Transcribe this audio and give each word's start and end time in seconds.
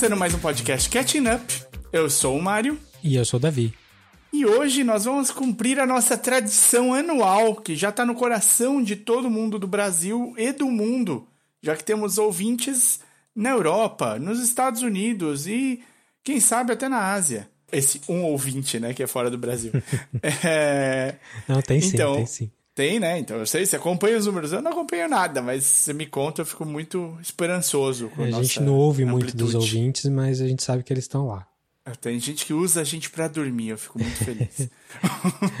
começando 0.00 0.18
mais 0.18 0.32
um 0.32 0.38
podcast 0.38 0.88
Catching 0.88 1.28
Up. 1.28 1.62
Eu 1.92 2.08
sou 2.08 2.34
o 2.34 2.42
Mário. 2.42 2.80
E 3.04 3.16
eu 3.16 3.24
sou 3.26 3.36
o 3.36 3.40
Davi. 3.40 3.74
E 4.32 4.46
hoje 4.46 4.82
nós 4.82 5.04
vamos 5.04 5.30
cumprir 5.30 5.78
a 5.78 5.84
nossa 5.84 6.16
tradição 6.16 6.94
anual, 6.94 7.56
que 7.56 7.76
já 7.76 7.90
está 7.90 8.06
no 8.06 8.14
coração 8.14 8.82
de 8.82 8.96
todo 8.96 9.28
mundo 9.28 9.58
do 9.58 9.66
Brasil 9.66 10.32
e 10.38 10.52
do 10.52 10.70
mundo, 10.70 11.28
já 11.62 11.76
que 11.76 11.84
temos 11.84 12.16
ouvintes 12.16 13.00
na 13.36 13.50
Europa, 13.50 14.18
nos 14.18 14.40
Estados 14.40 14.80
Unidos 14.80 15.46
e, 15.46 15.82
quem 16.24 16.40
sabe, 16.40 16.72
até 16.72 16.88
na 16.88 17.12
Ásia. 17.12 17.50
Esse 17.70 18.00
um 18.08 18.22
ouvinte, 18.22 18.80
né, 18.80 18.94
que 18.94 19.02
é 19.02 19.06
fora 19.06 19.28
do 19.30 19.36
Brasil. 19.36 19.70
é... 20.42 21.16
Não, 21.46 21.60
tem 21.60 21.78
sim, 21.78 21.88
então, 21.88 22.14
tem 22.14 22.26
sim. 22.26 22.50
Tem, 22.80 22.98
né? 22.98 23.18
Então 23.18 23.36
eu 23.36 23.44
sei, 23.44 23.66
você 23.66 23.76
acompanha 23.76 24.16
os 24.16 24.24
números. 24.24 24.54
Eu 24.54 24.62
não 24.62 24.70
acompanho 24.70 25.06
nada, 25.06 25.42
mas 25.42 25.64
você 25.64 25.92
me 25.92 26.06
conta, 26.06 26.40
eu 26.40 26.46
fico 26.46 26.64
muito 26.64 27.14
esperançoso. 27.20 28.08
Com 28.08 28.22
a, 28.22 28.24
a 28.24 28.30
gente 28.30 28.58
não 28.62 28.74
ouve 28.74 29.02
amplitude. 29.02 29.34
muito 29.34 29.36
dos 29.36 29.54
ouvintes, 29.54 30.06
mas 30.06 30.40
a 30.40 30.48
gente 30.48 30.62
sabe 30.62 30.82
que 30.82 30.90
eles 30.90 31.04
estão 31.04 31.26
lá. 31.26 31.46
Tem 32.00 32.18
gente 32.18 32.46
que 32.46 32.54
usa 32.54 32.80
a 32.80 32.84
gente 32.84 33.10
para 33.10 33.28
dormir, 33.28 33.68
eu 33.68 33.76
fico 33.76 33.98
muito 33.98 34.24
feliz. 34.24 34.70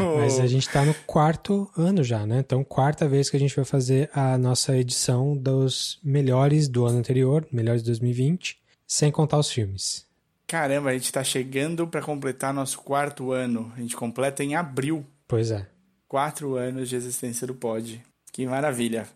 mas 0.16 0.40
a 0.40 0.46
gente 0.46 0.66
tá 0.66 0.82
no 0.82 0.94
quarto 1.06 1.70
ano 1.76 2.02
já, 2.02 2.24
né? 2.24 2.38
Então, 2.38 2.64
quarta 2.64 3.06
vez 3.06 3.28
que 3.28 3.36
a 3.36 3.40
gente 3.40 3.54
vai 3.54 3.66
fazer 3.66 4.08
a 4.14 4.38
nossa 4.38 4.74
edição 4.74 5.36
dos 5.36 5.98
melhores 6.02 6.68
do 6.68 6.86
ano 6.86 7.00
anterior, 7.00 7.46
melhores 7.52 7.82
de 7.82 7.88
2020, 7.88 8.58
sem 8.86 9.12
contar 9.12 9.38
os 9.38 9.50
filmes. 9.50 10.06
Caramba, 10.46 10.88
a 10.88 10.94
gente 10.94 11.12
tá 11.12 11.22
chegando 11.22 11.86
para 11.86 12.00
completar 12.00 12.54
nosso 12.54 12.78
quarto 12.78 13.30
ano. 13.30 13.70
A 13.76 13.80
gente 13.80 13.94
completa 13.94 14.42
em 14.42 14.54
abril. 14.54 15.04
Pois 15.28 15.50
é. 15.50 15.66
Quatro 16.10 16.56
anos 16.56 16.88
de 16.88 16.96
existência 16.96 17.46
do 17.46 17.54
Pod. 17.54 18.02
Que 18.32 18.44
maravilha. 18.44 19.06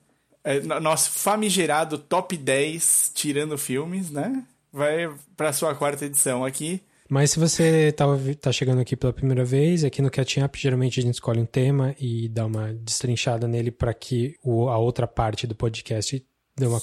É, 0.44 0.60
nosso 0.60 1.10
famigerado 1.10 1.98
top 1.98 2.36
10 2.36 3.10
tirando 3.12 3.58
filmes, 3.58 4.12
né? 4.12 4.44
Vai 4.72 5.12
para 5.36 5.52
sua 5.52 5.74
quarta 5.74 6.04
edição 6.04 6.44
aqui. 6.44 6.80
Mas 7.10 7.32
se 7.32 7.40
você 7.40 7.90
tá, 7.90 8.04
tá 8.40 8.52
chegando 8.52 8.80
aqui 8.80 8.94
pela 8.94 9.12
primeira 9.12 9.44
vez, 9.44 9.82
aqui 9.82 10.00
no 10.00 10.08
Catching 10.08 10.44
Up, 10.44 10.56
geralmente 10.56 11.00
a 11.00 11.02
gente 11.02 11.14
escolhe 11.14 11.40
um 11.40 11.46
tema 11.46 11.96
e 11.98 12.28
dá 12.28 12.46
uma 12.46 12.72
destrinchada 12.72 13.48
nele 13.48 13.72
para 13.72 13.92
que 13.92 14.36
o, 14.40 14.68
a 14.68 14.78
outra 14.78 15.08
parte 15.08 15.48
do 15.48 15.54
podcast 15.56 16.24
dê 16.56 16.66
uma 16.66 16.80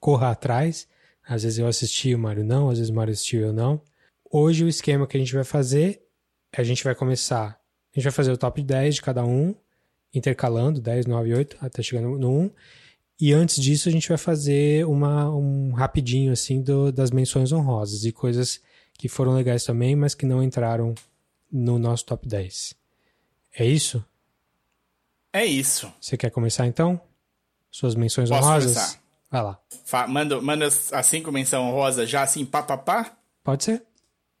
corra 0.00 0.32
atrás. 0.32 0.88
Às 1.24 1.44
vezes 1.44 1.60
eu 1.60 1.68
assisti, 1.68 2.12
o 2.12 2.18
Mário 2.18 2.42
não, 2.42 2.70
às 2.70 2.78
vezes 2.78 2.90
o 2.90 2.94
Mário 2.94 3.12
assistiu, 3.12 3.42
eu 3.42 3.52
não. 3.52 3.80
Hoje 4.28 4.64
o 4.64 4.68
esquema 4.68 5.06
que 5.06 5.16
a 5.16 5.20
gente 5.20 5.32
vai 5.32 5.44
fazer, 5.44 6.02
a 6.56 6.64
gente 6.64 6.82
vai 6.82 6.96
começar 6.96 7.62
a 7.94 7.98
gente 7.98 8.04
vai 8.04 8.12
fazer 8.12 8.32
o 8.32 8.36
top 8.36 8.62
10 8.62 8.96
de 8.96 9.02
cada 9.02 9.24
um, 9.24 9.54
intercalando 10.12 10.80
10, 10.80 11.06
9 11.06 11.28
e 11.28 11.34
8, 11.34 11.56
até 11.60 11.82
chegando 11.82 12.18
no 12.18 12.30
1. 12.30 12.50
E 13.20 13.32
antes 13.32 13.62
disso, 13.62 13.88
a 13.88 13.92
gente 13.92 14.08
vai 14.08 14.18
fazer 14.18 14.84
uma, 14.86 15.30
um 15.30 15.72
rapidinho, 15.72 16.32
assim, 16.32 16.60
do, 16.60 16.90
das 16.90 17.10
menções 17.12 17.52
honrosas 17.52 18.04
e 18.04 18.10
coisas 18.10 18.60
que 18.98 19.08
foram 19.08 19.34
legais 19.34 19.64
também, 19.64 19.94
mas 19.94 20.14
que 20.14 20.26
não 20.26 20.42
entraram 20.42 20.94
no 21.50 21.78
nosso 21.78 22.04
top 22.04 22.26
10. 22.26 22.74
É 23.56 23.64
isso? 23.64 24.04
É 25.32 25.44
isso. 25.44 25.92
Você 26.00 26.16
quer 26.16 26.30
começar 26.30 26.66
então? 26.66 27.00
Suas 27.70 27.94
menções 27.94 28.28
Posso 28.28 28.42
honrosas? 28.42 28.74
Começar? 28.74 29.04
Vai 29.30 29.42
lá. 29.42 29.58
manda, 30.08 30.40
manda 30.40 30.66
as 30.66 31.06
cinco 31.06 31.30
menções 31.32 31.62
honrosas 31.62 32.08
já 32.08 32.22
assim, 32.22 32.44
pá, 32.44 32.62
pá, 32.62 32.76
pá? 32.76 33.16
Pode 33.42 33.64
ser. 33.64 33.84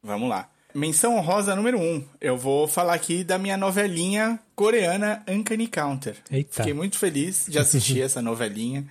Vamos 0.02 0.28
lá. 0.28 0.50
Menção 0.74 1.16
honrosa 1.16 1.54
número 1.54 1.78
um. 1.78 2.04
Eu 2.20 2.36
vou 2.36 2.66
falar 2.66 2.94
aqui 2.94 3.22
da 3.22 3.38
minha 3.38 3.56
novelinha 3.56 4.40
coreana 4.56 5.22
Uncanny 5.28 5.68
Counter. 5.68 6.16
Eita. 6.28 6.56
Fiquei 6.56 6.74
muito 6.74 6.98
feliz 6.98 7.46
de 7.48 7.60
assistir 7.60 8.00
essa 8.02 8.20
novelinha. 8.20 8.84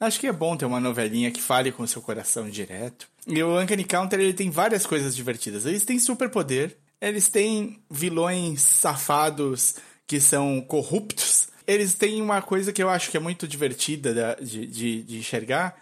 Acho 0.00 0.18
que 0.18 0.26
é 0.26 0.32
bom 0.32 0.56
ter 0.56 0.64
uma 0.64 0.80
novelinha 0.80 1.30
que 1.30 1.42
fale 1.42 1.70
com 1.70 1.82
o 1.82 1.88
seu 1.88 2.00
coração 2.00 2.48
direto. 2.48 3.06
E 3.26 3.42
o 3.42 3.60
Uncanny 3.60 3.84
Counter 3.84 4.18
ele 4.18 4.32
tem 4.32 4.50
várias 4.50 4.86
coisas 4.86 5.14
divertidas. 5.14 5.66
Eles 5.66 5.84
têm 5.84 5.98
superpoder, 5.98 6.74
eles 6.98 7.28
têm 7.28 7.78
vilões 7.90 8.62
safados 8.62 9.74
que 10.06 10.18
são 10.18 10.62
corruptos. 10.62 11.48
Eles 11.66 11.92
têm 11.92 12.22
uma 12.22 12.40
coisa 12.40 12.72
que 12.72 12.82
eu 12.82 12.88
acho 12.88 13.10
que 13.10 13.16
é 13.18 13.20
muito 13.20 13.46
divertida 13.46 14.38
de, 14.40 14.66
de, 14.66 15.02
de 15.02 15.18
enxergar, 15.18 15.76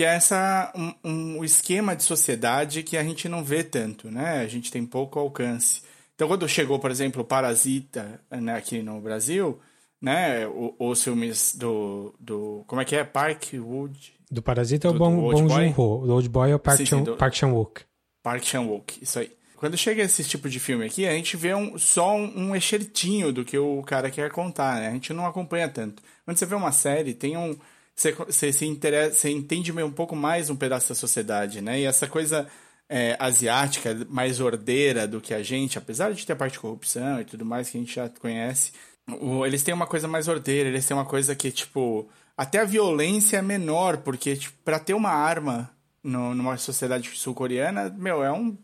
que 0.00 0.04
é 0.04 0.14
essa 0.14 0.72
um, 0.74 0.94
um, 1.04 1.44
esquema 1.44 1.94
de 1.94 2.04
sociedade 2.04 2.82
que 2.82 2.96
a 2.96 3.04
gente 3.04 3.28
não 3.28 3.44
vê 3.44 3.62
tanto, 3.62 4.10
né? 4.10 4.38
A 4.38 4.46
gente 4.46 4.72
tem 4.72 4.86
pouco 4.86 5.18
alcance. 5.18 5.82
Então, 6.14 6.26
quando 6.26 6.48
chegou, 6.48 6.78
por 6.78 6.90
exemplo, 6.90 7.22
Parasita 7.22 8.18
né, 8.30 8.56
aqui 8.56 8.80
no 8.80 8.98
Brasil, 8.98 9.60
né? 10.00 10.46
O, 10.46 10.74
os 10.78 11.04
filmes 11.04 11.54
do, 11.54 12.14
do. 12.18 12.64
Como 12.66 12.80
é 12.80 12.84
que 12.86 12.96
é? 12.96 13.04
Park 13.04 13.52
Wood. 13.52 14.14
Do 14.30 14.40
Parasita 14.40 14.88
é 14.88 14.90
o 14.90 14.94
Bong, 14.94 15.36
Joon-ho. 15.36 15.78
O 15.78 16.10
Old 16.10 16.30
Boy 16.30 16.50
é 16.50 16.54
o 16.54 16.58
Park, 16.58 16.80
Chan, 16.86 17.02
do... 17.02 17.16
Park 17.18 17.34
Chan-wook. 17.34 17.82
Park 18.22 18.42
Chan-wook, 18.42 19.00
isso 19.02 19.18
aí. 19.18 19.30
Quando 19.54 19.76
chega 19.76 20.02
esse 20.02 20.24
tipo 20.24 20.48
de 20.48 20.58
filme 20.58 20.86
aqui, 20.86 21.06
a 21.06 21.12
gente 21.12 21.36
vê 21.36 21.54
um, 21.54 21.76
só 21.76 22.16
um, 22.16 22.48
um 22.48 22.56
excertinho 22.56 23.34
do 23.34 23.44
que 23.44 23.58
o 23.58 23.82
cara 23.82 24.10
quer 24.10 24.30
contar, 24.30 24.80
né? 24.80 24.88
A 24.88 24.92
gente 24.92 25.12
não 25.12 25.26
acompanha 25.26 25.68
tanto. 25.68 26.02
Quando 26.24 26.38
você 26.38 26.46
vê 26.46 26.54
uma 26.54 26.72
série, 26.72 27.12
tem 27.12 27.36
um 27.36 27.54
você, 28.00 28.52
se 28.52 28.64
interessa, 28.64 29.16
você 29.16 29.30
entende 29.30 29.70
um 29.72 29.92
pouco 29.92 30.16
mais 30.16 30.48
um 30.48 30.56
pedaço 30.56 30.88
da 30.88 30.94
sociedade, 30.94 31.60
né? 31.60 31.80
E 31.80 31.84
essa 31.84 32.06
coisa 32.06 32.46
é, 32.88 33.14
asiática, 33.20 34.06
mais 34.08 34.40
ordeira 34.40 35.06
do 35.06 35.20
que 35.20 35.34
a 35.34 35.42
gente, 35.42 35.76
apesar 35.76 36.12
de 36.12 36.24
ter 36.24 36.32
a 36.32 36.36
parte 36.36 36.54
de 36.54 36.60
corrupção 36.60 37.20
e 37.20 37.24
tudo 37.24 37.44
mais 37.44 37.68
que 37.68 37.76
a 37.76 37.80
gente 37.80 37.94
já 37.94 38.08
conhece, 38.08 38.72
o, 39.20 39.44
eles 39.44 39.62
têm 39.62 39.74
uma 39.74 39.86
coisa 39.86 40.08
mais 40.08 40.28
ordeira, 40.28 40.68
eles 40.68 40.86
têm 40.86 40.96
uma 40.96 41.04
coisa 41.04 41.34
que, 41.34 41.50
tipo, 41.50 42.08
até 42.36 42.60
a 42.60 42.64
violência 42.64 43.36
é 43.36 43.42
menor, 43.42 43.98
porque, 43.98 44.34
tipo, 44.34 44.56
pra 44.64 44.78
ter 44.78 44.94
uma 44.94 45.10
arma 45.10 45.70
no, 46.02 46.34
numa 46.34 46.56
sociedade 46.56 47.10
sul-coreana, 47.14 47.94
meu, 47.98 48.24
é 48.24 48.32
um, 48.32 48.56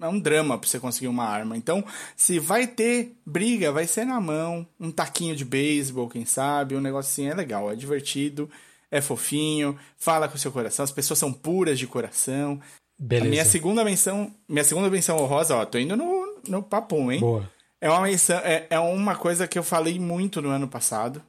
é 0.00 0.06
um 0.06 0.20
drama 0.20 0.56
pra 0.56 0.68
você 0.68 0.78
conseguir 0.78 1.08
uma 1.08 1.24
arma. 1.24 1.56
Então, 1.56 1.84
se 2.16 2.38
vai 2.38 2.66
ter 2.66 3.16
briga, 3.26 3.72
vai 3.72 3.88
ser 3.88 4.04
na 4.04 4.20
mão, 4.20 4.64
um 4.78 4.92
taquinho 4.92 5.34
de 5.34 5.44
beisebol, 5.44 6.08
quem 6.08 6.24
sabe, 6.24 6.76
um 6.76 6.80
negocinho 6.80 7.32
é 7.32 7.34
legal, 7.34 7.72
é 7.72 7.74
divertido 7.74 8.48
é 8.94 9.00
fofinho, 9.00 9.76
fala 9.96 10.28
com 10.28 10.36
o 10.36 10.38
seu 10.38 10.52
coração, 10.52 10.84
as 10.84 10.92
pessoas 10.92 11.18
são 11.18 11.32
puras 11.32 11.80
de 11.80 11.86
coração. 11.86 12.60
Beleza. 12.96 13.26
A 13.26 13.28
minha 13.28 13.44
segunda 13.44 13.84
menção, 13.84 14.32
minha 14.48 14.62
segunda 14.62 14.88
menção 14.88 15.18
honrosa, 15.18 15.56
ó, 15.56 15.66
tô 15.66 15.78
indo 15.78 15.96
no, 15.96 16.40
no 16.46 16.62
papum, 16.62 17.10
hein? 17.10 17.18
Boa. 17.18 17.50
É 17.80 17.90
uma 17.90 18.02
menção, 18.02 18.38
é, 18.38 18.68
é 18.70 18.78
uma 18.78 19.16
coisa 19.16 19.48
que 19.48 19.58
eu 19.58 19.64
falei 19.64 19.98
muito 19.98 20.40
no 20.40 20.48
ano 20.48 20.68
passado. 20.68 21.20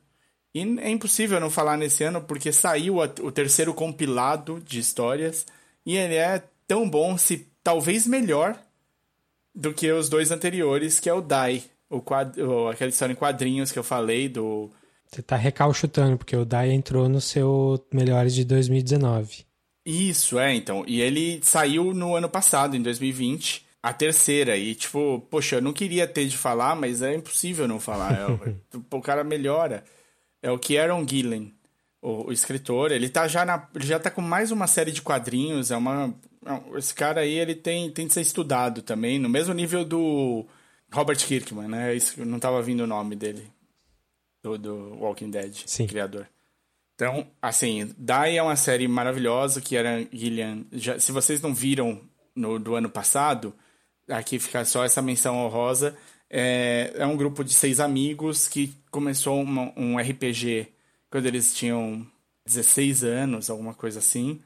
E 0.53 0.61
é 0.61 0.89
impossível 0.89 1.39
não 1.39 1.49
falar 1.49 1.75
nesse 1.75 2.03
ano, 2.03 2.21
porque 2.21 2.51
saiu 2.51 3.01
a, 3.01 3.05
o 3.21 3.31
terceiro 3.31 3.73
compilado 3.73 4.61
de 4.63 4.79
histórias. 4.79 5.43
E 5.83 5.97
ele 5.97 6.15
é 6.15 6.43
tão 6.67 6.87
bom, 6.87 7.17
se 7.17 7.47
talvez 7.63 8.05
melhor, 8.05 8.55
do 9.55 9.73
que 9.73 9.91
os 9.91 10.07
dois 10.07 10.29
anteriores, 10.29 10.99
que 10.99 11.09
é 11.09 11.13
o 11.13 11.19
Dai. 11.19 11.63
O 11.89 11.99
quad, 11.99 12.39
o, 12.39 12.69
aquela 12.69 12.89
história 12.89 13.13
em 13.13 13.15
quadrinhos 13.15 13.71
que 13.71 13.79
eu 13.79 13.83
falei 13.83 14.29
do 14.29 14.69
você 15.15 15.21
tá 15.21 15.35
recalchutando, 15.37 16.17
porque 16.17 16.35
o 16.35 16.43
Dai 16.43 16.71
entrou 16.71 17.07
no 17.07 17.21
seu 17.21 17.83
Melhores 17.93 18.35
de 18.35 18.43
2019. 18.43 19.45
Isso, 19.85 20.37
é, 20.37 20.53
então. 20.53 20.83
E 20.87 21.01
ele 21.01 21.39
saiu 21.41 21.93
no 21.93 22.15
ano 22.15 22.27
passado, 22.29 22.75
em 22.75 22.81
2020, 22.81 23.65
a 23.81 23.93
terceira. 23.93 24.57
E, 24.57 24.75
tipo, 24.75 25.25
poxa, 25.29 25.57
eu 25.57 25.61
não 25.61 25.71
queria 25.71 26.07
ter 26.07 26.27
de 26.27 26.37
falar, 26.37 26.75
mas 26.75 27.01
é 27.01 27.15
impossível 27.15 27.67
não 27.67 27.79
falar. 27.79 28.13
É, 28.13 28.25
o, 28.91 29.01
cara 29.01 29.23
melhora. 29.23 29.85
É 30.41 30.51
o 30.51 30.59
Kieron 30.59 31.07
Gillen, 31.07 31.53
o, 32.01 32.27
o, 32.27 32.31
escritor. 32.33 32.91
Ele 32.91 33.07
tá 33.07 33.27
já 33.27 33.45
na. 33.45 33.69
Ele 33.73 33.85
já 33.85 33.99
tá 33.99 34.11
com 34.11 34.21
mais 34.21 34.51
uma 34.51 34.67
série 34.67 34.91
de 34.91 35.01
quadrinhos. 35.01 35.71
É 35.71 35.77
uma. 35.77 36.13
É 36.45 36.77
esse 36.77 36.93
cara 36.93 37.21
aí, 37.21 37.39
ele 37.39 37.55
tem, 37.55 37.89
tem 37.91 38.07
de 38.07 38.13
ser 38.13 38.21
estudado 38.21 38.81
também, 38.81 39.17
no 39.17 39.29
mesmo 39.29 39.53
nível 39.53 39.85
do 39.85 40.45
Robert 40.91 41.17
Kirkman, 41.17 41.67
né? 41.67 41.95
Isso, 41.95 42.23
não 42.25 42.39
tava 42.39 42.61
vindo 42.61 42.81
o 42.81 42.87
nome 42.87 43.15
dele 43.15 43.54
do, 44.45 44.57
do 44.57 44.95
Walking 44.99 45.31
Dead, 45.31 45.63
Sim. 45.65 45.87
criador. 45.87 46.27
Então, 46.93 47.27
assim, 47.41 47.93
Die 47.97 48.37
é 48.37 48.41
uma 48.41 48.55
série 48.55 48.87
maravilhosa 48.87 49.59
que 49.59 49.75
era 49.75 50.05
Gillian. 50.13 50.63
Já, 50.71 50.99
se 50.99 51.11
vocês 51.11 51.41
não 51.41 51.53
viram 51.53 51.99
no 52.33 52.59
do 52.59 52.75
ano 52.75 52.89
passado, 52.89 53.53
aqui 54.07 54.39
fica 54.39 54.63
só 54.63 54.85
essa 54.85 55.01
menção 55.01 55.37
honrosa. 55.37 55.97
É, 56.29 56.93
é 56.95 57.05
um 57.05 57.17
grupo 57.17 57.43
de 57.43 57.53
seis 57.53 57.79
amigos 57.79 58.47
que 58.47 58.73
começou 58.89 59.41
uma, 59.41 59.73
um 59.75 59.97
RPG 59.97 60.67
quando 61.09 61.25
eles 61.25 61.53
tinham 61.53 62.05
16 62.45 63.03
anos, 63.03 63.49
alguma 63.49 63.73
coisa 63.73 63.99
assim. 63.99 64.41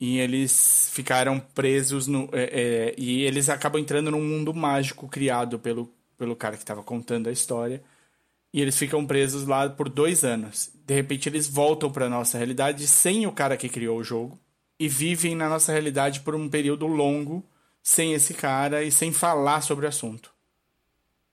E 0.00 0.18
eles 0.18 0.90
ficaram 0.92 1.38
presos 1.38 2.08
no. 2.08 2.28
É, 2.32 2.42
é, 2.42 2.94
e 2.98 3.22
eles 3.22 3.48
acabam 3.48 3.80
entrando 3.80 4.10
num 4.10 4.20
mundo 4.20 4.52
mágico 4.52 5.06
criado 5.08 5.58
pelo, 5.58 5.88
pelo 6.18 6.34
cara 6.34 6.56
que 6.56 6.64
estava 6.64 6.82
contando 6.82 7.28
a 7.28 7.32
história 7.32 7.82
e 8.52 8.60
eles 8.60 8.76
ficam 8.76 9.06
presos 9.06 9.46
lá 9.46 9.68
por 9.68 9.88
dois 9.88 10.24
anos. 10.24 10.70
De 10.86 10.94
repente 10.94 11.28
eles 11.28 11.48
voltam 11.48 11.90
para 11.90 12.08
nossa 12.08 12.36
realidade 12.36 12.86
sem 12.86 13.26
o 13.26 13.32
cara 13.32 13.56
que 13.56 13.68
criou 13.68 13.98
o 13.98 14.04
jogo 14.04 14.38
e 14.78 14.88
vivem 14.88 15.34
na 15.34 15.48
nossa 15.48 15.72
realidade 15.72 16.20
por 16.20 16.34
um 16.34 16.48
período 16.48 16.86
longo 16.86 17.44
sem 17.82 18.12
esse 18.12 18.34
cara 18.34 18.82
e 18.82 18.90
sem 18.92 19.12
falar 19.12 19.62
sobre 19.62 19.86
o 19.86 19.88
assunto. 19.88 20.30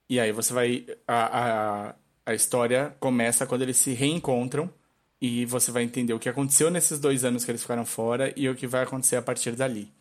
E 0.10 0.20
aí 0.20 0.32
você 0.32 0.54
vai 0.54 0.86
a, 1.08 1.90
a, 1.90 1.96
a 2.26 2.34
história 2.34 2.96
começa 3.00 3.46
quando 3.46 3.62
eles 3.64 3.78
se 3.78 3.92
reencontram 3.94 4.72
e 5.22 5.46
você 5.46 5.72
vai 5.72 5.84
entender 5.84 6.14
o 6.14 6.20
que 6.20 6.30
aconteceu 6.30 6.72
nesses 6.72 7.00
dois 7.00 7.26
anos 7.26 7.44
que 7.44 7.52
eles 7.52 7.62
ficaram 7.62 7.86
fora 7.86 8.34
e 8.36 8.48
o 8.48 8.56
que 8.56 8.66
vai 8.66 8.84
acontecer 8.84 9.18
a 9.18 9.22
partir 9.22 9.52
dali. 9.52 9.92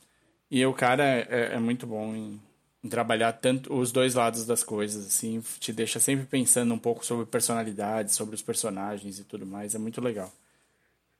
E 0.51 0.65
o 0.65 0.73
cara 0.73 1.05
é, 1.05 1.55
é 1.55 1.59
muito 1.59 1.87
bom 1.87 2.15
em, 2.15 2.41
trabalhar 2.89 3.33
tanto 3.33 3.75
os 3.75 3.91
dois 3.91 4.15
lados 4.15 4.47
das 4.47 4.63
coisas, 4.63 5.07
assim, 5.07 5.43
te 5.59 5.73
deixa 5.73 5.99
sempre 5.99 6.27
pensando 6.27 6.73
um 6.73 6.79
pouco 6.79 7.05
sobre 7.05 7.27
personalidade, 7.27 8.15
sobre 8.15 8.35
os 8.35 8.43
personagens 8.43 9.19
e 9.19 9.25
tudo 9.25 9.47
mais. 9.47 9.75
É 9.75 9.79
muito 9.79 10.01
legal. 10.01 10.33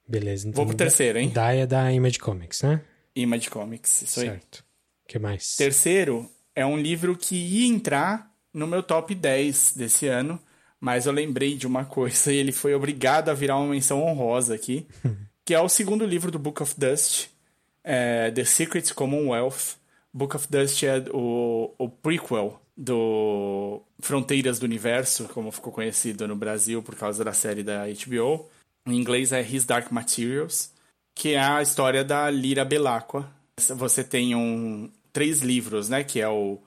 Beleza, 0.07 0.47
então. 0.47 0.57
Vou 0.57 0.65
pro 0.65 0.77
terceiro, 0.77 1.19
hein? 1.19 1.29
Daia 1.29 1.67
da 1.67 1.91
Image 1.91 2.17
Comics, 2.17 2.61
né? 2.61 2.81
Image 3.15 3.49
Comics, 3.49 4.01
isso 4.01 4.21
aí. 4.21 4.27
Certo. 4.27 4.63
O 5.05 5.07
que 5.07 5.19
mais? 5.19 5.55
Terceiro 5.55 6.29
é 6.55 6.65
um 6.65 6.77
livro 6.77 7.15
que 7.15 7.35
ia 7.35 7.67
entrar 7.67 8.33
no 8.53 8.65
meu 8.65 8.81
top 8.81 9.13
10 9.13 9.73
desse 9.75 10.07
ano, 10.07 10.39
mas 10.79 11.05
eu 11.05 11.11
lembrei 11.11 11.55
de 11.55 11.67
uma 11.67 11.85
coisa 11.85 12.31
e 12.33 12.37
ele 12.37 12.51
foi 12.51 12.73
obrigado 12.73 13.29
a 13.29 13.33
virar 13.33 13.57
uma 13.57 13.69
menção 13.69 14.01
honrosa 14.01 14.55
aqui, 14.55 14.87
que 15.45 15.53
é 15.53 15.59
o 15.59 15.69
segundo 15.69 16.05
livro 16.05 16.31
do 16.31 16.39
Book 16.39 16.63
of 16.63 16.73
Dust, 16.77 17.27
é 17.83 18.31
The 18.31 18.45
Secret 18.45 18.93
Commonwealth. 18.93 19.77
Book 20.13 20.35
of 20.35 20.47
Dust 20.49 20.83
é 20.83 21.03
o, 21.13 21.73
o 21.77 21.89
prequel 21.89 22.59
do 22.75 23.81
Fronteiras 23.99 24.59
do 24.59 24.63
Universo, 24.63 25.25
como 25.29 25.51
ficou 25.51 25.71
conhecido 25.71 26.27
no 26.27 26.35
Brasil 26.35 26.81
por 26.81 26.95
causa 26.95 27.23
da 27.23 27.33
série 27.33 27.63
da 27.63 27.85
HBO. 27.85 28.49
Em 28.87 28.95
inglês 28.95 29.31
é 29.31 29.41
His 29.41 29.65
Dark 29.65 29.91
Materials, 29.91 30.71
que 31.13 31.33
é 31.33 31.39
a 31.39 31.61
história 31.61 32.03
da 32.03 32.29
Lira 32.29 32.63
Belacqua. 32.63 33.29
Você 33.75 34.03
tem 34.03 34.35
um, 34.35 34.89
três 35.11 35.41
livros, 35.41 35.89
né? 35.89 36.03
Que 36.03 36.21
é 36.21 36.29
o 36.29 36.59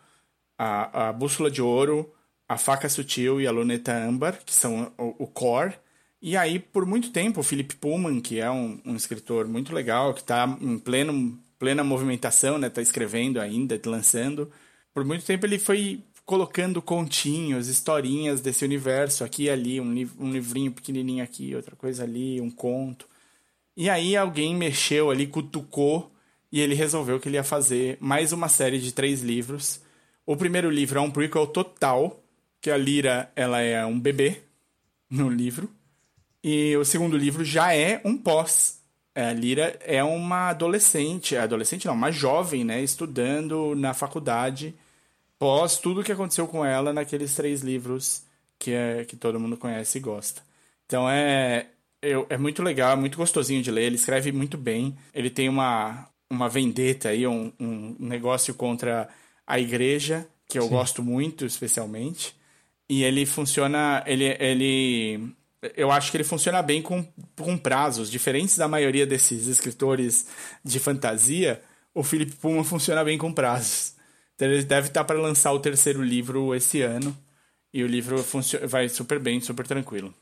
a, 0.58 1.08
a 1.08 1.12
Bússola 1.12 1.50
de 1.50 1.62
Ouro, 1.62 2.12
a 2.48 2.56
Faca 2.56 2.88
Sutil 2.88 3.40
e 3.40 3.46
a 3.46 3.50
Luneta 3.50 3.92
Âmbar, 3.92 4.38
que 4.44 4.54
são 4.54 4.92
o, 4.98 5.24
o 5.24 5.26
core. 5.26 5.74
E 6.20 6.36
aí, 6.36 6.58
por 6.58 6.86
muito 6.86 7.10
tempo, 7.10 7.40
o 7.40 7.42
Philip 7.42 7.74
Pullman, 7.76 8.20
que 8.20 8.38
é 8.38 8.48
um, 8.48 8.80
um 8.84 8.94
escritor 8.94 9.48
muito 9.48 9.74
legal, 9.74 10.14
que 10.14 10.20
está 10.20 10.46
em 10.60 10.78
pleno, 10.78 11.36
plena 11.62 11.84
movimentação, 11.84 12.58
né? 12.58 12.66
Está 12.66 12.82
escrevendo 12.82 13.40
ainda, 13.40 13.80
lançando. 13.86 14.50
Por 14.92 15.04
muito 15.04 15.24
tempo 15.24 15.46
ele 15.46 15.60
foi 15.60 16.02
colocando 16.26 16.82
continhos, 16.82 17.68
historinhas 17.68 18.40
desse 18.40 18.64
universo, 18.64 19.22
aqui 19.22 19.44
e 19.44 19.50
ali, 19.50 19.80
um, 19.80 19.94
um 20.18 20.32
livrinho 20.32 20.72
pequenininho 20.72 21.22
aqui, 21.22 21.54
outra 21.54 21.76
coisa 21.76 22.02
ali, 22.02 22.40
um 22.40 22.50
conto. 22.50 23.06
E 23.76 23.88
aí 23.88 24.16
alguém 24.16 24.56
mexeu 24.56 25.08
ali, 25.08 25.24
cutucou, 25.24 26.12
e 26.50 26.60
ele 26.60 26.74
resolveu 26.74 27.20
que 27.20 27.28
ele 27.28 27.36
ia 27.36 27.44
fazer 27.44 27.96
mais 28.00 28.32
uma 28.32 28.48
série 28.48 28.80
de 28.80 28.92
três 28.92 29.22
livros. 29.22 29.80
O 30.26 30.36
primeiro 30.36 30.68
livro 30.68 30.98
é 30.98 31.00
um 31.00 31.12
prequel 31.12 31.46
total, 31.46 32.24
que 32.60 32.72
a 32.72 32.76
Lira 32.76 33.30
ela 33.36 33.60
é 33.60 33.86
um 33.86 34.00
bebê 34.00 34.42
no 35.08 35.30
livro. 35.30 35.70
E 36.42 36.76
o 36.76 36.84
segundo 36.84 37.16
livro 37.16 37.44
já 37.44 37.72
é 37.72 38.02
um 38.04 38.18
pós. 38.18 38.81
É, 39.14 39.26
a 39.26 39.32
Lira 39.32 39.78
é 39.80 40.02
uma 40.02 40.48
adolescente, 40.48 41.36
adolescente 41.36 41.86
não, 41.86 41.94
uma 41.94 42.10
jovem, 42.10 42.64
né, 42.64 42.82
estudando 42.82 43.74
na 43.74 43.92
faculdade, 43.92 44.74
pós 45.38 45.76
tudo 45.78 46.00
o 46.00 46.04
que 46.04 46.12
aconteceu 46.12 46.46
com 46.48 46.64
ela 46.64 46.92
naqueles 46.92 47.34
três 47.34 47.60
livros 47.62 48.24
que, 48.58 48.72
é, 48.72 49.04
que 49.04 49.16
todo 49.16 49.40
mundo 49.40 49.56
conhece 49.56 49.98
e 49.98 50.00
gosta. 50.00 50.42
Então 50.86 51.08
é, 51.08 51.66
é, 52.00 52.12
é 52.30 52.38
muito 52.38 52.62
legal, 52.62 52.92
é 52.92 52.96
muito 52.96 53.18
gostosinho 53.18 53.62
de 53.62 53.70
ler, 53.70 53.84
ele 53.84 53.96
escreve 53.96 54.32
muito 54.32 54.56
bem, 54.56 54.96
ele 55.12 55.28
tem 55.28 55.48
uma, 55.48 56.08
uma 56.30 56.48
vendetta 56.48 57.10
aí, 57.10 57.26
um, 57.26 57.52
um 57.60 57.96
negócio 57.98 58.54
contra 58.54 59.08
a 59.46 59.60
igreja, 59.60 60.26
que 60.48 60.58
eu 60.58 60.64
Sim. 60.64 60.68
gosto 60.70 61.02
muito, 61.02 61.44
especialmente. 61.44 62.34
E 62.88 63.04
ele 63.04 63.24
funciona, 63.24 64.02
ele, 64.06 64.36
ele 64.38 65.34
eu 65.76 65.92
acho 65.92 66.10
que 66.10 66.16
ele 66.16 66.24
funciona 66.24 66.60
bem 66.60 66.82
com, 66.82 67.06
com 67.36 67.56
prazos. 67.56 68.10
Diferentes 68.10 68.56
da 68.56 68.66
maioria 68.66 69.06
desses 69.06 69.46
escritores 69.46 70.26
de 70.64 70.80
fantasia, 70.80 71.62
o 71.94 72.02
Philip 72.02 72.32
Pullman 72.36 72.64
funciona 72.64 73.04
bem 73.04 73.16
com 73.16 73.32
prazos. 73.32 73.94
Então 74.34 74.48
ele 74.48 74.64
deve 74.64 74.88
estar 74.88 75.04
para 75.04 75.20
lançar 75.20 75.52
o 75.52 75.60
terceiro 75.60 76.02
livro 76.02 76.54
esse 76.54 76.82
ano. 76.82 77.16
E 77.72 77.82
o 77.82 77.86
livro 77.86 78.22
vai 78.66 78.88
super 78.88 79.18
bem, 79.18 79.40
super 79.40 79.66
tranquilo. 79.66 80.12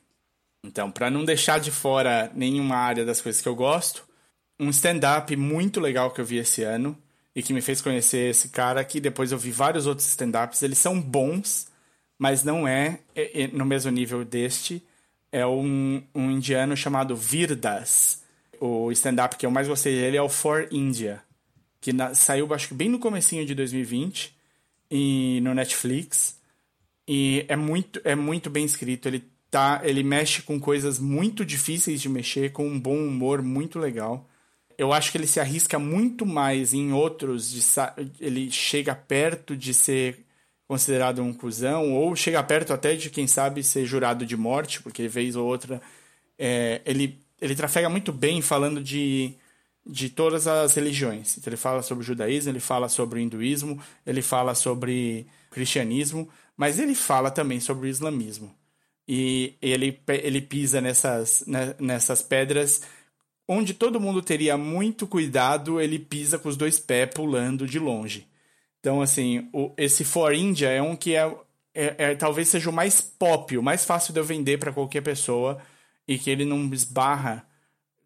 Então, 0.65 0.91
para 0.91 1.11
não 1.11 1.25
deixar 1.25 1.59
de 1.59 1.71
fora 1.71 2.31
nenhuma 2.35 2.77
área 2.77 3.05
das 3.05 3.21
coisas 3.21 3.41
que 3.41 3.49
eu 3.49 3.57
gosto, 3.57 4.05
um 4.59 4.69
stand-up 4.71 5.35
muito 5.35 5.81
legal 5.81 6.11
que 6.11 6.21
eu 6.21 6.25
vi 6.25 6.37
esse 6.37 6.63
ano 6.63 6.97
e 7.35 7.43
que 7.43 7.53
me 7.53 7.63
fez 7.63 7.81
conhecer 7.81 8.31
esse 8.31 8.51
cara, 8.51 8.85
que 8.85 9.01
depois 9.01 9.33
eu 9.33 9.39
vi 9.39 9.51
vários 9.51 9.87
outros 9.87 10.07
stand-ups. 10.09 10.63
Eles 10.63 10.79
são 10.79 11.01
bons, 11.01 11.69
mas 12.19 12.45
não 12.45 12.69
é, 12.69 13.01
é, 13.17 13.45
é 13.45 13.49
no 13.49 13.65
mesmo 13.65 13.91
nível 13.91 14.25
deste 14.25 14.83
é 15.33 15.47
um, 15.47 16.03
um 16.15 16.31
indiano 16.31 16.77
chamado 16.77 17.17
Virdas. 17.17 18.23
O 18.61 18.91
stand-up 18.93 19.37
que 19.37 19.47
eu 19.47 19.51
mais 19.51 19.69
gostei 19.69 19.95
dele 19.95 20.17
é 20.17 20.23
o 20.23 20.29
For 20.29 20.69
India, 20.71 21.23
que 21.81 21.93
na, 21.93 22.15
saiu 22.15 22.53
acho 22.53 22.69
que 22.69 22.75
bem 22.75 22.89
no 22.89 22.99
comecinho 22.99 23.47
de 23.47 23.55
2020 23.55 24.37
e 24.91 25.41
no 25.43 25.55
Netflix. 25.55 26.39
E 27.09 27.45
é 27.49 27.57
muito, 27.57 28.01
é 28.05 28.15
muito 28.15 28.51
bem 28.51 28.65
escrito. 28.65 29.09
Ele, 29.09 29.25
tá, 29.51 29.81
ele 29.85 30.03
mexe 30.03 30.43
com 30.43 30.61
coisas 30.61 30.99
muito 30.99 31.45
difíceis 31.45 32.01
de 32.01 32.09
mexer, 32.09 32.53
com 32.53 32.69
um 32.69 32.79
bom 32.79 32.97
humor 32.97 33.43
muito 33.43 33.79
legal. 33.79 34.29
Eu 34.77 34.93
acho 34.93 35.11
que 35.11 35.19
ele 35.19 35.27
se 35.27 35.41
arrisca 35.41 35.79
muito 35.79 36.25
mais 36.25 36.73
em 36.73 36.93
outros, 36.93 37.51
de, 37.51 37.61
ele 38.21 38.51
chega 38.51 38.95
perto 38.95 39.57
de 39.57 39.75
ser 39.75 40.25
considerado 40.71 41.21
um 41.21 41.33
cuzão, 41.33 41.93
ou 41.95 42.15
chega 42.15 42.41
perto 42.45 42.73
até 42.73 42.95
de, 42.95 43.11
quem 43.11 43.27
sabe, 43.27 43.61
ser 43.61 43.85
jurado 43.85 44.25
de 44.25 44.37
morte, 44.37 44.81
porque 44.81 45.09
vez 45.09 45.35
ou 45.35 45.45
outra 45.45 45.83
é, 46.39 46.81
ele, 46.87 47.19
ele 47.41 47.57
trafega 47.57 47.89
muito 47.89 48.13
bem 48.13 48.41
falando 48.41 48.81
de, 48.81 49.35
de 49.85 50.09
todas 50.09 50.47
as 50.47 50.73
religiões. 50.73 51.37
Então, 51.37 51.51
ele 51.51 51.57
fala 51.57 51.83
sobre 51.83 52.05
o 52.05 52.07
judaísmo, 52.07 52.53
ele 52.53 52.61
fala 52.61 52.89
sobre 52.89 53.19
o 53.19 53.21
hinduísmo, 53.21 53.83
ele 54.07 54.23
fala 54.23 54.55
sobre 54.55 55.27
o 55.51 55.55
cristianismo, 55.55 56.29
mas 56.57 56.79
ele 56.79 56.95
fala 56.95 57.33
também 57.33 57.59
sobre 57.59 57.89
o 57.89 57.91
islamismo. 57.91 58.55
E 59.09 59.55
ele, 59.61 59.99
ele 60.07 60.41
pisa 60.41 60.81
nessas, 60.81 61.43
né, 61.49 61.75
nessas 61.81 62.23
pedras 62.23 62.81
onde 63.49 63.75
todo 63.75 63.99
mundo 63.99 64.23
teria 64.23 64.57
muito 64.57 65.05
cuidado, 65.05 65.81
ele 65.81 65.99
pisa 65.99 66.39
com 66.39 66.49
os 66.49 66.57
dois 66.57 66.79
pés 66.79 67.11
pulando 67.13 67.67
de 67.67 67.81
longe. 67.81 68.30
Então, 68.81 69.03
assim, 69.03 69.49
o, 69.53 69.73
esse 69.77 70.05
For 70.05 70.35
India 70.35 70.69
é 70.69 70.83
um 70.83 70.97
que 70.97 71.15
é, 71.15 71.33
é, 71.75 71.95
é, 71.99 72.15
talvez 72.15 72.49
seja 72.49 72.71
o 72.71 72.73
mais 72.73 73.01
pop, 73.01 73.57
o 73.57 73.63
mais 73.63 73.85
fácil 73.85 74.13
de 74.13 74.21
eu 74.21 74.25
vender 74.25 74.59
para 74.59 74.73
qualquer 74.73 75.03
pessoa 75.03 75.59
e 76.09 76.19
que 76.19 76.31
ele 76.31 76.45
não 76.45 76.73
esbarra. 76.73 77.47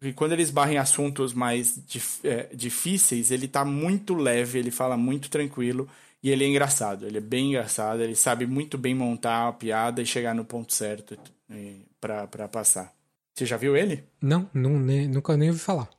E 0.01 0.13
quando 0.13 0.33
ele 0.33 0.43
esbarra 0.43 0.73
em 0.73 0.77
assuntos 0.77 1.33
mais 1.33 1.81
dif, 1.87 2.19
é, 2.27 2.49
difíceis, 2.53 3.31
ele 3.31 3.47
tá 3.47 3.63
muito 3.65 4.13
leve, 4.13 4.59
ele 4.59 4.69
fala 4.69 4.97
muito 4.97 5.29
tranquilo 5.29 5.89
e 6.21 6.29
ele 6.29 6.43
é 6.43 6.47
engraçado. 6.47 7.07
Ele 7.07 7.17
é 7.17 7.21
bem 7.21 7.49
engraçado, 7.49 8.01
ele 8.01 8.15
sabe 8.15 8.45
muito 8.45 8.77
bem 8.77 8.93
montar 8.93 9.47
a 9.47 9.53
piada 9.53 10.01
e 10.01 10.05
chegar 10.05 10.35
no 10.35 10.43
ponto 10.43 10.73
certo 10.73 11.17
para 11.99 12.47
passar. 12.49 12.93
Você 13.33 13.45
já 13.45 13.57
viu 13.57 13.75
ele? 13.75 14.03
Não, 14.21 14.49
não 14.53 14.79
nem, 14.79 15.07
nunca 15.07 15.35
nem 15.35 15.49
ouvi 15.49 15.59
falar. 15.59 15.89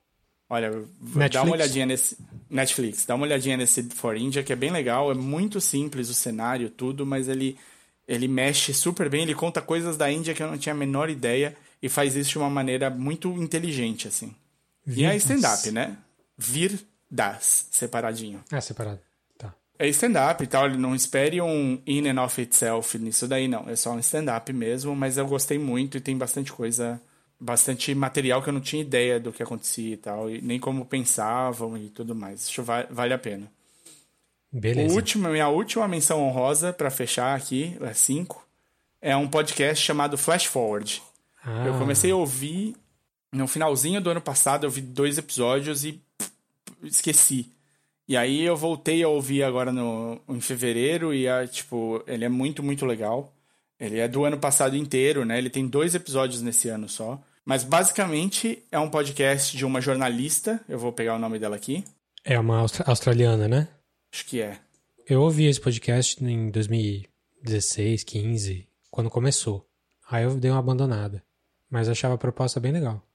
Olha, 0.48 0.70
Netflix? 0.70 1.32
dá 1.32 1.42
uma 1.42 1.52
olhadinha 1.52 1.86
nesse. 1.86 2.16
Netflix, 2.48 3.04
dá 3.04 3.14
uma 3.16 3.26
olhadinha 3.26 3.56
nesse 3.56 3.82
For 3.82 4.16
India, 4.16 4.42
que 4.42 4.52
é 4.52 4.56
bem 4.56 4.70
legal. 4.70 5.10
É 5.10 5.14
muito 5.14 5.60
simples 5.60 6.08
o 6.08 6.14
cenário, 6.14 6.70
tudo, 6.70 7.04
mas 7.04 7.28
ele, 7.28 7.58
ele 8.06 8.28
mexe 8.28 8.72
super 8.72 9.08
bem. 9.08 9.22
Ele 9.22 9.34
conta 9.34 9.60
coisas 9.60 9.96
da 9.96 10.10
Índia 10.10 10.34
que 10.34 10.42
eu 10.42 10.48
não 10.48 10.56
tinha 10.56 10.72
a 10.72 10.76
menor 10.78 11.10
ideia 11.10 11.56
e 11.82 11.88
faz 11.88 12.14
isso 12.14 12.30
de 12.30 12.38
uma 12.38 12.48
maneira 12.48 12.88
muito 12.88 13.30
inteligente, 13.42 14.06
assim. 14.06 14.34
Virdas. 14.84 15.02
E 15.02 15.04
é 15.04 15.16
stand-up, 15.16 15.70
né? 15.72 15.96
Vir 16.38 16.78
das, 17.10 17.66
separadinho. 17.72 18.44
É, 18.52 18.60
separado. 18.60 19.00
Tá. 19.36 19.52
É 19.76 19.88
stand-up 19.88 20.44
e 20.44 20.46
tal. 20.46 20.70
Não 20.70 20.94
espere 20.94 21.40
um 21.40 21.82
in 21.84 22.08
and 22.08 22.22
of 22.22 22.40
itself 22.40 22.96
nisso 22.98 23.26
daí, 23.26 23.48
não. 23.48 23.68
É 23.68 23.74
só 23.74 23.90
um 23.90 23.98
stand-up 23.98 24.52
mesmo, 24.52 24.94
mas 24.94 25.16
eu 25.16 25.26
gostei 25.26 25.58
muito 25.58 25.96
e 25.96 26.00
tem 26.00 26.16
bastante 26.16 26.52
coisa 26.52 27.00
bastante 27.38 27.94
material 27.94 28.42
que 28.42 28.48
eu 28.48 28.52
não 28.52 28.60
tinha 28.60 28.82
ideia 28.82 29.20
do 29.20 29.32
que 29.32 29.42
acontecia 29.42 29.94
e 29.94 29.96
tal, 29.96 30.30
e 30.30 30.40
nem 30.40 30.58
como 30.58 30.86
pensavam 30.86 31.76
e 31.76 31.90
tudo 31.90 32.14
mais. 32.14 32.42
Isso 32.42 32.62
vale, 32.62 32.88
vale 32.90 33.14
a 33.14 33.18
pena. 33.18 33.50
Beleza. 34.52 34.92
O 34.92 34.96
último, 34.96 35.28
minha 35.28 35.48
última 35.48 35.86
menção 35.86 36.22
honrosa, 36.22 36.72
para 36.72 36.90
fechar 36.90 37.36
aqui, 37.36 37.76
é 37.80 37.92
cinco, 37.92 38.46
é 39.00 39.14
um 39.16 39.28
podcast 39.28 39.84
chamado 39.84 40.16
Flash 40.16 40.46
Forward. 40.46 41.02
Ah. 41.44 41.66
Eu 41.66 41.78
comecei 41.78 42.10
a 42.10 42.16
ouvir 42.16 42.74
no 43.32 43.46
finalzinho 43.46 44.00
do 44.00 44.10
ano 44.10 44.20
passado, 44.20 44.64
eu 44.64 44.70
vi 44.70 44.80
dois 44.80 45.18
episódios 45.18 45.84
e 45.84 46.00
pff, 46.18 46.32
esqueci. 46.84 47.52
E 48.08 48.16
aí 48.16 48.42
eu 48.42 48.56
voltei 48.56 49.02
a 49.02 49.08
ouvir 49.08 49.42
agora 49.42 49.72
no, 49.72 50.20
em 50.28 50.40
fevereiro 50.40 51.12
e, 51.12 51.26
é, 51.26 51.46
tipo, 51.46 52.02
ele 52.06 52.24
é 52.24 52.28
muito, 52.28 52.62
muito 52.62 52.86
legal. 52.86 53.32
Ele 53.78 53.98
é 53.98 54.08
do 54.08 54.24
ano 54.24 54.38
passado 54.38 54.76
inteiro, 54.76 55.24
né? 55.24 55.38
Ele 55.38 55.50
tem 55.50 55.66
dois 55.66 55.94
episódios 55.94 56.40
nesse 56.42 56.68
ano 56.68 56.88
só. 56.88 57.22
Mas 57.44 57.62
basicamente 57.62 58.64
é 58.72 58.78
um 58.78 58.90
podcast 58.90 59.56
de 59.56 59.64
uma 59.64 59.80
jornalista. 59.80 60.60
Eu 60.68 60.78
vou 60.78 60.92
pegar 60.92 61.14
o 61.14 61.18
nome 61.18 61.38
dela 61.38 61.54
aqui. 61.54 61.84
É 62.24 62.38
uma 62.40 62.66
australiana, 62.84 63.46
né? 63.46 63.68
Acho 64.12 64.26
que 64.26 64.40
é. 64.40 64.58
Eu 65.08 65.22
ouvi 65.22 65.46
esse 65.46 65.60
podcast 65.60 66.24
em 66.24 66.50
2016, 66.50 68.02
15, 68.02 68.66
quando 68.90 69.08
começou. 69.08 69.64
Aí 70.10 70.24
eu 70.24 70.34
dei 70.34 70.50
uma 70.50 70.58
abandonada. 70.58 71.22
Mas 71.70 71.88
achava 71.88 72.14
a 72.14 72.18
proposta 72.18 72.58
bem 72.58 72.72
legal. 72.72 73.05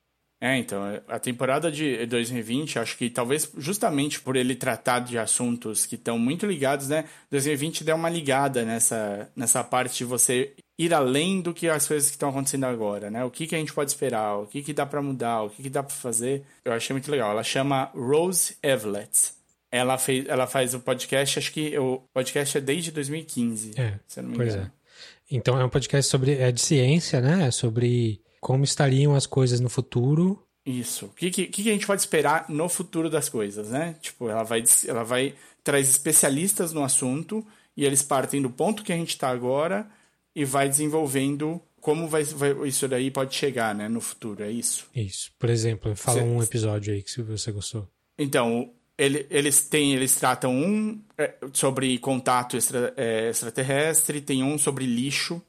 É, 0.44 0.58
então, 0.58 0.82
a 1.08 1.20
temporada 1.20 1.72
de 1.72 2.04
2020, 2.08 2.80
acho 2.80 2.98
que 2.98 3.12
talvez 3.12 3.52
justamente 3.60 4.20
por 4.20 4.36
ele 4.36 4.56
tratar 4.56 4.98
de 4.98 5.16
assuntos 5.16 5.86
que 5.86 5.94
estão 5.94 6.18
muito 6.18 6.48
ligados, 6.48 6.90
né? 6.90 7.06
2020 7.30 7.84
deu 7.84 7.96
uma 7.96 8.10
ligada 8.10 8.66
nessa, 8.66 9.30
nessa 9.36 9.64
parte 9.64 10.00
de 10.00 10.04
você 10.04 10.54
ir 10.80 10.96
além 10.96 11.42
do 11.42 11.54
que 11.54 11.70
as 11.70 11.88
coisas 11.88 12.10
que 12.10 12.16
estão 12.16 12.30
acontecendo 12.30 12.64
agora, 12.64 13.12
né? 13.12 13.24
O 13.24 13.30
que, 13.30 13.46
que 13.46 13.54
a 13.54 13.60
gente 13.60 13.72
pode 13.72 13.92
esperar, 13.92 14.40
o 14.40 14.48
que, 14.48 14.64
que 14.64 14.74
dá 14.74 14.84
para 14.84 15.00
mudar, 15.00 15.44
o 15.44 15.50
que, 15.52 15.62
que 15.62 15.70
dá 15.70 15.84
para 15.84 15.94
fazer. 15.94 16.42
Eu 16.66 16.74
achei 16.74 16.92
muito 16.92 17.12
legal. 17.12 17.30
Ela 17.30 17.44
chama 17.44 17.92
Rose 17.94 18.58
Evelett. 18.64 19.34
Ela, 19.72 20.00
fez, 20.00 20.28
ela 20.28 20.48
faz 20.48 20.74
o 20.74 20.80
podcast, 20.80 21.38
acho 21.38 21.54
que 21.54 21.78
o 21.78 22.02
podcast 22.12 22.58
é 22.58 22.62
desde 22.62 22.92
2015, 22.92 23.80
é, 23.80 24.00
se 24.08 24.20
eu 24.20 24.24
não 24.24 24.32
me 24.32 24.38
pois 24.38 24.56
engano. 24.56 24.72
É. 24.76 25.36
Então 25.36 25.60
é 25.60 25.64
um 25.64 25.70
podcast 25.70 26.10
sobre 26.10 26.34
é 26.34 26.52
de 26.52 26.60
ciência, 26.60 27.22
né? 27.22 27.48
É 27.48 27.52
sobre 27.52 28.20
como 28.42 28.66
estariam 28.66 29.16
as 29.16 29.26
coisas 29.26 29.60
no 29.62 29.70
futuro. 29.70 30.44
Isso. 30.66 31.06
O 31.06 31.10
que, 31.10 31.32
que, 31.32 31.48
que 31.48 31.70
a 31.70 31.74
gente 31.74 31.88
pode 31.88 32.02
esperar 32.02 32.46
no 32.50 32.68
futuro 32.68 33.10
das 33.10 33.30
coisas, 33.30 33.70
né? 33.70 33.96
Tipo, 34.02 34.28
ela 34.28 34.44
vai, 34.44 34.64
ela 34.88 35.04
vai 35.04 35.36
traz 35.64 35.88
especialistas 35.88 36.74
no 36.74 36.84
assunto 36.84 37.46
e 37.78 37.86
eles 37.86 38.02
partem 38.02 38.42
do 38.42 38.50
ponto 38.50 38.84
que 38.84 38.92
a 38.92 38.98
gente 38.98 39.10
está 39.10 39.30
agora 39.30 39.88
e 40.36 40.44
vai 40.44 40.68
desenvolvendo 40.68 41.62
como 41.80 42.08
vai, 42.08 42.24
vai, 42.24 42.68
isso 42.68 42.88
daí 42.88 43.10
pode 43.10 43.34
chegar, 43.34 43.74
né, 43.74 43.90
no 43.90 44.00
futuro, 44.00 44.44
é 44.44 44.52
isso? 44.52 44.88
Isso. 44.96 45.32
Por 45.40 45.50
exemplo, 45.50 45.96
fala 45.96 46.22
um 46.22 46.42
episódio 46.42 46.94
aí 46.94 47.02
que 47.02 47.22
você 47.24 47.52
gostou. 47.52 47.90
Então, 48.18 48.72
ele, 48.96 49.26
eles 49.32 49.68
têm, 49.68 49.96
eles 49.96 50.16
tratam 50.16 50.56
um 50.56 51.02
é, 51.18 51.34
sobre 51.54 51.98
contato 51.98 52.56
extra, 52.56 52.94
é, 52.96 53.30
extraterrestre, 53.30 54.22
tem 54.22 54.44
um 54.44 54.60
sobre 54.60 54.86
lixo, 54.86 55.42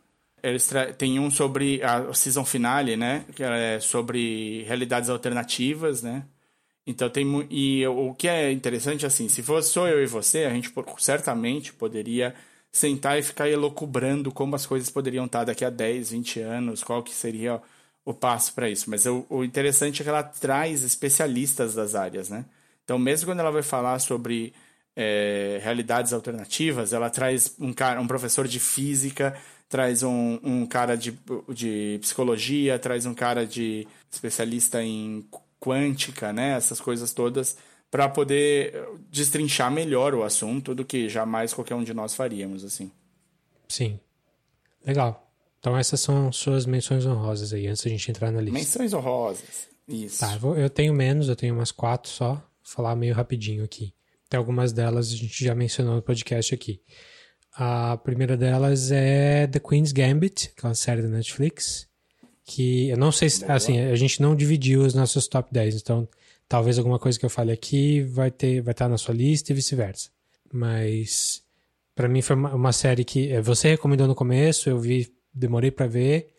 eles 0.42 0.70
tem 0.98 1.20
um 1.20 1.30
sobre 1.30 1.82
a 1.82 2.12
season 2.14 2.44
finale, 2.44 2.96
né? 2.96 3.24
Que 3.34 3.44
é 3.44 3.80
sobre 3.80 4.64
realidades 4.64 5.08
alternativas, 5.08 6.02
né? 6.02 6.24
Então 6.86 7.08
tem 7.08 7.24
e 7.50 7.86
o 7.86 8.14
que 8.14 8.28
é 8.28 8.50
interessante 8.50 9.06
assim, 9.06 9.28
se 9.28 9.42
fosse 9.42 9.70
só 9.72 9.86
eu 9.88 10.02
e 10.02 10.06
você, 10.06 10.44
a 10.44 10.50
gente 10.50 10.72
certamente 10.98 11.72
poderia 11.72 12.34
sentar 12.72 13.18
e 13.18 13.22
ficar 13.22 13.48
elocubrando 13.48 14.32
como 14.32 14.56
as 14.56 14.66
coisas 14.66 14.90
poderiam 14.90 15.26
estar 15.26 15.44
daqui 15.44 15.64
a 15.64 15.70
10, 15.70 16.10
20 16.10 16.40
anos, 16.40 16.82
qual 16.82 17.02
que 17.02 17.14
seria 17.14 17.60
o 18.04 18.12
passo 18.14 18.54
para 18.54 18.68
isso. 18.68 18.90
Mas 18.90 19.06
o, 19.06 19.24
o 19.28 19.44
interessante 19.44 20.02
é 20.02 20.04
que 20.04 20.08
ela 20.08 20.22
traz 20.22 20.82
especialistas 20.82 21.74
das 21.74 21.94
áreas, 21.94 22.28
né? 22.28 22.44
Então, 22.84 22.98
mesmo 22.98 23.26
quando 23.30 23.40
ela 23.40 23.50
vai 23.52 23.62
falar 23.62 23.98
sobre 24.00 24.52
é, 24.96 25.60
realidades 25.62 26.12
alternativas, 26.12 26.92
ela 26.92 27.10
traz 27.10 27.54
um 27.60 27.72
cara, 27.72 28.00
um 28.00 28.06
professor 28.06 28.48
de 28.48 28.58
física 28.58 29.36
traz 29.72 30.02
um, 30.02 30.38
um 30.42 30.66
cara 30.66 30.94
de, 30.96 31.18
de 31.48 31.98
psicologia, 32.02 32.78
traz 32.78 33.06
um 33.06 33.14
cara 33.14 33.46
de 33.46 33.88
especialista 34.10 34.84
em 34.84 35.26
quântica, 35.58 36.30
né? 36.30 36.50
Essas 36.58 36.78
coisas 36.78 37.14
todas 37.14 37.56
para 37.90 38.06
poder 38.06 38.86
destrinchar 39.10 39.70
melhor 39.70 40.14
o 40.14 40.24
assunto 40.24 40.74
do 40.74 40.84
que 40.84 41.08
jamais 41.08 41.54
qualquer 41.54 41.74
um 41.74 41.82
de 41.82 41.94
nós 41.94 42.14
faríamos, 42.14 42.66
assim. 42.66 42.92
Sim. 43.66 43.98
Legal. 44.86 45.26
Então 45.58 45.74
essas 45.74 46.00
são 46.00 46.30
suas 46.30 46.66
menções 46.66 47.06
honrosas 47.06 47.54
aí, 47.54 47.66
antes 47.66 47.82
da 47.82 47.88
gente 47.88 48.10
entrar 48.10 48.30
na 48.30 48.42
lista. 48.42 48.58
Menções 48.58 48.92
honrosas. 48.92 49.68
Isso. 49.88 50.20
Tá, 50.20 50.38
eu 50.54 50.68
tenho 50.68 50.92
menos, 50.92 51.30
eu 51.30 51.36
tenho 51.36 51.54
umas 51.54 51.72
quatro 51.72 52.10
só. 52.10 52.34
Vou 52.34 52.42
falar 52.62 52.94
meio 52.94 53.14
rapidinho 53.14 53.64
aqui. 53.64 53.94
Tem 54.28 54.36
algumas 54.36 54.70
delas 54.70 55.10
a 55.10 55.16
gente 55.16 55.42
já 55.42 55.54
mencionou 55.54 55.96
no 55.96 56.02
podcast 56.02 56.54
aqui. 56.54 56.78
A 57.54 57.98
primeira 57.98 58.36
delas 58.36 58.90
é 58.90 59.46
The 59.46 59.58
Queen's 59.58 59.92
Gambit, 59.92 60.52
que 60.56 60.64
é 60.64 60.68
uma 60.68 60.74
série 60.74 61.02
da 61.02 61.08
Netflix. 61.08 61.86
Que 62.44 62.88
eu 62.88 62.96
não 62.96 63.12
sei 63.12 63.28
se. 63.28 63.44
Assim, 63.44 63.78
a 63.78 63.94
gente 63.94 64.20
não 64.20 64.34
dividiu 64.34 64.82
os 64.82 64.94
nossos 64.94 65.28
top 65.28 65.52
10, 65.52 65.76
então 65.76 66.08
talvez 66.48 66.78
alguma 66.78 66.98
coisa 66.98 67.18
que 67.18 67.24
eu 67.24 67.30
fale 67.30 67.52
aqui 67.52 68.02
vai 68.02 68.30
ter 68.30 68.60
vai 68.60 68.72
estar 68.72 68.88
na 68.88 68.98
sua 68.98 69.14
lista 69.14 69.52
e 69.52 69.54
vice-versa. 69.54 70.10
Mas 70.52 71.42
para 71.94 72.08
mim 72.08 72.22
foi 72.22 72.34
uma, 72.36 72.54
uma, 72.54 72.72
série 72.72 73.04
que 73.04 73.30
eh, 73.30 73.40
você 73.40 73.68
recomendou 73.68 74.06
no 74.06 74.14
começo, 74.14 74.68
eu 74.68 74.78
vi, 74.78 75.14
demorei 75.32 75.70
para 75.70 75.86
ver, 75.86 76.34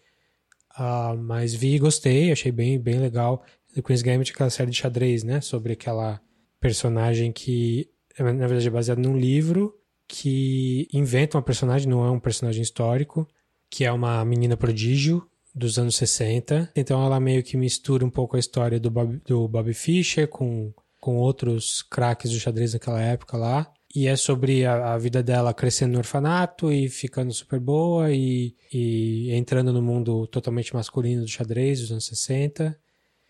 uh, 0.77 1.17
mas 1.17 1.53
vi 1.53 1.75
e 1.75 1.79
gostei, 1.79 2.32
achei 2.32 2.51
bem 2.51 2.79
bem 2.79 3.00
legal. 3.00 3.43
The 3.74 3.82
Queen's 3.82 4.01
Gambit, 4.01 4.32
aquela 4.32 4.50
série 4.50 4.72
de 4.72 4.77
xadrez, 4.77 5.24
né, 5.24 5.41
sobre 5.41 5.74
aquela 5.74 6.22
personagem 6.60 7.32
que 7.32 7.89
na 8.20 8.25
verdade 8.48 8.67
é 8.67 8.70
baseada 8.70 9.01
num 9.01 9.17
livro 9.17 9.75
que 10.15 10.88
inventa 10.93 11.38
uma 11.38 11.41
personagem, 11.41 11.89
não 11.89 12.05
é 12.05 12.12
um 12.12 12.20
personagem 12.20 12.62
histórico, 12.62 13.27
que 13.67 13.84
é 13.84 13.91
uma 13.91 14.24
menina 14.24 14.55
prodígio 14.55 15.27
dos 15.55 15.79
anos 15.79 15.96
60. 15.96 16.72
Então 16.75 17.03
ela 17.03 17.20
meio 17.20 17.41
que 17.41 17.58
mistura 17.58 18.05
um 18.05 18.12
pouco 18.12 18.36
a 18.36 18.39
história 18.39 18.79
do 18.79 18.91
Bob, 18.91 19.20
do 19.25 19.48
Bob 19.48 19.74
Fischer 19.74 20.27
com, 20.27 20.72
com 21.01 21.17
outros 21.17 21.82
craques 21.82 22.29
do 22.29 22.39
xadrez 22.39 22.74
naquela 22.74 23.01
época 23.01 23.36
lá. 23.38 23.74
E 23.96 24.05
é 24.05 24.15
sobre 24.15 24.63
a, 24.65 24.93
a, 24.93 24.98
vida 25.00 25.24
dela 25.24 25.51
crescendo 25.51 25.93
no 25.93 25.98
orfanato 25.98 26.72
e 26.72 26.89
ficando 26.89 27.34
super 27.34 27.60
boa 27.60 28.12
e, 28.12 28.55
e 28.72 29.32
entrando 29.34 29.74
no 29.74 29.82
mundo 29.82 30.27
totalmente 30.27 30.75
masculino 30.75 31.24
do 31.24 31.27
xadrez 31.27 31.82
dos 31.82 31.91
anos 31.91 32.05
60. 32.05 32.77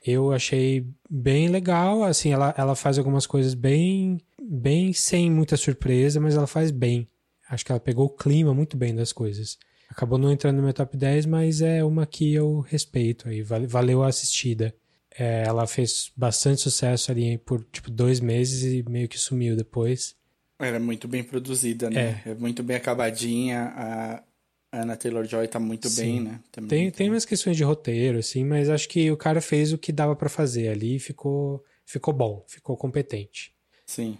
Eu 0.05 0.33
achei 0.33 0.85
bem 1.09 1.47
legal, 1.47 2.03
assim, 2.03 2.33
ela, 2.33 2.53
ela 2.57 2.75
faz 2.75 2.97
algumas 2.97 3.25
coisas 3.25 3.53
bem 3.53 4.19
bem 4.49 4.93
sem 4.93 5.29
muita 5.31 5.57
surpresa, 5.57 6.19
mas 6.19 6.35
ela 6.35 6.47
faz 6.47 6.71
bem. 6.71 7.07
Acho 7.49 7.65
que 7.65 7.71
ela 7.71 7.79
pegou 7.79 8.05
o 8.05 8.15
clima 8.15 8.53
muito 8.53 8.77
bem 8.77 8.95
das 8.95 9.11
coisas. 9.11 9.57
Acabou 9.89 10.17
não 10.17 10.31
entrando 10.31 10.57
no 10.57 10.63
meu 10.63 10.73
top 10.73 10.97
10, 10.97 11.25
mas 11.25 11.61
é 11.61 11.83
uma 11.83 12.05
que 12.05 12.33
eu 12.33 12.61
respeito 12.61 13.29
aí. 13.29 13.41
Valeu 13.41 14.01
a 14.01 14.07
assistida. 14.07 14.73
É, 15.15 15.43
ela 15.45 15.67
fez 15.67 16.11
bastante 16.15 16.61
sucesso 16.61 17.11
ali 17.11 17.37
por 17.37 17.63
tipo 17.65 17.91
dois 17.91 18.19
meses 18.19 18.63
e 18.63 18.89
meio 18.89 19.07
que 19.07 19.19
sumiu 19.19 19.55
depois. 19.55 20.15
Era 20.57 20.79
muito 20.79 21.07
bem 21.07 21.23
produzida, 21.23 21.89
né? 21.89 22.23
É, 22.25 22.31
é 22.31 22.35
muito 22.35 22.63
bem 22.63 22.75
acabadinha. 22.75 23.71
A 23.75 24.23
Anna 24.71 24.95
Taylor-Joy 24.95 25.47
tá 25.47 25.59
muito 25.59 25.87
Sim. 25.87 26.01
bem, 26.01 26.21
né? 26.21 26.39
Também 26.51 26.69
tem, 26.69 26.91
tem 26.91 27.09
umas 27.09 27.25
questões 27.25 27.55
de 27.55 27.63
roteiro, 27.63 28.17
assim, 28.17 28.43
mas 28.43 28.69
acho 28.69 28.89
que 28.89 29.11
o 29.11 29.17
cara 29.17 29.39
fez 29.39 29.71
o 29.71 29.77
que 29.77 29.91
dava 29.91 30.15
para 30.15 30.29
fazer 30.29 30.69
ali 30.69 30.95
e 30.95 30.99
ficou, 30.99 31.63
ficou 31.85 32.13
bom, 32.13 32.43
ficou 32.47 32.75
competente. 32.75 33.53
Sim. 33.85 34.17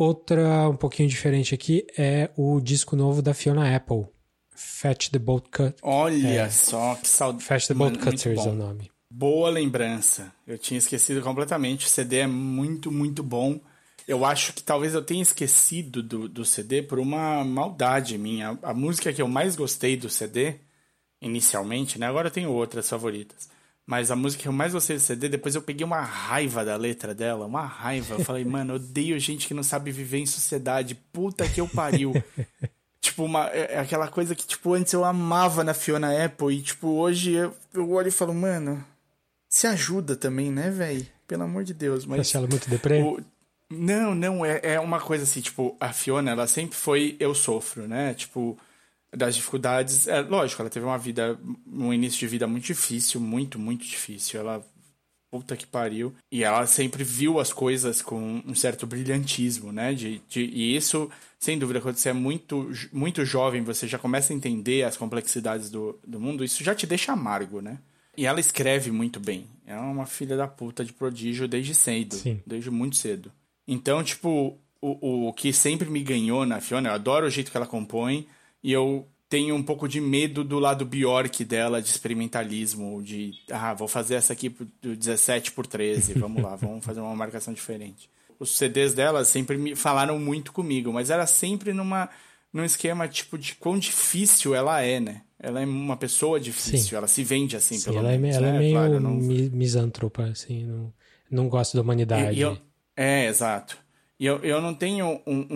Outra 0.00 0.66
um 0.66 0.76
pouquinho 0.76 1.10
diferente 1.10 1.54
aqui 1.54 1.86
é 1.94 2.30
o 2.34 2.58
disco 2.58 2.96
novo 2.96 3.20
da 3.20 3.34
Fiona 3.34 3.76
Apple. 3.76 4.06
Fetch 4.48 5.10
the 5.10 5.18
Bolt 5.18 5.44
Cut. 5.52 5.76
Olha 5.82 6.26
é, 6.26 6.48
só 6.48 6.94
que 6.94 7.06
saudade. 7.06 7.44
Fetch 7.44 7.66
the 7.66 7.74
Bolt 7.74 7.98
Cutters 7.98 8.46
é 8.46 8.48
o 8.48 8.54
nome. 8.54 8.90
Boa 9.10 9.50
lembrança. 9.50 10.32
Eu 10.46 10.56
tinha 10.56 10.78
esquecido 10.78 11.20
completamente. 11.20 11.84
O 11.84 11.88
CD 11.90 12.20
é 12.20 12.26
muito, 12.26 12.90
muito 12.90 13.22
bom. 13.22 13.60
Eu 14.08 14.24
acho 14.24 14.54
que 14.54 14.62
talvez 14.62 14.94
eu 14.94 15.02
tenha 15.02 15.20
esquecido 15.20 16.02
do, 16.02 16.26
do 16.26 16.46
CD 16.46 16.80
por 16.80 16.98
uma 16.98 17.44
maldade 17.44 18.16
minha. 18.16 18.58
A 18.62 18.72
música 18.72 19.12
que 19.12 19.20
eu 19.20 19.28
mais 19.28 19.54
gostei 19.54 19.98
do 19.98 20.08
CD, 20.08 20.60
inicialmente, 21.20 21.98
né? 21.98 22.06
Agora 22.06 22.28
eu 22.28 22.32
tenho 22.32 22.50
outras 22.50 22.88
favoritas. 22.88 23.50
Mas 23.90 24.08
a 24.08 24.14
música 24.14 24.42
que 24.44 24.48
eu 24.48 24.52
mais 24.52 24.72
gostei 24.72 24.94
do 24.94 25.02
CD, 25.02 25.28
depois 25.28 25.56
eu 25.56 25.62
peguei 25.62 25.84
uma 25.84 26.00
raiva 26.00 26.64
da 26.64 26.76
letra 26.76 27.12
dela, 27.12 27.44
uma 27.44 27.66
raiva. 27.66 28.14
Eu 28.14 28.24
falei, 28.24 28.44
mano, 28.44 28.74
odeio 28.74 29.18
gente 29.18 29.48
que 29.48 29.52
não 29.52 29.64
sabe 29.64 29.90
viver 29.90 30.18
em 30.18 30.26
sociedade. 30.26 30.94
Puta 31.12 31.48
que 31.48 31.60
eu 31.60 31.66
pariu. 31.66 32.12
tipo, 33.02 33.24
uma, 33.24 33.48
é, 33.48 33.74
é 33.74 33.78
aquela 33.80 34.06
coisa 34.06 34.32
que, 34.32 34.46
tipo, 34.46 34.74
antes 34.74 34.92
eu 34.92 35.04
amava 35.04 35.64
na 35.64 35.74
Fiona 35.74 36.24
Apple 36.24 36.54
e, 36.54 36.62
tipo, 36.62 36.86
hoje 36.86 37.32
eu, 37.32 37.52
eu 37.74 37.90
olho 37.90 38.06
e 38.06 38.12
falo, 38.12 38.32
mano, 38.32 38.80
se 39.48 39.66
ajuda 39.66 40.14
também, 40.14 40.52
né, 40.52 40.70
velho? 40.70 41.04
Pelo 41.26 41.42
amor 41.42 41.64
de 41.64 41.74
Deus. 41.74 42.06
Mas. 42.06 42.28
Você 42.28 42.36
ela 42.36 42.46
muito 42.46 42.70
deprê? 42.70 43.02
O... 43.02 43.20
Não, 43.68 44.14
não, 44.14 44.44
é, 44.44 44.60
é 44.62 44.78
uma 44.78 45.00
coisa 45.00 45.24
assim, 45.24 45.40
tipo, 45.40 45.76
a 45.80 45.92
Fiona, 45.92 46.30
ela 46.30 46.46
sempre 46.46 46.76
foi 46.76 47.16
eu 47.18 47.34
sofro, 47.34 47.88
né? 47.88 48.14
Tipo, 48.14 48.56
das 49.14 49.34
dificuldades. 49.34 50.06
É, 50.06 50.20
lógico, 50.20 50.62
ela 50.62 50.70
teve 50.70 50.86
uma 50.86 50.98
vida, 50.98 51.38
um 51.66 51.92
início 51.92 52.18
de 52.18 52.26
vida 52.26 52.46
muito 52.46 52.64
difícil, 52.64 53.20
muito, 53.20 53.58
muito 53.58 53.84
difícil. 53.84 54.40
Ela. 54.40 54.64
Puta 55.30 55.56
que 55.56 55.64
pariu. 55.64 56.12
E 56.32 56.42
ela 56.42 56.66
sempre 56.66 57.04
viu 57.04 57.38
as 57.38 57.52
coisas 57.52 58.02
com 58.02 58.42
um 58.44 58.52
certo 58.52 58.84
brilhantismo, 58.84 59.70
né? 59.70 59.94
De, 59.94 60.20
de, 60.28 60.40
e 60.40 60.74
isso, 60.74 61.08
sem 61.38 61.56
dúvida, 61.56 61.80
quando 61.80 61.94
você 61.94 62.08
é 62.08 62.12
muito, 62.12 62.68
muito 62.92 63.24
jovem, 63.24 63.62
você 63.62 63.86
já 63.86 63.96
começa 63.96 64.32
a 64.32 64.36
entender 64.36 64.82
as 64.82 64.96
complexidades 64.96 65.70
do, 65.70 65.96
do 66.04 66.18
mundo, 66.18 66.42
isso 66.42 66.64
já 66.64 66.74
te 66.74 66.84
deixa 66.84 67.12
amargo, 67.12 67.60
né? 67.60 67.78
E 68.16 68.26
ela 68.26 68.40
escreve 68.40 68.90
muito 68.90 69.20
bem. 69.20 69.46
É 69.64 69.78
uma 69.78 70.04
filha 70.04 70.36
da 70.36 70.48
puta 70.48 70.84
de 70.84 70.92
prodígio 70.92 71.46
desde 71.46 71.74
cedo. 71.74 72.16
Sim. 72.16 72.42
Desde 72.44 72.68
muito 72.68 72.96
cedo. 72.96 73.30
Então, 73.68 74.02
tipo, 74.02 74.58
o, 74.80 75.28
o 75.28 75.32
que 75.32 75.52
sempre 75.52 75.88
me 75.88 76.02
ganhou 76.02 76.44
na 76.44 76.60
Fiona, 76.60 76.88
eu 76.88 76.94
adoro 76.94 77.26
o 77.26 77.30
jeito 77.30 77.52
que 77.52 77.56
ela 77.56 77.66
compõe 77.66 78.26
e 78.62 78.72
eu 78.72 79.06
tenho 79.28 79.54
um 79.54 79.62
pouco 79.62 79.88
de 79.88 80.00
medo 80.00 80.42
do 80.42 80.58
lado 80.58 80.84
Bjork 80.84 81.44
dela, 81.44 81.80
de 81.80 81.88
experimentalismo, 81.88 83.02
de, 83.02 83.32
ah, 83.50 83.74
vou 83.74 83.86
fazer 83.86 84.16
essa 84.16 84.32
aqui 84.32 84.48
do 84.82 84.96
17 84.96 85.52
por 85.52 85.66
13, 85.66 86.14
vamos 86.14 86.42
lá, 86.42 86.56
vamos 86.60 86.84
fazer 86.84 87.00
uma 87.00 87.14
marcação 87.14 87.54
diferente. 87.54 88.10
Os 88.38 88.56
CDs 88.56 88.94
dela 88.94 89.24
sempre 89.24 89.56
me 89.56 89.76
falaram 89.76 90.18
muito 90.18 90.52
comigo, 90.52 90.92
mas 90.92 91.10
era 91.10 91.26
sempre 91.26 91.72
numa 91.72 92.08
num 92.52 92.64
esquema 92.64 93.06
tipo 93.06 93.38
de 93.38 93.54
quão 93.54 93.78
difícil 93.78 94.56
ela 94.56 94.82
é, 94.82 94.98
né? 94.98 95.22
ela 95.42 95.62
é 95.62 95.64
uma 95.64 95.96
pessoa 95.96 96.38
difícil, 96.38 96.90
Sim. 96.90 96.96
ela 96.96 97.06
se 97.08 97.24
vende 97.24 97.56
assim, 97.56 97.78
Sim, 97.78 97.84
pelo 97.84 97.98
ela 97.98 98.18
menos. 98.18 98.36
É, 98.36 98.38
ela 98.38 98.48
é 98.48 98.52
né? 98.52 98.58
meio 98.58 98.72
claro, 98.74 99.00
não... 99.00 99.14
misântropa, 99.14 100.24
assim, 100.24 100.64
não, 100.64 100.92
não 101.30 101.48
gosta 101.48 101.78
da 101.78 101.82
humanidade. 101.82 102.36
E, 102.36 102.40
e 102.40 102.42
eu... 102.42 102.58
É, 102.94 103.26
exato. 103.26 103.78
E 104.20 104.26
eu, 104.26 104.36
eu 104.44 104.60
não 104.60 104.74
tenho 104.74 105.18
um, 105.26 105.46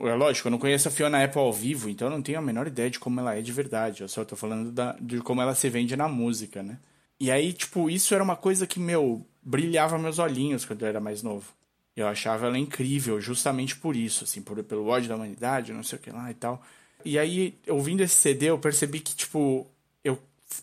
um, 0.00 0.08
É 0.08 0.14
lógico, 0.14 0.46
eu 0.46 0.52
não 0.52 0.58
conheço 0.58 0.86
a 0.86 0.92
Fiona 0.92 1.24
Apple 1.24 1.40
ao 1.40 1.52
vivo, 1.52 1.90
então 1.90 2.06
eu 2.06 2.12
não 2.12 2.22
tenho 2.22 2.38
a 2.38 2.42
menor 2.42 2.68
ideia 2.68 2.88
de 2.88 3.00
como 3.00 3.18
ela 3.18 3.36
é 3.36 3.42
de 3.42 3.52
verdade. 3.52 4.02
Eu 4.02 4.08
só 4.08 4.24
tô 4.24 4.36
falando 4.36 4.70
da, 4.70 4.96
de 5.00 5.18
como 5.18 5.42
ela 5.42 5.56
se 5.56 5.68
vende 5.68 5.96
na 5.96 6.06
música, 6.06 6.62
né? 6.62 6.78
E 7.18 7.32
aí, 7.32 7.52
tipo, 7.52 7.90
isso 7.90 8.14
era 8.14 8.22
uma 8.22 8.36
coisa 8.36 8.64
que, 8.64 8.78
meu, 8.78 9.26
brilhava 9.42 9.98
meus 9.98 10.20
olhinhos 10.20 10.64
quando 10.64 10.82
eu 10.82 10.88
era 10.88 11.00
mais 11.00 11.20
novo. 11.20 11.52
Eu 11.96 12.06
achava 12.06 12.46
ela 12.46 12.56
incrível, 12.56 13.20
justamente 13.20 13.74
por 13.74 13.96
isso, 13.96 14.22
assim, 14.22 14.40
por, 14.40 14.62
pelo 14.62 14.86
ódio 14.86 15.08
da 15.08 15.16
humanidade, 15.16 15.72
não 15.72 15.82
sei 15.82 15.98
o 15.98 16.02
que 16.02 16.10
lá 16.10 16.30
e 16.30 16.34
tal. 16.34 16.62
E 17.04 17.18
aí, 17.18 17.58
ouvindo 17.68 18.02
esse 18.02 18.14
CD, 18.14 18.50
eu 18.50 18.58
percebi 18.58 19.00
que, 19.00 19.16
tipo, 19.16 19.66
eu 20.04 20.16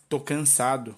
tô 0.08 0.18
cansado 0.18 0.96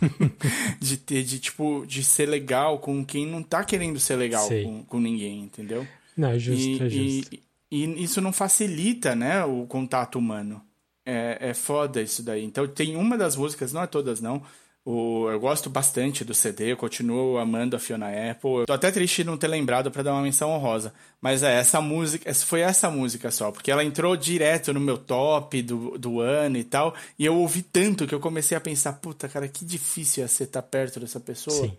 de 0.78 0.96
ter, 0.96 1.24
de, 1.24 1.40
tipo, 1.40 1.84
de 1.86 2.04
ser 2.04 2.26
legal 2.26 2.78
com 2.78 3.04
quem 3.04 3.26
não 3.26 3.42
tá 3.42 3.64
querendo 3.64 3.98
ser 3.98 4.14
legal 4.14 4.48
com, 4.48 4.84
com, 4.84 5.00
ninguém, 5.00 5.42
entendeu? 5.42 5.86
Não, 6.16 6.28
é 6.28 6.38
justo, 6.38 6.68
e, 6.68 6.82
é 6.82 6.88
justo. 6.88 7.34
E, 7.70 7.84
e, 7.84 8.04
isso 8.04 8.20
não 8.20 8.32
facilita, 8.32 9.14
né, 9.14 9.44
o 9.44 9.66
contato 9.66 10.18
humano. 10.18 10.62
É, 11.06 11.50
é 11.50 11.54
foda 11.54 12.00
isso 12.00 12.22
daí. 12.22 12.44
Então, 12.44 12.66
tem 12.66 12.96
uma 12.96 13.18
das 13.18 13.36
músicas, 13.36 13.72
não 13.72 13.82
é 13.82 13.86
todas 13.86 14.20
não, 14.20 14.42
o, 14.86 15.30
eu 15.30 15.40
gosto 15.40 15.70
bastante 15.70 16.26
do 16.26 16.34
CD, 16.34 16.72
eu 16.72 16.76
continuo 16.76 17.38
amando 17.38 17.74
a 17.74 17.78
Fiona 17.78 18.08
Apple. 18.08 18.50
Eu 18.50 18.66
tô 18.66 18.72
até 18.74 18.90
triste 18.90 19.22
de 19.22 19.24
não 19.24 19.38
ter 19.38 19.48
lembrado 19.48 19.90
para 19.90 20.02
dar 20.02 20.12
uma 20.12 20.20
menção 20.20 20.50
honrosa. 20.50 20.92
Mas 21.22 21.42
é, 21.42 21.54
essa 21.54 21.80
música, 21.80 22.32
foi 22.34 22.60
essa 22.60 22.90
música 22.90 23.30
só, 23.30 23.50
porque 23.50 23.70
ela 23.70 23.82
entrou 23.82 24.14
direto 24.14 24.74
no 24.74 24.80
meu 24.80 24.98
top 24.98 25.62
do, 25.62 25.96
do 25.96 26.20
ano 26.20 26.58
e 26.58 26.64
tal. 26.64 26.94
E 27.18 27.24
eu 27.24 27.34
ouvi 27.34 27.62
tanto 27.62 28.06
que 28.06 28.14
eu 28.14 28.20
comecei 28.20 28.58
a 28.58 28.60
pensar, 28.60 28.92
puta, 28.94 29.26
cara, 29.26 29.48
que 29.48 29.64
difícil 29.64 30.22
é 30.22 30.26
ser 30.26 30.44
estar 30.44 30.60
tá 30.60 30.68
perto 30.68 31.00
dessa 31.00 31.18
pessoa. 31.18 31.66
Sim. 31.66 31.78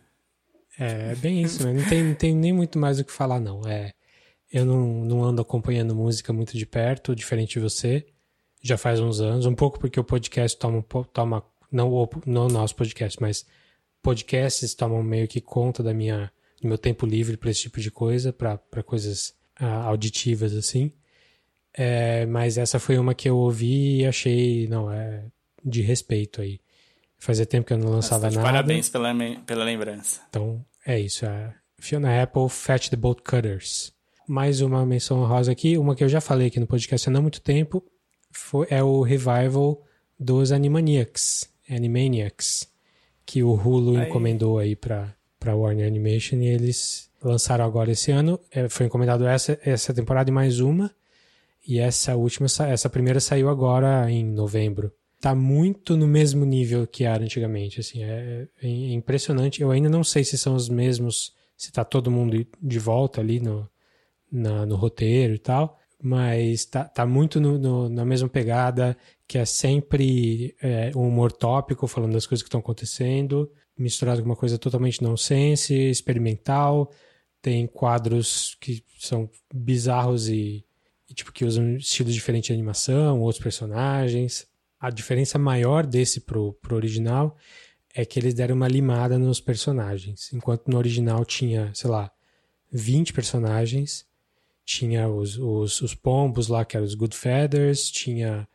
É, 0.79 1.11
é 1.11 1.15
bem 1.15 1.43
isso, 1.43 1.63
né? 1.63 1.73
Não 1.73 1.87
tem, 1.87 2.03
não 2.03 2.15
tem 2.15 2.35
nem 2.35 2.51
muito 2.51 2.79
mais 2.79 2.99
o 2.99 3.05
que 3.05 3.11
falar, 3.11 3.39
não. 3.39 3.61
É, 3.67 3.91
eu 4.55 4.63
não, 4.65 5.03
não 5.03 5.21
ando 5.21 5.41
acompanhando 5.41 5.93
música 5.93 6.31
muito 6.31 6.57
de 6.57 6.65
perto, 6.65 7.13
diferente 7.13 7.55
de 7.55 7.59
você. 7.59 8.05
Já 8.63 8.77
faz 8.77 9.01
uns 9.01 9.19
anos, 9.19 9.45
um 9.45 9.53
pouco 9.53 9.77
porque 9.77 9.99
o 9.99 10.03
podcast 10.03 10.57
toma, 10.57 10.81
toma 11.11 11.43
não 11.69 11.91
o 11.91 12.09
no 12.25 12.47
nosso 12.47 12.73
podcast, 12.73 13.21
mas 13.21 13.45
podcasts 14.01 14.73
tomam 14.73 15.03
meio 15.03 15.27
que 15.27 15.41
conta 15.41 15.83
da 15.83 15.93
minha 15.93 16.31
do 16.61 16.69
meu 16.69 16.77
tempo 16.77 17.05
livre 17.05 17.35
para 17.35 17.51
esse 17.51 17.63
tipo 17.63 17.81
de 17.81 17.91
coisa, 17.91 18.31
para 18.31 18.81
coisas 18.81 19.35
ah, 19.57 19.83
auditivas 19.83 20.55
assim. 20.55 20.89
É, 21.73 22.25
mas 22.25 22.57
essa 22.57 22.79
foi 22.79 22.97
uma 22.97 23.13
que 23.13 23.27
eu 23.27 23.35
ouvi 23.35 23.97
e 23.99 24.05
achei, 24.05 24.69
não, 24.69 24.89
é 24.89 25.25
de 25.65 25.81
respeito 25.81 26.41
aí. 26.41 26.61
Fazia 27.17 27.45
tempo 27.45 27.67
que 27.67 27.73
eu 27.73 27.77
não 27.77 27.89
lançava 27.89 28.27
Nossa, 28.27 28.37
nada. 28.37 28.49
Parabéns 28.49 28.87
pela, 28.87 29.13
pela 29.45 29.65
lembrança. 29.65 30.21
Então, 30.29 30.65
é 30.85 30.97
isso. 30.97 31.25
É 31.25 31.53
Fiona 31.77 32.23
Apple, 32.23 32.47
Fetch 32.47 32.87
the 32.87 32.95
Bolt 32.95 33.19
Cutters. 33.21 33.94
Mais 34.27 34.61
uma 34.61 34.85
menção 34.85 35.23
rosa 35.25 35.51
aqui, 35.51 35.77
uma 35.77 35.95
que 35.95 36.03
eu 36.03 36.09
já 36.09 36.19
falei 36.19 36.47
aqui 36.47 36.59
no 36.59 36.67
podcast 36.67 37.07
há 37.07 37.11
não 37.11 37.21
muito 37.21 37.41
tempo, 37.41 37.83
foi, 38.31 38.67
é 38.69 38.83
o 38.83 39.01
revival 39.01 39.81
dos 40.19 40.51
Animaniacs. 40.51 41.49
Animaniacs, 41.69 42.67
que 43.25 43.43
o 43.43 43.53
Hulu 43.53 43.97
aí. 43.97 44.07
encomendou 44.07 44.57
aí 44.59 44.75
para 44.75 45.13
para 45.39 45.55
Warner 45.55 45.85
Animation 45.85 46.37
e 46.37 46.47
eles 46.47 47.07
lançaram 47.21 47.63
agora 47.63 47.91
esse 47.91 48.11
ano. 48.11 48.39
É, 48.49 48.67
foi 48.67 48.87
encomendado 48.87 49.27
essa 49.27 49.59
essa 49.63 49.93
temporada 49.93 50.29
e 50.29 50.33
mais 50.33 50.59
uma. 50.59 50.91
E 51.67 51.79
essa 51.79 52.15
última, 52.15 52.47
essa 52.67 52.89
primeira 52.89 53.19
saiu 53.19 53.49
agora 53.49 54.09
em 54.09 54.23
novembro. 54.23 54.91
Tá 55.19 55.33
muito 55.33 55.97
no 55.97 56.07
mesmo 56.07 56.45
nível 56.45 56.85
que 56.85 57.03
era 57.03 57.23
antigamente, 57.23 57.79
assim, 57.79 58.03
é, 58.03 58.47
é, 58.61 58.67
é 58.67 58.93
impressionante. 58.93 59.61
Eu 59.61 59.71
ainda 59.71 59.89
não 59.89 60.03
sei 60.03 60.23
se 60.23 60.37
são 60.37 60.55
os 60.55 60.69
mesmos, 60.69 61.33
se 61.57 61.71
tá 61.71 61.83
todo 61.83 62.11
mundo 62.11 62.45
de 62.61 62.79
volta 62.79 63.21
ali 63.21 63.39
no, 63.39 63.67
na, 64.31 64.65
no 64.65 64.75
roteiro 64.75 65.33
e 65.33 65.39
tal, 65.39 65.79
mas 66.01 66.65
tá, 66.65 66.83
tá 66.85 67.05
muito 67.05 67.39
no, 67.39 67.57
no, 67.57 67.89
na 67.89 68.05
mesma 68.05 68.29
pegada, 68.29 68.97
que 69.27 69.37
é 69.37 69.45
sempre 69.45 70.55
é, 70.61 70.91
um 70.95 71.07
humor 71.07 71.31
tópico, 71.31 71.87
falando 71.87 72.13
das 72.13 72.25
coisas 72.27 72.43
que 72.43 72.47
estão 72.47 72.59
acontecendo, 72.59 73.51
misturado 73.77 74.21
com 74.21 74.29
uma 74.29 74.35
coisa 74.35 74.57
totalmente 74.57 75.01
nonsense, 75.01 75.73
experimental. 75.73 76.91
Tem 77.41 77.67
quadros 77.67 78.55
que 78.59 78.83
são 78.99 79.29
bizarros 79.53 80.29
e, 80.29 80.65
e 81.09 81.13
tipo 81.13 81.31
que 81.31 81.45
usam 81.45 81.75
estilos 81.75 82.13
diferentes 82.13 82.47
de 82.47 82.53
animação, 82.53 83.21
outros 83.21 83.43
personagens. 83.43 84.47
A 84.79 84.89
diferença 84.89 85.39
maior 85.39 85.85
desse 85.85 86.21
pro, 86.21 86.53
pro 86.53 86.75
original 86.75 87.35
é 87.95 88.05
que 88.05 88.19
eles 88.19 88.33
deram 88.33 88.55
uma 88.55 88.67
limada 88.67 89.17
nos 89.17 89.39
personagens. 89.39 90.31
Enquanto 90.33 90.67
no 90.67 90.77
original 90.77 91.23
tinha, 91.23 91.71
sei 91.73 91.89
lá, 91.89 92.11
20 92.71 93.13
personagens, 93.13 94.05
tinha 94.65 95.07
os, 95.07 95.37
os, 95.37 95.81
os 95.81 95.93
pombos 95.93 96.47
lá, 96.47 96.65
que 96.65 96.75
eram 96.75 96.85
os 96.85 96.95
Good 96.95 97.15
Feathers, 97.15 97.89
tinha 97.89 98.47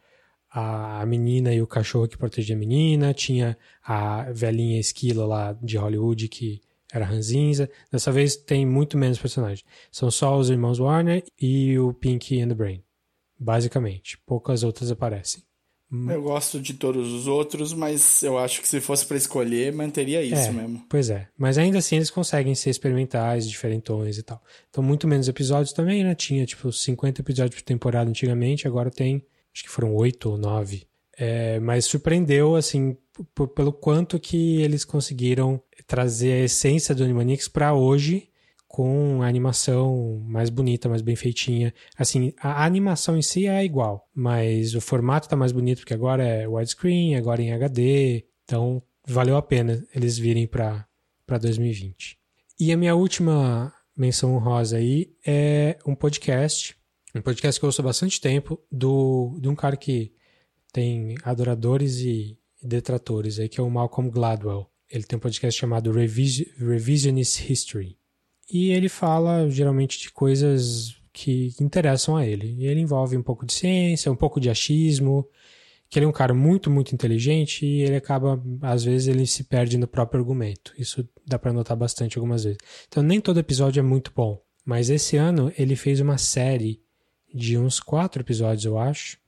a, 0.51 1.01
a 1.01 1.07
menina 1.07 1.55
e 1.55 1.62
o 1.62 1.66
cachorro 1.66 2.09
que 2.09 2.18
protegia 2.18 2.57
a 2.57 2.59
menina, 2.59 3.14
tinha 3.14 3.57
a 3.83 4.31
velhinha 4.33 4.81
esquila 4.81 5.25
lá 5.25 5.53
de 5.62 5.77
Hollywood 5.77 6.29
que 6.29 6.61
era 6.92 7.05
ranzinza. 7.05 7.70
Dessa 7.90 8.11
vez 8.11 8.37
tem 8.37 8.66
muito 8.66 8.99
menos 8.99 9.18
personagens. 9.18 9.64
São 9.92 10.11
só 10.11 10.37
os 10.37 10.51
irmãos 10.51 10.81
Warner 10.81 11.23
e 11.40 11.79
o 11.79 11.94
Pinky 11.94 12.40
and 12.40 12.49
the 12.49 12.55
Brain. 12.55 12.83
Basicamente. 13.38 14.18
Poucas 14.27 14.64
outras 14.64 14.90
aparecem. 14.90 15.42
Eu 15.92 16.22
gosto 16.22 16.61
de 16.61 16.74
todos 16.74 17.12
os 17.12 17.26
outros, 17.26 17.72
mas 17.72 18.22
eu 18.22 18.38
acho 18.38 18.62
que 18.62 18.68
se 18.68 18.81
fosse 18.81 19.05
para 19.05 19.16
escolher, 19.16 19.72
manteria 19.72 20.22
isso 20.22 20.37
é, 20.37 20.53
mesmo. 20.53 20.85
Pois 20.88 21.11
é. 21.11 21.26
Mas 21.37 21.59
ainda 21.59 21.79
assim 21.79 21.96
eles 21.96 22.11
conseguem 22.11 22.55
ser 22.55 22.70
experimentais, 22.70 23.48
diferentões 23.48 24.16
e 24.16 24.22
tal. 24.22 24.40
Então, 24.68 24.85
muito 24.85 25.09
menos 25.09 25.26
episódios 25.26 25.72
também, 25.72 26.05
né? 26.05 26.14
Tinha, 26.14 26.46
tipo, 26.46 26.72
50 26.72 27.20
episódios 27.20 27.57
por 27.57 27.64
temporada 27.64 28.09
antigamente, 28.09 28.68
agora 28.68 28.88
tem, 28.88 29.24
acho 29.53 29.64
que 29.64 29.70
foram 29.70 29.94
8 29.94 30.31
ou 30.31 30.38
9. 30.38 30.87
É, 31.18 31.59
mas 31.59 31.87
surpreendeu, 31.87 32.55
assim, 32.55 32.96
pelo 33.55 33.72
quanto 33.72 34.18
que 34.20 34.62
eles 34.62 34.85
conseguiram 34.85 35.61
trazer 35.87 36.33
a 36.33 36.44
essência 36.44 36.94
do 36.94 37.03
Animaniacs 37.03 37.48
para 37.48 37.74
hoje 37.74 38.29
com 38.70 39.20
a 39.20 39.26
animação 39.26 40.22
mais 40.24 40.48
bonita, 40.48 40.88
mais 40.88 41.02
bem 41.02 41.16
feitinha. 41.16 41.74
Assim, 41.98 42.33
a 42.40 42.64
animação 42.64 43.18
em 43.18 43.22
si 43.22 43.48
é 43.48 43.64
igual, 43.64 44.09
mas 44.14 44.76
o 44.76 44.80
formato 44.80 45.28
tá 45.28 45.35
mais 45.35 45.50
bonito 45.50 45.78
porque 45.78 45.92
agora 45.92 46.24
é 46.24 46.46
widescreen, 46.46 47.16
agora 47.16 47.42
em 47.42 47.52
HD, 47.52 48.24
então 48.44 48.80
valeu 49.04 49.37
a 49.37 49.42
pena 49.42 49.85
eles 49.92 50.16
virem 50.16 50.46
para 50.46 50.87
2020. 51.26 52.16
E 52.61 52.72
a 52.72 52.76
minha 52.76 52.94
última 52.94 53.74
menção 53.96 54.37
honrosa 54.37 54.76
aí 54.76 55.16
é 55.26 55.76
um 55.85 55.96
podcast, 55.96 56.76
um 57.12 57.20
podcast 57.20 57.59
que 57.59 57.64
eu 57.64 57.68
ouço 57.68 57.80
há 57.80 57.85
bastante 57.85 58.20
tempo, 58.20 58.56
do, 58.70 59.37
de 59.40 59.48
um 59.48 59.56
cara 59.56 59.76
que 59.76 60.12
tem 60.72 61.16
adoradores 61.24 61.98
e 61.98 62.38
detratores 62.62 63.40
aí, 63.40 63.48
que 63.48 63.59
é 63.59 63.64
o 63.64 63.68
Malcolm 63.68 64.09
Gladwell. 64.12 64.70
Ele 64.88 65.02
tem 65.02 65.16
um 65.16 65.20
podcast 65.20 65.59
chamado 65.59 65.90
Revisionist 65.90 67.50
History. 67.50 67.99
E 68.52 68.70
ele 68.72 68.88
fala 68.88 69.48
geralmente 69.48 69.98
de 69.98 70.10
coisas 70.10 70.96
que 71.12 71.52
interessam 71.60 72.16
a 72.16 72.26
ele. 72.26 72.54
E 72.58 72.66
ele 72.66 72.80
envolve 72.80 73.16
um 73.16 73.22
pouco 73.22 73.46
de 73.46 73.52
ciência, 73.52 74.10
um 74.10 74.16
pouco 74.16 74.40
de 74.40 74.50
achismo, 74.50 75.26
que 75.88 75.98
ele 75.98 76.06
é 76.06 76.08
um 76.08 76.12
cara 76.12 76.32
muito, 76.32 76.70
muito 76.70 76.94
inteligente 76.94 77.66
e 77.66 77.82
ele 77.82 77.96
acaba, 77.96 78.42
às 78.62 78.84
vezes, 78.84 79.08
ele 79.08 79.26
se 79.26 79.44
perde 79.44 79.76
no 79.76 79.88
próprio 79.88 80.20
argumento. 80.20 80.72
Isso 80.78 81.06
dá 81.26 81.38
para 81.38 81.52
notar 81.52 81.76
bastante 81.76 82.16
algumas 82.16 82.44
vezes. 82.44 82.58
Então, 82.88 83.02
nem 83.02 83.20
todo 83.20 83.40
episódio 83.40 83.80
é 83.80 83.82
muito 83.82 84.12
bom. 84.14 84.40
Mas 84.64 84.88
esse 84.88 85.16
ano 85.16 85.52
ele 85.58 85.74
fez 85.74 86.00
uma 86.00 86.16
série 86.16 86.80
de 87.34 87.58
uns 87.58 87.80
quatro 87.80 88.22
episódios, 88.22 88.64
eu 88.64 88.78
acho, 88.78 89.18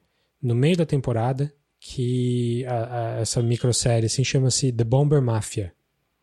no 0.40 0.54
meio 0.54 0.76
da 0.76 0.86
temporada, 0.86 1.52
que 1.80 2.64
a, 2.66 3.16
a, 3.16 3.20
essa 3.20 3.42
microsérie 3.42 4.06
assim 4.06 4.22
chama-se 4.22 4.72
The 4.72 4.84
Bomber 4.84 5.20
Mafia. 5.20 5.72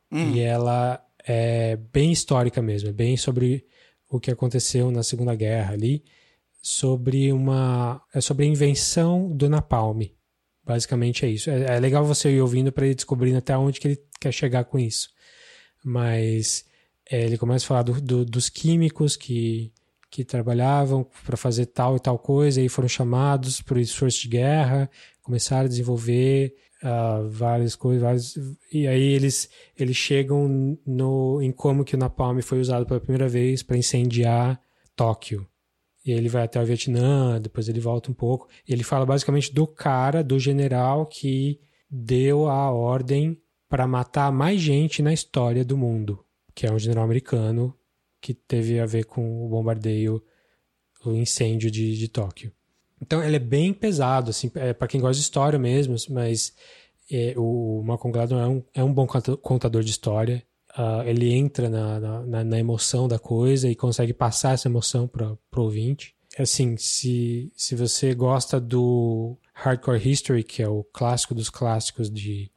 Hum. 0.09 0.31
E 0.31 0.39
ela 0.39 1.03
é 1.31 1.75
bem 1.75 2.11
histórica 2.11 2.59
mesmo, 2.59 2.89
é 2.89 2.91
bem 2.91 3.15
sobre 3.15 3.63
o 4.09 4.19
que 4.19 4.31
aconteceu 4.31 4.89
na 4.89 5.03
Segunda 5.03 5.35
Guerra 5.35 5.73
ali, 5.73 6.03
sobre 6.59 7.31
uma 7.31 8.01
é 8.11 8.19
sobre 8.19 8.45
a 8.45 8.49
invenção 8.49 9.29
do 9.29 9.47
napalm. 9.47 10.01
Basicamente 10.65 11.27
é 11.27 11.29
isso. 11.29 11.51
É, 11.51 11.75
é 11.75 11.79
legal 11.79 12.03
você 12.03 12.31
ir 12.31 12.41
ouvindo 12.41 12.71
para 12.71 12.87
ir 12.87 12.95
descobrindo 12.95 13.37
até 13.37 13.55
onde 13.55 13.79
que 13.79 13.89
ele 13.89 14.03
quer 14.19 14.31
chegar 14.31 14.63
com 14.65 14.79
isso. 14.79 15.09
Mas 15.85 16.65
é, 17.09 17.23
ele 17.25 17.37
começa 17.37 17.63
a 17.63 17.67
falar 17.67 17.83
do, 17.83 18.01
do, 18.01 18.25
dos 18.25 18.49
químicos 18.49 19.15
que, 19.15 19.71
que 20.09 20.25
trabalhavam 20.25 21.07
para 21.25 21.37
fazer 21.37 21.67
tal 21.67 21.95
e 21.95 21.99
tal 21.99 22.17
coisa 22.17 22.59
e 22.59 22.67
foram 22.67 22.89
chamados 22.89 23.61
para 23.61 23.77
o 23.77 23.81
esforço 23.81 24.21
de 24.21 24.29
guerra, 24.29 24.89
começaram 25.21 25.65
a 25.65 25.69
desenvolver 25.69 26.55
uh, 26.83 27.27
várias 27.29 27.75
coisas, 27.75 28.01
várias, 28.01 28.57
e 28.71 28.87
aí 28.87 29.13
eles, 29.13 29.49
eles 29.77 29.95
chegam 29.95 30.77
no, 30.85 31.41
em 31.41 31.51
como 31.51 31.83
que 31.83 31.95
o 31.95 31.97
napalm 31.97 32.39
foi 32.41 32.59
usado 32.59 32.85
pela 32.85 32.99
primeira 32.99 33.27
vez 33.27 33.63
para 33.63 33.77
incendiar 33.77 34.61
Tóquio. 34.95 35.47
e 36.05 36.11
ele 36.11 36.29
vai 36.29 36.43
até 36.43 36.61
o 36.61 36.65
Vietnã, 36.65 37.39
depois 37.39 37.69
ele 37.69 37.79
volta 37.79 38.11
um 38.11 38.13
pouco. 38.13 38.47
Ele 38.67 38.83
fala 38.83 39.05
basicamente 39.05 39.53
do 39.53 39.65
cara, 39.65 40.23
do 40.23 40.37
general 40.39 41.05
que 41.05 41.59
deu 41.89 42.47
a 42.49 42.71
ordem 42.71 43.41
para 43.67 43.87
matar 43.87 44.31
mais 44.31 44.59
gente 44.59 45.01
na 45.01 45.13
história 45.13 45.63
do 45.63 45.77
mundo, 45.77 46.25
que 46.53 46.65
é 46.65 46.71
um 46.71 46.79
general 46.79 47.05
americano 47.05 47.75
que 48.21 48.33
teve 48.33 48.79
a 48.79 48.85
ver 48.85 49.05
com 49.05 49.45
o 49.45 49.47
bombardeio, 49.47 50.21
o 51.05 51.13
incêndio 51.13 51.71
de, 51.71 51.97
de 51.97 52.07
Tóquio. 52.09 52.51
Então 53.01 53.23
ele 53.23 53.37
é 53.37 53.39
bem 53.39 53.73
pesado, 53.73 54.29
assim, 54.29 54.51
é 54.55 54.73
para 54.73 54.87
quem 54.87 54.99
gosta 54.99 55.15
de 55.15 55.21
história 55.21 55.57
mesmo, 55.57 55.95
mas 56.09 56.53
é, 57.11 57.33
o 57.37 57.81
Malcolm 57.83 58.11
Gladwell 58.13 58.41
é 58.41 58.47
um, 58.47 58.63
é 58.75 58.83
um 58.83 58.93
bom 58.93 59.07
contador 59.41 59.83
de 59.83 59.91
história. 59.91 60.43
Uh, 60.77 61.01
ele 61.05 61.33
entra 61.33 61.67
na, 61.67 61.99
na, 61.99 62.43
na, 62.43 62.59
emoção 62.59 63.07
da 63.07 63.17
coisa 63.17 63.67
e 63.67 63.75
consegue 63.75 64.13
passar 64.13 64.53
essa 64.53 64.67
emoção 64.67 65.07
para 65.07 65.31
o 65.31 65.61
ouvinte. 65.61 66.13
Assim, 66.37 66.77
se, 66.77 67.51
se 67.55 67.75
você 67.75 68.13
gosta 68.13 68.59
do 68.59 69.35
Hardcore 69.51 70.07
History, 70.07 70.43
que 70.43 70.61
é 70.61 70.69
o 70.69 70.83
clássico 70.83 71.33
dos 71.33 71.49
clássicos 71.49 72.09
de 72.09 72.51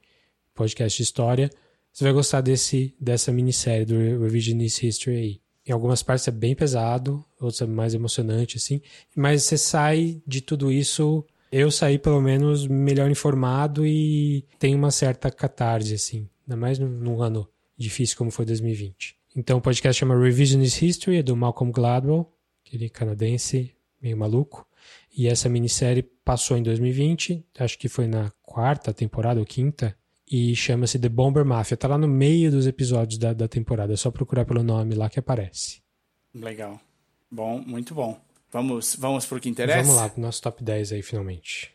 podcast 0.53 0.95
de 0.95 1.03
história, 1.03 1.49
você 1.91 2.03
vai 2.03 2.13
gostar 2.13 2.41
desse, 2.41 2.95
dessa 2.99 3.31
minissérie 3.31 3.85
do 3.85 3.95
Revisionist 3.95 4.85
History 4.85 5.15
aí. 5.15 5.41
Em 5.65 5.71
algumas 5.71 6.03
partes 6.03 6.27
é 6.27 6.31
bem 6.31 6.55
pesado, 6.55 7.25
outras 7.43 7.61
é 7.61 7.65
mais 7.65 7.93
emocionante, 7.93 8.57
assim. 8.57 8.81
Mas 9.15 9.43
você 9.43 9.57
sai 9.57 10.21
de 10.25 10.41
tudo 10.41 10.71
isso. 10.71 11.25
Eu 11.51 11.69
saí, 11.69 11.99
pelo 11.99 12.21
menos, 12.21 12.67
melhor 12.67 13.09
informado 13.11 13.85
e 13.85 14.45
tem 14.57 14.73
uma 14.73 14.91
certa 14.91 15.29
catarse, 15.29 15.93
assim. 15.93 16.27
Ainda 16.47 16.57
mais 16.57 16.79
num 16.79 17.21
ano 17.21 17.47
difícil 17.77 18.17
como 18.17 18.31
foi 18.31 18.45
2020. 18.45 19.15
Então 19.35 19.57
o 19.57 19.61
podcast 19.61 19.99
chama 19.99 20.17
Revisionist 20.17 20.81
History, 20.81 21.17
é 21.17 21.23
do 21.23 21.35
Malcolm 21.35 21.71
Gladwell, 21.71 22.31
aquele 22.65 22.89
canadense 22.89 23.73
meio 24.01 24.17
maluco. 24.17 24.67
E 25.15 25.27
essa 25.27 25.47
minissérie 25.47 26.03
passou 26.23 26.57
em 26.57 26.63
2020, 26.63 27.45
acho 27.59 27.77
que 27.77 27.87
foi 27.87 28.07
na 28.07 28.31
quarta 28.41 28.93
temporada 28.93 29.39
ou 29.39 29.45
quinta, 29.45 29.95
e 30.29 30.55
chama-se 30.55 30.99
The 30.99 31.09
Bomber 31.09 31.45
Mafia. 31.45 31.77
Tá 31.77 31.87
lá 31.87 31.97
no 31.97 32.07
meio 32.07 32.51
dos 32.51 32.65
episódios 32.67 33.17
da, 33.17 33.33
da 33.33 33.47
temporada, 33.47 33.93
é 33.93 33.95
só 33.95 34.09
procurar 34.11 34.45
pelo 34.45 34.63
nome 34.63 34.95
lá 34.95 35.09
que 35.09 35.19
aparece. 35.19 35.81
Legal. 36.33 36.79
Bom, 37.33 37.63
muito 37.65 37.95
bom. 37.95 38.21
Vamos, 38.51 38.95
vamos 38.95 39.25
pro 39.25 39.39
que 39.39 39.49
interessa? 39.49 39.81
Vamos 39.81 39.95
lá, 39.95 40.07
pro 40.07 40.21
nosso 40.21 40.39
top 40.39 40.63
10 40.63 40.91
aí, 40.91 41.01
finalmente. 41.01 41.71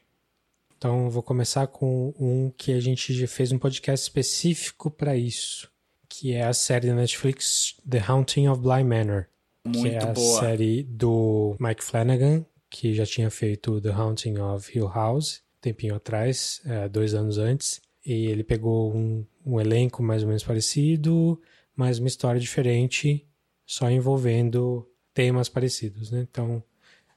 Então, 0.77 1.11
vou 1.11 1.21
começar 1.21 1.67
com 1.67 2.15
um 2.17 2.53
que 2.57 2.73
a 2.73 2.79
gente 2.79 3.13
já 3.13 3.27
fez 3.27 3.51
um 3.51 3.59
podcast 3.59 4.05
específico 4.05 4.89
para 4.89 5.17
isso, 5.17 5.69
que 6.09 6.33
é 6.33 6.45
a 6.45 6.53
série 6.53 6.87
da 6.87 6.95
Netflix 6.95 7.75
The 7.89 7.99
Haunting 7.99 8.47
of 8.47 8.63
Bly 8.63 8.85
Manor. 8.85 9.27
Muito 9.65 9.83
que 9.83 9.89
é 9.89 10.01
a 10.01 10.13
boa. 10.13 10.41
série 10.41 10.85
do 10.85 11.57
Mike 11.59 11.83
Flanagan, 11.83 12.47
que 12.71 12.95
já 12.95 13.05
tinha 13.05 13.29
feito 13.29 13.81
The 13.81 13.91
Haunting 13.91 14.39
of 14.39 14.79
Hill 14.79 14.87
House, 14.87 15.43
tempinho 15.61 15.97
atrás, 15.97 16.63
é, 16.67 16.89
dois 16.89 17.15
anos 17.15 17.37
antes. 17.37 17.81
E 18.07 18.27
ele 18.27 18.45
pegou 18.45 18.95
um, 18.95 19.27
um 19.45 19.61
elenco 19.61 20.05
mais 20.05 20.23
ou 20.23 20.29
menos 20.29 20.45
parecido, 20.45 21.43
mas 21.75 21.99
uma 21.99 22.07
história 22.07 22.41
diferente, 22.41 23.27
só 23.67 23.91
envolvendo 23.91 24.89
temas 25.19 25.49
parecidos, 25.49 26.13
né? 26.13 26.25
Então, 26.31 26.63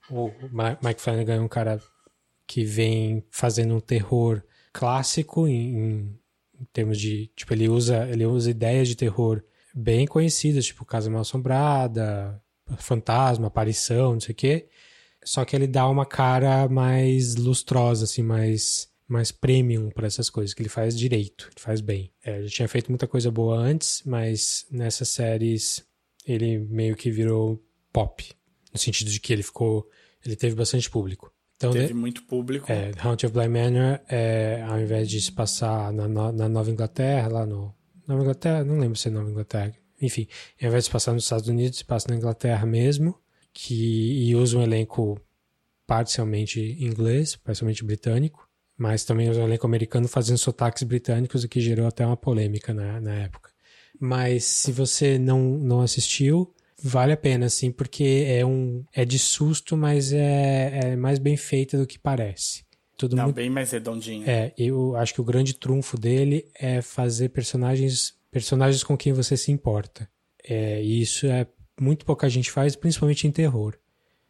o 0.09 0.31
Mike 0.83 0.99
Flanagan 0.99 1.35
é 1.35 1.39
um 1.39 1.47
cara 1.47 1.79
que 2.47 2.65
vem 2.65 3.23
fazendo 3.29 3.75
um 3.75 3.79
terror 3.79 4.41
clássico 4.73 5.47
em, 5.47 5.77
em, 6.59 6.65
termos 6.73 6.99
de, 6.99 7.27
tipo, 7.35 7.53
ele 7.53 7.69
usa, 7.69 8.09
ele 8.09 8.25
usa 8.25 8.49
ideias 8.49 8.87
de 8.87 8.95
terror 8.95 9.43
bem 9.71 10.07
conhecidas, 10.07 10.65
tipo 10.65 10.83
Casa 10.83 11.11
Mal 11.11 11.21
Assombrada, 11.21 12.41
Fantasma, 12.79 13.45
Aparição, 13.45 14.13
não 14.13 14.19
sei 14.19 14.33
o 14.33 14.35
quê. 14.35 14.67
Só 15.23 15.45
que 15.45 15.55
ele 15.55 15.67
dá 15.67 15.87
uma 15.87 16.05
cara 16.05 16.67
mais 16.67 17.35
lustrosa, 17.35 18.05
assim, 18.05 18.23
mais 18.23 18.89
mais 19.07 19.29
premium 19.31 19.91
para 19.91 20.07
essas 20.07 20.29
coisas, 20.29 20.53
que 20.55 20.61
ele 20.61 20.69
faz 20.69 20.97
direito, 20.97 21.49
ele 21.51 21.59
faz 21.59 21.81
bem. 21.81 22.11
É, 22.25 22.39
ele 22.39 22.49
tinha 22.49 22.67
feito 22.67 22.89
muita 22.89 23.05
coisa 23.05 23.29
boa 23.29 23.57
antes, 23.57 24.01
mas 24.05 24.65
nessas 24.71 25.09
séries 25.09 25.85
ele 26.25 26.57
meio 26.57 26.95
que 26.95 27.11
virou 27.11 27.61
pop, 27.91 28.23
no 28.71 28.80
sentido 28.80 29.10
de 29.10 29.19
que 29.19 29.32
ele 29.34 29.43
ficou, 29.43 29.88
ele 30.25 30.36
teve 30.36 30.56
bastante 30.56 30.89
público. 30.89 31.32
Então, 31.58 31.71
teve 31.71 31.93
muito 31.93 32.23
público. 32.23 32.71
É, 32.71 32.91
Haunted 33.04 33.27
of 33.27 33.34
Bly 33.34 33.47
Manor, 33.47 33.99
é, 34.10 34.63
ao 34.67 34.80
invés 34.80 35.10
de 35.10 35.21
se 35.21 35.32
passar 35.32 35.93
na, 35.93 36.08
na, 36.08 36.49
Nova 36.49 36.71
Inglaterra, 36.71 37.27
lá 37.27 37.45
no 37.45 37.73
Nova 38.08 38.21
Inglaterra, 38.21 38.63
não 38.63 38.80
lembro 38.80 38.97
se 38.97 39.10
é 39.10 39.12
Nova 39.12 39.30
Inglaterra, 39.30 39.73
enfim, 40.01 40.27
ao 40.60 40.69
invés 40.69 40.84
de 40.84 40.88
se 40.88 40.91
passar 40.91 41.13
nos 41.13 41.23
Estados 41.23 41.47
Unidos, 41.47 41.77
se 41.77 41.86
passa 41.86 42.08
na 42.10 42.15
Inglaterra 42.15 42.65
mesmo, 42.65 43.15
que 43.54 44.27
e 44.27 44.36
usa 44.36 44.58
um 44.58 44.63
elenco 44.63 45.19
parcialmente 45.86 46.60
inglês, 46.80 47.36
parcialmente 47.36 47.84
britânico 47.84 48.49
mas 48.82 49.06
também 49.06 49.30
o 49.30 49.34
elenco 49.34 49.67
americano 49.67 50.08
fazendo 50.08 50.39
sotaques 50.39 50.82
britânicos, 50.82 51.43
o 51.43 51.47
que 51.47 51.62
gerou 51.62 51.86
até 51.86 52.04
uma 52.04 52.17
polêmica 52.17 52.73
na, 52.73 52.99
na 52.99 53.13
época. 53.13 53.51
Mas 53.99 54.43
se 54.43 54.71
você 54.71 55.19
não, 55.19 55.39
não 55.39 55.82
assistiu, 55.82 56.51
vale 56.83 57.13
a 57.13 57.17
pena, 57.17 57.49
sim, 57.49 57.71
porque 57.71 58.25
é 58.27 58.45
um 58.45 58.83
é 58.93 59.05
de 59.05 59.19
susto, 59.19 59.77
mas 59.77 60.11
é, 60.13 60.91
é 60.91 60.95
mais 60.95 61.19
bem 61.19 61.37
feita 61.37 61.77
do 61.77 61.87
que 61.87 61.99
parece. 61.99 62.65
Tudo 62.97 63.15
não, 63.15 63.25
muito... 63.25 63.35
bem 63.35 63.49
mais 63.49 63.71
redondinho. 63.71 64.29
É, 64.29 64.53
eu 64.57 64.95
acho 64.95 65.13
que 65.13 65.21
o 65.21 65.23
grande 65.23 65.53
trunfo 65.53 65.97
dele 65.97 66.47
é 66.53 66.81
fazer 66.81 67.29
personagens 67.29 68.19
personagens 68.31 68.83
com 68.83 68.97
quem 68.97 69.11
você 69.11 69.35
se 69.35 69.51
importa. 69.51 70.09
É, 70.43 70.81
e 70.81 71.01
isso 71.01 71.27
é 71.27 71.45
muito 71.79 72.05
pouca 72.05 72.29
gente 72.29 72.49
faz, 72.49 72.75
principalmente 72.75 73.27
em 73.27 73.31
terror. 73.31 73.77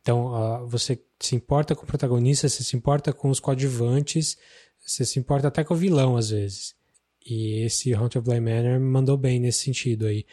Então, 0.01 0.27
uh, 0.27 0.67
você 0.67 0.99
se 1.19 1.35
importa 1.35 1.75
com 1.75 1.83
o 1.83 1.87
protagonista, 1.87 2.49
você 2.49 2.63
se 2.63 2.75
importa 2.75 3.13
com 3.13 3.29
os 3.29 3.39
coadjuvantes, 3.39 4.37
você 4.79 5.05
se 5.05 5.19
importa 5.19 5.47
até 5.47 5.63
com 5.63 5.75
o 5.75 5.77
vilão, 5.77 6.17
às 6.17 6.31
vezes. 6.31 6.75
E 7.23 7.63
esse 7.63 7.93
Haunted 7.93 8.17
of 8.17 8.27
Bly 8.27 8.39
Manor 8.39 8.79
mandou 8.79 9.15
bem 9.15 9.39
nesse 9.39 9.59
sentido 9.59 10.07
aí. 10.07 10.25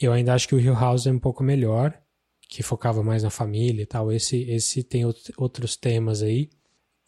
Eu 0.00 0.12
ainda 0.12 0.34
acho 0.34 0.48
que 0.48 0.54
o 0.54 0.60
Hill 0.60 0.74
House 0.74 1.06
é 1.06 1.12
um 1.12 1.18
pouco 1.18 1.42
melhor, 1.42 1.98
que 2.48 2.62
focava 2.62 3.02
mais 3.02 3.22
na 3.22 3.30
família 3.30 3.82
e 3.82 3.86
tal. 3.86 4.12
Esse, 4.12 4.42
esse 4.50 4.82
tem 4.82 5.04
outros 5.36 5.76
temas 5.76 6.22
aí. 6.22 6.50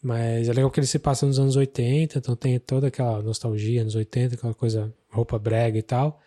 Mas 0.03 0.49
é 0.49 0.53
legal 0.53 0.71
que 0.71 0.79
ele 0.79 0.87
se 0.87 0.97
passa 0.97 1.27
nos 1.27 1.39
anos 1.39 1.55
80, 1.55 2.17
então 2.17 2.35
tem 2.35 2.59
toda 2.59 2.87
aquela 2.87 3.21
nostalgia, 3.21 3.81
anos 3.81 3.93
80, 3.93 4.33
aquela 4.33 4.53
coisa, 4.53 4.91
roupa 5.09 5.37
brega 5.37 5.77
e 5.77 5.83
tal. 5.83 6.19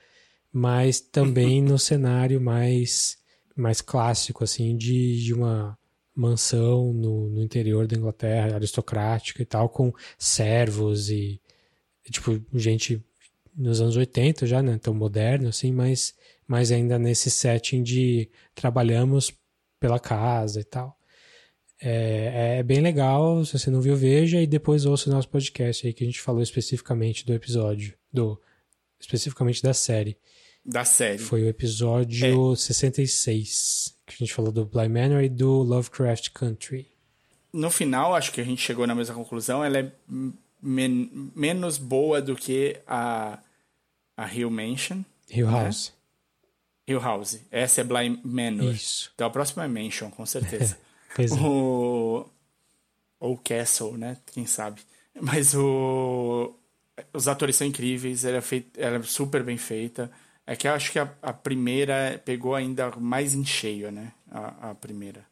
Mas 0.52 1.00
também 1.00 1.60
no 1.60 1.76
cenário 1.78 2.40
mais 2.40 3.18
mais 3.56 3.80
clássico, 3.80 4.42
assim, 4.42 4.76
de, 4.76 5.22
de 5.22 5.32
uma 5.32 5.78
mansão 6.14 6.92
no, 6.92 7.28
no 7.30 7.42
interior 7.42 7.86
da 7.86 7.96
Inglaterra, 7.96 8.54
aristocrática 8.54 9.42
e 9.42 9.46
tal, 9.46 9.68
com 9.68 9.92
servos 10.18 11.10
e, 11.10 11.40
tipo, 12.10 12.40
gente 12.52 13.04
nos 13.56 13.80
anos 13.80 13.96
80 13.96 14.46
já, 14.46 14.62
né? 14.62 14.78
Tão 14.78 14.94
moderno, 14.94 15.48
assim, 15.48 15.72
mas, 15.72 16.14
mas 16.46 16.70
ainda 16.70 16.98
nesse 16.98 17.30
setting 17.30 17.82
de 17.82 18.28
trabalhamos 18.54 19.32
pela 19.78 19.98
casa 19.98 20.60
e 20.60 20.64
tal. 20.64 20.98
É, 21.80 22.58
é 22.58 22.62
bem 22.62 22.80
legal, 22.80 23.44
se 23.44 23.58
você 23.58 23.70
não 23.70 23.80
viu, 23.80 23.96
veja 23.96 24.40
e 24.40 24.46
depois 24.46 24.86
ouça 24.86 25.10
o 25.10 25.12
nosso 25.12 25.28
podcast 25.28 25.86
aí 25.86 25.92
que 25.92 26.04
a 26.04 26.06
gente 26.06 26.20
falou 26.20 26.42
especificamente 26.42 27.26
do 27.26 27.34
episódio, 27.34 27.94
do 28.12 28.40
especificamente 28.98 29.62
da 29.62 29.74
série. 29.74 30.16
Da 30.64 30.84
série. 30.84 31.18
Foi 31.18 31.42
o 31.42 31.48
episódio 31.48 32.52
é. 32.52 32.56
66, 32.56 33.94
que 34.06 34.14
a 34.14 34.16
gente 34.18 34.32
falou 34.32 34.50
do 34.50 34.64
Bly 34.64 34.88
Manor 34.88 35.22
e 35.22 35.28
do 35.28 35.62
Lovecraft 35.62 36.30
Country. 36.30 36.86
No 37.52 37.70
final, 37.70 38.14
acho 38.14 38.32
que 38.32 38.40
a 38.40 38.44
gente 38.44 38.62
chegou 38.62 38.86
na 38.86 38.94
mesma 38.94 39.14
conclusão. 39.14 39.62
Ela 39.62 39.78
é 39.80 39.92
men 40.62 41.32
menos 41.36 41.76
boa 41.76 42.22
do 42.22 42.34
que 42.34 42.80
a, 42.86 43.38
a 44.16 44.34
Hill 44.34 44.50
Mansion. 44.50 45.02
Hill 45.28 45.50
né? 45.50 45.70
Hill 46.86 47.00
House. 47.00 47.40
Essa 47.50 47.80
é 47.80 47.84
Bly 47.84 48.20
Manor. 48.24 48.74
Isso. 48.74 49.10
Então 49.14 49.26
a 49.26 49.30
próxima 49.30 49.64
é 49.64 49.68
Mansion, 49.68 50.10
com 50.10 50.26
certeza. 50.26 50.76
pois 51.14 51.32
é. 51.32 51.40
O... 51.40 52.26
Ou 53.20 53.38
Castle, 53.38 53.96
né? 53.96 54.16
Quem 54.32 54.46
sabe. 54.46 54.80
Mas 55.20 55.54
o... 55.54 56.54
Os 57.12 57.26
atores 57.26 57.56
são 57.56 57.66
incríveis, 57.66 58.24
ela 58.24 58.36
é, 58.36 58.40
feit... 58.40 58.66
ela 58.76 58.98
é 58.98 59.02
super 59.02 59.42
bem 59.42 59.56
feita. 59.56 60.10
É 60.46 60.54
que 60.54 60.68
eu 60.68 60.72
acho 60.72 60.92
que 60.92 60.98
a, 60.98 61.10
a 61.22 61.32
primeira 61.32 62.20
pegou 62.24 62.54
ainda 62.54 62.90
mais 62.98 63.34
em 63.34 63.44
cheio, 63.44 63.90
né? 63.90 64.12
A, 64.30 64.70
a 64.70 64.74
primeira. 64.74 65.24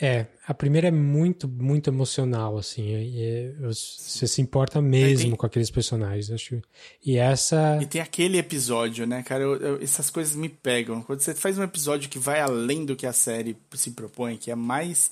É, 0.00 0.26
a 0.46 0.54
primeira 0.54 0.88
é 0.88 0.90
muito, 0.90 1.46
muito 1.46 1.90
emocional, 1.90 2.56
assim. 2.56 2.94
É, 2.94 3.52
você 3.60 4.26
se 4.26 4.40
importa 4.40 4.80
mesmo 4.80 5.30
tem... 5.30 5.36
com 5.36 5.44
aqueles 5.44 5.70
personagens, 5.70 6.30
acho. 6.30 6.62
E 7.04 7.18
essa. 7.18 7.78
E 7.82 7.86
tem 7.86 8.00
aquele 8.00 8.38
episódio, 8.38 9.06
né, 9.06 9.22
cara? 9.22 9.42
Eu, 9.44 9.56
eu, 9.56 9.82
essas 9.82 10.08
coisas 10.08 10.34
me 10.34 10.48
pegam. 10.48 11.02
Quando 11.02 11.20
você 11.20 11.34
faz 11.34 11.58
um 11.58 11.62
episódio 11.62 12.08
que 12.08 12.18
vai 12.18 12.40
além 12.40 12.86
do 12.86 12.96
que 12.96 13.06
a 13.06 13.12
série 13.12 13.54
se 13.74 13.90
propõe, 13.90 14.38
que 14.38 14.50
é 14.50 14.54
mais, 14.54 15.10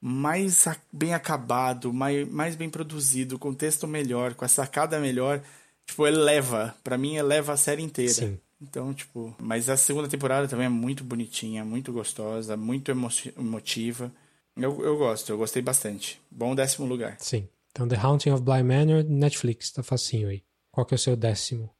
mais 0.00 0.64
bem 0.90 1.12
acabado, 1.12 1.92
mais, 1.92 2.26
mais 2.26 2.56
bem 2.56 2.70
produzido, 2.70 3.38
com 3.38 3.52
texto 3.52 3.86
melhor, 3.86 4.32
com 4.32 4.46
a 4.46 4.48
sacada 4.48 4.98
melhor, 4.98 5.42
tipo, 5.84 6.06
eleva. 6.06 6.74
para 6.82 6.96
mim, 6.96 7.16
eleva 7.16 7.52
a 7.52 7.58
série 7.58 7.82
inteira. 7.82 8.12
Sim. 8.12 8.38
Então, 8.60 8.94
tipo, 8.94 9.34
mas 9.38 9.68
a 9.68 9.76
segunda 9.76 10.08
temporada 10.08 10.48
também 10.48 10.66
é 10.66 10.70
muito 10.70 11.04
bonitinha, 11.04 11.64
muito 11.64 11.92
gostosa, 11.92 12.56
muito 12.56 12.90
emo 12.90 13.08
emotiva. 13.38 14.12
Eu, 14.56 14.82
eu 14.84 14.96
gosto, 14.96 15.30
eu 15.30 15.38
gostei 15.38 15.60
bastante. 15.60 16.20
Bom 16.30 16.54
décimo 16.54 16.86
lugar. 16.86 17.16
Sim. 17.18 17.48
Então, 17.72 17.88
The 17.88 17.96
Haunting 17.96 18.30
of 18.30 18.42
Bly 18.42 18.62
Manor, 18.62 19.04
Netflix, 19.04 19.72
tá 19.72 19.82
facinho 19.82 20.28
aí. 20.28 20.44
Qual 20.70 20.86
que 20.86 20.94
é 20.94 20.96
o 20.96 20.98
seu 20.98 21.16
décimo? 21.16 21.70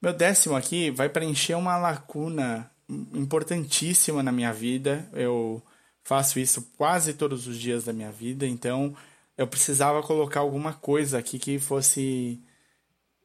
Meu 0.00 0.12
décimo 0.12 0.56
aqui 0.56 0.90
vai 0.90 1.08
preencher 1.08 1.54
uma 1.54 1.76
lacuna 1.76 2.70
importantíssima 3.14 4.22
na 4.22 4.32
minha 4.32 4.52
vida. 4.52 5.08
Eu 5.12 5.62
faço 6.02 6.38
isso 6.38 6.72
quase 6.76 7.14
todos 7.14 7.46
os 7.46 7.58
dias 7.58 7.84
da 7.84 7.92
minha 7.92 8.10
vida, 8.10 8.46
então 8.46 8.94
eu 9.36 9.46
precisava 9.46 10.02
colocar 10.02 10.40
alguma 10.40 10.72
coisa 10.72 11.18
aqui 11.18 11.38
que 11.38 11.58
fosse 11.58 12.40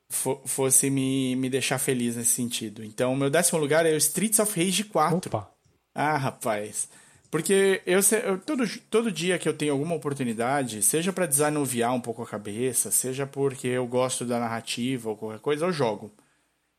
fosse 0.09 0.89
me, 0.89 1.35
me 1.35 1.49
deixar 1.49 1.77
feliz 1.79 2.15
nesse 2.15 2.31
sentido. 2.31 2.83
Então, 2.83 3.15
meu 3.15 3.29
décimo 3.29 3.59
lugar 3.59 3.85
é 3.85 3.93
o 3.93 3.97
Streets 3.97 4.39
of 4.39 4.57
Rage 4.57 4.85
4. 4.85 5.17
Opa. 5.17 5.51
Ah, 5.93 6.17
rapaz. 6.17 6.87
Porque 7.29 7.81
eu, 7.85 7.99
eu, 8.25 8.37
todo, 8.39 8.63
todo 8.89 9.11
dia 9.11 9.37
que 9.37 9.49
eu 9.49 9.53
tenho 9.53 9.73
alguma 9.73 9.95
oportunidade, 9.95 10.81
seja 10.81 11.11
para 11.11 11.25
desanuviar 11.25 11.93
um 11.93 11.99
pouco 11.99 12.21
a 12.21 12.27
cabeça, 12.27 12.89
seja 12.89 13.27
porque 13.27 13.67
eu 13.67 13.85
gosto 13.85 14.23
da 14.23 14.39
narrativa 14.39 15.09
ou 15.09 15.17
qualquer 15.17 15.39
coisa, 15.39 15.65
eu 15.65 15.73
jogo. 15.73 16.11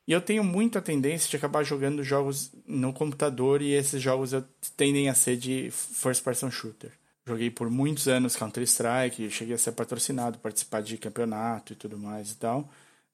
E 0.06 0.12
eu 0.12 0.22
tenho 0.22 0.42
muita 0.42 0.80
tendência 0.80 1.28
de 1.28 1.36
acabar 1.36 1.62
jogando 1.62 2.02
jogos 2.02 2.50
no 2.66 2.94
computador 2.94 3.60
e 3.60 3.72
esses 3.74 4.00
jogos 4.00 4.32
eu, 4.32 4.42
tendem 4.74 5.10
a 5.10 5.14
ser 5.14 5.36
de 5.36 5.68
first 5.70 6.24
person 6.24 6.50
shooter. 6.50 6.92
Joguei 7.26 7.50
por 7.50 7.68
muitos 7.68 8.08
anos 8.08 8.34
Counter-Strike, 8.34 9.30
cheguei 9.30 9.54
a 9.54 9.58
ser 9.58 9.72
patrocinado, 9.72 10.38
participar 10.38 10.80
de 10.80 10.96
campeonato 10.96 11.74
e 11.74 11.76
tudo 11.76 11.98
mais 11.98 12.30
e 12.32 12.36
tal. 12.36 12.70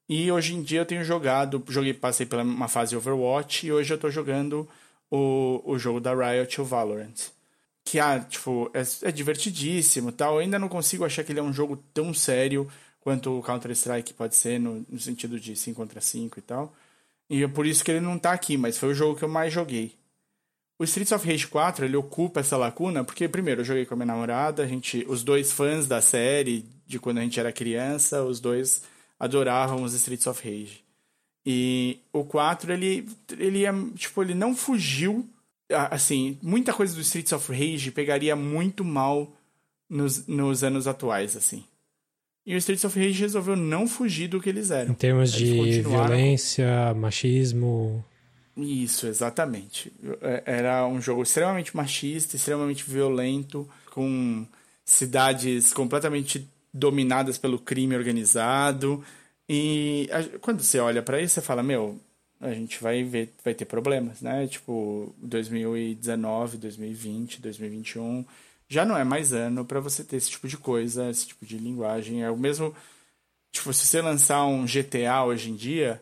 E 0.07 0.31
hoje 0.31 0.53
em 0.53 0.61
dia 0.61 0.81
eu 0.81 0.85
tenho 0.85 1.03
jogado, 1.03 1.63
joguei, 1.67 1.93
passei 1.93 2.25
pela 2.25 2.43
uma 2.43 2.67
fase 2.67 2.95
Overwatch 2.95 3.65
e 3.65 3.71
hoje 3.71 3.93
eu 3.93 3.97
tô 3.97 4.09
jogando 4.09 4.67
o, 5.09 5.61
o 5.65 5.79
jogo 5.79 5.99
da 5.99 6.13
Riot, 6.13 6.61
o 6.61 6.65
Valorant. 6.65 7.31
Que 7.83 7.99
ah, 7.99 8.19
tipo, 8.19 8.69
é, 8.73 8.81
é 9.07 9.11
divertidíssimo 9.11 10.11
tal. 10.11 10.35
Eu 10.35 10.39
ainda 10.39 10.59
não 10.59 10.69
consigo 10.69 11.05
achar 11.05 11.23
que 11.23 11.31
ele 11.31 11.39
é 11.39 11.43
um 11.43 11.53
jogo 11.53 11.77
tão 11.93 12.13
sério 12.13 12.69
quanto 12.99 13.37
o 13.37 13.43
Counter-Strike 13.43 14.13
pode 14.13 14.35
ser, 14.35 14.59
no, 14.59 14.85
no 14.89 14.99
sentido 14.99 15.39
de 15.39 15.55
5 15.55 15.75
contra 15.75 16.01
5 16.01 16.39
e 16.39 16.41
tal. 16.41 16.73
E 17.29 17.43
é 17.43 17.47
por 17.47 17.65
isso 17.65 17.83
que 17.83 17.91
ele 17.91 17.99
não 17.99 18.17
tá 18.17 18.31
aqui, 18.31 18.57
mas 18.57 18.77
foi 18.77 18.89
o 18.89 18.95
jogo 18.95 19.17
que 19.17 19.23
eu 19.23 19.29
mais 19.29 19.53
joguei. 19.53 19.93
O 20.77 20.83
Streets 20.83 21.11
of 21.11 21.25
Rage 21.25 21.47
4, 21.47 21.85
ele 21.85 21.95
ocupa 21.95 22.41
essa 22.41 22.57
lacuna, 22.57 23.03
porque 23.03 23.27
primeiro 23.27 23.61
eu 23.61 23.65
joguei 23.65 23.85
com 23.85 23.93
a 23.93 23.97
minha 23.97 24.07
namorada, 24.07 24.63
a 24.63 24.67
gente, 24.67 25.05
os 25.07 25.23
dois 25.23 25.51
fãs 25.51 25.87
da 25.87 26.01
série, 26.01 26.65
de 26.85 26.99
quando 26.99 27.19
a 27.19 27.21
gente 27.21 27.39
era 27.39 27.51
criança, 27.51 28.23
os 28.23 28.39
dois 28.39 28.83
adoravam 29.19 29.83
os 29.83 29.93
Streets 29.93 30.27
of 30.27 30.43
Rage. 30.43 30.83
E 31.45 31.99
o 32.11 32.23
4, 32.23 32.73
ele, 32.73 33.07
ele 33.37 33.65
é, 33.65 33.71
tipo, 33.95 34.21
ele 34.23 34.33
não 34.33 34.55
fugiu, 34.55 35.27
assim, 35.69 36.37
muita 36.41 36.73
coisa 36.73 36.95
do 36.95 37.01
Streets 37.01 37.33
of 37.33 37.51
Rage 37.51 37.91
pegaria 37.91 38.35
muito 38.35 38.83
mal 38.83 39.31
nos, 39.89 40.25
nos 40.27 40.63
anos 40.63 40.87
atuais, 40.87 41.35
assim. 41.35 41.63
E 42.45 42.53
o 42.53 42.57
Streets 42.57 42.85
of 42.85 42.99
Rage 42.99 43.21
resolveu 43.21 43.55
não 43.55 43.87
fugir 43.87 44.27
do 44.27 44.39
que 44.39 44.49
eles 44.49 44.69
eram. 44.69 44.91
Em 44.91 44.95
termos 44.95 45.33
eles 45.33 45.75
de 45.75 45.81
violência, 45.81 46.93
machismo. 46.93 48.03
Isso, 48.55 49.07
exatamente. 49.07 49.91
É, 50.21 50.43
era 50.45 50.87
um 50.87 51.01
jogo 51.01 51.23
extremamente 51.23 51.75
machista, 51.75 52.35
extremamente 52.35 52.83
violento, 52.89 53.67
com 53.91 54.45
cidades 54.83 55.73
completamente 55.73 56.47
dominadas 56.75 57.37
pelo 57.37 57.57
crime 57.57 57.95
organizado. 57.95 59.03
E 59.47 60.09
quando 60.41 60.61
você 60.61 60.79
olha 60.79 61.01
para 61.01 61.21
isso, 61.21 61.35
você 61.35 61.41
fala: 61.41 61.63
Meu, 61.63 61.99
a 62.41 62.53
gente 62.53 62.81
vai 62.81 63.03
ver, 63.03 63.33
vai 63.43 63.53
ter 63.53 63.65
problemas, 63.65 64.21
né? 64.21 64.47
Tipo, 64.47 65.13
2019, 65.17 66.57
2020, 66.57 67.41
2021 67.41 68.25
já 68.67 68.85
não 68.85 68.97
é 68.97 69.03
mais 69.03 69.33
ano 69.33 69.63
para 69.63 69.79
você 69.79 70.03
ter 70.03 70.17
esse 70.17 70.31
tipo 70.31 70.47
de 70.47 70.57
coisa, 70.57 71.09
esse 71.09 71.27
tipo 71.27 71.45
de 71.45 71.57
linguagem. 71.57 72.23
É 72.23 72.31
o 72.31 72.37
mesmo. 72.37 72.75
Tipo, 73.51 73.73
se 73.73 73.87
você 73.87 74.01
lançar 74.01 74.45
um 74.45 74.65
GTA 74.65 75.23
hoje 75.23 75.51
em 75.51 75.55
dia, 75.55 76.01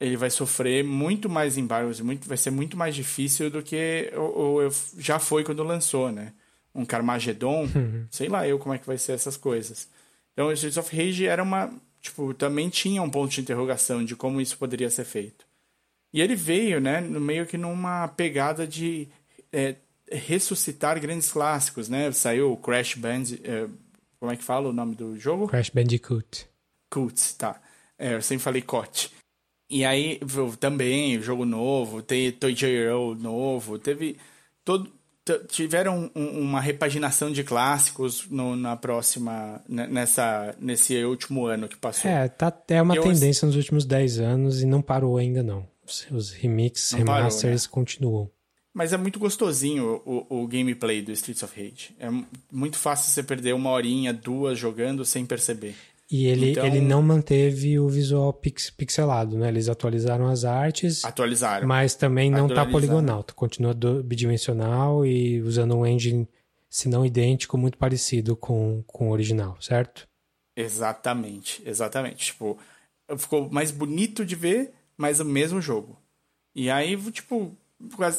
ele 0.00 0.16
vai 0.16 0.30
sofrer 0.30 0.84
muito 0.84 1.28
mais 1.28 1.56
embargos, 1.58 2.00
muito, 2.00 2.28
vai 2.28 2.36
ser 2.36 2.50
muito 2.50 2.76
mais 2.76 2.94
difícil 2.94 3.50
do 3.50 3.62
que 3.62 4.12
já 4.98 5.18
foi 5.18 5.44
quando 5.44 5.62
lançou, 5.64 6.12
né? 6.12 6.32
Um 6.74 6.84
Carmageddon, 6.84 7.68
uhum. 7.74 8.06
sei 8.10 8.28
lá 8.28 8.46
eu 8.46 8.58
como 8.58 8.74
é 8.74 8.78
que 8.78 8.86
vai 8.86 8.98
ser 8.98 9.12
essas 9.12 9.36
coisas. 9.36 9.88
Então, 10.34 10.48
o 10.48 10.52
Streets 10.52 10.76
of 10.76 10.94
Rage 10.94 11.26
era 11.26 11.42
uma. 11.42 11.72
Tipo, 12.02 12.34
também 12.34 12.68
tinha 12.68 13.00
um 13.00 13.08
ponto 13.08 13.30
de 13.30 13.40
interrogação 13.40 14.04
de 14.04 14.14
como 14.14 14.40
isso 14.40 14.58
poderia 14.58 14.90
ser 14.90 15.04
feito. 15.04 15.46
E 16.12 16.20
ele 16.20 16.36
veio, 16.36 16.80
né, 16.80 17.00
meio 17.00 17.46
que 17.46 17.56
numa 17.56 18.06
pegada 18.08 18.66
de 18.66 19.08
é, 19.50 19.76
ressuscitar 20.10 21.00
grandes 21.00 21.32
clássicos, 21.32 21.88
né? 21.88 22.12
Saiu 22.12 22.52
o 22.52 22.56
Crash 22.56 22.94
Band, 22.94 23.24
é, 23.42 23.66
como 24.20 24.30
é 24.30 24.36
que 24.36 24.44
fala 24.44 24.68
o 24.68 24.72
nome 24.72 24.94
do 24.94 25.18
jogo? 25.18 25.48
Crash 25.48 25.70
Bandicoot. 25.70 26.46
Coot, 26.90 27.36
tá. 27.36 27.60
É, 27.98 28.14
eu 28.14 28.22
sempre 28.22 28.44
falei 28.44 28.62
COT. 28.62 29.10
E 29.68 29.84
aí, 29.84 30.20
também, 30.60 31.20
jogo 31.20 31.44
novo, 31.44 32.02
tem 32.02 32.30
Toy 32.30 32.54
J. 32.54 33.14
novo, 33.16 33.78
teve 33.78 34.18
todo 34.64 34.92
tiveram 35.48 36.10
um, 36.14 36.40
uma 36.40 36.60
repaginação 36.60 37.32
de 37.32 37.42
clássicos 37.42 38.26
no, 38.28 38.54
na 38.54 38.76
próxima 38.76 39.62
né, 39.68 39.86
nessa 39.86 40.54
nesse 40.60 41.02
último 41.04 41.46
ano 41.46 41.68
que 41.68 41.76
passou. 41.76 42.10
É, 42.10 42.28
tá, 42.28 42.52
é 42.68 42.82
uma 42.82 42.94
Eu, 42.94 43.02
tendência 43.02 43.46
nos 43.46 43.56
últimos 43.56 43.84
10 43.84 44.20
anos 44.20 44.62
e 44.62 44.66
não 44.66 44.82
parou 44.82 45.16
ainda 45.16 45.42
não. 45.42 45.66
Os 46.10 46.30
remixes, 46.30 46.92
remasters 46.92 47.42
parou, 47.42 47.54
né? 47.56 47.68
continuam. 47.70 48.30
Mas 48.72 48.92
é 48.92 48.96
muito 48.96 49.20
gostosinho 49.20 50.02
o, 50.04 50.42
o 50.42 50.48
gameplay 50.48 51.00
do 51.00 51.12
Streets 51.12 51.42
of 51.44 51.54
Rage. 51.56 51.94
É 51.98 52.08
muito 52.50 52.76
fácil 52.76 53.12
você 53.12 53.22
perder 53.22 53.54
uma 53.54 53.70
horinha, 53.70 54.12
duas 54.12 54.58
jogando 54.58 55.04
sem 55.04 55.24
perceber. 55.24 55.76
E 56.10 56.26
ele, 56.26 56.50
então, 56.50 56.66
ele 56.66 56.80
não 56.80 57.02
manteve 57.02 57.78
o 57.78 57.88
visual 57.88 58.32
pix, 58.32 58.70
pixelado, 58.70 59.38
né? 59.38 59.48
Eles 59.48 59.68
atualizaram 59.68 60.28
as 60.28 60.44
artes. 60.44 61.04
Atualizaram. 61.04 61.66
Mas 61.66 61.94
também 61.94 62.30
não 62.30 62.46
está 62.46 62.66
poligonal. 62.66 63.24
Continua 63.34 63.74
bidimensional 64.04 65.06
e 65.06 65.40
usando 65.40 65.76
um 65.76 65.86
engine, 65.86 66.28
se 66.68 66.88
não 66.88 67.06
idêntico, 67.06 67.56
muito 67.56 67.78
parecido 67.78 68.36
com, 68.36 68.82
com 68.86 69.08
o 69.08 69.12
original, 69.12 69.56
certo? 69.60 70.06
Exatamente, 70.54 71.62
exatamente. 71.64 72.26
Tipo, 72.26 72.58
ficou 73.16 73.50
mais 73.50 73.70
bonito 73.70 74.24
de 74.24 74.36
ver, 74.36 74.72
mas 74.96 75.20
o 75.20 75.24
mesmo 75.24 75.60
jogo. 75.60 75.98
E 76.54 76.70
aí, 76.70 76.96
tipo, 77.10 77.56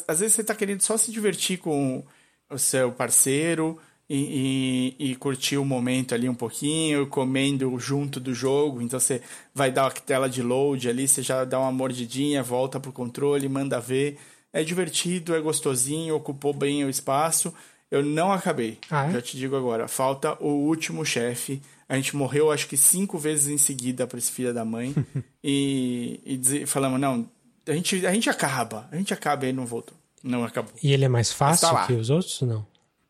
às, 0.07 0.19
vezes 0.19 0.35
você 0.35 0.41
está 0.41 0.55
querendo 0.55 0.81
só 0.81 0.97
se 0.97 1.11
divertir 1.11 1.59
com 1.59 2.03
o 2.49 2.57
seu 2.57 2.91
parceiro 2.91 3.79
e, 4.09 4.93
e, 4.99 5.11
e, 5.11 5.15
curtir 5.15 5.57
o 5.57 5.65
momento 5.65 6.13
ali 6.13 6.29
um 6.29 6.35
pouquinho, 6.35 7.07
comendo 7.07 7.77
junto 7.79 8.19
do 8.19 8.33
jogo. 8.33 8.81
Então 8.81 8.99
você 8.99 9.21
vai 9.53 9.71
dar 9.71 9.87
a 9.87 9.91
tela 9.91 10.29
de 10.29 10.43
load 10.43 10.87
ali, 10.87 11.07
você 11.07 11.23
já 11.23 11.43
dá 11.43 11.59
uma 11.59 11.71
mordidinha, 11.71 12.43
volta 12.43 12.79
pro 12.79 12.91
controle, 12.91 13.49
manda 13.49 13.79
ver. 13.79 14.19
É 14.53 14.63
divertido, 14.63 15.35
é 15.35 15.41
gostosinho, 15.41 16.15
ocupou 16.15 16.53
bem 16.53 16.85
o 16.85 16.89
espaço. 16.89 17.53
Eu 17.89 18.03
não 18.03 18.31
acabei, 18.31 18.79
ah, 18.89 19.07
é? 19.07 19.13
já 19.13 19.21
te 19.21 19.37
digo 19.37 19.55
agora. 19.55 19.87
Falta 19.87 20.37
o 20.39 20.49
último 20.49 21.03
chefe. 21.05 21.61
A 21.87 21.95
gente 21.95 22.15
morreu 22.15 22.51
acho 22.51 22.67
que 22.67 22.77
cinco 22.77 23.17
vezes 23.17 23.47
em 23.47 23.57
seguida 23.57 24.07
para 24.07 24.17
esse 24.17 24.31
filho 24.31 24.53
da 24.53 24.63
mãe. 24.65 24.93
e, 25.43 26.19
e 26.25 26.65
falamos, 26.65 26.99
não, 26.99 27.27
a 27.67 27.73
gente, 27.73 28.05
a 28.05 28.13
gente 28.13 28.29
acaba. 28.29 28.87
A 28.91 28.97
gente 28.97 29.13
acaba 29.13 29.45
e 29.45 29.49
ele 29.49 29.57
não 29.57 29.65
voltou. 29.65 29.95
Não 30.23 30.43
acabou. 30.43 30.73
E 30.81 30.91
ele 30.91 31.05
é 31.05 31.07
mais 31.07 31.31
fácil 31.31 31.69
tá 31.69 31.85
que 31.85 31.93
os 31.93 32.09
outros 32.09 32.41
não? 32.41 32.65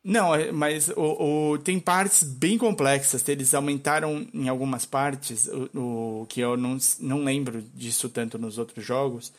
Não, 0.08 0.36
é, 0.36 0.52
mas 0.52 0.88
o, 0.90 1.54
o, 1.54 1.58
tem 1.58 1.80
partes 1.80 2.22
bem 2.22 2.60
complexas. 2.60 3.28
Eles 3.28 3.56
aumentaram 3.56 4.28
em 4.32 4.48
algumas 4.48 4.86
partes, 4.86 5.48
o, 5.48 6.22
o 6.22 6.26
que 6.30 6.40
eu 6.40 6.56
não, 6.56 6.78
não 7.00 7.24
lembro 7.24 7.64
disso 7.74 8.08
tanto 8.08 8.38
nos 8.38 8.60
outros 8.60 8.86
jogos. 8.86 9.34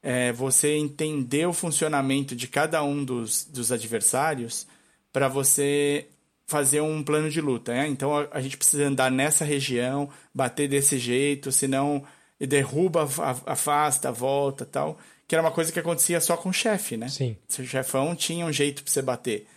É 0.00 0.32
você 0.32 0.76
entender 0.76 1.44
o 1.46 1.52
funcionamento 1.52 2.36
de 2.36 2.46
cada 2.46 2.84
um 2.84 3.04
dos, 3.04 3.44
dos 3.44 3.72
adversários 3.72 4.64
para 5.12 5.26
você 5.26 6.06
fazer 6.46 6.80
um 6.80 7.02
plano 7.02 7.28
de 7.28 7.40
luta. 7.40 7.74
Né? 7.74 7.88
Então 7.88 8.16
a, 8.16 8.28
a, 8.30 8.40
gente 8.40 8.56
precisa 8.56 8.84
andar 8.84 9.10
nessa 9.10 9.44
região, 9.44 10.08
bater 10.32 10.68
desse 10.68 10.98
jeito, 10.98 11.50
senão 11.50 12.04
derruba, 12.38 13.08
afasta, 13.44 14.12
volta 14.12 14.64
tal. 14.64 15.00
Que 15.26 15.34
era 15.34 15.42
uma 15.42 15.50
coisa 15.50 15.72
que 15.72 15.80
acontecia 15.80 16.20
só 16.20 16.36
com 16.36 16.50
o 16.50 16.52
chefe, 16.52 16.96
né? 16.96 17.08
Sim. 17.08 17.36
O 17.58 17.64
chefão 17.64 18.14
tinha 18.14 18.46
um 18.46 18.52
jeito 18.52 18.84
pra 18.84 18.92
você 18.92 19.02
bater. 19.02 19.48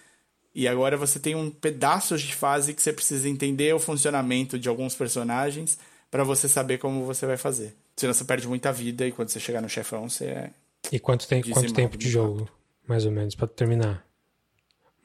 E 0.55 0.69
agora 0.69 0.95
você 0.95 1.19
tem 1.19 1.35
um 1.35 1.51
pedaço 1.51 2.17
de 2.17 2.33
fase 2.33 2.73
que 2.73 2.81
você 2.81 2.93
precisa 2.93 3.27
entender 3.27 3.75
o 3.75 3.79
funcionamento 3.79 4.57
de 4.57 4.69
alguns 4.69 4.95
personagens 4.95 5.77
para 6.09 6.23
você 6.23 6.47
saber 6.47 6.77
como 6.77 7.05
você 7.05 7.25
vai 7.25 7.35
fazer. 7.35 7.75
Senão 7.97 8.13
você 8.13 8.23
perde 8.23 8.47
muita 8.47 8.71
vida 8.71 9.05
e 9.05 9.11
quando 9.11 9.27
você 9.27 9.39
chegar 9.39 9.61
no 9.61 9.67
chefão, 9.67 10.09
você 10.09 10.25
é. 10.25 10.49
E 10.93 10.97
quanto, 10.97 11.27
tem, 11.27 11.41
quanto 11.41 11.73
tempo 11.73 11.97
de 11.97 12.09
jogo, 12.09 12.49
mais 12.87 13.05
ou 13.05 13.11
menos, 13.11 13.35
para 13.35 13.47
terminar? 13.47 14.07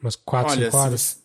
Umas 0.00 0.14
4, 0.14 0.54
5 0.54 0.76
horas? 0.76 1.22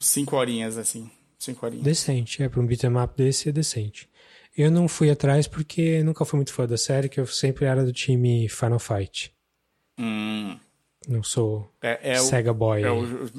5 0.00 0.36
horinhas, 0.36 0.76
assim. 0.76 1.08
5 1.38 1.64
horinhas. 1.64 1.84
Decente, 1.84 2.42
é. 2.42 2.48
Pra 2.48 2.60
um 2.60 2.66
beat'em 2.66 2.96
up 2.96 3.14
desse 3.16 3.50
é 3.50 3.52
decente. 3.52 4.08
Eu 4.56 4.68
não 4.68 4.88
fui 4.88 5.10
atrás 5.10 5.46
porque 5.46 6.02
nunca 6.02 6.24
fui 6.24 6.38
muito 6.38 6.52
fã 6.52 6.66
da 6.66 6.76
série, 6.76 7.08
que 7.08 7.20
eu 7.20 7.26
sempre 7.26 7.66
era 7.66 7.84
do 7.84 7.92
time 7.92 8.48
Final 8.48 8.80
Fight. 8.80 9.32
Hum. 9.98 10.58
Não 11.08 11.22
sou 11.22 11.70
É, 11.82 12.14
é 12.14 12.20
o- 12.20 12.24
Sega 12.24 12.52
Boy. 12.52 12.82
É, 12.82 12.90
o- 12.90 13.30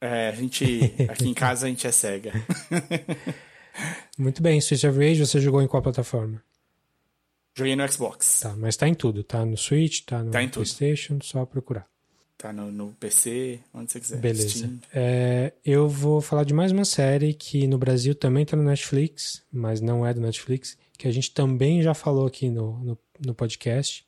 é, 0.00 0.28
a 0.28 0.32
gente. 0.32 0.94
Aqui 1.08 1.28
em 1.28 1.34
casa 1.34 1.66
a 1.66 1.68
gente 1.68 1.86
é 1.86 1.92
cega. 1.92 2.32
Muito 4.18 4.42
bem, 4.42 4.58
Streets 4.58 4.84
of 4.84 4.98
Rage 4.98 5.24
você 5.26 5.40
jogou 5.40 5.60
em 5.62 5.66
qual 5.66 5.82
plataforma? 5.82 6.42
Joguei 7.54 7.76
no 7.76 7.90
Xbox. 7.90 8.40
Tá, 8.40 8.54
mas 8.56 8.76
tá 8.76 8.86
em 8.88 8.94
tudo. 8.94 9.22
Tá 9.24 9.44
no 9.44 9.56
Switch, 9.56 10.02
tá 10.04 10.22
no 10.22 10.30
Tá. 10.30 10.46
PlayStation, 10.48 11.18
só 11.22 11.44
procurar. 11.46 11.86
Tá 12.38 12.52
no, 12.52 12.70
no 12.70 12.92
PC, 13.00 13.60
onde 13.72 13.90
você 13.90 13.98
quiser. 14.00 14.18
Beleza. 14.18 14.70
É, 14.94 15.52
eu 15.64 15.88
vou 15.88 16.20
falar 16.20 16.44
de 16.44 16.52
mais 16.52 16.70
uma 16.70 16.84
série 16.84 17.32
que 17.32 17.66
no 17.66 17.78
Brasil 17.78 18.14
também 18.14 18.44
tá 18.44 18.54
no 18.56 18.62
Netflix, 18.62 19.42
mas 19.50 19.80
não 19.80 20.06
é 20.06 20.12
do 20.12 20.20
Netflix, 20.20 20.76
que 20.98 21.08
a 21.08 21.10
gente 21.10 21.30
também 21.32 21.80
já 21.82 21.94
falou 21.94 22.26
aqui 22.26 22.50
no, 22.50 22.78
no, 22.84 22.98
no 23.24 23.34
podcast, 23.34 24.05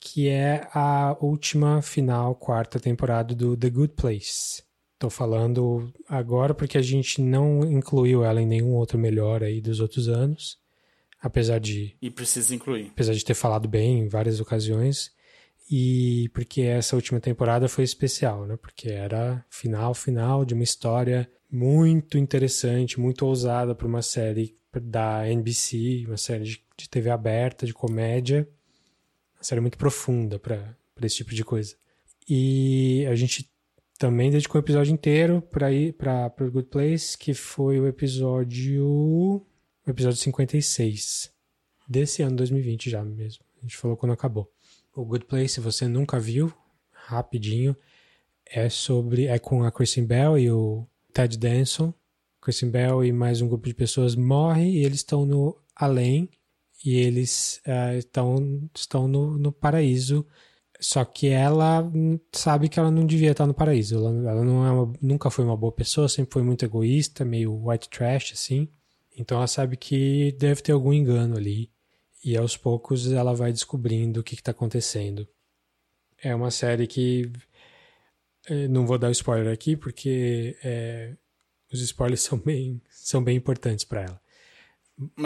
que 0.00 0.28
é 0.28 0.68
a 0.72 1.16
última 1.20 1.82
final, 1.82 2.34
quarta 2.34 2.78
temporada 2.78 3.34
do 3.34 3.56
The 3.56 3.70
Good 3.70 3.94
Place. 3.94 4.62
Tô 4.98 5.08
falando 5.08 5.92
agora 6.08 6.54
porque 6.54 6.76
a 6.76 6.82
gente 6.82 7.20
não 7.20 7.62
incluiu 7.64 8.24
ela 8.24 8.42
em 8.42 8.46
nenhum 8.46 8.74
outro 8.74 8.98
melhor 8.98 9.42
aí 9.44 9.60
dos 9.60 9.80
outros 9.80 10.08
anos, 10.08 10.58
apesar 11.20 11.60
de 11.60 11.96
E 12.02 12.10
precisa 12.10 12.54
incluir. 12.54 12.88
apesar 12.90 13.14
de 13.14 13.24
ter 13.24 13.34
falado 13.34 13.68
bem 13.68 14.00
em 14.00 14.08
várias 14.08 14.40
ocasiões. 14.40 15.12
E 15.70 16.30
porque 16.32 16.62
essa 16.62 16.96
última 16.96 17.20
temporada 17.20 17.68
foi 17.68 17.84
especial, 17.84 18.46
né? 18.46 18.56
Porque 18.56 18.88
era 18.88 19.44
final, 19.50 19.92
final 19.94 20.44
de 20.44 20.54
uma 20.54 20.64
história 20.64 21.30
muito 21.50 22.16
interessante, 22.16 22.98
muito 22.98 23.24
ousada 23.26 23.74
para 23.74 23.86
uma 23.86 24.02
série 24.02 24.56
da 24.80 25.28
NBC, 25.28 26.04
uma 26.06 26.16
série 26.16 26.44
de, 26.44 26.64
de 26.76 26.88
TV 26.88 27.10
aberta, 27.10 27.66
de 27.66 27.74
comédia. 27.74 28.48
Uma 29.38 29.44
série 29.44 29.60
muito 29.60 29.78
profunda 29.78 30.36
para 30.36 30.74
esse 31.00 31.16
tipo 31.16 31.32
de 31.32 31.44
coisa. 31.44 31.76
E 32.28 33.06
a 33.06 33.14
gente 33.14 33.48
também 33.96 34.32
dedicou 34.32 34.60
um 34.60 34.64
episódio 34.64 34.92
inteiro 34.92 35.40
para 35.40 35.72
ir 35.72 35.92
para 35.92 36.32
o 36.40 36.50
Good 36.50 36.68
Place, 36.68 37.16
que 37.16 37.32
foi 37.32 37.78
o 37.78 37.86
episódio. 37.86 38.84
O 38.84 39.46
episódio 39.86 40.18
56 40.18 41.32
desse 41.88 42.20
ano 42.22 42.36
2020 42.36 42.90
já 42.90 43.04
mesmo. 43.04 43.44
A 43.58 43.60
gente 43.62 43.76
falou 43.76 43.96
quando 43.96 44.12
acabou. 44.12 44.50
O 44.92 45.04
Good 45.04 45.26
Place, 45.26 45.54
se 45.54 45.60
você 45.60 45.86
nunca 45.86 46.18
viu, 46.18 46.52
rapidinho, 46.90 47.76
é 48.44 48.68
sobre 48.68 49.26
é 49.26 49.38
com 49.38 49.62
a 49.62 49.70
Kristen 49.70 50.04
Bell 50.04 50.36
e 50.36 50.50
o 50.50 50.84
Ted 51.12 51.38
Danson. 51.38 51.94
Kristen 52.40 52.70
Bell 52.70 53.04
e 53.04 53.12
mais 53.12 53.40
um 53.40 53.48
grupo 53.48 53.68
de 53.68 53.74
pessoas 53.74 54.16
morre 54.16 54.68
e 54.68 54.84
eles 54.84 54.98
estão 54.98 55.24
no 55.24 55.56
além 55.76 56.28
e 56.84 56.96
eles 56.96 57.60
estão 57.98 58.68
estão 58.74 59.08
no, 59.08 59.36
no 59.38 59.52
paraíso. 59.52 60.26
Só 60.80 61.04
que 61.04 61.26
ela 61.28 61.82
sabe 62.32 62.68
que 62.68 62.78
ela 62.78 62.90
não 62.90 63.04
devia 63.04 63.32
estar 63.32 63.46
no 63.46 63.54
paraíso. 63.54 63.96
Ela, 63.96 64.30
ela 64.30 64.44
não 64.44 64.64
é 64.66 64.70
uma- 64.70 64.92
nunca 65.02 65.28
foi 65.30 65.44
uma 65.44 65.56
boa 65.56 65.72
pessoa, 65.72 66.08
sempre 66.08 66.32
foi 66.32 66.42
muito 66.42 66.64
egoísta, 66.64 67.24
meio 67.24 67.66
white 67.68 67.88
trash 67.88 68.32
assim. 68.32 68.68
Então 69.16 69.38
ela 69.38 69.48
sabe 69.48 69.76
que 69.76 70.30
deve 70.38 70.62
ter 70.62 70.70
algum 70.72 70.92
engano 70.92 71.36
ali. 71.36 71.70
E 72.24 72.36
aos 72.36 72.56
poucos 72.56 73.10
ela 73.10 73.34
vai 73.34 73.52
descobrindo 73.52 74.20
o 74.20 74.22
que 74.24 74.34
está 74.36 74.52
acontecendo. 74.52 75.26
É 76.22 76.32
uma 76.34 76.50
série 76.50 76.86
que. 76.86 77.30
eh, 78.48 78.68
Não 78.68 78.86
vou 78.86 78.98
dar 78.98 79.10
spoiler 79.10 79.52
aqui, 79.52 79.76
porque 79.76 80.56
eh, 80.62 81.16
os 81.72 81.80
spoilers 81.80 82.20
são 82.22 82.38
bem, 82.38 82.80
são 82.88 83.22
bem 83.22 83.36
importantes 83.36 83.84
para 83.84 84.02
ela. 84.02 84.20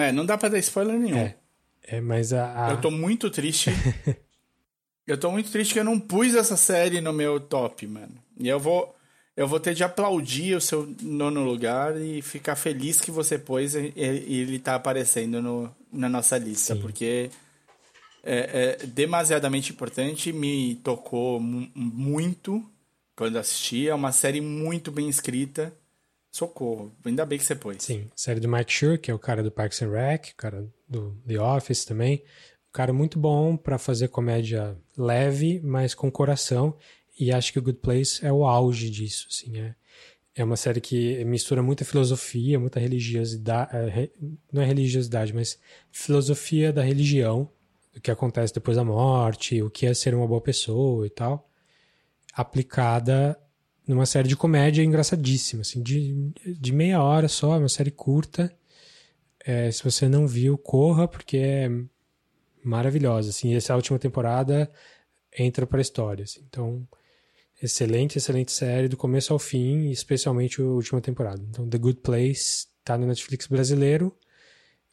É, 0.03 0.13
não 0.13 0.25
dá 0.27 0.37
pra 0.39 0.49
dar 0.49 0.59
spoiler 0.59 0.99
nenhum. 0.99 1.17
É. 1.17 1.39
É, 1.85 2.01
mas 2.01 2.33
a. 2.33 2.69
a- 2.69 2.71
Eu 2.73 2.81
tô 2.81 2.91
muito 2.91 3.29
triste. 3.31 3.71
eu 5.07 5.19
tô 5.19 5.31
muito 5.31 5.51
triste 5.51 5.73
que 5.75 5.81
eu 5.81 5.85
não 5.85 5.99
pus 5.99 6.35
essa 6.35 6.57
série 6.57 7.01
no 7.01 7.13
meu 7.13 7.41
top, 7.41 7.87
mano. 7.87 8.15
E 8.39 8.49
eu 8.49 8.59
vou. 8.61 8.95
Eu 9.35 9.49
vou 9.49 9.59
ter 9.59 9.73
de 9.75 9.83
aplaudir 9.83 10.55
o 10.55 10.61
seu 10.61 10.95
nono 11.01 11.43
lugar 11.43 11.99
e 11.99 12.21
ficar 12.21 12.55
feliz 12.55 13.01
que 13.01 13.11
você 13.11 13.39
pôs 13.39 13.75
e 13.75 13.91
e 13.97 14.41
ele 14.43 14.59
tá 14.59 14.75
aparecendo 14.75 15.41
no, 15.41 15.75
na 15.91 16.07
nossa 16.07 16.37
lista, 16.37 16.75
Sim. 16.75 16.81
porque 16.83 17.31
é, 18.23 18.77
é 18.83 18.87
demasiadamente 18.87 19.73
importante, 19.73 20.33
me 20.35 20.75
tocou 20.85 21.41
mu- 21.41 21.67
muito 21.75 22.63
quando 23.17 23.39
assisti. 23.39 23.89
É 23.89 23.95
uma 23.95 24.13
série 24.13 24.43
muito 24.43 24.93
bem 24.93 25.09
escrita. 25.09 25.73
Socorro, 26.31 26.93
ainda 27.05 27.25
bem 27.27 27.39
que 27.39 27.45
você 27.45 27.55
pôs. 27.55 27.83
Sim, 27.83 28.09
série 28.17 28.41
do 28.41 28.49
Mike 28.49 28.73
Schur, 28.73 28.99
que 28.99 29.11
é 29.11 29.15
o 29.15 29.19
cara 29.19 29.43
do 29.43 29.51
Parks 29.51 29.83
and 29.83 29.91
Rec, 29.91 30.29
o 30.33 30.37
cara 30.37 30.67
do 30.93 31.17
The 31.27 31.41
Office 31.41 31.85
também. 31.85 32.23
Um 32.69 32.73
cara 32.73 32.93
muito 32.93 33.19
bom 33.19 33.57
para 33.57 33.79
fazer 33.79 34.09
comédia 34.09 34.77
leve, 34.97 35.61
mas 35.63 35.95
com 35.95 36.11
coração. 36.11 36.77
E 37.19 37.33
acho 37.33 37.53
que 37.53 37.59
o 37.59 37.63
Good 37.63 37.79
Place 37.79 38.25
é 38.25 38.33
o 38.33 38.45
auge 38.45 38.89
disso, 38.91 39.27
assim, 39.31 39.59
é. 39.59 39.75
É 40.35 40.43
uma 40.43 40.57
série 40.57 40.81
que 40.81 41.23
mistura 41.27 41.63
muita 41.63 41.85
filosofia, 41.85 42.59
muita 42.59 42.81
religiosidade, 42.81 43.71
é, 43.75 44.11
não 44.51 44.63
é 44.63 44.65
religiosidade, 44.65 45.35
mas 45.35 45.59
filosofia 45.91 46.73
da 46.73 46.83
religião, 46.83 47.51
do 47.93 48.01
que 48.01 48.11
acontece 48.11 48.55
depois 48.55 48.79
da 48.79 48.85
morte, 48.85 49.63
o 49.63 49.69
que 49.69 49.85
é 49.85 49.93
ser 49.93 50.15
uma 50.15 50.27
boa 50.27 50.41
pessoa 50.41 51.07
e 51.07 51.11
tal, 51.11 51.47
aplicada 52.33 53.39
numa 53.87 54.07
série 54.07 54.29
de 54.29 54.37
comédia 54.37 54.83
engraçadíssima, 54.83 55.63
assim, 55.63 55.83
de, 55.83 56.33
de 56.59 56.73
meia 56.73 57.03
hora 57.03 57.29
só, 57.29 57.59
uma 57.59 57.69
série 57.69 57.91
curta. 57.91 58.51
É, 59.45 59.71
se 59.71 59.83
você 59.83 60.09
não 60.09 60.27
viu, 60.27 60.57
corra, 60.57 61.09
porque 61.09 61.37
é 61.37 61.69
maravilhosa, 62.65 63.31
assim, 63.31 63.55
essa 63.55 63.75
última 63.75 63.99
temporada 63.99 64.71
entra 65.37 65.67
pra 65.67 65.81
história, 65.81 66.25
assim. 66.25 66.45
Então, 66.49 66.87
excelente, 67.61 68.19
excelente 68.19 68.53
série, 68.53 68.89
do 68.89 68.97
começo 68.97 69.33
ao 69.33 69.39
fim, 69.39 69.89
e 69.89 69.93
especialmente 69.93 70.61
a 70.61 70.65
última 70.65 71.01
temporada. 71.01 71.43
Então, 71.49 71.69
The 71.69 71.79
Good 71.79 72.01
Place 72.01 72.67
tá 72.85 72.97
no 72.97 73.07
Netflix 73.07 73.47
brasileiro. 73.47 74.17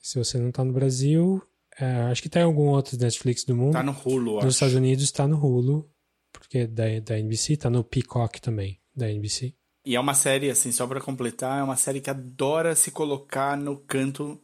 Se 0.01 0.17
você 0.17 0.37
não 0.37 0.51
tá 0.51 0.63
no 0.63 0.73
Brasil, 0.73 1.41
é, 1.79 1.85
acho 2.03 2.21
que 2.21 2.29
tá 2.29 2.39
em 2.39 2.43
algum 2.43 2.67
outro 2.67 2.97
Netflix 2.97 3.43
do 3.43 3.55
mundo. 3.55 3.73
Tá 3.73 3.83
no 3.83 3.91
Hulu, 3.91 4.35
Nos 4.35 4.39
acho. 4.39 4.47
Estados 4.49 4.75
Unidos 4.75 5.11
tá 5.11 5.27
no 5.27 5.37
Hulu, 5.37 5.89
porque 6.31 6.65
da, 6.65 6.85
da 7.03 7.19
NBC, 7.19 7.57
tá 7.57 7.69
no 7.69 7.83
Peacock 7.83 8.41
também, 8.41 8.79
da 8.95 9.11
NBC. 9.11 9.53
E 9.89 9.95
é 9.95 9.99
uma 9.99 10.13
série, 10.13 10.51
assim, 10.51 10.71
só 10.71 10.85
pra 10.85 11.01
completar, 11.01 11.59
é 11.59 11.63
uma 11.63 11.75
série 11.75 11.99
que 11.99 12.11
adora 12.11 12.75
se 12.75 12.91
colocar 12.91 13.57
no 13.57 13.75
canto 13.75 14.39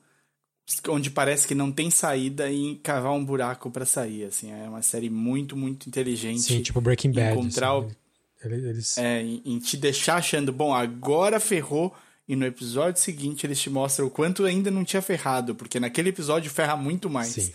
onde 0.90 1.12
parece 1.12 1.48
que 1.48 1.54
não 1.54 1.72
tem 1.72 1.92
saída 1.92 2.50
e 2.50 2.78
cavar 2.78 3.12
um 3.12 3.24
buraco 3.24 3.70
pra 3.70 3.86
sair, 3.86 4.24
assim. 4.24 4.52
É 4.52 4.68
uma 4.68 4.82
série 4.82 5.08
muito, 5.08 5.56
muito 5.56 5.88
inteligente. 5.88 6.42
Sim, 6.42 6.64
tipo 6.64 6.82
Breaking 6.82 7.12
Bad. 7.12 7.38
encontrar 7.38 7.78
assim, 7.78 7.96
Eles, 8.44 8.64
eles- 8.64 8.98
É, 8.98 9.22
em, 9.22 9.40
em 9.46 9.60
te 9.60 9.78
deixar 9.78 10.16
achando, 10.16 10.52
bom, 10.52 10.74
agora 10.74 11.40
ferrou, 11.40 11.94
e 12.28 12.36
no 12.36 12.44
episódio 12.48 13.00
seguinte 13.00 13.46
eles 13.46 13.60
te 13.62 13.70
mostram 13.70 14.08
o 14.08 14.10
quanto 14.10 14.46
ainda 14.46 14.72
não 14.72 14.84
tinha 14.84 15.02
ferrado, 15.04 15.54
porque 15.54 15.80
naquele 15.80 16.10
episódio 16.10 16.50
ferra 16.50 16.76
muito 16.76 17.08
mais. 17.08 17.28
Sim. 17.28 17.54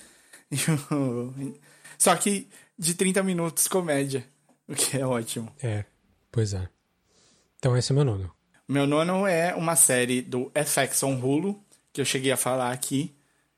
Só 1.98 2.14
que 2.14 2.46
de 2.78 2.94
30 2.94 3.20
minutos 3.24 3.66
comédia, 3.66 4.24
o 4.68 4.74
que 4.76 4.96
é 4.96 5.04
ótimo. 5.04 5.52
É, 5.60 5.84
pois 6.30 6.54
é. 6.54 6.68
Então 7.60 7.76
esse 7.76 7.92
é 7.92 7.94
meu 7.94 8.06
nono. 8.06 8.32
Meu 8.66 8.86
nono 8.86 9.26
é 9.26 9.54
uma 9.54 9.76
série 9.76 10.22
do 10.22 10.50
FX 10.54 11.02
on 11.02 11.20
Hulu, 11.20 11.62
que 11.92 12.00
eu 12.00 12.06
cheguei 12.06 12.32
a 12.32 12.36
falar 12.36 12.72
aqui, 12.72 13.14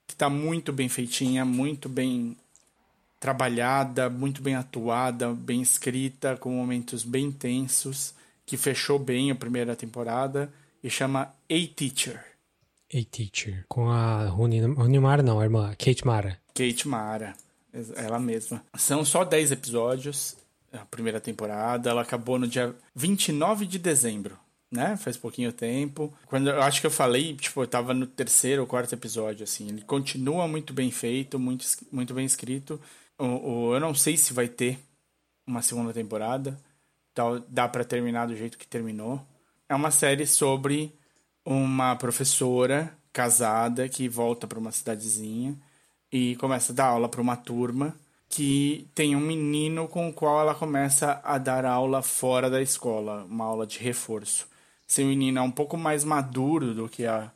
que 0.09 0.17
tá 0.17 0.29
muito 0.29 0.73
bem 0.73 0.89
feitinha, 0.89 1.45
muito 1.45 1.89
bem 1.89 2.37
trabalhada, 3.21 4.11
muito 4.11 4.43
bem 4.43 4.57
atuada, 4.57 5.33
bem 5.33 5.63
escrita, 5.63 6.37
com 6.37 6.51
momentos 6.51 7.05
bem 7.05 7.31
tensos, 7.31 8.13
que 8.45 8.57
fechou 8.57 8.99
bem 8.99 9.31
a 9.31 9.37
primeira 9.37 9.77
temporada 9.77 10.53
e 10.83 10.91
chama 10.91 11.33
A 11.49 11.75
Teacher. 11.77 12.21
A 12.93 13.05
Teacher. 13.09 13.65
Com 13.69 13.89
a 13.89 14.27
Rony, 14.27 14.63
Rony 14.63 14.99
Mara, 14.99 15.23
não, 15.23 15.39
a 15.39 15.45
irmã, 15.45 15.73
Kate 15.79 16.05
Mara. 16.05 16.41
Kate 16.53 16.89
Mara, 16.89 17.35
ela 17.95 18.19
mesma. 18.19 18.65
São 18.77 19.05
só 19.05 19.25
10 19.25 19.53
episódios, 19.53 20.37
a 20.73 20.85
primeira 20.87 21.21
temporada. 21.21 21.91
Ela 21.91 22.03
acabou 22.03 22.39
no 22.39 22.47
dia 22.49 22.75
29 22.95 23.67
de 23.67 23.79
dezembro, 23.79 24.39
né? 24.71 24.97
Faz 24.97 25.17
pouquinho 25.17 25.53
tempo. 25.53 26.13
Quando 26.27 26.51
eu 26.51 26.63
acho 26.63 26.81
que 26.81 26.87
eu 26.87 26.91
falei, 26.91 27.35
tipo, 27.37 27.63
eu 27.63 27.67
tava 27.67 27.93
no 27.95 28.07
terceiro 28.07 28.63
ou 28.63 28.69
quarto 28.69 28.93
episódio, 28.95 29.45
assim. 29.45 29.69
Ele 29.69 29.83
continua 29.83 30.47
muito 30.49 30.73
bem 30.73 30.91
feito, 30.91 31.39
muito, 31.39 31.65
muito 31.91 32.15
bem 32.15 32.25
escrito. 32.25 32.81
O, 33.19 33.25
o- 33.71 33.75
eu 33.75 33.81
não 33.81 33.95
sei 33.95 34.17
se 34.17 34.33
vai 34.33 34.49
ter 34.49 34.79
uma 35.47 35.63
segunda 35.63 35.93
temporada. 35.93 36.59
Tal, 37.15 37.41
dá 37.41 37.69
pra 37.69 37.85
terminar 37.85 38.27
do 38.27 38.35
jeito 38.37 38.57
que 38.57 38.67
terminou. 38.67 39.21
É 39.69 39.75
uma 39.75 39.91
série 39.91 40.27
sobre 40.27 40.93
uma 41.45 41.95
professora 41.97 42.97
casada 43.13 43.89
que 43.89 44.09
volta 44.09 44.47
para 44.47 44.59
uma 44.59 44.73
cidadezinha 44.73 45.55
e 46.11 46.37
começa 46.37 46.73
a 46.73 46.75
dar 46.75 46.87
aula 46.87 47.09
para 47.09 47.21
uma 47.21 47.37
turma 47.37 47.95
que 48.33 48.89
tem 48.95 49.15
um 49.15 49.21
menino 49.21 49.87
com 49.87 50.09
o 50.09 50.13
qual 50.13 50.41
ela 50.41 50.55
começa 50.55 51.21
a 51.23 51.37
dar 51.37 51.67
aula 51.67 52.01
fora 52.01 52.49
da 52.49 52.63
escola, 52.63 53.27
uma 53.29 53.45
aula 53.45 53.67
de 53.67 53.79
reforço. 53.79 54.49
Esse 54.89 55.05
menino 55.05 55.39
é 55.39 55.43
um 55.43 55.51
pouco 55.51 55.77
mais 55.77 56.03
maduro 56.03 56.73
do 56.73 56.89
que 56.89 57.05
a, 57.05 57.31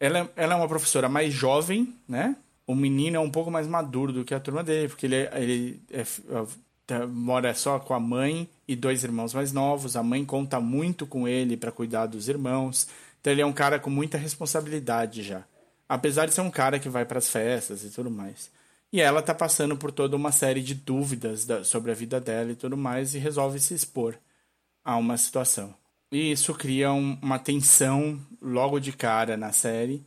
ela, 0.00 0.32
ela 0.34 0.54
é 0.54 0.56
uma 0.56 0.66
professora 0.66 1.10
mais 1.10 1.34
jovem, 1.34 1.94
né? 2.08 2.34
O 2.66 2.74
menino 2.74 3.18
é 3.18 3.20
um 3.20 3.30
pouco 3.30 3.50
mais 3.50 3.66
maduro 3.66 4.14
do 4.14 4.24
que 4.24 4.32
a 4.32 4.40
turma 4.40 4.64
dele, 4.64 4.88
porque 4.88 5.04
ele, 5.04 5.16
é, 5.16 5.30
ele 5.34 5.82
é, 5.90 6.06
é, 6.88 7.06
mora 7.06 7.52
só 7.52 7.78
com 7.78 7.92
a 7.92 8.00
mãe 8.00 8.48
e 8.66 8.74
dois 8.74 9.04
irmãos 9.04 9.34
mais 9.34 9.52
novos. 9.52 9.94
A 9.94 10.02
mãe 10.02 10.24
conta 10.24 10.58
muito 10.58 11.06
com 11.06 11.28
ele 11.28 11.54
para 11.54 11.70
cuidar 11.70 12.06
dos 12.06 12.30
irmãos. 12.30 12.88
Então 13.20 13.30
ele 13.30 13.42
é 13.42 13.46
um 13.46 13.52
cara 13.52 13.78
com 13.78 13.90
muita 13.90 14.16
responsabilidade 14.16 15.22
já. 15.22 15.44
Apesar 15.86 16.24
de 16.24 16.32
ser 16.32 16.40
um 16.40 16.50
cara 16.50 16.78
que 16.78 16.88
vai 16.88 17.04
para 17.04 17.18
as 17.18 17.28
festas 17.28 17.84
e 17.84 17.90
tudo 17.90 18.10
mais. 18.10 18.50
E 18.92 19.00
ela 19.00 19.22
tá 19.22 19.34
passando 19.34 19.76
por 19.76 19.92
toda 19.92 20.16
uma 20.16 20.32
série 20.32 20.60
de 20.60 20.74
dúvidas 20.74 21.44
da, 21.44 21.62
sobre 21.62 21.92
a 21.92 21.94
vida 21.94 22.20
dela 22.20 22.50
e 22.50 22.56
tudo 22.56 22.76
mais 22.76 23.14
e 23.14 23.18
resolve 23.18 23.60
se 23.60 23.74
expor 23.74 24.18
a 24.84 24.96
uma 24.96 25.16
situação. 25.16 25.74
E 26.10 26.32
isso 26.32 26.52
cria 26.54 26.92
um, 26.92 27.16
uma 27.22 27.38
tensão 27.38 28.20
logo 28.42 28.80
de 28.80 28.92
cara 28.92 29.36
na 29.36 29.52
série 29.52 30.04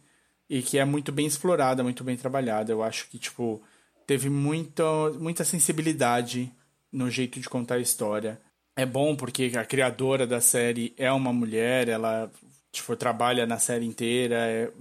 e 0.50 0.62
que 0.62 0.78
é 0.78 0.84
muito 0.84 1.12
bem 1.12 1.26
explorada, 1.26 1.84
muito 1.84 2.04
bem 2.04 2.18
trabalhada. 2.18 2.72
Eu 2.72 2.84
acho 2.84 3.08
que 3.10 3.18
tipo 3.18 3.62
teve 4.06 4.30
muita 4.30 4.84
muita 5.12 5.46
sensibilidade 5.46 6.52
no 6.92 7.10
jeito 7.10 7.40
de 7.40 7.50
contar 7.50 7.76
a 7.76 7.80
história. 7.80 8.40
É 8.76 8.86
bom 8.86 9.16
porque 9.16 9.52
a 9.58 9.66
criadora 9.66 10.28
da 10.28 10.42
série 10.42 10.94
é 10.98 11.12
uma 11.12 11.32
mulher, 11.32 11.88
ela 11.88 12.30
tipo 12.72 12.96
trabalha 12.96 13.46
na 13.46 13.60
série 13.60 13.86
inteira, 13.86 14.36
é, 14.36 14.72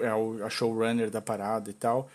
é 0.00 0.44
a 0.44 0.50
showrunner 0.50 1.10
da 1.10 1.22
parada 1.22 1.70
e 1.70 1.74
tal. 1.74 2.10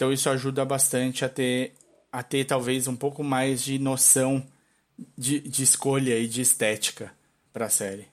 Então 0.00 0.10
isso 0.10 0.30
ajuda 0.30 0.64
bastante 0.64 1.26
a 1.26 1.28
ter, 1.28 1.74
a 2.10 2.22
ter 2.22 2.46
talvez 2.46 2.88
um 2.88 2.96
pouco 2.96 3.22
mais 3.22 3.62
de 3.62 3.78
noção 3.78 4.42
de, 5.14 5.40
de 5.40 5.62
escolha 5.62 6.18
e 6.18 6.26
de 6.26 6.40
estética 6.40 7.12
para 7.52 7.66
a 7.66 7.68
série. 7.68 8.08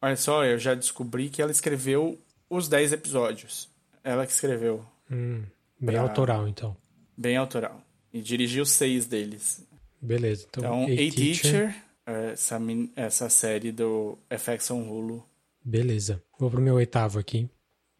Olha 0.00 0.14
só, 0.14 0.44
eu 0.44 0.56
já 0.56 0.72
descobri 0.72 1.28
que 1.28 1.42
ela 1.42 1.50
escreveu 1.50 2.16
os 2.48 2.68
10 2.68 2.92
episódios. 2.92 3.68
Ela 4.04 4.24
que 4.24 4.30
escreveu. 4.30 4.86
Hum, 5.10 5.42
bem 5.80 5.96
pra... 5.96 6.02
autoral, 6.02 6.46
então. 6.46 6.76
Bem 7.16 7.36
autoral. 7.36 7.82
E 8.12 8.22
dirigiu 8.22 8.64
seis 8.64 9.06
deles. 9.06 9.66
Beleza. 10.00 10.46
Então, 10.48 10.62
então 10.62 10.84
A 10.84 10.96
Teacher, 10.96 11.10
teacher 11.10 11.84
essa, 12.06 12.60
essa 12.94 13.28
série 13.28 13.72
do 13.72 14.16
FX 14.30 14.70
on 14.70 14.88
Hulu. 14.88 15.26
Beleza. 15.64 16.22
Vou 16.38 16.48
pro 16.48 16.62
meu 16.62 16.76
oitavo 16.76 17.18
aqui, 17.18 17.50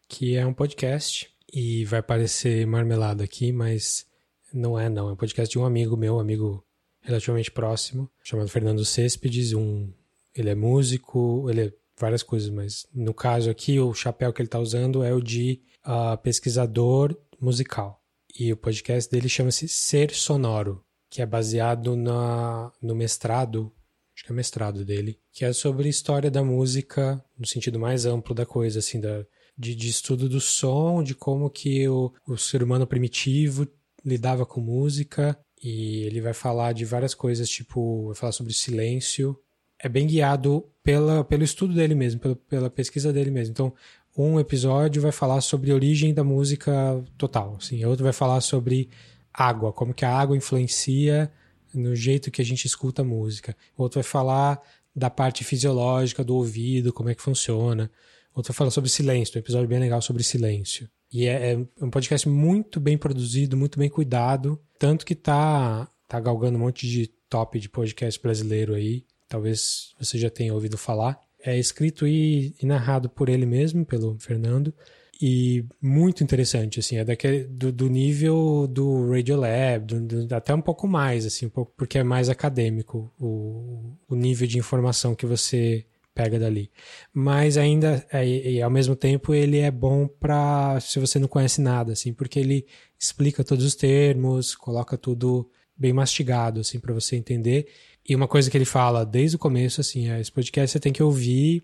que 0.07 0.37
é 0.37 0.45
um 0.45 0.53
podcast 0.53 1.32
e 1.53 1.85
vai 1.85 2.01
parecer 2.01 2.65
marmelada 2.65 3.23
aqui, 3.23 3.51
mas 3.51 4.07
não 4.51 4.79
é 4.79 4.89
não. 4.89 5.09
É 5.09 5.13
um 5.13 5.15
podcast 5.15 5.51
de 5.51 5.59
um 5.59 5.65
amigo 5.65 5.95
meu, 5.95 6.15
um 6.15 6.19
amigo 6.19 6.65
relativamente 6.99 7.51
próximo, 7.51 8.09
chamado 8.23 8.49
Fernando 8.49 8.83
Céspedes. 8.83 9.53
Um, 9.53 9.93
ele 10.33 10.49
é 10.49 10.55
músico, 10.55 11.47
ele 11.47 11.61
é 11.67 11.73
várias 11.99 12.23
coisas, 12.23 12.49
mas 12.49 12.87
no 12.91 13.13
caso 13.13 13.51
aqui 13.51 13.79
o 13.79 13.93
chapéu 13.93 14.33
que 14.33 14.41
ele 14.41 14.47
está 14.47 14.57
usando 14.57 15.03
é 15.03 15.13
o 15.13 15.21
de 15.21 15.61
uh, 15.85 16.17
pesquisador 16.17 17.15
musical. 17.39 18.01
E 18.37 18.51
o 18.51 18.57
podcast 18.57 19.11
dele 19.11 19.29
chama-se 19.29 19.67
Ser 19.67 20.11
Sonoro, 20.11 20.83
que 21.07 21.21
é 21.21 21.25
baseado 21.25 21.95
na, 21.95 22.71
no 22.81 22.95
mestrado, 22.95 23.71
acho 24.15 24.25
que 24.25 24.31
é 24.31 24.35
mestrado 24.35 24.83
dele, 24.83 25.19
que 25.31 25.45
é 25.45 25.53
sobre 25.53 25.87
história 25.87 26.31
da 26.31 26.43
música 26.43 27.23
no 27.37 27.45
sentido 27.45 27.79
mais 27.79 28.07
amplo 28.07 28.33
da 28.33 28.43
coisa, 28.43 28.79
assim, 28.79 28.99
da, 28.99 29.23
de, 29.57 29.75
de 29.75 29.89
estudo 29.89 30.27
do 30.27 30.41
som, 30.41 31.03
de 31.03 31.13
como 31.13 31.49
que 31.49 31.87
o, 31.87 32.11
o 32.27 32.37
ser 32.37 32.63
humano 32.63 32.87
primitivo 32.87 33.67
lidava 34.03 34.45
com 34.45 34.59
música, 34.59 35.37
e 35.63 36.03
ele 36.03 36.19
vai 36.19 36.33
falar 36.33 36.73
de 36.73 36.83
várias 36.83 37.13
coisas, 37.13 37.47
tipo, 37.49 38.07
vai 38.07 38.15
falar 38.15 38.31
sobre 38.33 38.53
silêncio. 38.53 39.37
É 39.79 39.87
bem 39.87 40.05
guiado 40.05 40.65
pela, 40.83 41.23
pelo 41.23 41.43
estudo 41.43 41.73
dele 41.73 41.95
mesmo, 41.95 42.19
pela, 42.19 42.35
pela 42.35 42.69
pesquisa 42.69 43.13
dele 43.13 43.31
mesmo. 43.31 43.51
Então, 43.51 43.73
um 44.17 44.39
episódio 44.39 45.01
vai 45.01 45.11
falar 45.11 45.39
sobre 45.41 45.71
a 45.71 45.75
origem 45.75 46.13
da 46.13 46.23
música 46.23 46.71
total, 47.17 47.55
assim, 47.57 47.83
outro 47.85 48.03
vai 48.03 48.13
falar 48.13 48.41
sobre 48.41 48.89
água, 49.33 49.73
como 49.73 49.93
que 49.93 50.05
a 50.05 50.15
água 50.15 50.37
influencia 50.37 51.31
no 51.73 51.95
jeito 51.95 52.29
que 52.29 52.41
a 52.41 52.45
gente 52.45 52.65
escuta 52.65 53.01
a 53.01 53.05
música. 53.05 53.55
Outro 53.75 53.95
vai 53.95 54.03
falar 54.03 54.61
da 54.95 55.09
parte 55.09 55.43
fisiológica 55.43 56.23
do 56.23 56.35
ouvido, 56.35 56.93
como 56.93 57.09
é 57.09 57.15
que 57.15 57.21
funciona. 57.21 57.89
Outro 58.33 58.53
fala 58.53 58.71
sobre 58.71 58.89
silêncio, 58.89 59.37
um 59.37 59.39
episódio 59.39 59.67
bem 59.67 59.79
legal 59.79 60.01
sobre 60.01 60.23
silêncio. 60.23 60.89
E 61.11 61.27
é, 61.27 61.53
é, 61.53 61.57
um 61.81 61.89
podcast 61.89 62.27
muito 62.27 62.79
bem 62.79 62.97
produzido, 62.97 63.55
muito 63.55 63.77
bem 63.77 63.89
cuidado, 63.89 64.59
tanto 64.79 65.05
que 65.05 65.13
tá, 65.13 65.87
tá 66.07 66.19
galgando 66.19 66.57
um 66.57 66.61
monte 66.61 66.87
de 66.87 67.07
top 67.29 67.59
de 67.59 67.69
podcast 67.69 68.19
brasileiro 68.21 68.73
aí. 68.73 69.05
Talvez 69.29 69.93
você 69.99 70.17
já 70.17 70.29
tenha 70.29 70.53
ouvido 70.53 70.77
falar. 70.77 71.19
É 71.39 71.57
escrito 71.57 72.07
e, 72.07 72.55
e 72.61 72.65
narrado 72.65 73.09
por 73.09 73.29
ele 73.29 73.45
mesmo, 73.45 73.85
pelo 73.85 74.17
Fernando 74.17 74.73
e 75.21 75.63
muito 75.81 76.21
interessante, 76.21 76.81
assim, 76.81 76.97
é 76.97 77.05
daquele, 77.05 77.45
do, 77.45 77.71
do 77.71 77.89
nível 77.89 78.67
do 78.67 79.09
Radiolab, 79.09 79.85
do, 79.85 80.25
do, 80.25 80.35
até 80.35 80.53
um 80.53 80.61
pouco 80.61 80.85
mais, 80.85 81.25
assim, 81.25 81.45
um 81.45 81.49
pouco, 81.49 81.71
porque 81.77 81.97
é 81.97 82.03
mais 82.03 82.27
acadêmico 82.27 83.09
o, 83.17 83.95
o 84.09 84.15
nível 84.15 84.45
de 84.45 84.57
informação 84.57 85.15
que 85.15 85.25
você 85.25 85.85
pega 86.13 86.39
dali. 86.39 86.71
Mas 87.13 87.57
ainda, 87.57 88.05
é, 88.11 88.25
e, 88.25 88.61
ao 88.61 88.69
mesmo 88.69 88.95
tempo, 88.95 89.33
ele 89.33 89.57
é 89.57 89.71
bom 89.71 90.07
para 90.07 90.79
se 90.79 90.99
você 90.99 91.19
não 91.19 91.27
conhece 91.27 91.61
nada, 91.61 91.93
assim, 91.93 92.13
porque 92.13 92.39
ele 92.39 92.65
explica 92.99 93.43
todos 93.43 93.65
os 93.65 93.75
termos, 93.75 94.55
coloca 94.55 94.97
tudo 94.97 95.49
bem 95.75 95.93
mastigado, 95.93 96.59
assim, 96.59 96.79
para 96.79 96.93
você 96.93 97.15
entender. 97.15 97.67
E 98.07 98.15
uma 98.15 98.27
coisa 98.27 98.49
que 98.51 98.57
ele 98.57 98.65
fala 98.65 99.05
desde 99.05 99.35
o 99.35 99.39
começo, 99.39 99.81
assim, 99.81 100.09
é, 100.09 100.19
esse 100.19 100.31
podcast 100.31 100.71
você 100.71 100.79
tem 100.79 100.93
que 100.93 101.03
ouvir 101.03 101.63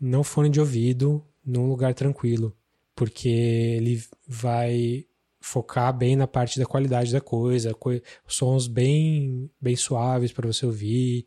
não 0.00 0.24
fone 0.24 0.48
de 0.48 0.58
ouvido, 0.58 1.22
num 1.44 1.68
lugar 1.68 1.94
tranquilo, 1.94 2.56
porque 2.94 3.28
ele 3.28 4.02
vai 4.26 5.04
focar 5.40 5.96
bem 5.96 6.16
na 6.16 6.26
parte 6.26 6.58
da 6.58 6.66
qualidade 6.66 7.12
da 7.12 7.20
coisa, 7.20 7.74
co 7.74 7.90
sons 8.26 8.66
bem 8.66 9.50
bem 9.60 9.74
suaves 9.74 10.32
para 10.32 10.46
você 10.46 10.66
ouvir, 10.66 11.26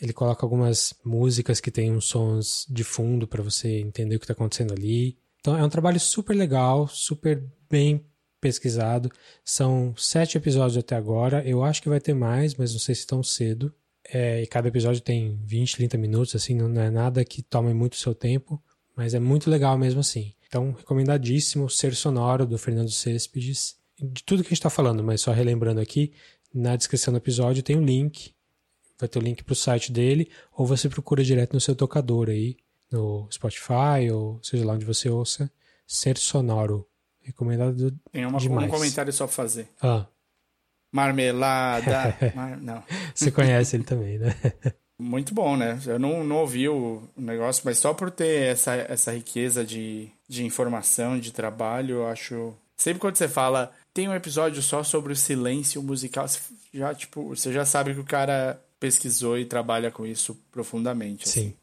ele 0.00 0.12
coloca 0.12 0.44
algumas 0.44 0.94
músicas 1.04 1.60
que 1.60 1.70
tem 1.70 1.92
uns 1.92 2.06
sons 2.06 2.66
de 2.68 2.82
fundo 2.82 3.26
para 3.26 3.42
você 3.42 3.80
entender 3.80 4.16
o 4.16 4.18
que 4.18 4.24
está 4.24 4.32
acontecendo 4.32 4.72
ali. 4.72 5.18
Então 5.40 5.56
é 5.56 5.64
um 5.64 5.68
trabalho 5.68 6.00
super 6.00 6.34
legal, 6.34 6.88
super 6.88 7.44
bem 7.68 8.04
pesquisado. 8.40 9.10
São 9.44 9.94
sete 9.96 10.38
episódios 10.38 10.78
até 10.78 10.96
agora. 10.96 11.46
Eu 11.46 11.62
acho 11.62 11.82
que 11.82 11.88
vai 11.88 12.00
ter 12.00 12.14
mais, 12.14 12.54
mas 12.54 12.72
não 12.72 12.80
sei 12.80 12.94
se 12.94 13.06
tão 13.06 13.22
cedo. 13.22 13.72
É, 14.12 14.42
e 14.42 14.46
cada 14.46 14.68
episódio 14.68 15.00
tem 15.02 15.38
20, 15.44 15.76
30 15.76 15.98
minutos, 15.98 16.34
assim, 16.34 16.54
não 16.54 16.80
é 16.80 16.90
nada 16.90 17.24
que 17.24 17.42
tome 17.42 17.72
muito 17.74 17.96
seu 17.96 18.14
tempo, 18.14 18.60
mas 18.96 19.14
é 19.14 19.20
muito 19.20 19.50
legal 19.50 19.76
mesmo 19.78 20.00
assim. 20.00 20.32
Então, 20.48 20.72
recomendadíssimo 20.72 21.70
Ser 21.70 21.94
Sonoro, 21.94 22.44
do 22.46 22.58
Fernando 22.58 22.90
Céspedes. 22.90 23.76
De 24.02 24.24
tudo 24.24 24.42
que 24.42 24.48
a 24.48 24.50
gente 24.50 24.58
está 24.58 24.70
falando, 24.70 25.04
mas 25.04 25.20
só 25.20 25.30
relembrando 25.30 25.80
aqui, 25.80 26.12
na 26.52 26.74
descrição 26.74 27.12
do 27.12 27.18
episódio 27.18 27.62
tem 27.62 27.76
um 27.76 27.84
link 27.84 28.32
vai 29.00 29.08
ter 29.08 29.18
o 29.18 29.22
link 29.22 29.42
para 29.42 29.52
o 29.52 29.56
site 29.56 29.90
dele, 29.90 30.30
ou 30.52 30.66
você 30.66 30.88
procura 30.88 31.24
direto 31.24 31.54
no 31.54 31.60
seu 31.60 31.74
tocador 31.74 32.28
aí, 32.28 32.56
no 32.90 33.26
Spotify, 33.30 34.10
ou 34.12 34.38
seja 34.42 34.64
lá 34.64 34.74
onde 34.74 34.84
você 34.84 35.08
ouça, 35.08 35.50
Ser 35.86 36.16
Sonoro. 36.18 36.86
Recomendado 37.22 37.92
Tem 38.10 38.24
uma, 38.24 38.38
demais. 38.38 38.68
um 38.68 38.70
comentário 38.70 39.12
só 39.12 39.26
pra 39.26 39.34
fazer. 39.34 39.68
Ah. 39.82 40.06
Marmelada. 40.92 42.16
Mar... 42.34 42.56
Não. 42.56 42.82
Você 43.14 43.30
conhece 43.30 43.76
ele 43.76 43.84
também, 43.84 44.18
né? 44.18 44.34
Muito 44.98 45.32
bom, 45.32 45.56
né? 45.56 45.78
Eu 45.86 45.98
não, 45.98 46.22
não 46.24 46.36
ouvi 46.36 46.68
o 46.68 47.02
negócio, 47.16 47.62
mas 47.64 47.78
só 47.78 47.94
por 47.94 48.10
ter 48.10 48.50
essa, 48.52 48.74
essa 48.74 49.12
riqueza 49.12 49.64
de, 49.64 50.08
de 50.28 50.44
informação, 50.44 51.18
de 51.18 51.32
trabalho, 51.32 51.96
eu 51.96 52.06
acho. 52.06 52.54
Sempre 52.76 53.00
quando 53.00 53.16
você 53.16 53.28
fala, 53.28 53.72
tem 53.92 54.08
um 54.08 54.14
episódio 54.14 54.62
só 54.62 54.82
sobre 54.82 55.12
o 55.12 55.16
silêncio 55.16 55.82
musical, 55.82 56.26
já, 56.72 56.94
tipo, 56.94 57.28
você 57.28 57.52
já 57.52 57.64
sabe 57.64 57.94
que 57.94 58.00
o 58.00 58.04
cara 58.04 58.60
pesquisou 58.80 59.38
e 59.38 59.44
trabalha 59.44 59.90
com 59.90 60.06
isso 60.06 60.34
profundamente. 60.50 61.28
Assim. 61.28 61.50
Sim. 61.50 61.56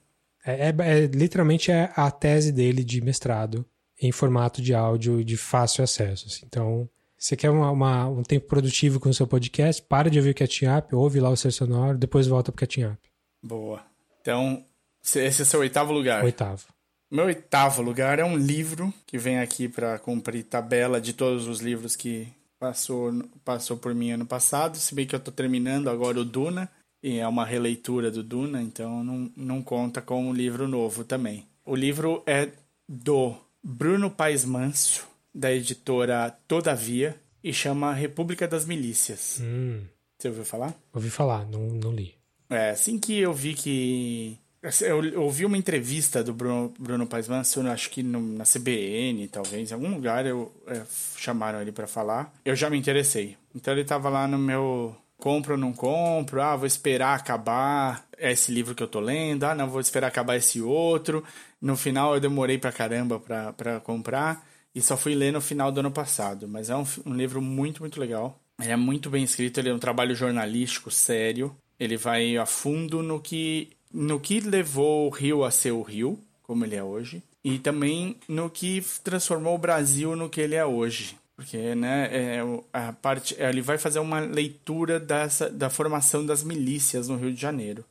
É, 0.45 0.69
é, 0.69 0.75
é, 0.79 1.05
literalmente 1.07 1.71
é 1.71 1.91
a 1.95 2.09
tese 2.09 2.53
dele 2.53 2.83
de 2.83 3.01
mestrado 3.01 3.65
em 3.99 4.11
formato 4.11 4.61
de 4.61 4.73
áudio 4.73 5.23
de 5.23 5.35
fácil 5.35 5.83
acesso. 5.83 6.27
Assim. 6.27 6.45
Então, 6.45 6.87
você 7.17 7.35
quer 7.35 7.49
uma, 7.49 7.71
uma, 7.71 8.07
um 8.07 8.23
tempo 8.23 8.47
produtivo 8.47 8.99
com 8.99 9.09
o 9.09 9.13
seu 9.13 9.25
podcast, 9.25 9.81
para 9.81 10.09
de 10.09 10.19
ouvir 10.19 10.29
o 10.29 10.35
Catching 10.35 10.67
Up, 10.67 10.95
ouve 10.95 11.19
lá 11.19 11.29
o 11.29 11.35
ser 11.35 11.51
sonoro, 11.51 11.97
depois 11.97 12.27
volta 12.27 12.51
pro 12.51 12.59
Catching 12.59 12.85
Up. 12.85 12.97
Boa. 13.43 13.83
Então, 14.21 14.63
esse 15.03 15.41
é 15.41 15.45
seu 15.45 15.61
oitavo 15.61 15.91
lugar. 15.91 16.23
Oitavo. 16.23 16.65
Meu 17.09 17.25
oitavo 17.25 17.81
lugar 17.81 18.19
é 18.19 18.23
um 18.23 18.37
livro 18.37 18.93
que 19.05 19.17
vem 19.17 19.39
aqui 19.39 19.67
para 19.67 19.97
cumprir 19.97 20.43
tabela 20.43 21.01
de 21.01 21.13
todos 21.13 21.47
os 21.47 21.59
livros 21.59 21.95
que 21.95 22.27
passou, 22.59 23.11
passou 23.43 23.77
por 23.77 23.95
mim 23.95 24.11
ano 24.11 24.25
passado, 24.25 24.77
se 24.77 24.93
bem 24.93 25.07
que 25.07 25.15
eu 25.15 25.19
estou 25.19 25.33
terminando 25.33 25.89
agora 25.89 26.19
o 26.19 26.25
Duna, 26.25 26.69
e 27.01 27.17
é 27.19 27.27
uma 27.27 27.45
releitura 27.45 28.09
do 28.09 28.23
Duna, 28.23 28.61
então 28.61 29.03
não, 29.03 29.31
não 29.35 29.61
conta 29.61 30.01
com 30.01 30.29
um 30.29 30.33
livro 30.33 30.67
novo 30.67 31.03
também. 31.03 31.45
O 31.65 31.75
livro 31.75 32.23
é 32.25 32.49
do 32.87 33.35
Bruno 33.63 34.09
Paes 34.09 34.45
Manso, 34.45 35.05
da 35.33 35.53
editora 35.53 36.35
Todavia, 36.47 37.15
e 37.43 37.53
chama 37.53 37.93
República 37.93 38.47
das 38.47 38.65
Milícias. 38.65 39.39
Hum. 39.41 39.81
Você 40.17 40.29
ouviu 40.29 40.45
falar? 40.45 40.73
Ouvi 40.93 41.09
falar, 41.09 41.45
não, 41.45 41.61
não 41.61 41.91
li. 41.91 42.15
É, 42.49 42.71
assim 42.71 42.97
que 42.97 43.19
eu 43.19 43.33
vi 43.33 43.53
que 43.53 44.37
assim, 44.63 44.85
eu 44.85 45.21
ouvi 45.21 45.45
uma 45.45 45.57
entrevista 45.57 46.23
do 46.23 46.33
Bruno, 46.33 46.73
Bruno 46.79 47.05
Paes 47.05 47.27
Mansur, 47.27 47.67
acho 47.67 47.89
que 47.89 48.01
no, 48.01 48.19
na 48.19 48.43
CBN, 48.43 49.27
talvez, 49.27 49.69
em 49.69 49.73
algum 49.73 49.93
lugar 49.93 50.25
eu, 50.25 50.51
é, 50.65 50.81
chamaram 51.15 51.61
ele 51.61 51.71
para 51.71 51.87
falar. 51.87 52.33
Eu 52.43 52.55
já 52.55 52.69
me 52.69 52.77
interessei. 52.77 53.37
Então 53.53 53.73
ele 53.73 53.83
tava 53.83 54.09
lá 54.09 54.27
no 54.27 54.37
meu 54.37 54.95
compro 55.17 55.53
ou 55.53 55.59
não 55.59 55.73
compro, 55.73 56.41
ah, 56.41 56.55
vou 56.55 56.67
esperar 56.67 57.15
acabar 57.15 58.07
esse 58.17 58.51
livro 58.51 58.75
que 58.75 58.83
eu 58.83 58.87
tô 58.87 58.99
lendo, 58.99 59.43
ah, 59.43 59.55
não, 59.55 59.69
vou 59.69 59.81
esperar 59.81 60.07
acabar 60.07 60.35
esse 60.35 60.61
outro. 60.61 61.23
No 61.61 61.75
final 61.75 62.13
eu 62.13 62.21
demorei 62.21 62.57
pra 62.57 62.71
caramba 62.71 63.19
pra, 63.19 63.53
pra 63.53 63.79
comprar 63.79 64.47
e 64.73 64.81
só 64.81 64.95
fui 64.95 65.15
ler 65.15 65.33
no 65.33 65.41
final 65.41 65.71
do 65.71 65.79
ano 65.79 65.91
passado. 65.91 66.47
Mas 66.47 66.69
é 66.69 66.75
um, 66.75 66.85
um 67.05 67.13
livro 67.13 67.41
muito, 67.41 67.81
muito 67.81 67.99
legal. 67.99 68.39
Ele 68.61 68.71
é 68.71 68.75
muito 68.75 69.09
bem 69.09 69.23
escrito, 69.23 69.59
ele 69.59 69.69
é 69.69 69.73
um 69.73 69.79
trabalho 69.79 70.15
jornalístico 70.15 70.91
sério. 70.91 71.55
Ele 71.79 71.97
vai 71.97 72.37
a 72.37 72.45
fundo 72.45 73.03
no 73.03 73.19
que, 73.19 73.69
no 73.91 74.19
que 74.19 74.39
levou 74.39 75.07
o 75.07 75.09
Rio 75.09 75.43
a 75.43 75.51
ser 75.51 75.71
o 75.71 75.81
Rio, 75.81 76.19
como 76.41 76.63
ele 76.63 76.75
é 76.75 76.83
hoje, 76.83 77.21
e 77.43 77.59
também 77.59 78.17
no 78.27 78.49
que 78.49 78.83
transformou 79.03 79.55
o 79.55 79.59
Brasil 79.59 80.15
no 80.15 80.29
que 80.29 80.41
ele 80.41 80.55
é 80.55 80.65
hoje. 80.65 81.16
Porque, 81.37 81.75
né, 81.75 82.09
é, 82.11 82.39
a 82.73 82.91
parte, 82.91 83.35
ele 83.37 83.61
vai 83.61 83.77
fazer 83.77 83.99
uma 83.99 84.19
leitura 84.19 84.99
dessa, 84.99 85.47
da 85.51 85.69
formação 85.69 86.25
das 86.25 86.43
milícias 86.43 87.07
no 87.07 87.15
Rio 87.15 87.31
de 87.31 87.39
Janeiro. 87.39 87.85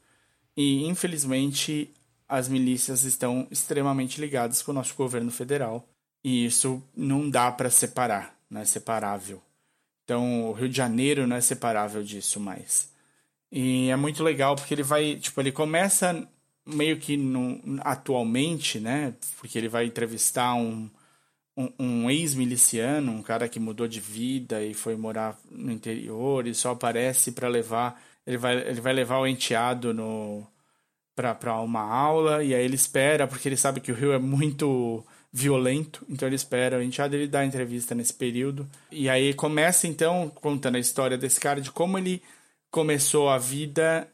E, 0.56 0.84
infelizmente, 0.84 1.94
as 2.28 2.48
milícias 2.48 3.04
estão 3.04 3.46
extremamente 3.48 4.20
ligadas 4.20 4.62
com 4.62 4.72
o 4.72 4.74
nosso 4.74 4.96
governo 4.96 5.30
federal. 5.30 5.88
E 6.24 6.44
isso 6.44 6.82
não 6.96 7.30
dá 7.30 7.52
para 7.52 7.70
separar, 7.70 8.36
não 8.50 8.62
é 8.62 8.64
separável. 8.64 9.40
Então, 10.02 10.50
o 10.50 10.52
Rio 10.52 10.68
de 10.68 10.76
Janeiro 10.76 11.24
não 11.24 11.36
é 11.36 11.40
separável 11.40 12.02
disso 12.02 12.40
mais. 12.40 12.90
E 13.52 13.88
é 13.90 13.96
muito 13.96 14.24
legal 14.24 14.56
porque 14.56 14.74
ele 14.74 14.82
vai, 14.82 15.14
tipo, 15.16 15.40
ele 15.40 15.52
começa 15.52 16.28
meio 16.66 16.98
que 16.98 17.16
no, 17.16 17.60
atualmente, 17.82 18.80
né? 18.80 19.14
Porque 19.38 19.56
ele 19.56 19.68
vai 19.68 19.86
entrevistar 19.86 20.54
um, 20.54 20.90
um, 21.56 21.72
um 21.78 22.10
ex-miliciano, 22.10 23.12
um 23.12 23.22
cara 23.22 23.48
que 23.48 23.58
mudou 23.58 23.88
de 23.88 23.98
vida 23.98 24.62
e 24.62 24.74
foi 24.74 24.96
morar 24.96 25.38
no 25.50 25.72
interior 25.72 26.46
e 26.46 26.54
só 26.54 26.72
aparece 26.72 27.32
para 27.32 27.48
levar. 27.48 28.00
Ele 28.26 28.36
vai, 28.36 28.56
ele 28.56 28.80
vai 28.80 28.92
levar 28.92 29.18
o 29.18 29.26
enteado 29.26 29.94
no 29.94 30.46
para 31.14 31.62
uma 31.62 31.80
aula 31.80 32.44
e 32.44 32.54
aí 32.54 32.62
ele 32.62 32.74
espera, 32.74 33.26
porque 33.26 33.48
ele 33.48 33.56
sabe 33.56 33.80
que 33.80 33.90
o 33.90 33.94
Rio 33.94 34.12
é 34.12 34.18
muito 34.18 35.02
violento, 35.32 36.04
então 36.10 36.28
ele 36.28 36.36
espera 36.36 36.78
o 36.78 36.82
enteado 36.82 37.14
ele 37.16 37.26
dá 37.26 37.44
entrevista 37.44 37.94
nesse 37.94 38.12
período. 38.12 38.68
E 38.90 39.08
aí 39.08 39.32
começa 39.32 39.86
então 39.86 40.28
contando 40.28 40.76
a 40.76 40.78
história 40.80 41.16
desse 41.16 41.40
cara 41.40 41.60
de 41.60 41.70
como 41.70 41.96
ele 41.96 42.22
começou 42.70 43.30
a 43.30 43.38
vida 43.38 44.06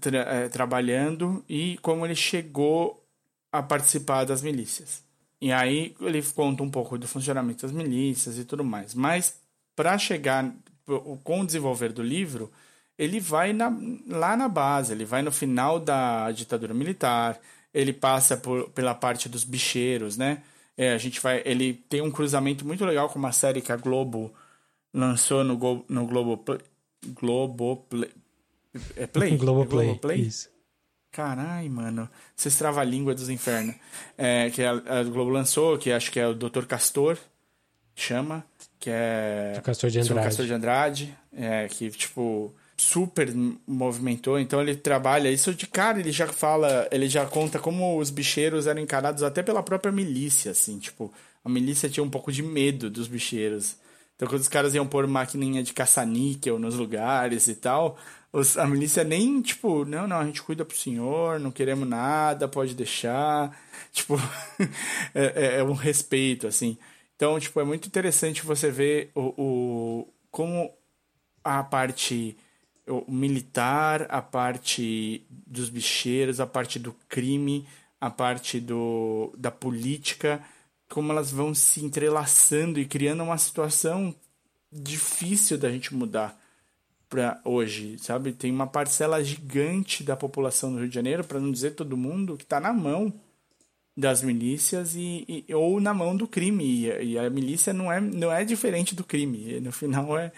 tra 0.00 0.18
é, 0.18 0.48
trabalhando 0.48 1.44
e 1.48 1.78
como 1.82 2.04
ele 2.04 2.14
chegou 2.14 3.04
a 3.50 3.62
participar 3.62 4.24
das 4.24 4.42
milícias. 4.42 5.05
E 5.40 5.52
aí 5.52 5.94
ele 6.00 6.22
conta 6.22 6.62
um 6.62 6.70
pouco 6.70 6.96
do 6.96 7.06
funcionamento 7.06 7.62
das 7.62 7.72
milícias 7.72 8.38
e 8.38 8.44
tudo 8.44 8.64
mais. 8.64 8.94
Mas 8.94 9.38
para 9.74 9.98
chegar 9.98 10.54
com 11.22 11.40
o 11.40 11.46
desenvolver 11.46 11.92
do 11.92 12.02
livro, 12.02 12.50
ele 12.98 13.20
vai 13.20 13.52
na, 13.52 13.72
lá 14.08 14.36
na 14.36 14.48
base, 14.48 14.92
ele 14.92 15.04
vai 15.04 15.22
no 15.22 15.30
final 15.30 15.78
da 15.78 16.30
ditadura 16.32 16.72
militar, 16.72 17.38
ele 17.74 17.92
passa 17.92 18.36
por, 18.36 18.70
pela 18.70 18.94
parte 18.94 19.28
dos 19.28 19.44
bicheiros, 19.44 20.16
né? 20.16 20.42
É, 20.76 20.92
a 20.92 20.98
gente 20.98 21.20
vai, 21.20 21.42
ele 21.44 21.74
tem 21.74 22.00
um 22.00 22.10
cruzamento 22.10 22.66
muito 22.66 22.84
legal 22.84 23.08
com 23.08 23.18
uma 23.18 23.32
série 23.32 23.60
que 23.60 23.72
a 23.72 23.76
Globo 23.76 24.32
lançou 24.92 25.44
no, 25.44 25.84
no 25.88 26.06
Globo 26.06 26.42
Globo 27.14 27.76
Play, 27.88 28.10
é 28.96 29.06
Play? 29.06 29.36
Globo 29.38 29.62
é 29.62 29.66
Play, 29.66 29.94
Play? 29.96 30.20
Isso. 30.20 30.48
Carai, 31.10 31.68
mano. 31.68 32.08
Você 32.34 32.48
estrava 32.48 32.80
a 32.80 32.84
língua 32.84 33.14
dos 33.14 33.28
infernos. 33.28 33.74
É, 34.18 34.50
que 34.50 34.62
a, 34.62 34.72
a, 34.72 35.02
Globo 35.04 35.30
lançou, 35.30 35.78
que 35.78 35.90
acho 35.90 36.10
que 36.10 36.20
é 36.20 36.26
o 36.26 36.34
Dr. 36.34 36.66
Castor, 36.66 37.16
chama, 37.94 38.44
que 38.78 38.90
é... 38.90 39.54
O 39.58 39.62
Castor 39.62 39.90
de 39.90 40.00
Andrade. 40.00 40.26
Castor 40.26 40.46
de 40.46 40.52
Andrade, 40.52 41.18
é, 41.32 41.68
que, 41.68 41.90
tipo, 41.90 42.54
super 42.76 43.32
movimentou. 43.66 44.38
Então 44.38 44.60
ele 44.60 44.76
trabalha 44.76 45.30
isso 45.30 45.54
de 45.54 45.66
cara, 45.66 45.98
ele 45.98 46.12
já 46.12 46.26
fala, 46.26 46.86
ele 46.90 47.08
já 47.08 47.24
conta 47.24 47.58
como 47.58 47.98
os 47.98 48.10
bicheiros 48.10 48.66
eram 48.66 48.80
encarados 48.80 49.22
até 49.22 49.42
pela 49.42 49.62
própria 49.62 49.92
milícia, 49.92 50.50
assim, 50.50 50.78
tipo... 50.78 51.12
A 51.44 51.48
milícia 51.48 51.88
tinha 51.88 52.02
um 52.02 52.10
pouco 52.10 52.32
de 52.32 52.42
medo 52.42 52.90
dos 52.90 53.06
bicheiros. 53.06 53.76
Então, 54.16 54.26
quando 54.26 54.40
os 54.40 54.48
caras 54.48 54.74
iam 54.74 54.84
pôr 54.84 55.06
maquininha 55.06 55.62
de 55.62 55.72
caça-níquel 55.72 56.58
nos 56.58 56.74
lugares 56.74 57.46
e 57.46 57.54
tal, 57.54 57.96
os, 58.36 58.58
a 58.58 58.66
milícia 58.66 59.02
nem, 59.02 59.40
tipo, 59.40 59.86
não, 59.86 60.06
não, 60.06 60.18
a 60.18 60.24
gente 60.26 60.42
cuida 60.42 60.62
pro 60.62 60.76
senhor, 60.76 61.40
não 61.40 61.50
queremos 61.50 61.88
nada, 61.88 62.46
pode 62.46 62.74
deixar. 62.74 63.58
Tipo, 63.92 64.16
é, 65.14 65.24
é, 65.24 65.58
é, 65.60 65.64
um 65.64 65.72
respeito, 65.72 66.46
assim. 66.46 66.76
Então, 67.14 67.40
tipo, 67.40 67.58
é 67.58 67.64
muito 67.64 67.88
interessante 67.88 68.44
você 68.44 68.70
ver 68.70 69.10
o, 69.14 69.32
o 69.38 70.08
como 70.30 70.70
a 71.42 71.64
parte 71.64 72.36
o 72.86 73.10
militar, 73.10 74.06
a 74.10 74.20
parte 74.20 75.26
dos 75.30 75.70
bicheiros, 75.70 76.38
a 76.38 76.46
parte 76.46 76.78
do 76.78 76.94
crime, 77.08 77.66
a 77.98 78.10
parte 78.10 78.60
do, 78.60 79.32
da 79.38 79.50
política, 79.50 80.44
como 80.90 81.10
elas 81.10 81.30
vão 81.30 81.54
se 81.54 81.82
entrelaçando 81.82 82.78
e 82.78 82.84
criando 82.84 83.22
uma 83.22 83.38
situação 83.38 84.14
difícil 84.70 85.56
da 85.56 85.70
gente 85.70 85.94
mudar 85.94 86.38
para 87.08 87.40
hoje, 87.44 87.96
sabe? 87.98 88.32
Tem 88.32 88.50
uma 88.50 88.66
parcela 88.66 89.22
gigante 89.22 90.02
da 90.02 90.16
população 90.16 90.72
do 90.72 90.78
Rio 90.78 90.88
de 90.88 90.94
Janeiro, 90.94 91.24
para 91.24 91.40
não 91.40 91.52
dizer 91.52 91.72
todo 91.72 91.96
mundo, 91.96 92.36
que 92.36 92.44
está 92.44 92.60
na 92.60 92.72
mão 92.72 93.12
das 93.96 94.22
milícias 94.22 94.94
e, 94.94 95.44
e, 95.48 95.54
ou 95.54 95.80
na 95.80 95.94
mão 95.94 96.16
do 96.16 96.26
crime. 96.26 96.64
E, 96.64 97.12
e, 97.12 97.18
a 97.18 97.30
milícia 97.30 97.72
não 97.72 97.90
é, 97.90 98.00
não 98.00 98.32
é 98.32 98.44
diferente 98.44 98.94
do 98.94 99.04
crime. 99.04 99.60
No 99.60 99.72
final 99.72 100.18
é, 100.18 100.32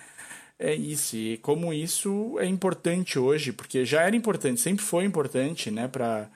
é 0.59 0.75
isso. 0.75 1.16
E 1.16 1.39
como 1.39 1.73
isso 1.73 2.39
é 2.39 2.47
importante 2.47 3.19
hoje, 3.19 3.53
porque 3.53 3.85
já 3.85 4.03
era 4.03 4.14
importante, 4.16 4.61
sempre 4.61 4.85
foi 4.85 5.05
importante, 5.05 5.71
né, 5.71 5.89
para 5.89 6.31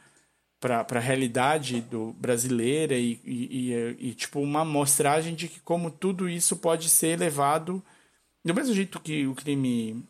para 0.62 0.86
a 0.88 1.00
realidade 1.00 1.80
do 1.80 2.12
brasileira 2.12 2.94
e, 2.94 3.18
e, 3.24 3.96
e, 3.98 4.14
tipo 4.14 4.38
uma 4.38 4.64
mostragem 4.64 5.34
de 5.34 5.48
que 5.48 5.58
como 5.58 5.90
tudo 5.90 6.28
isso 6.28 6.56
pode 6.56 6.88
ser 6.88 7.18
levado 7.18 7.82
do 8.44 8.54
mesmo 8.54 8.72
jeito 8.72 9.00
que 9.00 9.26
o 9.26 9.34
crime 9.34 10.04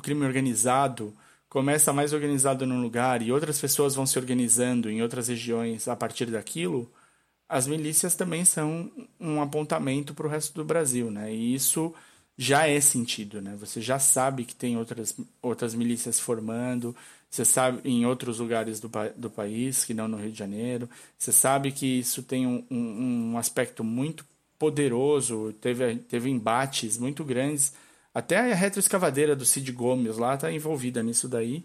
o 0.00 0.02
crime 0.02 0.24
organizado 0.24 1.14
começa 1.46 1.92
mais 1.92 2.14
organizado 2.14 2.66
num 2.66 2.80
lugar 2.80 3.20
e 3.20 3.30
outras 3.30 3.60
pessoas 3.60 3.94
vão 3.94 4.06
se 4.06 4.18
organizando 4.18 4.88
em 4.88 5.02
outras 5.02 5.28
regiões 5.28 5.86
a 5.88 5.94
partir 5.94 6.26
daquilo, 6.26 6.90
as 7.46 7.66
milícias 7.66 8.14
também 8.14 8.44
são 8.44 8.90
um 9.20 9.42
apontamento 9.42 10.14
para 10.14 10.26
o 10.26 10.30
resto 10.30 10.54
do 10.54 10.64
Brasil, 10.64 11.10
né? 11.10 11.34
E 11.34 11.54
isso 11.54 11.92
já 12.38 12.66
é 12.66 12.80
sentido, 12.80 13.42
né? 13.42 13.54
Você 13.56 13.80
já 13.80 13.98
sabe 13.98 14.44
que 14.44 14.54
tem 14.54 14.76
outras, 14.78 15.14
outras 15.42 15.74
milícias 15.74 16.18
formando, 16.18 16.96
você 17.28 17.44
sabe 17.44 17.80
em 17.84 18.06
outros 18.06 18.38
lugares 18.38 18.80
do, 18.80 18.90
do 19.16 19.28
país, 19.28 19.84
que 19.84 19.92
não 19.92 20.08
no 20.08 20.16
Rio 20.16 20.32
de 20.32 20.38
Janeiro, 20.38 20.88
você 21.18 21.32
sabe 21.32 21.72
que 21.72 21.98
isso 21.98 22.22
tem 22.22 22.46
um, 22.46 22.64
um, 22.70 23.32
um 23.32 23.38
aspecto 23.38 23.84
muito 23.84 24.24
poderoso, 24.58 25.52
teve, 25.60 25.96
teve 25.96 26.30
embates 26.30 26.96
muito 26.96 27.22
grandes 27.24 27.74
até 28.14 28.38
a 28.38 28.54
retroescavadeira 28.54 29.36
do 29.36 29.44
Cid 29.44 29.70
Gomes 29.72 30.16
lá 30.16 30.36
tá 30.36 30.52
envolvida 30.52 31.02
nisso 31.02 31.28
daí. 31.28 31.64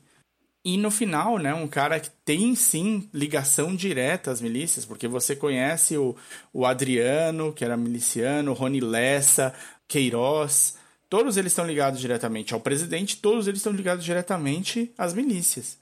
E 0.64 0.78
no 0.78 0.90
final, 0.90 1.38
né, 1.38 1.54
um 1.54 1.68
cara 1.68 2.00
que 2.00 2.10
tem 2.24 2.56
sim 2.56 3.08
ligação 3.14 3.76
direta 3.76 4.32
às 4.32 4.42
milícias, 4.42 4.84
porque 4.84 5.08
você 5.08 5.36
conhece 5.36 5.96
o, 5.96 6.16
o 6.52 6.66
Adriano, 6.66 7.54
que 7.54 7.64
era 7.64 7.78
miliciano, 7.78 8.54
Rony 8.54 8.80
Lessa, 8.80 9.54
Queiroz, 9.88 10.76
todos 11.08 11.38
eles 11.38 11.52
estão 11.52 11.68
ligados 11.68 12.00
diretamente 12.00 12.54
ao 12.54 12.60
presidente, 12.60 13.18
todos 13.18 13.48
eles 13.48 13.60
estão 13.60 13.74
ligados 13.74 14.04
diretamente 14.04 14.92
às 14.98 15.14
milícias. 15.14 15.78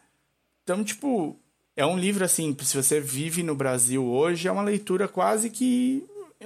Então, 0.64 0.84
tipo, 0.84 1.38
é 1.78 1.86
um 1.86 1.98
livro 1.98 2.26
assim, 2.26 2.56
se 2.62 2.76
você 2.76 3.00
vive 3.00 3.42
no 3.42 3.56
Brasil 3.56 4.06
hoje, 4.06 4.50
é 4.50 4.52
uma 4.52 4.64
leitura 4.64 5.08
quase 5.08 5.50
que 5.50 6.04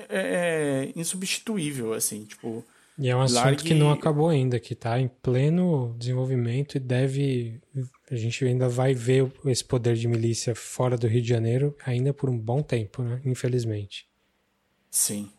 é, 0.10 0.90
é 0.90 0.92
insubstituível, 0.96 1.94
assim, 1.94 2.24
tipo 2.24 2.64
e 2.98 3.10
é 3.10 3.16
um 3.16 3.22
assunto 3.22 3.44
Largue... 3.44 3.64
que 3.64 3.74
não 3.74 3.92
acabou 3.92 4.30
ainda, 4.30 4.60
que 4.60 4.74
está 4.74 5.00
em 5.00 5.08
pleno 5.08 5.96
desenvolvimento 6.00 6.76
e 6.76 6.80
deve. 6.80 7.62
A 8.10 8.16
gente 8.16 8.44
ainda 8.44 8.68
vai 8.68 8.94
ver 8.94 9.32
esse 9.46 9.64
poder 9.64 9.96
de 9.96 10.08
milícia 10.08 10.56
fora 10.56 10.98
do 10.98 11.08
Rio 11.08 11.22
de 11.22 11.28
Janeiro 11.28 11.76
ainda 11.86 12.12
por 12.12 12.30
um 12.30 12.38
bom 12.38 12.64
tempo, 12.64 13.04
né? 13.04 13.22
Infelizmente. 13.24 14.08
Sim. 14.90 15.30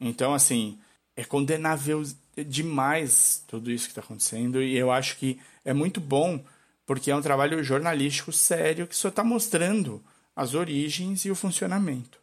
Então, 0.00 0.32
assim, 0.32 0.78
é 1.14 1.22
condenável 1.22 2.02
demais 2.46 3.44
tudo 3.46 3.70
isso 3.70 3.84
que 3.84 3.90
está 3.90 4.00
acontecendo 4.00 4.62
e 4.62 4.74
eu 4.74 4.90
acho 4.90 5.18
que 5.18 5.38
é 5.64 5.74
muito 5.74 6.00
bom 6.00 6.42
porque 6.86 7.10
é 7.10 7.16
um 7.16 7.20
trabalho 7.20 7.62
jornalístico 7.62 8.32
sério 8.32 8.86
que 8.86 8.96
só 8.96 9.08
está 9.08 9.22
mostrando 9.22 10.02
as 10.34 10.54
origens 10.54 11.26
e 11.26 11.30
o 11.30 11.34
funcionamento. 11.34 12.21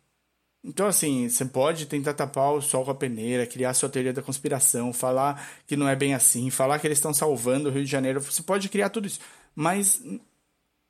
Então, 0.64 0.88
assim, 0.88 1.30
você 1.30 1.45
pode 1.45 1.86
tentar 1.86 2.14
tapar 2.14 2.51
o 2.53 2.62
sol 2.62 2.84
com 2.84 2.91
a 2.91 2.95
peneira, 2.95 3.47
criar 3.47 3.74
sua 3.74 3.89
teoria 3.89 4.12
da 4.12 4.22
conspiração, 4.22 4.91
falar 4.91 5.47
que 5.66 5.78
não 5.78 5.88
é 5.88 5.95
bem 5.95 6.14
assim, 6.14 6.49
falar 6.49 6.80
que 6.80 6.88
eles 6.88 6.97
estão 6.97 7.14
salvando 7.14 7.70
o 7.70 7.72
Rio 7.72 7.86
de 7.86 7.91
Janeiro. 7.91 8.22
Você 8.22 8.43
pode 8.43 8.68
criar 8.68 8.89
tudo 8.89 9.07
isso. 9.07 9.20
Mas 9.55 10.01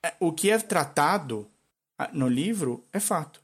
é, 0.03 0.13
o 0.19 0.31
que 0.31 0.49
é 0.49 0.57
tratado 0.57 1.47
no 2.13 2.27
livro 2.27 2.83
é 2.91 2.99
fato. 2.99 3.41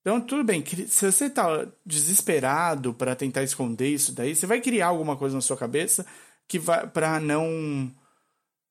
Então, 0.00 0.20
tudo 0.20 0.44
bem, 0.44 0.64
se 0.88 1.12
você 1.12 1.30
tá 1.30 1.66
desesperado 1.86 2.92
para 2.92 3.14
tentar 3.14 3.42
esconder 3.44 3.88
isso 3.88 4.12
daí, 4.12 4.34
você 4.34 4.46
vai 4.46 4.60
criar 4.60 4.88
alguma 4.88 5.16
coisa 5.16 5.36
na 5.36 5.40
sua 5.40 5.56
cabeça 5.56 6.04
que 6.48 6.58
vai 6.58 6.86
para 6.86 7.20
não 7.20 7.90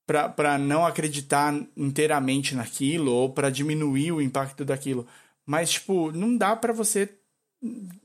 para 0.06 0.58
não 0.58 0.84
acreditar 0.84 1.54
inteiramente 1.76 2.54
naquilo 2.54 3.12
ou 3.12 3.30
para 3.32 3.48
diminuir 3.50 4.12
o 4.12 4.20
impacto 4.20 4.64
daquilo. 4.64 5.06
Mas 5.46 5.72
tipo, 5.72 6.12
não 6.12 6.36
dá 6.36 6.54
para 6.56 6.72
você 6.72 7.08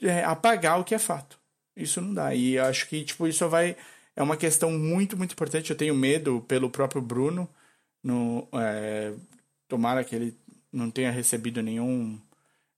é, 0.02 0.24
apagar 0.24 0.80
o 0.80 0.84
que 0.84 0.96
é 0.96 1.00
fato. 1.00 1.40
Isso 1.76 2.02
não 2.02 2.14
dá. 2.14 2.34
E 2.36 2.58
acho 2.58 2.88
que 2.88 3.04
tipo 3.04 3.28
isso 3.28 3.48
vai 3.50 3.76
é 4.16 4.24
uma 4.24 4.38
questão 4.38 4.72
muito 4.72 5.18
muito 5.18 5.34
importante. 5.34 5.72
Eu 5.72 5.78
tenho 5.78 5.96
medo 5.96 6.42
pelo 6.48 6.70
próprio 6.70 7.02
Bruno 7.02 7.50
no 8.04 8.48
é, 8.54 9.14
tomara 9.68 10.04
que 10.04 10.16
ele 10.16 10.38
não 10.72 10.92
tenha 10.92 11.12
recebido 11.12 11.62
nenhum 11.62 12.20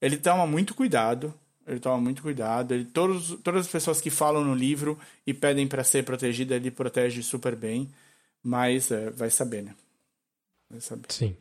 ele 0.02 0.18
toma 0.18 0.48
muito 0.48 0.74
cuidado. 0.74 1.34
Ele 1.68 1.80
toma 1.80 2.02
muito 2.02 2.22
cuidado. 2.22 2.74
Ele, 2.74 2.86
todos, 2.86 3.38
todas 3.44 3.66
as 3.66 3.72
pessoas 3.72 4.02
que 4.02 4.10
falam 4.10 4.44
no 4.44 4.56
livro 4.56 5.00
e 5.26 5.34
pedem 5.34 5.68
para 5.68 5.84
ser 5.84 6.04
protegida, 6.04 6.56
ele 6.56 6.72
protege 6.72 7.22
super 7.22 7.56
bem. 7.56 7.90
Mas 8.42 8.90
é, 8.92 9.10
vai 9.12 9.30
saber, 9.30 9.64
né? 9.64 9.76
Vai 10.70 10.82
saber. 10.82 11.12
Sim. 11.12 11.36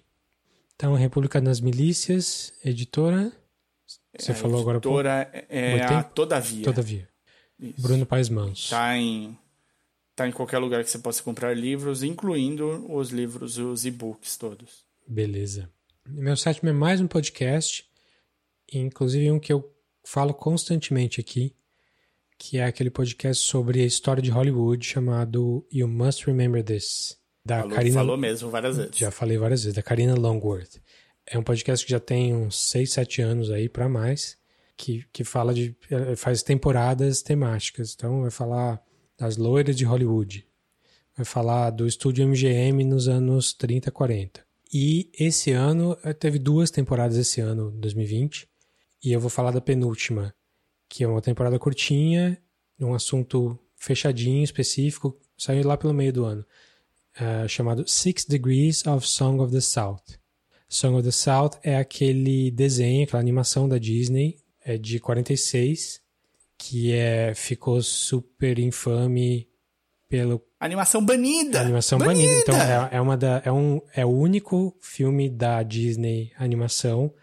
Então, 0.78 0.94
República 0.94 1.40
das 1.40 1.60
Milícias, 1.60 2.52
editora. 2.64 3.32
Você 4.16 4.30
a 4.30 4.34
falou 4.34 4.60
agora. 4.60 4.78
Editora 4.78 5.28
é 5.48 5.82
a 5.82 6.04
Todavia. 6.04 6.62
Todavia. 6.62 7.08
Isso. 7.58 7.82
Bruno 7.82 8.06
Paes 8.06 8.28
Manso. 8.28 8.70
Tá 8.70 8.96
em, 8.96 9.36
tá 10.14 10.28
em 10.28 10.30
qualquer 10.30 10.58
lugar 10.58 10.84
que 10.84 10.90
você 10.90 11.00
possa 11.00 11.20
comprar 11.20 11.52
livros, 11.52 12.04
incluindo 12.04 12.86
os 12.94 13.10
livros, 13.10 13.58
os 13.58 13.84
e-books 13.84 14.36
todos. 14.36 14.84
Beleza. 15.04 15.68
Meu 16.06 16.36
sétimo 16.36 16.68
é 16.68 16.72
mais 16.72 17.00
um 17.00 17.08
podcast 17.08 17.88
inclusive 18.72 19.30
um 19.30 19.38
que 19.38 19.52
eu 19.52 19.74
falo 20.04 20.34
constantemente 20.34 21.20
aqui, 21.20 21.54
que 22.38 22.58
é 22.58 22.64
aquele 22.64 22.90
podcast 22.90 23.44
sobre 23.44 23.82
a 23.82 23.86
história 23.86 24.22
de 24.22 24.30
Hollywood 24.30 24.84
chamado 24.84 25.66
You 25.72 25.88
Must 25.88 26.26
Remember 26.26 26.62
This. 26.62 27.18
Da 27.48 27.60
falou, 27.60 27.74
Karina, 27.74 27.94
falou 27.94 28.16
mesmo 28.18 28.50
várias 28.50 28.76
vezes. 28.76 28.92
Já 28.94 29.10
falei 29.10 29.38
várias 29.38 29.62
vezes, 29.62 29.74
da 29.74 29.82
Karina 29.82 30.14
Longworth. 30.14 30.82
É 31.26 31.38
um 31.38 31.42
podcast 31.42 31.84
que 31.84 31.90
já 31.90 31.98
tem 31.98 32.34
uns 32.34 32.58
6, 32.68 32.92
7 32.92 33.22
anos 33.22 33.50
aí 33.50 33.70
para 33.70 33.88
mais, 33.88 34.36
que, 34.76 35.06
que 35.10 35.24
fala 35.24 35.54
de. 35.54 35.74
Eh, 35.90 36.14
faz 36.14 36.42
temporadas 36.42 37.22
temáticas. 37.22 37.94
Então 37.94 38.20
vai 38.20 38.30
falar 38.30 38.82
das 39.18 39.38
loiras 39.38 39.74
de 39.74 39.86
Hollywood. 39.86 40.46
Vai 41.16 41.24
falar 41.24 41.70
do 41.70 41.86
estúdio 41.86 42.28
MGM 42.28 42.84
nos 42.84 43.08
anos 43.08 43.54
30, 43.54 43.90
40. 43.90 44.46
E 44.70 45.10
esse 45.18 45.50
ano, 45.50 45.96
eh, 46.04 46.12
teve 46.12 46.38
duas 46.38 46.70
temporadas 46.70 47.16
esse 47.16 47.40
ano, 47.40 47.70
2020. 47.78 48.46
E 49.02 49.10
eu 49.10 49.20
vou 49.20 49.30
falar 49.30 49.52
da 49.52 49.60
penúltima, 49.60 50.34
que 50.86 51.02
é 51.02 51.08
uma 51.08 51.22
temporada 51.22 51.58
curtinha, 51.58 52.38
um 52.78 52.92
assunto 52.92 53.58
fechadinho, 53.74 54.44
específico, 54.44 55.18
saiu 55.38 55.66
lá 55.66 55.78
pelo 55.78 55.94
meio 55.94 56.12
do 56.12 56.24
ano, 56.26 56.44
uh, 57.20 57.48
chamado 57.48 57.86
Six 57.86 58.24
Degrees 58.24 58.86
of 58.86 59.06
Song 59.06 59.40
of 59.40 59.52
the 59.52 59.60
South. 59.60 60.02
Song 60.68 60.96
of 60.96 61.02
the 61.04 61.10
South 61.10 61.58
é 61.62 61.76
aquele 61.76 62.50
desenho, 62.50 63.04
aquela 63.04 63.20
animação 63.20 63.68
da 63.68 63.78
Disney, 63.78 64.38
é 64.62 64.76
de 64.76 65.00
46, 65.00 66.00
que 66.58 66.92
é, 66.92 67.32
ficou 67.34 67.80
super 67.82 68.58
infame 68.58 69.48
pelo... 70.08 70.42
Animação 70.60 71.04
banida! 71.04 71.60
Animação 71.60 71.98
banida! 71.98 72.28
banida. 72.28 72.40
Então, 72.40 72.56
é, 72.56 72.96
é, 72.96 73.00
uma 73.00 73.16
da, 73.16 73.40
é, 73.44 73.52
um, 73.52 73.80
é 73.94 74.04
o 74.04 74.10
único 74.10 74.76
filme 74.80 75.30
da 75.30 75.62
Disney 75.62 76.32
animação 76.36 77.14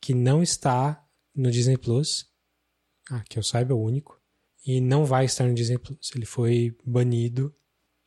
que 0.00 0.12
não 0.12 0.42
está 0.42 1.02
no 1.34 1.50
Disney 1.50 1.78
Plus. 1.78 2.26
Ah, 3.10 3.22
que 3.28 3.38
eu 3.38 3.42
saiba, 3.42 3.72
é 3.72 3.74
o 3.74 3.80
único. 3.80 4.20
E 4.66 4.80
não 4.80 5.04
vai 5.04 5.24
estar 5.24 5.44
no 5.44 5.54
Disney 5.54 5.78
Plus. 5.78 6.10
Ele 6.14 6.26
foi 6.26 6.76
banido. 6.84 7.54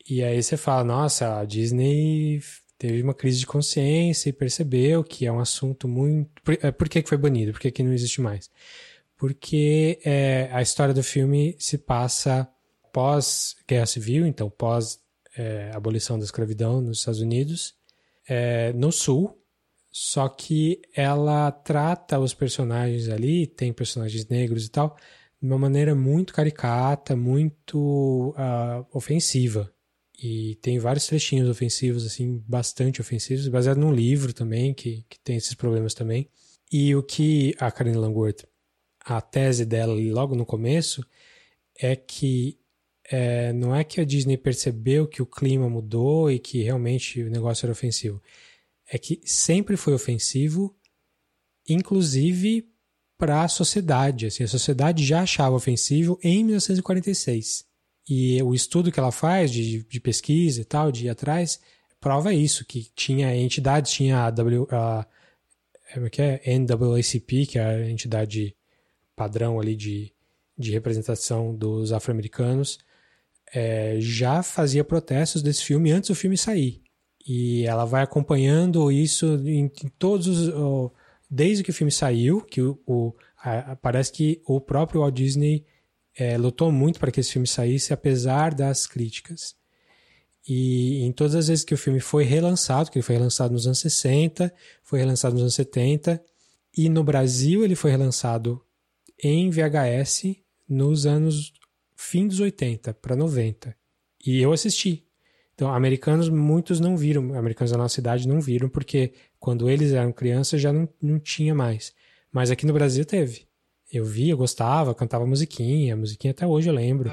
E 0.08 0.22
aí 0.22 0.42
você 0.42 0.56
fala, 0.56 0.84
nossa, 0.84 1.40
a 1.40 1.44
Disney 1.44 2.40
teve 2.78 3.02
uma 3.02 3.14
crise 3.14 3.40
de 3.40 3.46
consciência 3.46 4.28
e 4.28 4.32
percebeu 4.32 5.02
que 5.02 5.26
é 5.26 5.32
um 5.32 5.40
assunto 5.40 5.88
muito. 5.88 6.42
Por, 6.42 6.58
é, 6.62 6.70
por 6.70 6.88
que, 6.88 7.02
que 7.02 7.08
foi 7.08 7.18
banido? 7.18 7.52
Por 7.52 7.60
que, 7.60 7.70
que 7.70 7.82
não 7.82 7.92
existe 7.92 8.20
mais? 8.20 8.50
Porque 9.16 9.98
é, 10.04 10.48
a 10.52 10.62
história 10.62 10.94
do 10.94 11.02
filme 11.02 11.56
se 11.58 11.78
passa 11.78 12.48
pós-guerra 12.92 13.86
civil, 13.86 14.26
então 14.26 14.48
pós 14.50 15.00
é, 15.36 15.70
abolição 15.74 16.18
da 16.18 16.24
escravidão 16.24 16.80
nos 16.80 16.98
Estados 16.98 17.20
Unidos, 17.20 17.74
é, 18.28 18.72
no 18.72 18.90
sul, 18.92 19.38
só 19.90 20.28
que 20.28 20.82
ela 20.94 21.50
trata 21.50 22.18
os 22.18 22.34
personagens 22.34 23.08
ali, 23.08 23.46
tem 23.46 23.72
personagens 23.72 24.28
negros 24.28 24.66
e 24.66 24.70
tal, 24.70 24.96
de 25.40 25.48
uma 25.48 25.58
maneira 25.58 25.94
muito 25.94 26.34
caricata, 26.34 27.16
muito 27.16 28.34
uh, 28.36 28.86
ofensiva. 28.92 29.72
E 30.18 30.56
tem 30.62 30.78
vários 30.78 31.06
trechinhos 31.06 31.48
ofensivos, 31.48 32.06
assim, 32.06 32.42
bastante 32.46 33.00
ofensivos, 33.00 33.48
baseado 33.48 33.78
num 33.78 33.92
livro 33.92 34.32
também, 34.32 34.72
que, 34.72 35.04
que 35.08 35.18
tem 35.20 35.36
esses 35.36 35.54
problemas 35.54 35.92
também. 35.94 36.28
E 36.72 36.94
o 36.94 37.02
que 37.02 37.54
a 37.58 37.70
Karen 37.70 37.96
Langworth, 37.96 38.44
a 39.04 39.20
tese 39.20 39.64
dela 39.64 39.94
logo 39.94 40.34
no 40.34 40.46
começo, 40.46 41.04
é 41.78 41.94
que 41.94 42.58
é, 43.08 43.52
não 43.52 43.74
é 43.74 43.84
que 43.84 44.00
a 44.00 44.04
Disney 44.04 44.36
percebeu 44.36 45.06
que 45.06 45.22
o 45.22 45.26
clima 45.26 45.68
mudou 45.68 46.30
e 46.30 46.38
que 46.38 46.62
realmente 46.62 47.22
o 47.22 47.30
negócio 47.30 47.66
era 47.66 47.72
ofensivo 47.72 48.20
é 48.88 48.98
que 48.98 49.20
sempre 49.24 49.76
foi 49.76 49.94
ofensivo, 49.94 50.76
inclusive 51.68 52.68
para 53.18 53.42
a 53.42 53.48
sociedade. 53.48 54.26
Assim, 54.26 54.44
a 54.44 54.48
sociedade 54.48 55.04
já 55.04 55.22
achava 55.22 55.56
ofensivo 55.56 56.18
em 56.22 56.44
1946. 56.44 57.65
E 58.08 58.40
o 58.42 58.54
estudo 58.54 58.92
que 58.92 59.00
ela 59.00 59.10
faz 59.10 59.50
de, 59.50 59.82
de 59.84 60.00
pesquisa 60.00 60.60
e 60.60 60.64
tal, 60.64 60.92
de 60.92 61.06
ir 61.06 61.08
atrás, 61.08 61.60
prova 62.00 62.32
isso, 62.32 62.64
que 62.64 62.88
tinha 62.94 63.34
entidades, 63.36 63.92
tinha 63.92 64.26
a, 64.26 64.30
w, 64.30 64.66
a, 64.70 65.06
é 65.94 66.10
que 66.10 66.22
é? 66.22 66.58
NAACP, 66.58 67.46
que 67.46 67.58
é 67.58 67.64
a 67.64 67.90
entidade 67.90 68.54
padrão 69.14 69.58
ali 69.58 69.74
de, 69.74 70.12
de 70.56 70.70
representação 70.70 71.54
dos 71.54 71.92
afro-americanos, 71.92 72.78
é, 73.52 73.96
já 74.00 74.42
fazia 74.42 74.84
protestos 74.84 75.42
desse 75.42 75.64
filme 75.64 75.90
antes 75.90 76.10
do 76.10 76.14
filme 76.14 76.36
sair. 76.36 76.82
E 77.26 77.64
ela 77.66 77.84
vai 77.84 78.02
acompanhando 78.02 78.90
isso 78.92 79.26
em, 79.44 79.64
em 79.64 79.88
todos 79.98 80.26
os. 80.28 80.92
desde 81.28 81.64
que 81.64 81.70
o 81.70 81.74
filme 81.74 81.90
saiu, 81.90 82.40
que 82.40 82.60
o, 82.60 82.78
o 82.86 83.14
a, 83.42 83.74
parece 83.76 84.12
que 84.12 84.40
o 84.46 84.60
próprio 84.60 85.00
Walt 85.00 85.14
Disney 85.14 85.64
é, 86.18 86.38
lutou 86.38 86.72
muito 86.72 86.98
para 86.98 87.10
que 87.10 87.20
esse 87.20 87.32
filme 87.32 87.46
saísse, 87.46 87.92
apesar 87.92 88.54
das 88.54 88.86
críticas. 88.86 89.54
E 90.48 91.02
em 91.02 91.12
todas 91.12 91.34
as 91.34 91.48
vezes 91.48 91.64
que 91.64 91.74
o 91.74 91.78
filme 91.78 92.00
foi 92.00 92.24
relançado, 92.24 92.90
que 92.90 92.98
ele 92.98 93.02
foi 93.04 93.16
relançado 93.16 93.52
nos 93.52 93.66
anos 93.66 93.80
60, 93.80 94.52
foi 94.82 95.00
relançado 95.00 95.34
nos 95.34 95.42
anos 95.42 95.54
70, 95.54 96.22
e 96.76 96.88
no 96.88 97.02
Brasil 97.02 97.64
ele 97.64 97.74
foi 97.74 97.90
relançado 97.90 98.62
em 99.22 99.50
VHS 99.50 100.36
nos 100.68 101.06
anos 101.06 101.52
fim 101.96 102.28
dos 102.28 102.40
80 102.40 102.94
para 102.94 103.16
90. 103.16 103.74
E 104.24 104.40
eu 104.40 104.52
assisti. 104.52 105.04
Então, 105.54 105.72
americanos, 105.72 106.28
muitos 106.28 106.78
não 106.78 106.96
viram, 106.96 107.34
americanos 107.34 107.70
da 107.70 107.78
nossa 107.78 107.94
cidade 107.94 108.28
não 108.28 108.40
viram, 108.40 108.68
porque 108.68 109.14
quando 109.40 109.70
eles 109.70 109.92
eram 109.92 110.12
crianças 110.12 110.60
já 110.60 110.72
não, 110.72 110.88
não 111.00 111.18
tinha 111.18 111.54
mais. 111.54 111.94
Mas 112.30 112.50
aqui 112.50 112.66
no 112.66 112.74
Brasil 112.74 113.04
teve. 113.04 113.46
Eu 113.92 114.04
via, 114.04 114.34
gostava, 114.34 114.94
cantava 114.94 115.26
musiquinha, 115.26 115.96
musiquinha 115.96 116.32
até 116.32 116.46
hoje 116.46 116.68
eu 116.68 116.74
lembro. 116.74 117.10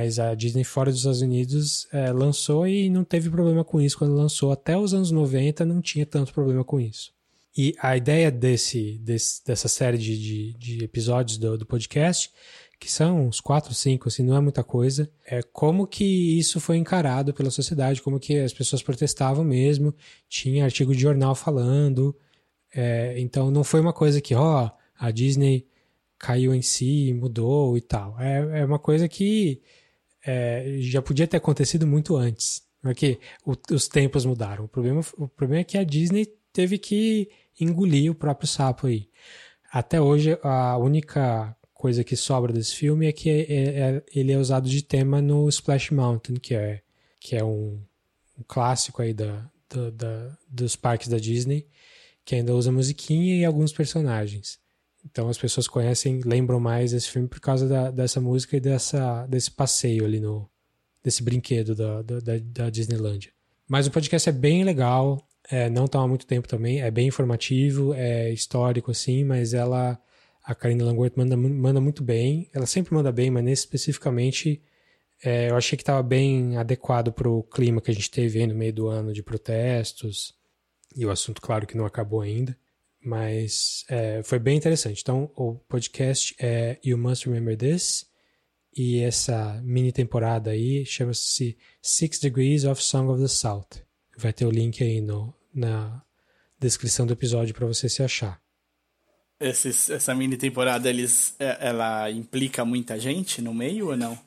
mas 0.00 0.18
a 0.18 0.34
Disney 0.34 0.64
fora 0.64 0.90
dos 0.90 1.00
Estados 1.00 1.20
Unidos 1.20 1.86
é, 1.92 2.10
lançou 2.10 2.66
e 2.66 2.88
não 2.88 3.04
teve 3.04 3.28
problema 3.28 3.64
com 3.64 3.80
isso 3.80 3.98
quando 3.98 4.14
lançou. 4.14 4.50
Até 4.50 4.76
os 4.76 4.94
anos 4.94 5.10
90 5.10 5.64
não 5.64 5.80
tinha 5.80 6.06
tanto 6.06 6.32
problema 6.32 6.64
com 6.64 6.80
isso. 6.80 7.12
E 7.56 7.74
a 7.80 7.96
ideia 7.96 8.30
desse, 8.30 8.98
desse 8.98 9.44
dessa 9.44 9.68
série 9.68 9.98
de, 9.98 10.16
de, 10.16 10.52
de 10.54 10.84
episódios 10.84 11.36
do, 11.36 11.58
do, 11.58 11.66
podcast, 11.66 12.30
que 12.78 12.90
são 12.90 13.26
uns 13.26 13.40
quatro, 13.40 13.74
cinco, 13.74 14.08
assim, 14.08 14.22
não 14.22 14.36
é 14.36 14.40
muita 14.40 14.62
coisa, 14.62 15.10
é 15.26 15.42
como 15.42 15.86
que 15.86 16.38
isso 16.38 16.60
foi 16.60 16.76
encarado 16.76 17.34
pela 17.34 17.50
sociedade, 17.50 18.00
como 18.00 18.20
que 18.20 18.38
as 18.38 18.52
pessoas 18.52 18.82
protestavam 18.82 19.44
mesmo, 19.44 19.94
tinha 20.28 20.64
artigo 20.64 20.94
de 20.94 21.00
jornal 21.02 21.34
falando, 21.34 22.16
é, 22.74 23.18
então 23.18 23.50
não 23.50 23.64
foi 23.64 23.80
uma 23.80 23.92
coisa 23.92 24.20
que, 24.20 24.34
ó, 24.34 24.70
a 24.98 25.10
Disney 25.10 25.66
caiu 26.18 26.54
em 26.54 26.62
si, 26.62 27.12
mudou 27.14 27.76
e 27.76 27.80
tal. 27.80 28.18
É, 28.20 28.60
é 28.60 28.64
uma 28.64 28.78
coisa 28.78 29.08
que 29.08 29.60
é, 30.24 30.76
já 30.80 31.00
podia 31.02 31.26
ter 31.26 31.38
acontecido 31.38 31.86
muito 31.86 32.16
antes. 32.16 32.62
Não 32.82 32.90
é 32.90 32.94
que 32.94 33.18
o, 33.44 33.54
os 33.74 33.88
tempos 33.88 34.24
mudaram. 34.24 34.64
O 34.64 34.68
problema, 34.68 35.00
o 35.16 35.26
problema 35.26 35.62
é 35.62 35.64
que 35.64 35.78
a 35.78 35.84
Disney 35.84 36.26
teve 36.52 36.78
que 36.78 37.28
engolir 37.60 38.10
o 38.10 38.14
próprio 38.14 38.48
sapo 38.48 38.86
aí. 38.86 39.08
Até 39.72 40.00
hoje, 40.00 40.38
a 40.42 40.76
única 40.76 41.56
coisa 41.72 42.04
que 42.04 42.16
sobra 42.16 42.52
desse 42.52 42.74
filme 42.74 43.06
é 43.06 43.12
que 43.12 43.30
é, 43.30 43.40
é, 43.40 43.80
é, 43.80 44.02
ele 44.14 44.32
é 44.32 44.38
usado 44.38 44.68
de 44.68 44.82
tema 44.82 45.22
no 45.22 45.48
Splash 45.48 45.92
Mountain, 45.92 46.36
que 46.36 46.54
é, 46.54 46.82
que 47.18 47.36
é 47.36 47.44
um, 47.44 47.80
um 48.38 48.42
clássico 48.46 49.00
aí 49.00 49.14
da, 49.14 49.48
da, 49.68 49.90
da, 49.90 50.38
dos 50.48 50.76
parques 50.76 51.08
da 51.08 51.18
Disney, 51.18 51.66
que 52.24 52.34
ainda 52.34 52.54
usa 52.54 52.70
musiquinha 52.70 53.36
e 53.36 53.44
alguns 53.44 53.72
personagens. 53.72 54.58
Então 55.04 55.28
as 55.28 55.38
pessoas 55.38 55.66
conhecem, 55.66 56.20
lembram 56.20 56.60
mais 56.60 56.90
desse 56.90 57.08
filme 57.08 57.28
por 57.28 57.40
causa 57.40 57.66
da, 57.66 57.90
dessa 57.90 58.20
música 58.20 58.56
e 58.56 58.60
dessa, 58.60 59.26
desse 59.26 59.50
passeio 59.50 60.04
ali 60.04 60.20
no. 60.20 60.48
desse 61.02 61.22
brinquedo 61.22 61.74
da, 61.74 62.02
da, 62.02 62.18
da 62.42 62.70
Disneylandia. 62.70 63.32
Mas 63.66 63.86
o 63.86 63.90
podcast 63.90 64.28
é 64.28 64.32
bem 64.32 64.64
legal, 64.64 65.26
é, 65.50 65.68
não 65.68 65.86
toma 65.86 66.08
muito 66.08 66.26
tempo 66.26 66.48
também, 66.48 66.80
é 66.80 66.90
bem 66.90 67.08
informativo, 67.08 67.94
é 67.94 68.30
histórico 68.30 68.90
assim, 68.90 69.24
mas 69.24 69.54
ela. 69.54 70.00
A 70.42 70.54
Karina 70.54 70.84
Langworth 70.84 71.16
manda, 71.16 71.36
manda 71.36 71.80
muito 71.80 72.02
bem, 72.02 72.48
ela 72.52 72.66
sempre 72.66 72.94
manda 72.94 73.12
bem, 73.12 73.30
mas 73.30 73.44
nesse 73.44 73.62
especificamente 73.64 74.60
é, 75.22 75.50
eu 75.50 75.56
achei 75.56 75.76
que 75.76 75.82
estava 75.82 76.02
bem 76.02 76.56
adequado 76.56 77.12
para 77.12 77.28
o 77.28 77.42
clima 77.42 77.80
que 77.80 77.90
a 77.90 77.94
gente 77.94 78.10
teve 78.10 78.40
aí 78.40 78.46
no 78.46 78.54
meio 78.54 78.72
do 78.72 78.88
ano 78.88 79.12
de 79.12 79.22
protestos, 79.22 80.34
e 80.94 81.06
o 81.06 81.10
assunto, 81.10 81.40
claro, 81.40 81.66
que 81.66 81.76
não 81.76 81.84
acabou 81.84 82.20
ainda. 82.20 82.56
Mas 83.02 83.84
é, 83.88 84.22
foi 84.22 84.38
bem 84.38 84.56
interessante. 84.56 85.00
Então, 85.00 85.30
o 85.34 85.54
podcast 85.54 86.34
é 86.38 86.78
You 86.84 86.98
Must 86.98 87.28
Remember 87.28 87.56
This. 87.56 88.06
E 88.76 89.00
essa 89.00 89.60
mini 89.64 89.90
temporada 89.90 90.50
aí 90.50 90.84
chama-se 90.84 91.56
Six 91.82 92.20
Degrees 92.20 92.64
of 92.64 92.82
Song 92.82 93.10
of 93.10 93.20
the 93.20 93.28
South. 93.28 93.82
Vai 94.16 94.32
ter 94.32 94.46
o 94.46 94.50
link 94.50 94.82
aí 94.82 95.00
no, 95.00 95.34
na 95.52 96.02
descrição 96.58 97.06
do 97.06 97.12
episódio 97.12 97.54
para 97.54 97.66
você 97.66 97.88
se 97.88 98.02
achar. 98.02 98.40
Esse, 99.38 99.92
essa 99.92 100.14
mini 100.14 100.36
temporada 100.36 100.88
eles, 100.88 101.34
é, 101.38 101.68
ela 101.68 102.10
implica 102.10 102.64
muita 102.64 102.98
gente 102.98 103.40
no 103.40 103.54
meio 103.54 103.88
ou 103.88 103.96
não? 103.96 104.18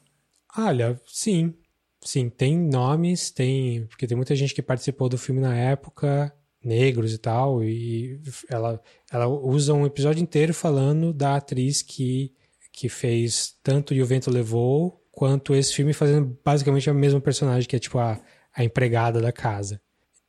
Olha, 0.57 0.99
sim. 1.05 1.53
Sim, 2.01 2.30
tem 2.30 2.57
nomes, 2.57 3.32
tem. 3.32 3.86
Porque 3.86 4.07
tem 4.07 4.17
muita 4.17 4.36
gente 4.36 4.53
que 4.53 4.61
participou 4.61 5.07
do 5.07 5.17
filme 5.17 5.39
na 5.39 5.55
época 5.55 6.34
negros 6.63 7.13
e 7.13 7.17
tal, 7.17 7.63
e 7.63 8.21
ela, 8.49 8.82
ela 9.11 9.28
usa 9.28 9.74
um 9.74 9.86
episódio 9.86 10.21
inteiro 10.21 10.53
falando 10.53 11.11
da 11.11 11.36
atriz 11.36 11.82
que, 11.82 12.34
que 12.71 12.88
fez 12.88 13.55
tanto 13.61 13.93
E 13.93 14.01
o 14.01 14.05
Vento 14.05 14.32
Levou, 14.32 15.03
quanto 15.11 15.53
esse 15.53 15.74
filme 15.74 15.93
fazendo 15.93 16.38
basicamente 16.43 16.89
a 16.89 16.93
mesma 16.93 17.19
personagem, 17.19 17.67
que 17.67 17.76
é 17.76 17.80
tipo 17.80 17.99
a, 17.99 18.19
a 18.55 18.63
empregada 18.63 19.21
da 19.21 19.32
casa. 19.32 19.82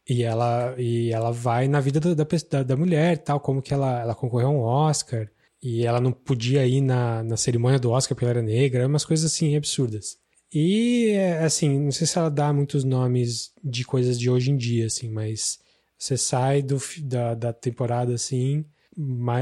E 0.08 0.22
ela, 0.22 0.74
e 0.78 1.10
ela 1.10 1.30
vai 1.30 1.66
na 1.66 1.80
vida 1.80 1.98
da, 1.98 2.14
da, 2.14 2.62
da 2.62 2.76
mulher 2.76 3.18
tal, 3.18 3.40
como 3.40 3.62
que 3.62 3.72
ela, 3.72 4.00
ela 4.00 4.14
concorreu 4.14 4.48
a 4.48 4.50
um 4.50 4.60
Oscar, 4.60 5.30
e 5.62 5.86
ela 5.86 5.98
não 5.98 6.12
podia 6.12 6.66
ir 6.66 6.82
na, 6.82 7.22
na 7.22 7.38
cerimônia 7.38 7.78
do 7.78 7.90
Oscar 7.90 8.14
porque 8.14 8.26
ela 8.26 8.38
era 8.38 8.42
negra, 8.42 8.86
umas 8.86 9.04
coisas 9.04 9.32
assim 9.32 9.56
absurdas. 9.56 10.18
E, 10.52 11.16
assim, 11.42 11.80
não 11.80 11.90
sei 11.90 12.06
se 12.06 12.18
ela 12.18 12.30
dá 12.30 12.52
muitos 12.52 12.84
nomes 12.84 13.52
de 13.64 13.82
coisas 13.82 14.20
de 14.20 14.30
hoje 14.30 14.50
em 14.50 14.56
dia, 14.56 14.86
assim, 14.86 15.10
mas 15.10 15.58
você 15.98 16.16
sai 16.16 16.62
do, 16.62 16.78
da, 17.02 17.34
da 17.34 17.52
temporada 17.52 18.14
assim, 18.14 18.64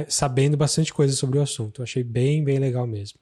sabendo 0.08 0.56
bastante 0.56 0.94
coisa 0.94 1.14
sobre 1.14 1.38
o 1.38 1.42
assunto. 1.42 1.80
Eu 1.80 1.84
achei 1.84 2.04
bem, 2.04 2.42
bem 2.42 2.58
legal 2.58 2.86
mesmo. 2.86 3.18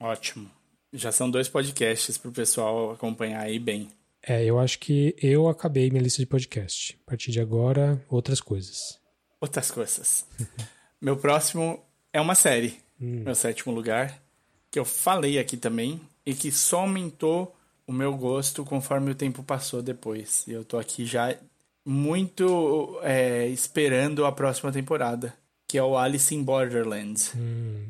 Ótimo. 0.00 0.50
Já 0.92 1.12
são 1.12 1.30
dois 1.30 1.48
podcasts 1.48 2.18
para 2.18 2.30
o 2.30 2.32
pessoal 2.32 2.92
acompanhar 2.92 3.42
aí 3.42 3.58
bem. 3.58 3.88
É, 4.26 4.44
eu 4.44 4.58
acho 4.58 4.78
que 4.78 5.16
eu 5.20 5.48
acabei 5.48 5.90
minha 5.90 6.02
lista 6.02 6.22
de 6.22 6.26
podcast. 6.26 6.98
A 7.06 7.10
partir 7.10 7.32
de 7.32 7.40
agora, 7.40 8.00
outras 8.08 8.40
coisas. 8.40 9.00
Outras 9.40 9.70
coisas. 9.70 10.26
Meu 11.00 11.16
próximo 11.16 11.82
é 12.12 12.20
uma 12.20 12.34
série. 12.34 12.78
Hum. 13.00 13.22
Meu 13.24 13.34
sétimo 13.34 13.74
lugar. 13.74 14.22
Que 14.70 14.78
eu 14.78 14.84
falei 14.84 15.38
aqui 15.38 15.56
também. 15.56 16.00
E 16.24 16.34
que 16.34 16.52
só 16.52 16.80
aumentou 16.80 17.56
o 17.84 17.92
meu 17.92 18.16
gosto 18.16 18.64
conforme 18.64 19.10
o 19.10 19.14
tempo 19.14 19.42
passou 19.42 19.82
depois. 19.82 20.46
E 20.46 20.52
eu 20.52 20.64
tô 20.64 20.78
aqui 20.78 21.04
já 21.04 21.36
muito 21.84 22.98
é, 23.02 23.48
esperando 23.48 24.24
a 24.24 24.32
próxima 24.32 24.70
temporada, 24.70 25.34
que 25.66 25.76
é 25.76 25.82
o 25.82 25.96
Alice 25.96 26.34
in 26.34 26.42
Borderlands. 26.42 27.32
Hum. 27.36 27.86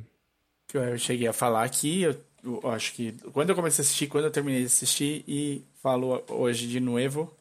Que 0.67 0.79
eu 0.79 0.99
cheguei 0.99 1.29
a 1.29 1.33
falar 1.33 1.65
aqui, 1.65 2.03
eu, 2.03 2.17
eu, 2.43 2.71
acho 2.71 2.95
que 2.95 3.13
quando 3.33 3.51
eu 3.51 3.55
comecei 3.55 3.83
a 3.83 3.85
assistir, 3.85 4.07
quando 4.07 4.25
eu 4.25 4.31
terminei 4.31 4.61
de 4.61 4.67
assistir, 4.67 5.23
e 5.29 5.63
falo 5.83 6.23
hoje 6.29 6.69
de 6.69 6.79
novo, 6.79 7.37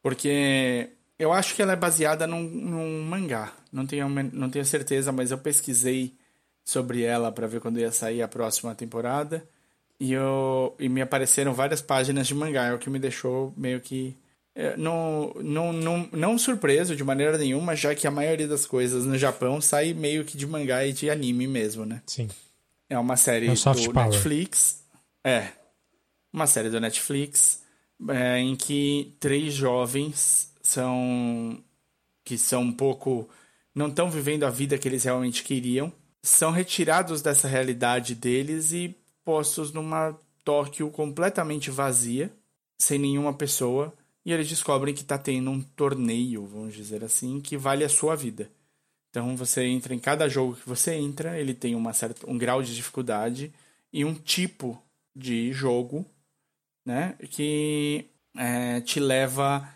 porque 0.00 0.90
eu 1.18 1.32
acho 1.32 1.54
que 1.54 1.62
ela 1.62 1.72
é 1.72 1.76
baseada 1.76 2.26
num, 2.26 2.42
num 2.42 3.02
mangá. 3.02 3.52
Não 3.72 3.84
tenho, 3.86 4.08
não 4.08 4.48
tenho 4.48 4.64
certeza, 4.64 5.10
mas 5.10 5.30
eu 5.30 5.38
pesquisei 5.38 6.14
sobre 6.64 7.02
ela 7.02 7.32
para 7.32 7.46
ver 7.46 7.60
quando 7.60 7.80
ia 7.80 7.90
sair 7.92 8.22
a 8.22 8.28
próxima 8.28 8.74
temporada. 8.74 9.46
E, 9.98 10.12
eu, 10.12 10.74
e 10.78 10.88
me 10.88 11.00
apareceram 11.00 11.52
várias 11.52 11.82
páginas 11.82 12.26
de 12.26 12.34
mangá, 12.34 12.66
é 12.66 12.74
o 12.74 12.78
que 12.78 12.90
me 12.90 12.98
deixou 12.98 13.52
meio 13.56 13.80
que 13.80 14.16
é, 14.56 14.76
não, 14.76 15.32
não, 15.40 15.72
não, 15.72 16.08
não 16.12 16.38
surpreso 16.38 16.94
de 16.94 17.02
maneira 17.02 17.36
nenhuma, 17.36 17.74
já 17.74 17.92
que 17.94 18.06
a 18.06 18.10
maioria 18.10 18.46
das 18.46 18.64
coisas 18.64 19.04
no 19.04 19.18
Japão 19.18 19.60
sai 19.60 19.92
meio 19.92 20.24
que 20.24 20.36
de 20.36 20.46
mangá 20.46 20.86
e 20.86 20.92
de 20.92 21.10
anime 21.10 21.48
mesmo, 21.48 21.84
né? 21.84 22.00
Sim. 22.06 22.28
É 22.88 22.96
uma 22.96 23.16
série 23.16 23.48
é 23.48 23.54
do. 23.54 23.92
Netflix. 23.92 24.84
É. 25.24 25.48
Uma 26.32 26.46
série 26.46 26.70
do 26.70 26.80
Netflix 26.80 27.63
é, 28.08 28.38
em 28.38 28.56
que 28.56 29.14
três 29.20 29.54
jovens 29.54 30.52
são. 30.62 31.62
que 32.24 32.38
são 32.38 32.62
um 32.62 32.72
pouco. 32.72 33.28
não 33.74 33.88
estão 33.88 34.10
vivendo 34.10 34.44
a 34.44 34.50
vida 34.50 34.78
que 34.78 34.88
eles 34.88 35.04
realmente 35.04 35.42
queriam. 35.42 35.92
São 36.22 36.50
retirados 36.50 37.20
dessa 37.22 37.48
realidade 37.48 38.14
deles 38.14 38.72
e 38.72 38.96
postos 39.24 39.72
numa 39.72 40.18
Tóquio 40.44 40.90
completamente 40.90 41.70
vazia, 41.70 42.30
sem 42.78 42.98
nenhuma 42.98 43.32
pessoa 43.32 43.94
e 44.24 44.32
eles 44.32 44.48
descobrem 44.48 44.94
que 44.94 45.02
está 45.02 45.18
tendo 45.18 45.50
um 45.50 45.60
torneio, 45.60 46.46
vamos 46.46 46.74
dizer 46.74 47.04
assim, 47.04 47.40
que 47.40 47.56
vale 47.56 47.84
a 47.84 47.88
sua 47.88 48.16
vida. 48.16 48.50
Então 49.10 49.36
você 49.36 49.64
entra 49.64 49.94
em 49.94 49.98
cada 49.98 50.28
jogo 50.28 50.56
que 50.56 50.68
você 50.68 50.94
entra, 50.94 51.38
ele 51.38 51.54
tem 51.54 51.74
uma 51.74 51.92
certa, 51.92 52.28
um 52.28 52.38
grau 52.38 52.62
de 52.62 52.74
dificuldade 52.74 53.52
e 53.92 54.04
um 54.04 54.14
tipo 54.14 54.82
de 55.14 55.52
jogo, 55.52 56.06
né, 56.84 57.14
que 57.30 58.06
é, 58.36 58.80
te 58.80 59.00
leva 59.00 59.68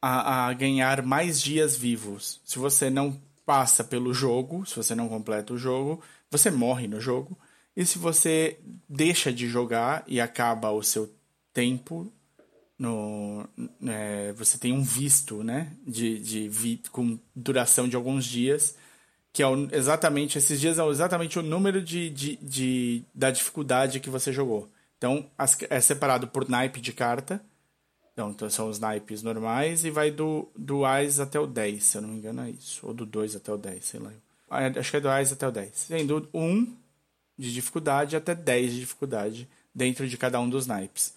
a, 0.00 0.46
a 0.48 0.52
ganhar 0.52 1.02
mais 1.02 1.40
dias 1.40 1.76
vivos. 1.76 2.40
Se 2.44 2.58
você 2.58 2.90
não 2.90 3.20
passa 3.44 3.82
pelo 3.82 4.14
jogo, 4.14 4.64
se 4.66 4.76
você 4.76 4.94
não 4.94 5.08
completa 5.08 5.52
o 5.52 5.58
jogo, 5.58 6.02
você 6.30 6.50
morre 6.50 6.86
no 6.86 7.00
jogo. 7.00 7.36
E 7.76 7.84
se 7.84 7.98
você 7.98 8.58
deixa 8.88 9.32
de 9.32 9.48
jogar 9.48 10.04
e 10.06 10.20
acaba 10.20 10.70
o 10.70 10.82
seu 10.82 11.12
tempo 11.52 12.12
no, 12.78 13.48
é, 13.86 14.32
você 14.32 14.58
tem 14.58 14.72
um 14.72 14.82
visto, 14.82 15.44
né, 15.44 15.72
de, 15.86 16.18
de 16.18 16.48
vi, 16.48 16.80
com 16.90 17.18
duração 17.34 17.88
de 17.88 17.94
alguns 17.94 18.24
dias, 18.24 18.76
que 19.32 19.42
é 19.42 19.46
o, 19.46 19.68
exatamente, 19.72 20.36
esses 20.36 20.60
dias 20.60 20.78
é 20.78 20.86
exatamente 20.88 21.38
o 21.38 21.42
número 21.42 21.80
de, 21.80 22.10
de, 22.10 22.36
de, 22.36 23.04
da 23.14 23.30
dificuldade 23.30 24.00
que 24.00 24.10
você 24.10 24.32
jogou. 24.32 24.68
Então, 25.02 25.28
as, 25.36 25.58
é 25.68 25.80
separado 25.80 26.28
por 26.28 26.48
naipe 26.48 26.80
de 26.80 26.92
carta, 26.92 27.44
então, 28.12 28.30
então 28.30 28.48
são 28.48 28.68
os 28.68 28.78
naipes 28.78 29.20
normais, 29.20 29.84
e 29.84 29.90
vai 29.90 30.12
do, 30.12 30.48
do 30.56 30.84
AIS 30.84 31.18
até 31.18 31.40
o 31.40 31.46
10, 31.46 31.82
se 31.82 31.98
eu 31.98 32.02
não 32.02 32.10
me 32.10 32.18
engano 32.18 32.42
é 32.42 32.50
isso, 32.50 32.86
ou 32.86 32.94
do 32.94 33.04
2 33.04 33.34
até 33.34 33.52
o 33.52 33.56
10, 33.56 33.84
sei 33.84 33.98
lá. 33.98 34.12
É, 34.52 34.78
acho 34.78 34.90
que 34.92 34.96
é 34.98 35.00
do 35.00 35.08
AIS 35.08 35.32
até 35.32 35.48
o 35.48 35.50
10. 35.50 35.86
Tem 35.88 36.06
do 36.06 36.28
1 36.32 36.76
de 37.36 37.52
dificuldade 37.52 38.14
até 38.14 38.32
10 38.32 38.72
de 38.74 38.80
dificuldade 38.80 39.48
dentro 39.74 40.06
de 40.06 40.16
cada 40.16 40.38
um 40.38 40.48
dos 40.48 40.66
naipes 40.68 41.14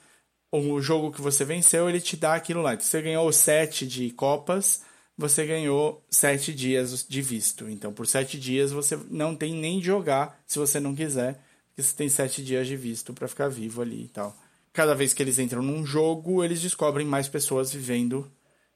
o 0.52 0.82
jogo 0.82 1.12
que 1.12 1.22
você 1.22 1.44
venceu, 1.44 1.90
ele 1.90 2.00
te 2.00 2.16
dá 2.16 2.36
aquilo 2.36 2.62
lá. 2.62 2.74
Então, 2.74 2.86
você 2.86 3.02
ganhou 3.02 3.32
sete 3.32 3.86
de 3.86 4.10
copas, 4.12 4.84
você 5.18 5.46
ganhou 5.46 6.04
sete 6.10 6.54
dias 6.54 7.06
de 7.08 7.22
visto. 7.22 7.70
Então, 7.70 7.94
por 7.94 8.08
sete 8.08 8.40
dias, 8.40 8.72
você 8.72 8.98
não 9.10 9.36
tem 9.36 9.54
nem 9.54 9.80
de 9.80 9.88
jogar 9.88 10.42
se 10.46 10.60
você 10.60 10.80
não 10.80 10.96
quiser, 10.96 11.42
porque 11.76 11.84
você 11.84 11.94
tem 11.94 12.08
sete 12.08 12.42
dias 12.42 12.68
de 12.68 12.78
visto 12.78 13.14
para 13.14 13.28
ficar 13.28 13.50
vivo 13.50 13.82
ali 13.82 14.06
e 14.06 14.08
tal. 14.08 14.34
Cada 14.72 14.96
vez 14.96 15.14
que 15.14 15.22
eles 15.22 15.38
entram 15.38 15.62
num 15.62 15.86
jogo, 15.86 16.42
eles 16.42 16.62
descobrem 16.62 17.06
mais 17.06 17.28
pessoas 17.28 17.74
vivendo 17.74 18.32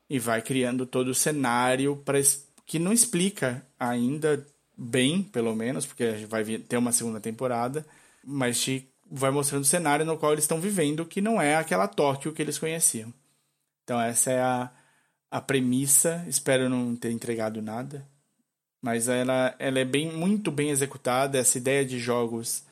e 0.10 0.20
vai 0.20 0.42
criando 0.42 0.86
todo 0.86 1.08
o 1.08 1.16
cenário 1.16 1.96
para 2.04 2.20
que 2.66 2.78
não 2.78 2.92
explica 2.92 3.66
ainda 3.80 4.46
bem, 4.78 5.24
pelo 5.24 5.56
menos, 5.56 5.86
porque 5.86 6.26
vai 6.28 6.44
ter 6.44 6.76
uma 6.76 6.92
segunda 6.92 7.22
temporada, 7.22 7.86
mas 8.22 8.60
te 8.60 8.86
vai 9.10 9.32
mostrando 9.32 9.64
o 9.64 9.68
cenário 9.68 10.06
no 10.06 10.18
qual 10.18 10.34
eles 10.34 10.44
estão 10.44 10.60
vivendo, 10.60 11.06
que 11.06 11.22
não 11.22 11.42
é 11.42 11.56
aquela 11.56 11.88
Tóquio 11.88 12.34
que 12.34 12.42
eles 12.42 12.60
conheciam. 12.60 13.14
Então 13.84 14.00
essa 14.00 14.30
é 14.30 14.42
a, 14.42 14.70
a 15.32 15.42
premissa. 15.42 16.24
Espero 16.28 16.70
não 16.70 16.96
ter 16.96 17.12
entregado 17.12 17.62
nada. 17.62 18.06
Mas 18.82 19.08
ela, 19.08 19.56
ela 19.58 19.80
é 19.80 19.86
bem, 19.86 20.12
muito 20.12 20.52
bem 20.52 20.70
executada. 20.70 21.38
Essa 21.38 21.58
ideia 21.58 21.84
de 21.84 21.98
jogos 21.98 22.64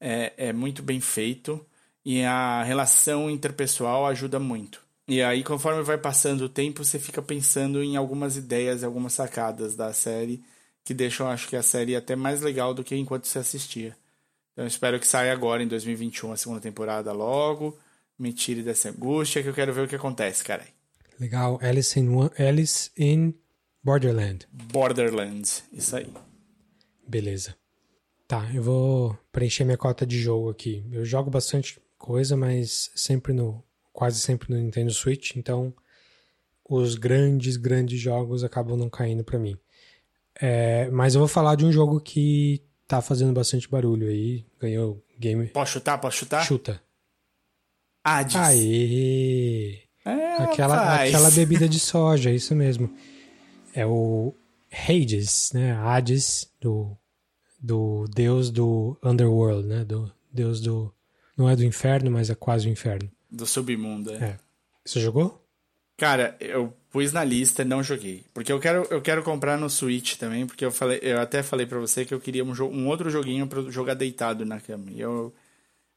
é, 0.00 0.32
é 0.36 0.52
muito 0.52 0.82
bem 0.82 1.00
feito. 1.00 1.64
E 2.04 2.22
a 2.22 2.62
relação 2.62 3.30
interpessoal 3.30 4.06
ajuda 4.06 4.38
muito. 4.38 4.82
E 5.08 5.22
aí, 5.22 5.42
conforme 5.42 5.82
vai 5.82 5.98
passando 5.98 6.42
o 6.42 6.48
tempo, 6.48 6.84
você 6.84 6.98
fica 6.98 7.20
pensando 7.22 7.82
em 7.82 7.96
algumas 7.96 8.36
ideias, 8.36 8.82
algumas 8.82 9.12
sacadas 9.12 9.74
da 9.74 9.92
série 9.92 10.42
que 10.82 10.92
deixam, 10.94 11.28
acho 11.28 11.48
que, 11.48 11.56
a 11.56 11.62
série 11.62 11.96
até 11.96 12.14
mais 12.14 12.42
legal 12.42 12.74
do 12.74 12.84
que 12.84 12.94
enquanto 12.94 13.26
você 13.26 13.38
assistia. 13.38 13.96
Então, 14.52 14.66
espero 14.66 15.00
que 15.00 15.06
saia 15.06 15.32
agora, 15.32 15.62
em 15.62 15.68
2021, 15.68 16.32
a 16.32 16.36
segunda 16.36 16.60
temporada 16.60 17.12
logo. 17.12 17.78
Me 18.18 18.32
tire 18.32 18.62
dessa 18.62 18.90
angústia 18.90 19.42
que 19.42 19.48
eu 19.48 19.54
quero 19.54 19.72
ver 19.72 19.82
o 19.82 19.88
que 19.88 19.96
acontece, 19.96 20.44
cara. 20.44 20.64
Legal. 21.18 21.58
Alice 21.62 21.98
in, 21.98 22.08
Alice 22.38 22.90
in 22.96 23.34
Borderland. 23.82 24.46
Borderland, 24.52 25.64
isso 25.72 25.96
aí. 25.96 26.12
Beleza. 27.06 27.56
Tá, 28.26 28.50
eu 28.54 28.62
vou 28.62 29.18
preencher 29.30 29.64
minha 29.64 29.76
cota 29.76 30.06
de 30.06 30.18
jogo 30.18 30.50
aqui. 30.50 30.84
Eu 30.90 31.04
jogo 31.04 31.30
bastante 31.30 31.78
coisa, 31.98 32.36
mas 32.36 32.90
sempre 32.94 33.32
no 33.32 33.62
quase 33.92 34.18
sempre 34.18 34.52
no 34.52 34.60
Nintendo 34.60 34.90
Switch, 34.92 35.36
então 35.36 35.72
os 36.68 36.96
grandes, 36.96 37.56
grandes 37.56 38.00
jogos 38.00 38.42
acabam 38.42 38.76
não 38.76 38.90
caindo 38.90 39.22
para 39.22 39.38
mim. 39.38 39.56
É, 40.40 40.90
mas 40.90 41.14
eu 41.14 41.20
vou 41.20 41.28
falar 41.28 41.54
de 41.54 41.64
um 41.64 41.70
jogo 41.70 42.00
que 42.00 42.60
tá 42.88 43.00
fazendo 43.00 43.32
bastante 43.32 43.68
barulho 43.68 44.08
aí, 44.08 44.44
ganhou 44.58 45.02
game. 45.18 45.46
Posso 45.48 45.72
chutar? 45.74 45.98
Posso 45.98 46.16
chutar? 46.18 46.44
Chuta. 46.44 46.82
Hades. 48.02 48.36
Aê! 48.36 49.82
É, 50.04 50.42
aquela, 50.42 50.74
rapaz. 50.74 51.08
aquela 51.08 51.30
bebida 51.32 51.68
de 51.68 51.78
soja, 51.78 52.30
isso 52.30 52.54
mesmo. 52.54 52.92
É 53.72 53.86
o 53.86 54.34
Hades, 54.72 55.52
né? 55.54 55.72
Hades, 55.72 56.50
do, 56.60 56.96
do 57.64 58.04
deus 58.14 58.50
do 58.50 58.96
Underworld, 59.02 59.66
né? 59.66 59.84
Do 59.84 60.12
deus 60.30 60.60
do. 60.60 60.92
Não 61.36 61.48
é 61.48 61.56
do 61.56 61.64
inferno, 61.64 62.10
mas 62.10 62.28
é 62.28 62.34
quase 62.34 62.68
o 62.68 62.70
inferno. 62.70 63.10
Do 63.30 63.46
submundo, 63.46 64.12
é. 64.12 64.16
É. 64.16 64.38
Você 64.84 65.00
jogou? 65.00 65.42
Cara, 65.96 66.36
eu 66.38 66.74
pus 66.90 67.12
na 67.12 67.24
lista 67.24 67.62
e 67.62 67.64
não 67.64 67.82
joguei. 67.82 68.24
Porque 68.34 68.52
eu 68.52 68.60
quero, 68.60 68.86
eu 68.90 69.00
quero 69.00 69.22
comprar 69.22 69.56
no 69.56 69.70
Switch 69.70 70.16
também, 70.16 70.46
porque 70.46 70.64
eu 70.64 70.70
falei, 70.70 70.98
eu 71.02 71.18
até 71.20 71.42
falei 71.42 71.64
para 71.64 71.78
você 71.78 72.04
que 72.04 72.12
eu 72.12 72.20
queria 72.20 72.44
um, 72.44 72.52
um 72.64 72.86
outro 72.86 73.08
joguinho 73.08 73.46
para 73.46 73.62
jogar 73.70 73.94
deitado 73.94 74.44
na 74.44 74.60
cama. 74.60 74.90
E 74.90 75.00
eu 75.00 75.32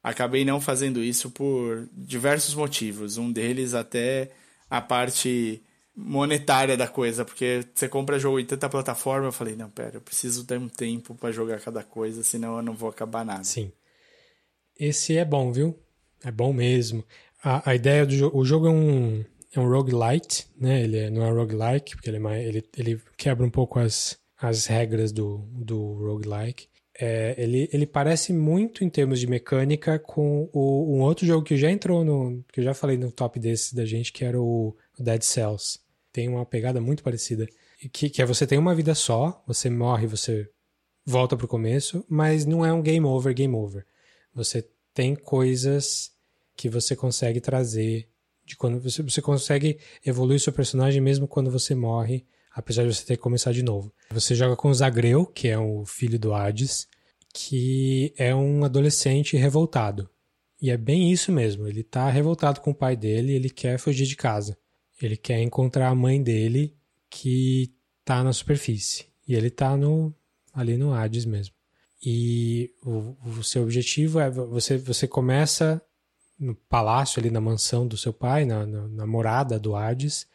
acabei 0.01 0.45
não 0.45 0.61
fazendo 0.61 1.03
isso 1.03 1.29
por 1.29 1.87
diversos 1.91 2.55
motivos. 2.55 3.17
Um 3.17 3.29
deles 3.29 3.73
até 3.73 4.31
a 4.69 4.79
parte 4.79 5.61
monetária 5.97 6.77
da 6.77 6.87
coisa, 6.87 7.25
porque 7.25 7.65
você 7.73 7.89
compra 7.89 8.19
jogo 8.19 8.39
em 8.39 8.45
tanta 8.45 8.69
plataforma, 8.69 9.27
eu 9.27 9.31
falei, 9.31 9.55
não, 9.55 9.67
pera, 9.67 9.95
eu 9.95 10.01
preciso 10.01 10.45
ter 10.45 10.59
um 10.59 10.69
tempo 10.69 11.15
para 11.15 11.31
jogar 11.31 11.59
cada 11.59 11.83
coisa, 11.83 12.23
senão 12.23 12.57
eu 12.57 12.61
não 12.61 12.75
vou 12.75 12.89
acabar 12.89 13.25
nada. 13.25 13.43
Sim. 13.43 13.71
Esse 14.79 15.17
é 15.17 15.25
bom, 15.25 15.51
viu? 15.51 15.75
É 16.23 16.29
bom 16.31 16.53
mesmo. 16.53 17.03
A, 17.43 17.71
a 17.71 17.75
ideia 17.75 18.05
do 18.05 18.13
jogo. 18.13 18.37
O 18.37 18.45
jogo 18.45 18.67
é 18.67 18.69
um, 18.69 19.25
é 19.55 19.59
um 19.59 19.67
roguelite, 19.67 20.45
né? 20.55 20.83
Ele 20.83 20.97
é- 20.97 21.09
não 21.09 21.23
é 21.25 21.31
roguelike, 21.31 21.95
porque 21.95 22.09
ele, 22.09 22.17
é 22.17 22.19
mais, 22.19 22.45
ele, 22.45 22.63
ele 22.77 23.01
quebra 23.17 23.43
um 23.45 23.49
pouco 23.49 23.79
as, 23.79 24.17
as 24.39 24.67
regras 24.67 25.11
do, 25.11 25.39
do 25.51 25.93
roguelike. 25.93 26.67
É, 26.99 27.35
ele, 27.37 27.69
ele 27.71 27.85
parece 27.85 28.33
muito 28.33 28.83
em 28.83 28.89
termos 28.89 29.19
de 29.19 29.27
mecânica 29.27 29.99
com 29.99 30.49
o, 30.53 30.95
um 30.95 31.01
outro 31.01 31.25
jogo 31.25 31.43
que 31.43 31.57
já 31.57 31.71
entrou 31.71 32.03
no. 32.03 32.43
que 32.51 32.59
eu 32.59 32.63
já 32.63 32.73
falei 32.73 32.97
no 32.97 33.11
top 33.11 33.39
desse 33.39 33.75
da 33.75 33.85
gente, 33.85 34.11
que 34.11 34.23
era 34.25 34.39
o, 34.39 34.75
o 34.99 35.03
Dead 35.03 35.21
Cells. 35.23 35.79
Tem 36.17 36.27
uma 36.27 36.47
pegada 36.47 36.81
muito 36.81 37.03
parecida. 37.03 37.47
Que, 37.93 38.09
que 38.09 38.23
é 38.23 38.25
você 38.25 38.47
tem 38.47 38.57
uma 38.57 38.73
vida 38.73 38.95
só, 38.95 39.43
você 39.45 39.69
morre, 39.69 40.07
você 40.07 40.49
volta 41.05 41.37
pro 41.37 41.47
começo, 41.47 42.03
mas 42.09 42.43
não 42.43 42.65
é 42.65 42.73
um 42.73 42.81
game 42.81 43.05
over, 43.05 43.35
game 43.35 43.53
over. 43.53 43.85
Você 44.33 44.67
tem 44.95 45.15
coisas 45.15 46.09
que 46.55 46.69
você 46.69 46.95
consegue 46.95 47.39
trazer 47.39 48.09
de 48.43 48.55
quando 48.55 48.79
você, 48.79 49.03
você 49.03 49.21
consegue 49.21 49.77
evoluir 50.03 50.39
seu 50.39 50.51
personagem 50.51 50.99
mesmo 50.99 51.27
quando 51.27 51.51
você 51.51 51.75
morre, 51.75 52.25
apesar 52.51 52.81
de 52.81 52.95
você 52.95 53.05
ter 53.05 53.17
que 53.17 53.21
começar 53.21 53.51
de 53.51 53.61
novo. 53.61 53.93
Você 54.09 54.33
joga 54.33 54.55
com 54.55 54.69
o 54.69 54.73
Zagreu, 54.73 55.23
que 55.23 55.47
é 55.47 55.59
o 55.59 55.85
filho 55.85 56.17
do 56.17 56.33
Hades, 56.33 56.87
que 57.31 58.11
é 58.17 58.33
um 58.33 58.65
adolescente 58.65 59.37
revoltado. 59.37 60.09
E 60.59 60.71
é 60.71 60.77
bem 60.77 61.11
isso 61.11 61.31
mesmo, 61.31 61.67
ele 61.67 61.83
tá 61.83 62.09
revoltado 62.09 62.59
com 62.59 62.71
o 62.71 62.75
pai 62.75 62.95
dele, 62.95 63.33
ele 63.33 63.51
quer 63.51 63.77
fugir 63.77 64.07
de 64.07 64.15
casa. 64.15 64.57
Ele 65.01 65.17
quer 65.17 65.41
encontrar 65.41 65.89
a 65.89 65.95
mãe 65.95 66.21
dele 66.21 66.75
que 67.09 67.73
tá 68.03 68.23
na 68.23 68.33
superfície. 68.33 69.05
E 69.27 69.35
ele 69.35 69.49
tá 69.49 69.75
no 69.75 70.13
ali 70.53 70.77
no 70.77 70.93
Hades 70.93 71.25
mesmo. 71.25 71.53
E 72.03 72.71
o, 72.83 73.15
o 73.37 73.43
seu 73.43 73.63
objetivo 73.63 74.19
é 74.19 74.29
você 74.29 74.77
você 74.77 75.07
começa 75.07 75.81
no 76.39 76.55
palácio 76.55 77.19
ali 77.19 77.29
na 77.29 77.41
mansão 77.41 77.87
do 77.87 77.97
seu 77.97 78.13
pai, 78.13 78.45
na, 78.45 78.65
na, 78.65 78.87
na 78.87 79.07
morada 79.07 79.59
do 79.59 79.75
Hades, 79.75 80.27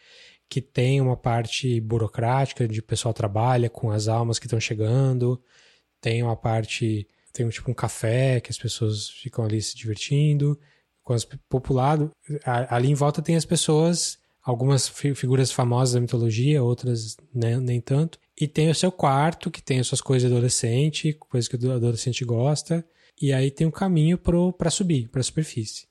que 0.49 0.61
tem 0.61 1.01
uma 1.01 1.17
parte 1.17 1.81
burocrática 1.81 2.67
de 2.67 2.83
pessoal 2.83 3.15
trabalha 3.15 3.71
com 3.71 3.91
as 3.91 4.09
almas 4.09 4.39
que 4.39 4.47
estão 4.47 4.61
chegando, 4.61 5.43
tem 6.01 6.23
uma 6.23 6.37
parte 6.37 7.09
tem 7.33 7.49
tipo 7.49 7.71
um 7.71 7.75
café 7.75 8.41
que 8.41 8.51
as 8.51 8.59
pessoas 8.59 9.09
ficam 9.09 9.45
ali 9.45 9.63
se 9.63 9.75
divertindo, 9.75 10.59
com 11.03 11.15
as 11.15 11.25
populado 11.25 12.11
ali 12.45 12.91
em 12.91 12.95
volta 12.95 13.23
tem 13.23 13.37
as 13.37 13.47
pessoas, 13.47 14.19
algumas 14.43 14.89
fi- 14.89 15.15
figuras 15.15 15.53
famosas 15.53 15.95
da 15.95 16.01
mitologia, 16.01 16.63
outras 16.63 17.17
né, 17.35 17.59
nem 17.59 17.81
tanto, 17.81 18.19
e 18.39 18.49
tem 18.49 18.71
o 18.71 18.75
seu 18.75 18.91
quarto 18.91 19.51
que 19.51 19.63
tem 19.63 19.79
as 19.79 19.87
suas 19.87 20.01
coisas 20.01 20.29
de 20.29 20.35
adolescente, 20.35 21.13
coisas 21.15 21.49
que 21.49 21.57
o 21.57 21.73
adolescente 21.73 22.25
gosta, 22.25 22.85
e 23.21 23.33
aí 23.33 23.51
tem 23.51 23.67
um 23.67 23.71
caminho 23.71 24.19
para 24.19 24.71
subir, 24.71 25.09
para 25.09 25.21
a 25.21 25.25
superfície. 25.25 25.87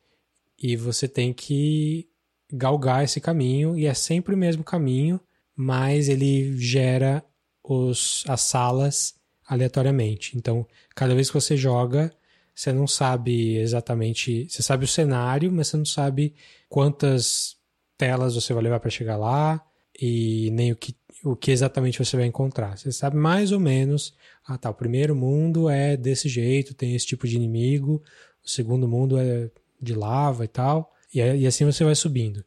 E 0.61 0.75
você 0.75 1.07
tem 1.07 1.31
que 1.33 2.07
galgar 2.51 3.03
esse 3.03 3.21
caminho, 3.21 3.77
e 3.77 3.85
é 3.85 3.93
sempre 3.93 4.35
o 4.35 4.37
mesmo 4.37 4.63
caminho, 4.63 5.19
mas 5.55 6.09
ele 6.09 6.57
gera 6.57 7.23
os, 7.63 8.23
as 8.27 8.41
salas 8.41 9.15
aleatoriamente. 9.47 10.37
Então, 10.37 10.67
cada 10.95 11.15
vez 11.15 11.29
que 11.29 11.33
você 11.33 11.55
joga, 11.55 12.11
você 12.53 12.73
não 12.73 12.87
sabe 12.87 13.57
exatamente. 13.57 14.47
Você 14.49 14.61
sabe 14.61 14.85
o 14.85 14.87
cenário, 14.87 15.51
mas 15.51 15.67
você 15.67 15.77
não 15.77 15.85
sabe 15.85 16.33
quantas 16.69 17.55
telas 18.01 18.33
você 18.33 18.51
vai 18.51 18.63
levar 18.63 18.79
para 18.79 18.89
chegar 18.89 19.15
lá 19.15 19.63
e 20.01 20.49
nem 20.53 20.71
o 20.71 20.75
que, 20.75 20.95
o 21.23 21.35
que 21.35 21.51
exatamente 21.51 22.03
você 22.03 22.17
vai 22.17 22.25
encontrar. 22.25 22.75
Você 22.75 22.91
sabe 22.91 23.15
mais 23.15 23.51
ou 23.51 23.59
menos. 23.59 24.15
Ah, 24.43 24.57
tá. 24.57 24.71
O 24.71 24.73
primeiro 24.73 25.15
mundo 25.15 25.69
é 25.69 25.95
desse 25.95 26.27
jeito, 26.27 26.73
tem 26.73 26.95
esse 26.95 27.05
tipo 27.05 27.27
de 27.27 27.35
inimigo. 27.35 28.01
O 28.43 28.49
segundo 28.49 28.87
mundo 28.87 29.19
é 29.19 29.51
de 29.79 29.93
lava 29.93 30.43
e 30.43 30.47
tal. 30.47 30.91
E, 31.13 31.19
e 31.19 31.45
assim 31.45 31.63
você 31.63 31.83
vai 31.83 31.93
subindo. 31.93 32.43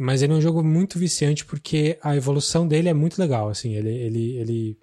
Mas 0.00 0.20
ele 0.20 0.32
é 0.32 0.36
um 0.36 0.40
jogo 0.40 0.64
muito 0.64 0.98
viciante 0.98 1.44
porque 1.44 1.96
a 2.02 2.16
evolução 2.16 2.66
dele 2.66 2.88
é 2.88 2.94
muito 2.94 3.20
legal. 3.20 3.50
Assim, 3.50 3.76
ele, 3.76 3.90
ele, 3.90 4.36
ele 4.36 4.78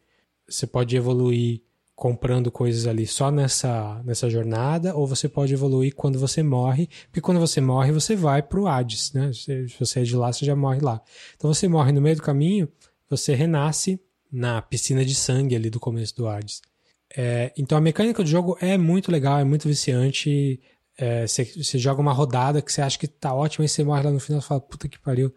você 0.47 0.65
pode 0.65 0.95
evoluir 0.95 1.61
comprando 1.99 2.49
coisas 2.49 2.87
ali 2.87 3.05
só 3.05 3.29
nessa, 3.29 4.01
nessa 4.05 4.29
jornada, 4.29 4.95
ou 4.95 5.05
você 5.05 5.27
pode 5.27 5.53
evoluir 5.53 5.93
quando 5.93 6.17
você 6.17 6.41
morre, 6.41 6.87
porque 7.07 7.19
quando 7.19 7.41
você 7.41 7.59
morre, 7.59 7.91
você 7.91 8.15
vai 8.15 8.41
pro 8.41 8.67
Hades, 8.67 9.11
né? 9.11 9.33
Se 9.33 9.67
você 9.77 9.99
é 9.99 10.03
de 10.03 10.15
lá, 10.15 10.31
você 10.31 10.45
já 10.45 10.55
morre 10.55 10.79
lá. 10.79 11.01
Então 11.35 11.53
você 11.53 11.67
morre 11.67 11.91
no 11.91 11.99
meio 11.99 12.15
do 12.15 12.21
caminho, 12.21 12.69
você 13.09 13.35
renasce 13.35 13.99
na 14.31 14.61
piscina 14.61 15.03
de 15.03 15.13
sangue 15.13 15.57
ali 15.57 15.69
do 15.69 15.77
começo 15.77 16.15
do 16.15 16.25
Hades. 16.25 16.61
É, 17.17 17.51
então 17.57 17.77
a 17.77 17.81
mecânica 17.81 18.23
do 18.23 18.29
jogo 18.29 18.57
é 18.61 18.77
muito 18.77 19.11
legal, 19.11 19.37
é 19.37 19.43
muito 19.43 19.67
viciante. 19.67 20.57
É, 20.97 21.27
você, 21.27 21.43
você 21.43 21.77
joga 21.77 21.99
uma 21.99 22.13
rodada 22.13 22.61
que 22.61 22.71
você 22.71 22.81
acha 22.81 22.97
que 22.97 23.09
tá 23.09 23.33
ótima 23.33 23.65
e 23.65 23.69
você 23.69 23.83
morre 23.83 24.03
lá 24.03 24.11
no 24.11 24.21
final 24.21 24.39
e 24.39 24.43
fala, 24.43 24.61
puta 24.61 24.87
que 24.87 24.97
pariu. 24.97 25.33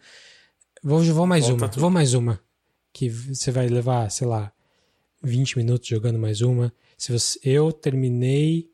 Vou, 0.81 1.03
vou 1.03 1.27
mais 1.27 1.49
Volta 1.49 1.65
uma, 1.65 1.69
tudo. 1.69 1.81
vou 1.81 1.91
mais 1.91 2.15
uma. 2.15 2.39
Que 2.93 3.09
você 3.09 3.51
vai 3.51 3.67
levar, 3.67 4.09
sei 4.13 4.29
lá, 4.29 4.53
20 5.23 5.59
minutos 5.59 5.89
jogando 5.89 6.19
mais 6.19 6.41
uma. 6.41 6.73
Se 6.99 7.13
você, 7.13 7.39
eu 7.43 7.73
terminei 7.73 8.71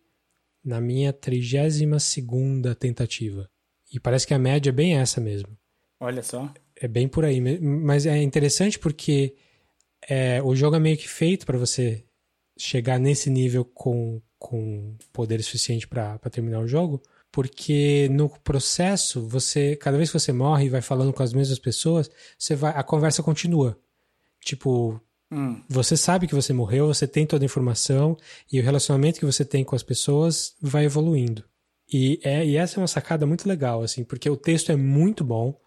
na 0.64 0.80
minha 0.80 1.12
32 1.12 1.80
tentativa. 2.78 3.49
E 3.92 3.99
parece 3.99 4.26
que 4.26 4.34
a 4.34 4.38
média 4.38 4.70
é 4.70 4.72
bem 4.72 4.99
essa 4.99 5.20
mesmo. 5.20 5.57
Olha 6.01 6.22
só. 6.22 6.53
É 6.76 6.86
bem 6.86 7.09
por 7.09 7.24
aí. 7.24 7.40
Mas 7.61 8.07
é 8.07 8.22
interessante 8.22 8.78
porque 8.78 9.34
é, 10.09 10.42
o 10.42 10.55
jogo 10.55 10.76
é 10.76 10.80
meio 10.80 10.96
que 10.96 11.09
feito 11.09 11.46
para 11.46 11.59
você 11.59 12.05
chegar 12.59 12.99
nesse 12.99 13.30
nível 13.30 13.64
com, 13.64 14.20
com 14.38 14.96
poder 15.12 15.42
suficiente 15.42 15.86
para 15.86 16.18
terminar 16.30 16.61
o 16.61 16.68
jogo. 16.68 17.03
Porque 17.30 18.09
no 18.11 18.28
processo, 18.40 19.26
você 19.26 19.76
cada 19.76 19.96
vez 19.96 20.11
que 20.11 20.18
você 20.18 20.32
morre 20.32 20.66
e 20.66 20.70
vai 20.70 20.80
falando 20.80 21.12
com 21.12 21.22
as 21.22 21.32
mesmas 21.32 21.59
pessoas, 21.59 22.11
você 22.38 22.55
vai, 22.55 22.72
a 22.74 22.82
conversa 22.82 23.22
continua. 23.22 23.78
Tipo, 24.40 25.01
Hum, 25.31 25.62
você 25.68 25.97
sabe 25.97 26.26
que 26.26 26.35
você 26.35 26.53
morreu, 26.53 26.87
você 26.87 27.07
tem 27.07 27.26
toda 27.26 27.45
a 27.45 27.47
informação 27.47 28.16
e 28.51 28.59
o 28.59 28.62
relacionamento 28.62 29.18
que 29.20 29.26
você 29.26 29.45
tem 29.45 29.62
com 29.64 29.76
as 29.76 29.83
pessoas 29.83 30.55
vai 30.61 30.85
evoluindo. 30.87 31.45
E, 31.93 32.18
é, 32.22 32.47
e 32.47 32.57
essa 32.57 32.79
é 32.79 32.81
uma 32.81 32.87
sacada 32.89 33.26
muito 33.26 33.49
legal, 33.49 33.83
assim, 33.83 34.05
porque 34.05 34.29
o 34.29 34.37
texto 34.37 34.70
é 34.72 34.76
muito 34.76 35.22
bom, 35.24 35.59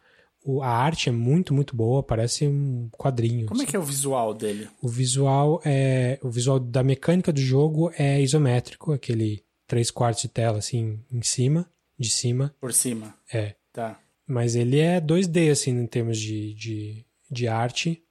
o- 0.44 0.62
a 0.64 0.70
arte 0.70 1.10
é 1.10 1.12
muito, 1.12 1.54
muito 1.54 1.76
boa, 1.76 2.02
parece 2.02 2.48
um 2.48 2.90
quadrinho. 2.92 3.46
como 3.48 3.62
é 3.62 3.64
assim. 3.64 3.72
que 3.72 3.76
é 3.76 3.80
o 3.80 3.84
visual 3.84 4.34
dele? 4.34 4.68
O 4.82 4.88
visual 4.88 5.62
é 5.64 6.20
o 6.24 6.30
visual 6.30 6.60
da 6.60 6.84
mecânica 6.84 7.32
do 7.32 7.40
jogo 7.42 7.92
é 7.98 8.20
isométrico, 8.22 8.92
aquele 8.92 9.44
três 9.68 9.90
quartos 9.92 10.24
de 10.24 10.28
tela 10.30 10.58
assim 10.58 11.00
em 11.12 11.22
cima, 11.22 11.70
de 11.98 12.10
cima, 12.10 12.54
Por 12.60 12.74
cima. 12.74 13.16
é. 13.32 13.56
Tá. 13.72 14.00
mas 14.28 14.56
ele 14.56 14.80
é 14.80 15.00
2D, 15.00 15.50
assim, 15.52 15.72
em 15.72 15.88
termos 15.88 16.18
de, 16.20 16.54
de, 16.56 17.06
de 17.32 17.48
arte. 17.48 18.04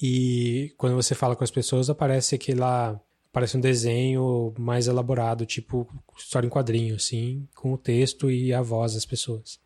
E 0.00 0.72
quando 0.78 0.94
você 0.94 1.14
fala 1.14 1.36
com 1.36 1.44
as 1.44 1.50
pessoas, 1.50 1.90
aparece 1.90 2.34
aquela. 2.34 3.00
Parece 3.32 3.56
um 3.56 3.60
desenho 3.60 4.52
mais 4.58 4.88
elaborado, 4.88 5.46
tipo 5.46 5.86
história 6.18 6.46
em 6.46 6.50
quadrinho, 6.50 6.96
assim, 6.96 7.46
com 7.54 7.72
o 7.72 7.78
texto 7.78 8.30
e 8.30 8.52
a 8.52 8.60
voz 8.60 8.94
das 8.94 9.04
pessoas. 9.04 9.60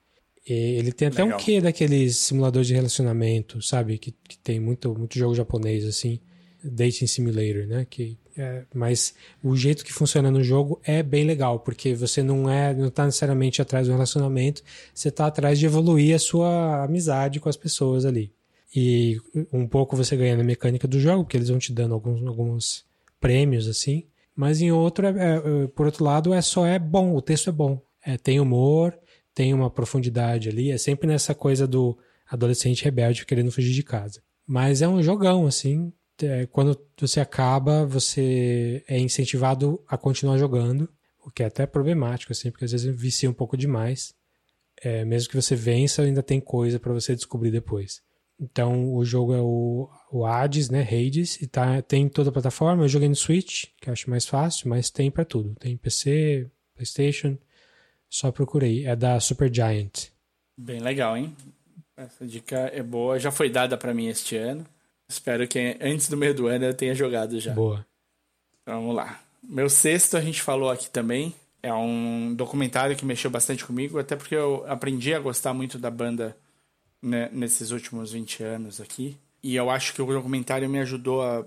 E 0.47 0.53
ele 0.53 0.93
tem 0.93 1.09
até 1.09 1.23
Legal. 1.23 1.39
um 1.39 1.43
quê 1.43 1.61
daqueles 1.61 2.19
simuladores 2.19 2.67
de 2.67 2.75
relacionamento, 2.75 3.63
sabe? 3.63 3.97
Que, 3.97 4.13
que 4.13 4.37
tem 4.39 4.61
muito, 4.61 4.95
muito 4.95 5.19
jogo 5.19 5.35
japonês, 5.35 5.87
assim. 5.87 6.21
Dating 6.63 7.07
Simulator, 7.07 7.67
né? 7.67 7.87
Que, 7.89 8.19
é, 8.37 8.65
mas 8.75 9.15
o 9.43 9.57
jeito 9.57 9.85
que 9.85 9.93
funciona 9.93 10.31
no 10.31 10.43
jogo 10.43 10.81
é 10.85 11.03
bem 11.03 11.25
legal, 11.25 11.61
porque 11.61 11.95
você 11.95 12.23
não 12.23 12.51
é, 12.51 12.75
não 12.75 12.91
tá 12.91 13.07
necessariamente 13.07 13.63
atrás 13.63 13.87
do 13.87 13.93
relacionamento, 13.93 14.63
você 14.93 15.11
tá 15.11 15.27
atrás 15.27 15.59
de 15.59 15.67
evoluir 15.67 16.15
a 16.15 16.19
sua 16.19 16.85
amizade 16.85 17.41
com 17.41 17.49
as 17.49 17.57
pessoas 17.57 18.05
ali. 18.05 18.34
E 18.75 19.21
um 19.53 19.69
pouco 19.69 19.97
você 19.97 20.17
ganha 20.17 20.37
na 20.37 20.43
mecânica 20.43 20.89
do 20.89 20.99
jogo, 20.99 21.23
porque 21.23 21.37
eles 21.37 21.49
vão 21.49 21.59
te 21.59 21.73
dando 21.73 21.95
alguns, 21.95 22.27
alguns 22.27 22.85
prêmios, 23.21 23.69
assim. 23.69 24.05
Mas 24.35 24.61
em 24.61 24.73
outro, 24.73 25.07
é, 25.07 25.11
é, 25.11 25.67
por 25.69 25.87
outro 25.87 26.05
lado, 26.05 26.35
é 26.35 26.43
só 26.43 26.67
é 26.67 26.79
bom, 26.79 27.15
o 27.15 27.23
texto 27.23 27.49
é 27.49 27.53
bom. 27.53 27.81
É, 28.05 28.19
tem 28.19 28.41
humor, 28.41 28.99
tem 29.33 29.55
uma 29.55 29.71
profundidade 29.71 30.49
ali. 30.49 30.73
É 30.73 30.79
sempre 30.79 31.07
nessa 31.07 31.35
coisa 31.35 31.67
do 31.67 31.97
adolescente 32.29 32.85
rebelde 32.85 33.25
querendo 33.25 33.53
fugir 33.53 33.73
de 33.73 33.83
casa. 33.83 34.21
Mas 34.47 34.83
é 34.83 34.89
um 34.89 35.03
jogão, 35.03 35.47
assim. 35.47 35.93
É, 36.21 36.47
quando 36.47 36.79
você 36.99 37.21
acaba, 37.21 37.87
você 37.87 38.85
é 38.89 38.99
incentivado 38.99 39.81
a 39.89 39.97
continuar 39.97 40.37
jogando, 40.39 40.89
o 41.25 41.31
que 41.31 41.43
é 41.43 41.47
até 41.47 41.65
problemático, 41.65 42.33
assim, 42.33 42.51
porque 42.51 42.65
às 42.65 42.73
vezes 42.73 42.95
vicia 42.95 43.31
um 43.31 43.33
pouco 43.33 43.57
demais. 43.57 44.15
É, 44.83 45.05
mesmo 45.05 45.31
que 45.31 45.41
você 45.41 45.55
vença, 45.55 46.03
ainda 46.03 46.23
tem 46.23 46.41
coisa 46.41 46.79
para 46.79 46.93
você 46.93 47.15
descobrir 47.15 47.51
depois. 47.51 48.03
Então 48.41 48.93
o 48.95 49.05
jogo 49.05 49.35
é 49.35 49.41
o, 49.41 49.89
o 50.11 50.27
Hades, 50.27 50.69
né? 50.69 50.83
Hades, 50.83 51.41
e 51.41 51.47
tá, 51.47 51.81
tem 51.83 52.09
toda 52.09 52.31
a 52.31 52.33
plataforma. 52.33 52.85
Eu 52.85 52.89
joguei 52.89 53.09
no 53.09 53.15
Switch, 53.15 53.67
que 53.81 53.89
eu 53.89 53.93
acho 53.93 54.11
mais 54.11 54.27
fácil, 54.27 54.69
mas 54.69 54.91
tem 54.91 55.11
para 55.11 55.25
tudo. 55.25 55.55
Tem 55.55 55.77
PC, 55.77 56.51
PlayStation, 56.75 57.39
só 58.09 58.33
procurei. 58.33 58.87
É 58.87 58.97
da 58.97 59.19
Super 59.21 59.53
Giant. 59.53 60.09
Bem 60.57 60.81
legal, 60.81 61.17
hein? 61.17 61.35
Essa 61.97 62.27
dica 62.27 62.57
é 62.73 62.83
boa, 62.83 63.19
já 63.19 63.31
foi 63.31 63.49
dada 63.49 63.77
para 63.77 63.95
mim 63.95 64.09
este 64.09 64.37
ano. 64.37 64.67
Espero 65.09 65.47
que 65.47 65.77
antes 65.81 66.09
do 66.09 66.17
meio 66.17 66.35
do 66.35 66.47
ano 66.47 66.65
eu 66.65 66.75
tenha 66.75 66.95
jogado 66.95 67.39
já. 67.39 67.53
Boa. 67.53 67.87
Então, 68.63 68.81
vamos 68.81 68.97
lá. 68.97 69.21
Meu 69.43 69.69
sexto 69.69 70.17
a 70.17 70.21
gente 70.21 70.43
falou 70.43 70.71
aqui 70.71 70.89
também. 70.91 71.35
É 71.63 71.73
um 71.73 72.35
documentário 72.35 72.97
que 72.97 73.05
mexeu 73.05 73.31
bastante 73.31 73.65
comigo, 73.65 73.99
até 73.99 74.17
porque 74.17 74.35
eu 74.35 74.65
aprendi 74.67 75.15
a 75.15 75.19
gostar 75.19 75.55
muito 75.55 75.79
da 75.79 75.91
banda 75.91 76.37
né, 77.05 77.29
nesses 77.31 77.71
últimos 77.71 78.13
20 78.13 78.43
anos 78.43 78.81
aqui. 78.81 79.17
E 79.43 79.55
eu 79.55 79.69
acho 79.69 79.93
que 79.93 80.01
o 80.01 80.07
documentário 80.07 80.69
me 80.69 80.81
ajudou 80.81 81.23
a, 81.23 81.45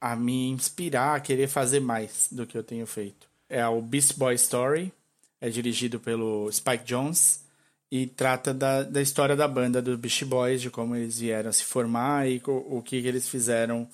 a 0.00 0.14
me 0.14 0.48
inspirar 0.48 1.16
a 1.16 1.20
querer 1.20 1.48
fazer 1.48 1.80
mais 1.80 2.28
do 2.30 2.46
que 2.46 2.56
eu 2.56 2.62
tenho 2.62 2.86
feito. 2.86 3.28
É 3.48 3.66
o 3.66 3.82
Beast 3.82 4.16
Boy 4.16 4.34
Story, 4.36 4.92
é 5.40 5.50
dirigido 5.50 5.98
pelo 5.98 6.50
Spike 6.52 6.84
Jones 6.84 7.44
e 7.90 8.06
trata 8.06 8.54
da, 8.54 8.84
da 8.84 9.02
história 9.02 9.34
da 9.34 9.48
banda 9.48 9.82
dos 9.82 9.98
Beast 9.98 10.24
Boys, 10.24 10.60
de 10.60 10.70
como 10.70 10.94
eles 10.94 11.18
vieram 11.18 11.52
se 11.52 11.64
formar 11.64 12.28
e 12.28 12.40
o, 12.46 12.78
o 12.78 12.82
que 12.82 12.96
eles 12.96 13.28
fizeram 13.28 13.88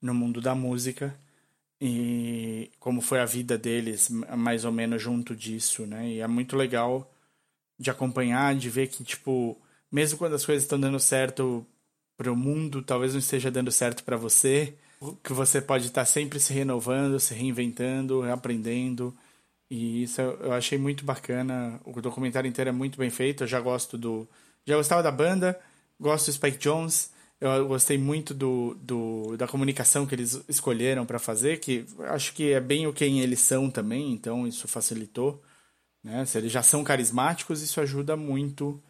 no 0.00 0.14
mundo 0.14 0.40
da 0.40 0.54
música 0.54 1.14
e 1.78 2.70
como 2.78 3.02
foi 3.02 3.20
a 3.20 3.26
vida 3.26 3.58
deles 3.58 4.08
mais 4.10 4.64
ou 4.64 4.72
menos 4.72 5.02
junto 5.02 5.36
disso, 5.36 5.86
né? 5.86 6.08
E 6.08 6.20
é 6.20 6.26
muito 6.26 6.56
legal 6.56 7.12
de 7.78 7.90
acompanhar, 7.90 8.54
de 8.54 8.70
ver 8.70 8.88
que 8.88 9.04
tipo 9.04 9.60
mesmo 9.90 10.18
quando 10.18 10.34
as 10.34 10.44
coisas 10.44 10.64
estão 10.64 10.78
dando 10.78 11.00
certo 11.00 11.66
para 12.16 12.32
o 12.32 12.36
mundo, 12.36 12.82
talvez 12.82 13.12
não 13.12 13.18
esteja 13.18 13.50
dando 13.50 13.72
certo 13.72 14.04
para 14.04 14.16
você, 14.16 14.74
que 15.22 15.32
você 15.32 15.60
pode 15.60 15.86
estar 15.86 16.04
sempre 16.04 16.38
se 16.38 16.52
renovando, 16.52 17.18
se 17.18 17.34
reinventando, 17.34 18.22
aprendendo. 18.30 19.16
E 19.70 20.02
isso 20.02 20.20
eu 20.20 20.52
achei 20.52 20.76
muito 20.76 21.04
bacana. 21.04 21.80
O 21.84 22.00
documentário 22.02 22.48
inteiro 22.48 22.70
é 22.70 22.72
muito 22.72 22.98
bem 22.98 23.08
feito. 23.08 23.44
Eu 23.44 23.48
já 23.48 23.60
gosto 23.60 23.96
do. 23.96 24.28
Já 24.66 24.76
gostava 24.76 25.02
da 25.02 25.10
banda, 25.10 25.58
gosto 25.98 26.26
do 26.26 26.32
Spike 26.32 26.58
Jones. 26.58 27.10
Eu 27.40 27.66
gostei 27.66 27.96
muito 27.96 28.34
do, 28.34 28.76
do 28.82 29.34
da 29.38 29.48
comunicação 29.48 30.06
que 30.06 30.14
eles 30.14 30.44
escolheram 30.46 31.06
para 31.06 31.18
fazer, 31.18 31.58
que 31.58 31.86
acho 32.08 32.34
que 32.34 32.52
é 32.52 32.60
bem 32.60 32.86
o 32.86 32.92
quem 32.92 33.20
eles 33.20 33.40
são 33.40 33.70
também, 33.70 34.12
então 34.12 34.46
isso 34.46 34.68
facilitou. 34.68 35.42
Né? 36.04 36.26
Se 36.26 36.36
eles 36.36 36.52
já 36.52 36.62
são 36.62 36.84
carismáticos, 36.84 37.62
isso 37.62 37.80
ajuda 37.80 38.14
muito 38.14 38.82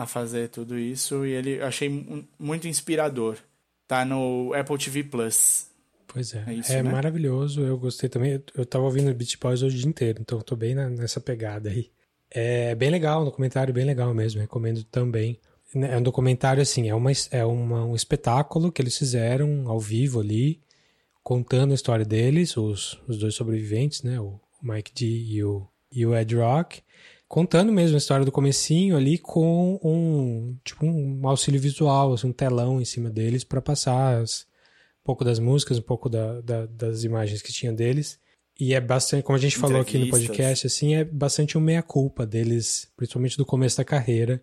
a 0.00 0.06
fazer 0.06 0.48
tudo 0.48 0.78
isso 0.78 1.26
e 1.26 1.32
ele 1.32 1.60
achei 1.60 1.88
muito 2.38 2.66
inspirador. 2.66 3.36
Tá 3.86 4.04
no 4.04 4.54
Apple 4.54 4.78
TV 4.78 5.04
Plus. 5.04 5.66
Pois 6.06 6.34
é, 6.34 6.44
é, 6.46 6.54
isso, 6.54 6.72
é 6.72 6.82
né? 6.82 6.90
maravilhoso. 6.90 7.60
Eu 7.60 7.76
gostei 7.76 8.08
também. 8.08 8.42
Eu 8.54 8.64
tava 8.64 8.84
ouvindo 8.84 9.12
Beach 9.14 9.36
Boys 9.38 9.62
hoje 9.62 9.76
o 9.76 9.80
dia 9.80 9.88
inteiro, 9.88 10.18
então 10.20 10.40
tô 10.40 10.56
bem 10.56 10.74
nessa 10.74 11.20
pegada 11.20 11.68
aí. 11.68 11.90
É 12.30 12.74
bem 12.74 12.90
legal, 12.90 13.22
um 13.22 13.24
documentário 13.24 13.74
bem 13.74 13.84
legal 13.84 14.14
mesmo, 14.14 14.40
recomendo 14.40 14.82
também. 14.84 15.38
É 15.74 15.96
um 15.98 16.02
documentário 16.02 16.62
assim, 16.62 16.88
é, 16.88 16.94
uma, 16.94 17.10
é 17.30 17.44
uma, 17.44 17.84
um 17.84 17.94
espetáculo 17.94 18.72
que 18.72 18.80
eles 18.80 18.96
fizeram 18.96 19.68
ao 19.68 19.78
vivo 19.78 20.20
ali, 20.20 20.60
contando 21.22 21.72
a 21.72 21.74
história 21.74 22.04
deles, 22.04 22.56
os, 22.56 23.00
os 23.06 23.18
dois 23.18 23.34
sobreviventes, 23.34 24.02
né? 24.02 24.18
O 24.20 24.40
Mike 24.62 24.92
D 24.94 25.06
e 25.06 25.44
o, 25.44 25.66
e 25.92 26.06
o 26.06 26.16
Ed 26.16 26.34
Rock 26.36 26.82
contando 27.30 27.72
mesmo 27.72 27.94
a 27.94 27.98
história 27.98 28.24
do 28.24 28.32
comecinho 28.32 28.96
ali 28.96 29.16
com 29.16 29.78
um 29.84 30.58
tipo 30.64 30.84
um 30.84 31.28
auxílio 31.28 31.60
visual, 31.60 32.12
assim, 32.12 32.26
um 32.26 32.32
telão 32.32 32.80
em 32.80 32.84
cima 32.84 33.08
deles 33.08 33.44
para 33.44 33.62
passar 33.62 34.20
as, 34.20 34.48
um 35.00 35.04
pouco 35.04 35.24
das 35.24 35.38
músicas, 35.38 35.78
um 35.78 35.82
pouco 35.82 36.08
da, 36.08 36.40
da, 36.40 36.66
das 36.66 37.04
imagens 37.04 37.40
que 37.40 37.52
tinha 37.52 37.72
deles. 37.72 38.18
E 38.58 38.74
é 38.74 38.80
bastante, 38.80 39.22
como 39.22 39.36
a 39.36 39.40
gente 39.40 39.56
falou 39.56 39.80
aqui 39.80 39.96
no 39.96 40.10
podcast, 40.10 40.66
assim, 40.66 40.96
é 40.96 41.04
bastante 41.04 41.56
um 41.56 41.60
meia-culpa 41.60 42.26
deles, 42.26 42.90
principalmente 42.96 43.36
do 43.36 43.46
começo 43.46 43.76
da 43.76 43.84
carreira, 43.84 44.42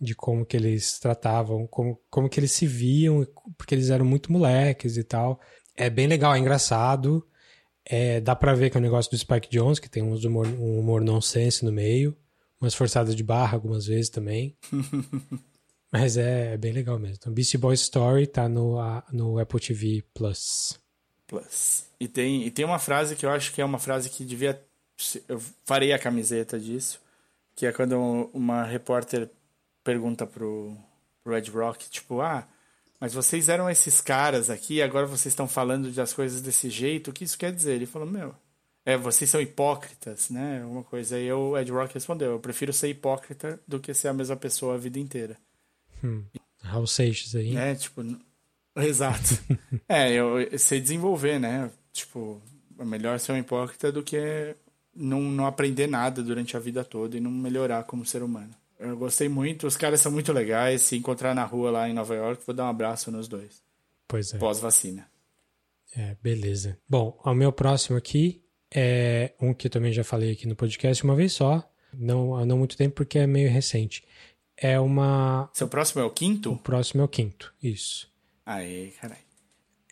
de 0.00 0.14
como 0.14 0.46
que 0.46 0.56
eles 0.56 0.98
tratavam, 0.98 1.66
como, 1.66 2.00
como 2.08 2.26
que 2.26 2.40
eles 2.40 2.52
se 2.52 2.66
viam, 2.66 3.24
porque 3.58 3.74
eles 3.74 3.90
eram 3.90 4.06
muito 4.06 4.32
moleques 4.32 4.96
e 4.96 5.04
tal. 5.04 5.38
É 5.76 5.90
bem 5.90 6.06
legal, 6.06 6.34
é 6.34 6.38
engraçado. 6.38 7.22
É, 7.84 8.20
dá 8.20 8.36
pra 8.36 8.54
ver 8.54 8.70
que 8.70 8.76
é 8.76 8.80
um 8.80 8.82
negócio 8.82 9.10
do 9.10 9.18
Spike 9.18 9.50
Jones, 9.50 9.78
que 9.78 9.88
tem 9.88 10.02
um 10.02 10.14
humor, 10.14 10.46
um 10.46 10.78
humor 10.78 11.00
nonsense 11.00 11.64
no 11.64 11.72
meio, 11.72 12.16
umas 12.60 12.74
forçadas 12.74 13.14
de 13.14 13.24
barra 13.24 13.54
algumas 13.54 13.86
vezes 13.86 14.08
também. 14.08 14.56
Mas 15.92 16.16
é, 16.16 16.54
é, 16.54 16.56
bem 16.56 16.72
legal 16.72 16.98
mesmo. 16.98 17.16
Então, 17.18 17.32
Beastie 17.32 17.58
Boys 17.58 17.82
Story 17.82 18.26
tá 18.26 18.48
no, 18.48 18.78
no 19.12 19.38
Apple 19.38 19.60
TV 19.60 20.02
Plus. 20.14 20.80
Plus. 21.26 21.84
E 22.00 22.08
tem, 22.08 22.46
e 22.46 22.50
tem 22.50 22.64
uma 22.64 22.78
frase 22.78 23.14
que 23.14 23.26
eu 23.26 23.30
acho 23.30 23.52
que 23.52 23.60
é 23.60 23.64
uma 23.64 23.78
frase 23.78 24.08
que 24.08 24.24
devia. 24.24 24.64
Eu 25.28 25.38
farei 25.64 25.92
a 25.92 25.98
camiseta 25.98 26.58
disso. 26.58 26.98
Que 27.54 27.66
é 27.66 27.72
quando 27.72 28.30
uma 28.32 28.64
repórter 28.64 29.28
pergunta 29.84 30.26
pro, 30.26 30.74
pro 31.22 31.36
Ed 31.36 31.50
Rock, 31.50 31.90
tipo, 31.90 32.22
ah, 32.22 32.48
mas 33.02 33.14
vocês 33.14 33.48
eram 33.48 33.68
esses 33.68 34.00
caras 34.00 34.48
aqui, 34.48 34.80
agora 34.80 35.08
vocês 35.08 35.32
estão 35.32 35.48
falando 35.48 35.90
das 35.90 36.12
coisas 36.12 36.40
desse 36.40 36.70
jeito, 36.70 37.10
o 37.10 37.12
que 37.12 37.24
isso 37.24 37.36
quer 37.36 37.52
dizer? 37.52 37.72
Ele 37.72 37.84
falou, 37.84 38.06
meu, 38.06 38.32
é, 38.86 38.96
vocês 38.96 39.28
são 39.28 39.40
hipócritas, 39.40 40.30
né? 40.30 40.62
Alguma 40.62 40.84
coisa. 40.84 41.16
Aí 41.16 41.32
o 41.32 41.58
Ed 41.58 41.68
Rock 41.72 41.94
respondeu, 41.94 42.30
eu 42.30 42.38
prefiro 42.38 42.72
ser 42.72 42.90
hipócrita 42.90 43.58
do 43.66 43.80
que 43.80 43.92
ser 43.92 44.06
a 44.06 44.12
mesma 44.12 44.36
pessoa 44.36 44.76
a 44.76 44.78
vida 44.78 45.00
inteira. 45.00 45.36
Hum. 46.04 46.22
Raul 46.60 46.86
Seixas 46.86 47.34
aí. 47.34 47.56
É, 47.56 47.74
tipo, 47.74 48.02
exato. 48.76 49.36
é, 49.88 50.12
eu 50.12 50.56
sei 50.56 50.80
desenvolver, 50.80 51.40
né? 51.40 51.72
Tipo, 51.92 52.40
é 52.78 52.84
melhor 52.84 53.18
ser 53.18 53.32
um 53.32 53.36
hipócrita 53.36 53.90
do 53.90 54.04
que 54.04 54.54
não, 54.94 55.22
não 55.22 55.46
aprender 55.48 55.88
nada 55.88 56.22
durante 56.22 56.56
a 56.56 56.60
vida 56.60 56.84
toda 56.84 57.16
e 57.16 57.20
não 57.20 57.32
melhorar 57.32 57.82
como 57.82 58.06
ser 58.06 58.22
humano. 58.22 58.54
Eu 58.82 58.96
gostei 58.96 59.28
muito, 59.28 59.66
os 59.66 59.76
caras 59.76 60.00
são 60.00 60.10
muito 60.10 60.32
legais. 60.32 60.82
Se 60.82 60.96
encontrar 60.96 61.34
na 61.34 61.44
rua 61.44 61.70
lá 61.70 61.88
em 61.88 61.92
Nova 61.92 62.14
York, 62.14 62.42
vou 62.44 62.54
dar 62.54 62.64
um 62.64 62.68
abraço 62.68 63.10
nos 63.10 63.28
dois. 63.28 63.62
Pois 64.08 64.34
é. 64.34 64.38
Pós-vacina. 64.38 65.08
É, 65.96 66.16
beleza. 66.22 66.78
Bom, 66.88 67.18
o 67.24 67.34
meu 67.34 67.52
próximo 67.52 67.96
aqui 67.96 68.42
é 68.74 69.32
um 69.40 69.52
que 69.54 69.66
eu 69.66 69.70
também 69.70 69.92
já 69.92 70.02
falei 70.02 70.32
aqui 70.32 70.46
no 70.46 70.56
podcast 70.56 71.04
uma 71.04 71.14
vez 71.14 71.32
só. 71.32 71.68
Não 71.92 72.34
há 72.34 72.44
não 72.44 72.58
muito 72.58 72.76
tempo, 72.76 72.96
porque 72.96 73.18
é 73.18 73.26
meio 73.26 73.50
recente. 73.50 74.02
É 74.56 74.80
uma. 74.80 75.50
Seu 75.52 75.68
próximo 75.68 76.02
é 76.02 76.04
o 76.04 76.10
quinto? 76.10 76.52
O 76.52 76.58
próximo 76.58 77.02
é 77.02 77.04
o 77.04 77.08
quinto, 77.08 77.54
isso. 77.62 78.10
Aí, 78.44 78.92
caralho. 79.00 79.20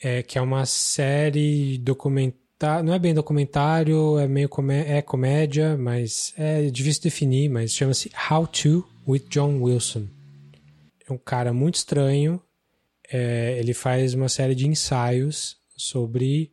É 0.03 0.23
que 0.23 0.39
é 0.39 0.41
uma 0.41 0.65
série 0.65 1.77
documental 1.79 2.41
Tá, 2.61 2.83
não 2.83 2.93
é 2.93 2.99
bem 2.99 3.15
documentário, 3.15 4.19
é 4.19 4.29
meio 4.29 4.47
comé 4.47 4.99
é 4.99 5.01
comédia, 5.01 5.79
mas 5.79 6.35
é 6.37 6.65
difícil 6.65 7.03
definir, 7.05 7.49
mas 7.49 7.73
chama-se 7.73 8.13
How 8.31 8.47
To 8.47 8.87
with 9.09 9.25
John 9.31 9.63
Wilson. 9.63 10.07
É 11.09 11.11
um 11.11 11.17
cara 11.17 11.55
muito 11.55 11.77
estranho. 11.77 12.39
É, 13.11 13.59
ele 13.59 13.73
faz 13.73 14.13
uma 14.13 14.29
série 14.29 14.55
de 14.55 14.69
ensaios 14.69 15.57
sobre 15.75 16.53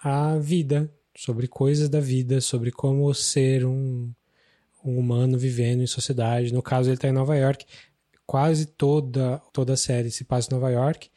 a 0.00 0.38
vida, 0.38 0.88
sobre 1.16 1.48
coisas 1.48 1.88
da 1.88 1.98
vida, 1.98 2.40
sobre 2.40 2.70
como 2.70 3.12
ser 3.12 3.66
um, 3.66 4.12
um 4.84 4.96
humano 4.96 5.36
vivendo 5.36 5.82
em 5.82 5.88
sociedade. 5.88 6.54
No 6.54 6.62
caso, 6.62 6.90
ele 6.90 6.94
está 6.94 7.08
em 7.08 7.12
Nova 7.12 7.36
York. 7.36 7.66
Quase 8.24 8.66
toda, 8.66 9.42
toda 9.52 9.72
a 9.72 9.76
série 9.76 10.12
se 10.12 10.22
passa 10.22 10.48
em 10.48 10.54
Nova 10.54 10.70
York. 10.70 11.10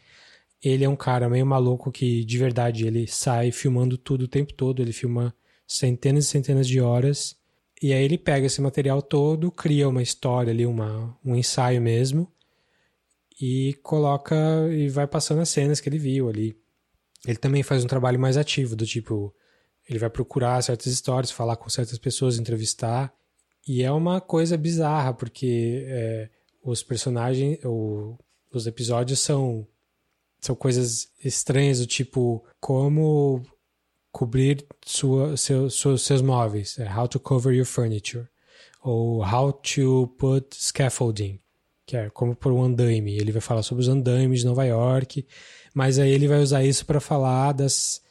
Ele 0.67 0.83
é 0.83 0.89
um 0.89 0.95
cara 0.95 1.29
meio 1.29 1.45
maluco 1.45 1.91
que, 1.91 2.25
de 2.25 2.37
verdade, 2.37 2.85
ele 2.85 3.07
sai 3.07 3.51
filmando 3.51 3.97
tudo 3.97 4.23
o 4.23 4.27
tempo 4.27 4.53
todo. 4.53 4.81
Ele 4.81 4.93
filma 4.93 5.33
centenas 5.67 6.25
e 6.25 6.27
centenas 6.27 6.67
de 6.67 6.79
horas. 6.79 7.35
E 7.81 7.93
aí 7.93 8.03
ele 8.03 8.17
pega 8.17 8.47
esse 8.47 8.61
material 8.61 9.01
todo, 9.01 9.51
cria 9.51 9.87
uma 9.87 10.01
história 10.01 10.51
ali, 10.51 10.65
uma, 10.65 11.15
um 11.23 11.35
ensaio 11.35 11.79
mesmo, 11.79 12.31
e 13.39 13.75
coloca 13.83 14.35
e 14.71 14.89
vai 14.89 15.05
passando 15.05 15.41
as 15.41 15.49
cenas 15.49 15.79
que 15.79 15.87
ele 15.87 15.99
viu 15.99 16.27
ali. 16.27 16.57
Ele 17.25 17.37
também 17.37 17.61
faz 17.61 17.83
um 17.83 17.87
trabalho 17.87 18.19
mais 18.19 18.35
ativo, 18.35 18.75
do 18.75 18.85
tipo, 18.85 19.33
ele 19.87 19.99
vai 19.99 20.09
procurar 20.09 20.61
certas 20.63 20.87
histórias, 20.87 21.29
falar 21.29 21.55
com 21.55 21.69
certas 21.69 21.99
pessoas, 21.99 22.39
entrevistar. 22.39 23.13
E 23.67 23.83
é 23.83 23.91
uma 23.91 24.19
coisa 24.19 24.57
bizarra, 24.57 25.13
porque 25.13 25.85
é, 25.87 26.29
os 26.63 26.81
personagens, 26.81 27.59
o, 27.63 28.17
os 28.51 28.65
episódios 28.65 29.19
são, 29.19 29.67
são 30.39 30.55
coisas 30.55 31.09
estranhas, 31.23 31.79
do 31.79 31.85
tipo, 31.85 32.45
como 32.59 33.43
cobrir 34.11 34.65
sua, 34.85 35.37
seu, 35.37 35.69
seus, 35.69 36.01
seus 36.01 36.21
móveis, 36.21 36.79
é 36.79 36.91
how 36.91 37.07
to 37.07 37.19
cover 37.19 37.53
your 37.53 37.65
furniture, 37.65 38.27
ou 38.81 39.23
how 39.23 39.51
to 39.51 40.07
put 40.17 40.55
scaffolding, 40.55 41.39
que 41.85 41.95
é 41.95 42.09
como 42.09 42.35
por 42.35 42.51
um 42.51 42.63
andaime. 42.63 43.15
Ele 43.15 43.31
vai 43.31 43.41
falar 43.41 43.63
sobre 43.63 43.81
os 43.83 43.87
andaimes 43.87 44.39
de 44.39 44.45
Nova 44.45 44.65
York, 44.65 45.25
mas 45.73 45.99
aí 45.99 46.11
ele 46.11 46.27
vai 46.27 46.39
usar 46.39 46.63
isso 46.63 46.85
para 46.85 46.99
falar 46.99 47.51
das, 47.51 48.01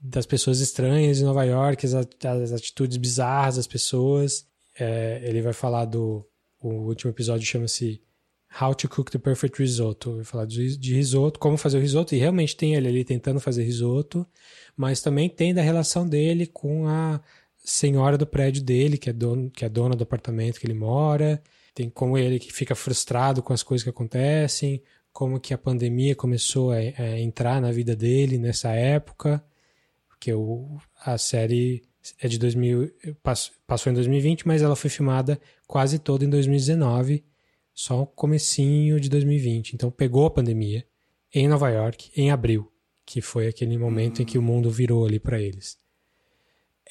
das 0.00 0.26
pessoas 0.26 0.60
estranhas 0.60 1.18
de 1.18 1.24
Nova 1.24 1.44
York, 1.44 1.84
as, 1.84 1.94
as 1.94 2.52
atitudes 2.52 2.96
bizarras 2.96 3.56
das 3.56 3.66
pessoas. 3.66 4.46
É, 4.78 5.20
ele 5.24 5.42
vai 5.42 5.52
falar 5.52 5.84
do. 5.84 6.24
O 6.62 6.68
último 6.68 7.10
episódio 7.10 7.46
chama-se 7.46 8.02
How 8.60 8.74
to 8.74 8.88
Cook 8.88 9.10
the 9.10 9.18
Perfect 9.18 9.60
Risotto. 9.60 10.16
Vai 10.16 10.24
falar 10.24 10.46
de, 10.46 10.76
de 10.76 10.94
risoto, 10.94 11.38
como 11.38 11.56
fazer 11.56 11.78
o 11.78 11.80
risoto, 11.80 12.14
e 12.14 12.18
realmente 12.18 12.56
tem 12.56 12.74
ele 12.74 12.88
ali 12.88 13.04
tentando 13.04 13.40
fazer 13.40 13.62
risoto 13.64 14.26
mas 14.80 15.02
também 15.02 15.28
tem 15.28 15.52
da 15.52 15.60
relação 15.60 16.08
dele 16.08 16.46
com 16.46 16.88
a 16.88 17.20
senhora 17.62 18.16
do 18.16 18.26
prédio 18.26 18.62
dele, 18.62 18.96
que 18.96 19.10
é, 19.10 19.12
dono, 19.12 19.50
que 19.50 19.62
é 19.62 19.68
dona 19.68 19.94
do 19.94 20.04
apartamento 20.04 20.58
que 20.58 20.66
ele 20.66 20.72
mora, 20.72 21.42
tem 21.74 21.90
como 21.90 22.16
ele 22.16 22.38
que 22.38 22.50
fica 22.50 22.74
frustrado 22.74 23.42
com 23.42 23.52
as 23.52 23.62
coisas 23.62 23.82
que 23.84 23.90
acontecem, 23.90 24.82
como 25.12 25.38
que 25.38 25.52
a 25.52 25.58
pandemia 25.58 26.14
começou 26.14 26.72
a, 26.72 26.76
a 26.76 27.20
entrar 27.20 27.60
na 27.60 27.70
vida 27.70 27.94
dele 27.94 28.38
nessa 28.38 28.70
época, 28.70 29.44
porque 30.08 30.32
o, 30.32 30.78
a 31.04 31.18
série 31.18 31.82
é 32.18 32.26
de 32.26 32.38
2000, 32.38 32.90
passou 33.66 33.92
em 33.92 33.94
2020, 33.94 34.46
mas 34.46 34.62
ela 34.62 34.74
foi 34.74 34.88
filmada 34.88 35.38
quase 35.66 35.98
toda 35.98 36.24
em 36.24 36.30
2019, 36.30 37.22
só 37.82 38.02
o 38.02 38.06
comecinho 38.06 39.00
de 39.00 39.08
2020. 39.08 39.72
Então 39.72 39.90
pegou 39.90 40.26
a 40.26 40.30
pandemia 40.30 40.84
em 41.32 41.48
Nova 41.48 41.70
York 41.70 42.10
em 42.14 42.30
abril 42.30 42.70
que 43.10 43.20
foi 43.20 43.48
aquele 43.48 43.76
momento 43.76 44.22
em 44.22 44.24
que 44.24 44.38
o 44.38 44.42
mundo 44.42 44.70
virou 44.70 45.04
ali 45.04 45.18
para 45.18 45.40
eles. 45.40 45.76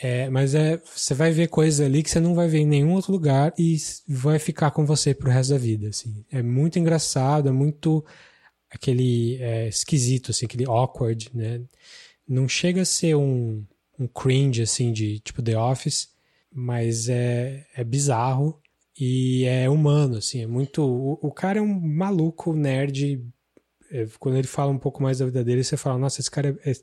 É, 0.02 0.30
mas 0.30 0.54
é, 0.54 0.82
você 0.84 1.14
vai 1.14 1.32
ver 1.32 1.48
coisas 1.48 1.86
ali 1.86 2.04
que 2.04 2.10
você 2.10 2.20
não 2.20 2.36
vai 2.36 2.50
ver 2.50 2.60
em 2.60 2.66
nenhum 2.66 2.92
outro 2.92 3.14
lugar 3.14 3.54
e 3.58 3.78
vai 4.06 4.38
ficar 4.38 4.72
com 4.72 4.86
você 4.86 5.14
pro 5.14 5.32
resto 5.32 5.52
da 5.52 5.58
vida, 5.58 5.88
assim. 5.88 6.26
É 6.30 6.44
muito 6.44 6.78
engraçado, 6.78 7.48
é 7.48 7.54
muito 7.54 8.06
aquele 8.70 9.38
é, 9.42 9.70
esquisito, 9.70 10.32
assim, 10.32 10.46
aquele 10.46 10.66
awkward, 10.66 11.30
né? 11.34 11.62
Não 12.28 12.50
chega 12.50 12.82
a 12.82 12.86
ser 12.86 13.16
um, 13.16 13.64
um 13.98 14.06
cringe, 14.06 14.62
assim, 14.62 14.92
de 14.92 15.20
tipo 15.20 15.42
The 15.42 15.58
Office, 15.58 16.10
mas 16.52 17.08
é, 17.08 17.66
é 17.76 17.84
bizarro 17.84 18.60
e 19.00 19.46
é 19.46 19.70
humano, 19.70 20.18
assim, 20.18 20.42
é 20.42 20.48
muito... 20.48 20.82
O, 20.84 21.20
o 21.22 21.32
cara 21.32 21.60
é 21.60 21.62
um 21.62 21.80
maluco 21.80 22.54
nerd 22.54 23.24
é, 23.92 24.08
quando 24.20 24.38
ele 24.38 24.48
fala 24.48 24.72
um 24.72 24.78
pouco 24.78 25.02
mais 25.02 25.18
da 25.20 25.26
vida 25.26 25.44
dele, 25.44 25.64
você 25.64 25.76
fala, 25.76 25.98
nossa, 25.98 26.22
esse 26.22 26.30
cara 26.30 26.58
é, 26.64 26.74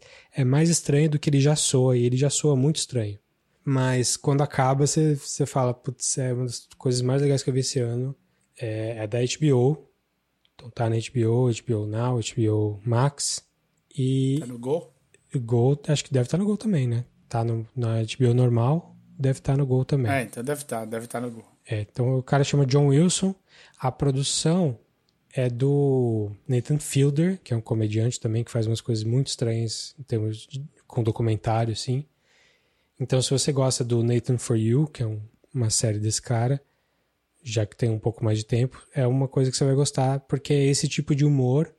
é, 0.41 0.45
mais 0.45 0.69
estranho 0.69 1.11
do 1.11 1.19
que 1.19 1.31
ele 1.31 1.41
já 1.41 1.55
soa, 1.55 1.97
e 1.97 2.05
ele 2.05 2.17
já 2.17 2.29
soa 2.29 2.57
muito 2.57 2.77
estranho. 2.77 3.19
Mas 3.65 4.17
quando 4.17 4.43
acaba, 4.43 4.87
você, 4.87 5.17
você 5.17 5.45
fala, 5.47 5.75
putz, 5.75 6.19
é 6.19 6.33
uma 6.33 6.45
das 6.45 6.69
coisas 6.79 7.03
mais 7.03 7.23
legais 7.23 7.43
que 7.43 7.51
eu 7.51 7.55
vi 7.55 7.61
esse 7.61 7.81
ano. 7.81 8.15
É, 8.59 9.05
é 9.05 9.07
da 9.07 9.19
HBO. 9.19 9.89
Então 10.55 10.71
tá 10.71 10.89
na 10.89 10.97
HBO, 10.97 11.51
HBO 11.51 11.87
Now, 11.87 12.19
HBO 12.19 12.81
Max. 12.85 13.45
E. 13.97 14.39
Tá 14.41 14.47
no 14.47 14.59
Go? 14.59 14.93
Go, 15.35 15.79
acho 15.89 16.05
que 16.05 16.13
deve 16.13 16.27
estar 16.27 16.39
tá 16.39 16.43
no 16.43 16.49
Go 16.49 16.57
também, 16.57 16.87
né? 16.87 17.05
Tá 17.29 17.45
no, 17.45 17.67
na 17.75 18.03
HBO 18.03 18.33
normal, 18.33 18.97
deve 19.19 19.41
estar 19.41 19.53
tá 19.53 19.59
no 19.59 19.67
Go 19.67 19.85
também. 19.85 20.11
É, 20.11 20.23
então 20.23 20.43
deve 20.43 20.63
estar, 20.63 20.85
deve 20.85 21.05
estar 21.07 21.21
no 21.21 21.31
Go. 21.31 21.45
É, 21.69 21.81
então 21.81 22.19
o 22.19 22.23
cara 22.23 22.45
chama 22.45 22.67
John 22.67 22.89
Wilson. 22.89 23.35
A 23.79 23.91
produção 23.91 24.79
é 25.33 25.51
do 25.51 26.31
Nathan 26.49 26.79
Fielder, 26.79 27.39
que 27.43 27.53
é 27.53 27.57
um 27.57 27.61
comediante 27.61 28.19
também 28.19 28.43
que 28.45 28.51
faz 28.51 28.67
umas 28.67 28.81
coisas 28.81 29.05
muito 29.05 29.27
estranhas 29.29 29.95
em 29.99 30.03
termos 30.03 30.47
de, 30.47 30.65
com 30.87 31.03
documentário, 31.03 31.73
assim. 31.73 32.07
Então, 32.99 33.21
se 33.21 33.31
você 33.31 33.53
gosta 33.53 33.85
do 33.85 34.03
Nathan 34.03 34.39
For 34.39 34.57
You, 34.57 34.87
que 34.87 35.03
é 35.03 35.07
um, 35.07 35.21
uma 35.53 35.69
série 35.69 35.99
desse 35.99 36.23
cara, 36.23 36.63
já 37.43 37.67
que 37.67 37.77
tem 37.77 37.91
um 37.91 37.99
pouco 37.99 38.25
mais 38.25 38.39
de 38.39 38.47
tempo, 38.47 38.83
é 38.95 39.07
uma 39.07 39.29
coisa 39.29 39.51
que 39.51 39.57
você 39.57 39.65
vai 39.65 39.75
gostar, 39.75 40.21
porque 40.21 40.55
esse 40.55 40.89
tipo 40.89 41.15
de 41.15 41.25
humor 41.25 41.73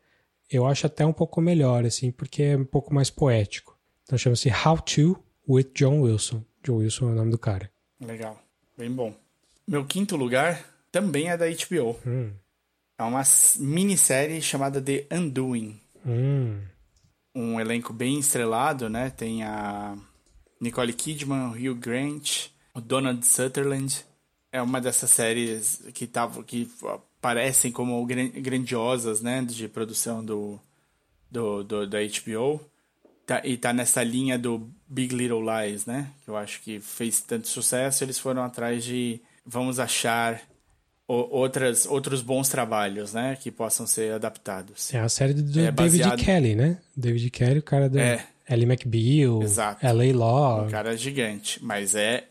eu 0.49 0.65
acho 0.65 0.87
até 0.87 1.05
um 1.05 1.11
pouco 1.11 1.41
melhor, 1.41 1.85
assim, 1.85 2.11
porque 2.11 2.43
é 2.43 2.57
um 2.57 2.65
pouco 2.65 2.93
mais 2.93 3.09
poético. 3.09 3.77
Então 4.03 4.17
chama-se 4.17 4.49
How 4.49 4.79
To 4.79 5.21
with 5.47 5.71
John 5.75 6.01
Wilson. 6.01 6.43
John 6.63 6.77
Wilson 6.77 7.09
é 7.09 7.11
o 7.11 7.15
nome 7.15 7.31
do 7.31 7.37
cara. 7.37 7.69
Legal, 7.99 8.39
bem 8.77 8.91
bom. 8.91 9.13
Meu 9.67 9.85
quinto 9.85 10.15
lugar 10.15 10.63
também 10.91 11.29
é 11.29 11.37
da 11.37 11.45
HBO. 11.45 11.99
Hum. 12.05 12.31
É 12.97 13.03
uma 13.03 13.21
minissérie 13.59 14.41
chamada 14.41 14.81
The 14.81 15.05
Undoing. 15.11 15.79
Hum. 16.05 16.61
Um 17.35 17.59
elenco 17.59 17.93
bem 17.93 18.17
estrelado, 18.17 18.89
né? 18.89 19.11
Tem 19.11 19.43
a 19.43 19.95
Nicole 20.59 20.93
Kidman, 20.93 21.49
o 21.49 21.51
Hugh 21.51 21.75
Grant, 21.75 22.47
o 22.73 22.81
Donald 22.81 23.23
Sutherland. 23.25 24.03
É 24.51 24.61
uma 24.61 24.81
dessas 24.81 25.11
séries 25.11 25.83
que, 25.93 26.07
tava, 26.07 26.43
que 26.43 26.67
parecem 27.21 27.71
como 27.71 28.03
grandiosas, 28.05 29.21
né? 29.21 29.43
De 29.43 29.67
produção 29.67 30.23
do, 30.25 30.59
do, 31.29 31.63
do 31.63 31.85
da 31.85 31.99
HBO. 31.99 32.59
Tá, 33.27 33.41
e 33.43 33.57
tá 33.57 33.73
nessa 33.73 34.01
linha 34.01 34.39
do 34.39 34.71
Big 34.87 35.13
Little 35.13 35.43
Lies, 35.43 35.85
né? 35.85 36.11
Que 36.23 36.29
eu 36.31 36.37
acho 36.37 36.61
que 36.61 36.79
fez 36.79 37.21
tanto 37.21 37.47
sucesso. 37.47 38.03
Eles 38.03 38.17
foram 38.17 38.41
atrás 38.41 38.83
de... 38.83 39.21
Vamos 39.47 39.79
achar 39.79 40.41
outras, 41.07 41.85
outros 41.85 42.21
bons 42.21 42.49
trabalhos, 42.49 43.13
né? 43.13 43.37
Que 43.41 43.49
possam 43.49 43.87
ser 43.87 44.13
adaptados. 44.13 44.93
É 44.93 44.99
a 44.99 45.09
série 45.09 45.33
do 45.33 45.59
é 45.59 45.71
David 45.71 45.73
baseado... 45.73 46.23
Kelly, 46.23 46.55
né? 46.55 46.77
David 46.95 47.29
Kelly, 47.29 47.59
o 47.59 47.63
cara 47.63 47.89
da 47.89 48.01
é. 48.01 48.27
Ellie 48.49 48.65
McBeal, 48.65 49.41
Exato. 49.41 49.85
L.A. 49.85 50.15
Law. 50.15 50.65
Um 50.65 50.69
cara 50.69 50.95
gigante, 50.95 51.63
mas 51.63 51.95
é 51.95 52.25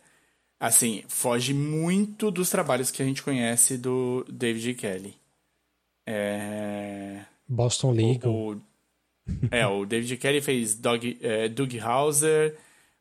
assim, 0.59 1.05
foge 1.09 1.53
muito 1.53 2.31
dos 2.31 2.51
trabalhos 2.51 2.91
que 2.91 3.03
a 3.03 3.07
gente 3.07 3.23
conhece 3.23 3.77
do 3.77 4.25
David 4.29 4.75
Kelly. 4.75 5.15
É... 6.07 7.21
Boston 7.49 7.93
Legal. 7.93 8.33
O, 8.33 8.53
o, 8.55 8.63
é, 9.51 9.67
o 9.67 9.85
David 9.85 10.17
Kelly 10.17 10.41
fez 10.41 10.75
Dog, 10.75 11.19
é, 11.21 11.49
Doug 11.49 11.75
Hauser, 11.79 12.57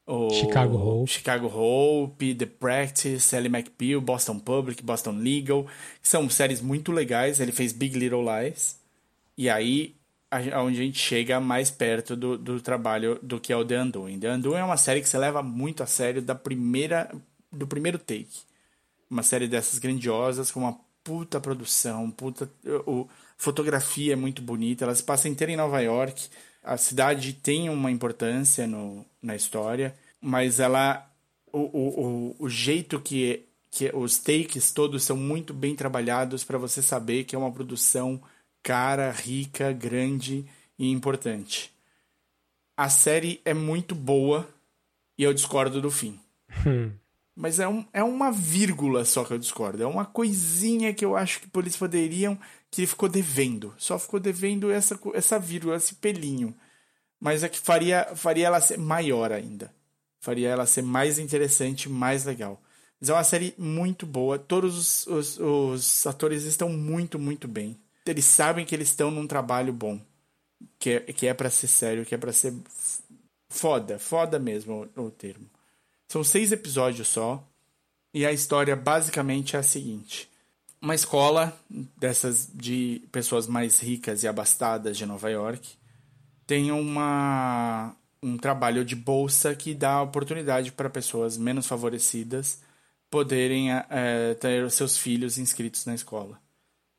o 0.08 0.30
Chicago 0.30 0.78
Hope. 0.78 1.12
Chicago 1.12 1.48
Hope, 1.48 2.36
The 2.36 2.46
Practice, 2.46 3.22
Sally 3.22 3.48
McBeal, 3.48 4.00
Boston 4.00 4.40
Public, 4.40 4.84
Boston 4.84 5.18
Legal, 5.18 5.66
que 6.02 6.08
são 6.08 6.30
séries 6.30 6.62
muito 6.62 6.92
legais. 6.92 7.40
Ele 7.40 7.52
fez 7.52 7.74
Big 7.74 7.98
Little 7.98 8.24
Lies. 8.24 8.80
E 9.38 9.50
aí, 9.50 9.96
onde 10.32 10.80
a 10.80 10.84
gente 10.84 11.00
chega 11.00 11.40
mais 11.40 11.72
perto 11.72 12.16
do, 12.16 12.38
do 12.38 12.62
trabalho 12.62 13.20
do 13.22 13.40
que 13.40 13.52
é 13.52 13.58
o 13.58 13.66
The 13.66 13.82
Undoing. 13.82 14.20
The 14.20 14.34
Undoing 14.34 14.60
é 14.60 14.64
uma 14.64 14.78
série 14.78 15.02
que 15.02 15.10
você 15.10 15.18
leva 15.18 15.42
muito 15.42 15.82
a 15.82 15.86
sério 15.86 16.22
da 16.22 16.36
primeira, 16.36 17.10
do 17.52 17.66
primeiro 17.66 17.98
take. 17.98 18.44
Uma 19.10 19.24
série 19.24 19.48
dessas 19.48 19.80
grandiosas, 19.80 20.52
com 20.52 20.62
uma 20.62 20.78
puta 21.04 21.40
produção, 21.40 22.12
puta... 22.12 22.50
O, 22.86 23.08
fotografia 23.38 24.14
é 24.14 24.16
muito 24.16 24.42
bonita, 24.42 24.86
ela 24.86 24.96
se 24.96 25.04
passa 25.04 25.28
inteira 25.28 25.52
em 25.52 25.58
Nova 25.58 25.82
York 25.82 26.30
a 26.66 26.78
cidade 26.78 27.32
tem 27.32 27.70
uma 27.70 27.92
importância 27.92 28.66
no, 28.66 29.06
na 29.22 29.36
história, 29.36 29.96
mas 30.20 30.60
ela. 30.60 31.08
O, 31.54 31.60
o, 31.60 32.36
o, 32.38 32.50
jeito 32.50 33.00
que, 33.00 33.46
que 33.72 33.90
os 33.96 34.18
takes 34.18 34.74
todos 34.74 35.04
são 35.04 35.16
muito 35.16 35.54
bem 35.54 35.74
trabalhados 35.74 36.44
para 36.44 36.58
você 36.58 36.82
saber 36.82 37.24
que 37.24 37.34
é 37.34 37.40
uma 37.40 37.52
produção 37.52 38.22
cara, 38.62 39.10
rica, 39.10 39.72
grande 39.72 40.46
e 40.78 40.92
importante. 40.92 41.72
A 42.76 42.90
série 42.90 43.40
é 43.46 43.54
muito 43.54 43.96
boa 43.96 44.46
e 45.18 45.24
eu 45.24 45.34
discordo 45.34 45.82
do 45.82 45.90
fim. 45.90 46.20
Hum. 46.68 46.92
Mas 47.34 47.58
é, 47.62 47.68
um, 47.70 47.86
é 47.94 48.04
uma 48.04 48.32
vírgula 48.32 49.06
só 49.06 49.24
que 49.24 49.32
eu 49.32 49.40
discordo. 49.40 49.82
É 49.82 49.88
uma 49.88 50.06
coisinha 50.06 50.94
que 50.94 51.06
eu 51.06 51.16
acho 51.16 51.40
que 51.40 51.48
eles 51.58 51.78
poderiam 51.78 52.38
que 52.72 52.82
ele 52.82 52.88
ficou 52.88 53.10
devendo. 53.10 53.74
Só 53.78 53.98
ficou 53.98 54.20
devendo 54.20 54.72
essa, 54.72 55.00
essa 55.14 55.40
vírgula, 55.40 55.78
esse 55.78 55.96
pelinho. 55.96 56.56
Mas 57.20 57.44
é 57.44 57.50
que 57.50 57.60
faria, 57.60 58.16
faria 58.16 58.48
ela 58.48 58.62
ser 58.62 58.78
maior 58.78 59.32
ainda. 59.32 59.74
Faria 60.20 60.50
ela 60.50 60.66
ser 60.66 60.82
mais 60.82 61.20
interessante, 61.20 61.88
mais 61.88 62.26
legal. 62.26 62.62
Mas 63.00 63.10
é 63.10 63.14
uma 63.14 63.24
série 63.24 63.54
muito 63.58 64.06
boa. 64.06 64.40
Todos 64.40 65.06
os, 65.06 65.08
os, 65.08 65.40
os 65.40 66.08
atores 66.08 66.44
estão 66.44 66.70
muito, 66.70 67.20
muito 67.20 67.48
bem. 67.48 67.78
Eles 68.06 68.26
sabem 68.26 68.66
que 68.66 68.74
eles 68.74 68.90
estão 68.90 69.10
num 69.12 69.28
trabalho 69.28 69.74
bom. 69.74 70.00
Que 70.80 70.92
é, 70.92 71.00
que 71.00 71.28
é 71.28 71.34
para 71.34 71.50
ser 71.50 71.68
sério, 71.68 72.06
que 72.06 72.16
é 72.16 72.18
para 72.18 72.34
ser 72.34 72.54
foda. 73.50 74.00
Foda 74.00 74.40
mesmo 74.40 74.90
o, 74.96 75.06
o 75.06 75.12
termo. 75.12 75.50
São 76.08 76.24
seis 76.24 76.52
episódios 76.52 77.08
só. 77.08 77.44
E 78.14 78.26
a 78.26 78.32
história 78.32 78.76
basicamente 78.76 79.56
é 79.56 79.60
a 79.60 79.64
seguinte: 79.64 80.30
uma 80.82 80.96
escola 80.96 81.58
dessas 81.98 82.50
de 82.54 83.02
pessoas 83.12 83.48
mais 83.48 83.80
ricas 83.80 84.24
e 84.24 84.28
abastadas 84.28 84.98
de 84.98 85.06
Nova 85.06 85.30
York 85.30 85.78
tem 86.46 86.72
uma 86.72 87.96
um 88.22 88.38
trabalho 88.38 88.84
de 88.84 88.96
bolsa 88.96 89.56
que 89.56 89.76
dá 89.76 90.02
oportunidade 90.02 90.72
para 90.72 90.90
pessoas 90.90 91.38
menos 91.38 91.68
favorecidas 91.68 92.60
poderem 93.10 93.72
é, 93.72 94.34
ter 94.36 94.70
seus 94.72 94.98
filhos 94.98 95.38
inscritos 95.38 95.86
na 95.86 95.94
escola. 95.94 96.40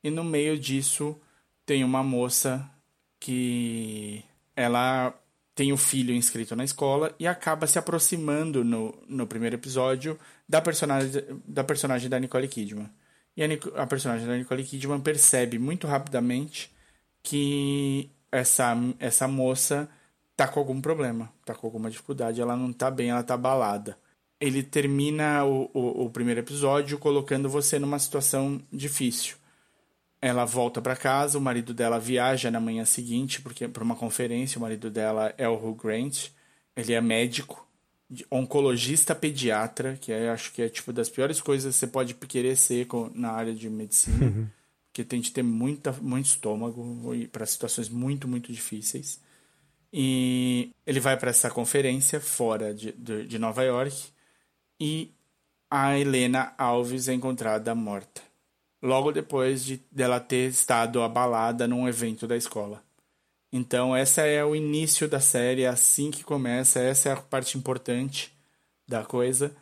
E 0.05 0.11
no 0.11 0.23
meio 0.23 0.57
disso 0.57 1.21
tem 1.65 1.83
uma 1.83 2.03
moça 2.03 2.71
que 3.19 4.25
ela 4.55 5.13
tem 5.55 5.73
o 5.73 5.77
filho 5.77 6.15
inscrito 6.15 6.55
na 6.55 6.65
escola 6.65 7.15
e 7.19 7.27
acaba 7.27 7.67
se 7.67 7.79
aproximando 7.79 8.63
no, 8.63 8.95
no 9.09 9.27
primeiro 9.27 9.57
episódio 9.57 10.19
da 10.49 10.61
personagem 10.61 11.25
da 11.47 11.65
personagem 11.65 12.09
da 12.09 12.21
Nicole 12.21 12.47
Kidman. 12.47 12.89
E 13.37 13.45
a, 13.45 13.83
a 13.83 13.87
personagem 13.87 14.27
da 14.27 14.37
Nicole 14.37 14.65
Kidman 14.65 15.01
percebe 15.01 15.59
muito 15.59 15.87
rapidamente 15.87 16.75
que 17.23 18.11
essa, 18.31 18.77
essa 18.99 19.29
moça 19.29 19.89
tá 20.37 20.47
com 20.47 20.61
algum 20.61 20.81
problema, 20.81 21.33
tá 21.45 21.55
com 21.55 21.67
alguma 21.67 21.91
dificuldade, 21.91 22.41
ela 22.41 22.57
não 22.57 22.73
tá 22.73 22.91
bem, 22.91 23.11
ela 23.11 23.23
tá 23.23 23.35
abalada. 23.35 23.99
Ele 24.39 24.63
termina 24.63 25.45
o, 25.45 25.71
o, 25.73 26.05
o 26.05 26.11
primeiro 26.11 26.41
episódio 26.41 26.99
colocando 26.99 27.49
você 27.49 27.79
numa 27.79 27.99
situação 27.99 28.61
difícil. 28.73 29.37
Ela 30.21 30.45
volta 30.45 30.81
para 30.83 30.97
casa, 30.97 31.39
o 31.39 31.41
marido 31.41 31.73
dela 31.75 31.99
viaja 31.99 32.51
na 32.51 32.61
manhã 32.61 32.85
seguinte 32.85 33.41
porque 33.41 33.67
para 33.69 33.85
uma 33.85 33.97
conferência, 33.97 34.59
o 34.59 34.63
marido 34.63 34.91
dela 34.91 35.35
é 35.39 35.49
o 35.49 35.55
Hugh 35.55 35.75
Grant, 35.75 36.29
ele 36.77 36.93
é 36.93 37.01
médico, 37.01 37.66
oncologista 38.31 39.15
pediatra, 39.15 39.97
que 40.01 40.13
é, 40.13 40.31
acho 40.31 40.53
que 40.53 40.63
é 40.63 40.69
tipo 40.69 40.93
das 40.93 41.09
piores 41.09 41.41
coisas 41.41 41.75
que 41.75 41.81
você 41.81 41.87
pode 41.87 42.15
querer 42.15 42.57
ser 42.57 42.87
na 43.15 43.33
área 43.33 43.55
de 43.55 43.69
medicina, 43.69 44.27
uhum. 44.27 44.47
porque 44.87 45.05
tem 45.05 45.21
de 45.21 45.33
ter 45.33 45.43
muita, 45.43 45.93
muito 45.93 46.27
estômago 46.27 46.85
para 47.33 47.45
situações 47.47 47.89
muito, 47.89 48.29
muito 48.29 48.53
difíceis. 48.53 49.21
E 49.93 50.73
ele 50.87 51.01
vai 51.01 51.17
para 51.17 51.31
essa 51.31 51.51
conferência 51.51 52.21
fora 52.21 52.75
de, 52.75 52.93
de, 52.93 53.27
de 53.27 53.39
Nova 53.39 53.63
York 53.65 54.09
e 54.79 55.13
a 55.71 55.99
Helena 55.99 56.55
Alves 56.57 57.09
é 57.09 57.15
encontrada 57.15 57.75
morta. 57.75 58.23
Logo 58.83 59.11
depois 59.11 59.65
de 59.65 59.83
dela 59.91 60.21
ter 60.21 60.51
estado 60.51 61.03
abalada 61.03 61.67
num 61.67 61.89
evento 61.89 62.27
da 62.27 62.37
escola. 62.37 62.86
Então, 63.57 63.97
essa 63.97 64.23
é 64.23 64.45
o 64.45 64.55
início 64.55 65.09
da 65.09 65.21
série, 65.21 65.63
é 65.63 65.69
assim 65.69 66.11
que 66.11 66.23
começa, 66.23 66.81
essa 66.81 67.09
é 67.09 67.13
a 67.13 67.17
parte 67.17 67.57
importante 67.57 68.33
da 68.87 69.05
coisa. 69.05 69.55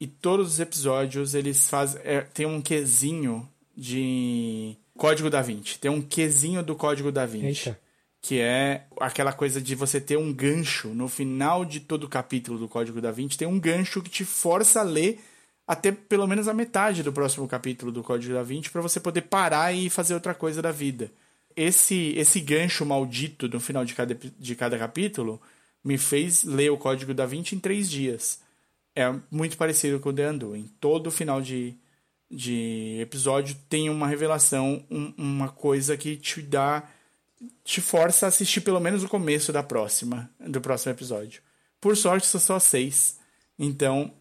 E 0.00 0.06
todos 0.06 0.54
os 0.54 0.60
episódios, 0.60 1.34
eles 1.34 1.68
fazem. 1.68 2.00
É, 2.04 2.20
tem 2.20 2.46
um 2.46 2.62
quesinho 2.62 3.48
de 3.76 4.76
Código 4.96 5.28
da 5.28 5.42
Vinci. 5.42 5.78
Tem 5.78 5.90
um 5.90 6.00
quesinho 6.00 6.62
do 6.62 6.74
Código 6.74 7.12
da 7.12 7.26
Vinci. 7.26 7.68
Eita 7.68 7.90
que 8.20 8.38
é 8.38 8.84
aquela 9.00 9.32
coisa 9.32 9.60
de 9.60 9.74
você 9.74 10.00
ter 10.00 10.18
um 10.18 10.32
gancho 10.32 10.88
no 10.88 11.08
final 11.08 11.64
de 11.64 11.80
todo 11.80 12.04
o 12.04 12.08
capítulo 12.08 12.58
do 12.58 12.68
Código 12.68 13.00
da 13.00 13.10
Vinci, 13.10 13.38
tem 13.38 13.48
um 13.48 13.58
gancho 13.58 14.02
que 14.02 14.10
te 14.10 14.24
força 14.24 14.80
a 14.80 14.82
ler 14.82 15.20
até 15.66 15.90
pelo 15.92 16.26
menos 16.26 16.48
a 16.48 16.54
metade 16.54 17.02
do 17.02 17.12
próximo 17.12 17.48
capítulo 17.48 17.90
do 17.90 18.02
Código 18.02 18.34
da 18.34 18.42
Vinci 18.42 18.70
para 18.70 18.82
você 18.82 19.00
poder 19.00 19.22
parar 19.22 19.72
e 19.72 19.88
fazer 19.88 20.14
outra 20.14 20.34
coisa 20.34 20.60
da 20.60 20.70
vida. 20.70 21.10
Esse 21.60 22.14
esse 22.16 22.40
gancho 22.40 22.86
maldito 22.86 23.46
no 23.46 23.60
final 23.60 23.84
de 23.84 23.94
cada, 23.94 24.14
de 24.14 24.54
cada 24.54 24.78
capítulo 24.78 25.38
me 25.84 25.98
fez 25.98 26.42
ler 26.42 26.70
o 26.70 26.78
Código 26.78 27.12
da 27.12 27.26
Vinci 27.26 27.54
em 27.54 27.58
três 27.58 27.90
dias. 27.90 28.40
É 28.96 29.12
muito 29.30 29.58
parecido 29.58 30.00
com 30.00 30.08
o 30.08 30.12
The 30.12 30.30
Undo. 30.30 30.56
Em 30.56 30.64
todo 30.80 31.10
final 31.10 31.42
de, 31.42 31.74
de 32.30 32.98
episódio 33.00 33.54
tem 33.68 33.90
uma 33.90 34.06
revelação, 34.06 34.82
um, 34.90 35.12
uma 35.18 35.50
coisa 35.50 35.98
que 35.98 36.16
te 36.16 36.40
dá 36.40 36.88
te 37.62 37.82
força 37.82 38.26
a 38.26 38.28
assistir 38.28 38.62
pelo 38.62 38.80
menos 38.80 39.02
o 39.02 39.08
começo 39.08 39.52
da 39.52 39.62
próxima, 39.62 40.30
do 40.40 40.60
próximo 40.62 40.92
episódio. 40.92 41.42
Por 41.78 41.94
sorte, 41.94 42.26
são 42.26 42.40
só 42.40 42.58
seis. 42.58 43.18
Então, 43.58 44.12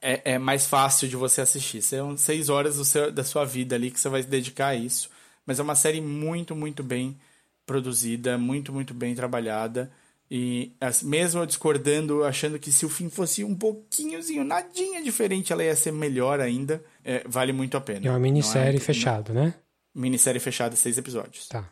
é, 0.00 0.32
é 0.32 0.38
mais 0.38 0.66
fácil 0.66 1.08
de 1.08 1.16
você 1.16 1.40
assistir. 1.40 1.80
São 1.80 2.16
seis 2.16 2.48
horas 2.48 2.74
seu, 2.88 3.10
da 3.12 3.22
sua 3.22 3.44
vida 3.44 3.76
ali 3.76 3.90
que 3.90 4.00
você 4.00 4.08
vai 4.08 4.22
dedicar 4.22 4.68
a 4.68 4.74
isso. 4.74 5.08
Mas 5.46 5.58
é 5.58 5.62
uma 5.62 5.74
série 5.74 6.00
muito, 6.00 6.54
muito 6.54 6.82
bem 6.82 7.18
produzida, 7.66 8.36
muito, 8.38 8.72
muito 8.72 8.94
bem 8.94 9.14
trabalhada. 9.14 9.90
E 10.30 10.72
mesmo 11.02 11.46
discordando, 11.46 12.24
achando 12.24 12.58
que 12.58 12.72
se 12.72 12.86
o 12.86 12.88
fim 12.88 13.10
fosse 13.10 13.44
um 13.44 13.54
pouquinhozinho, 13.54 14.42
nadinha 14.42 15.02
diferente, 15.02 15.52
ela 15.52 15.62
ia 15.62 15.76
ser 15.76 15.92
melhor 15.92 16.40
ainda, 16.40 16.82
é, 17.04 17.22
vale 17.28 17.52
muito 17.52 17.76
a 17.76 17.80
pena. 17.80 18.06
É 18.06 18.10
uma 18.10 18.18
minissérie 18.18 18.78
é, 18.78 18.80
fechada, 18.80 19.34
né? 19.34 19.54
Minissérie 19.94 20.40
fechada, 20.40 20.74
seis 20.74 20.96
episódios. 20.96 21.48
Tá. 21.48 21.70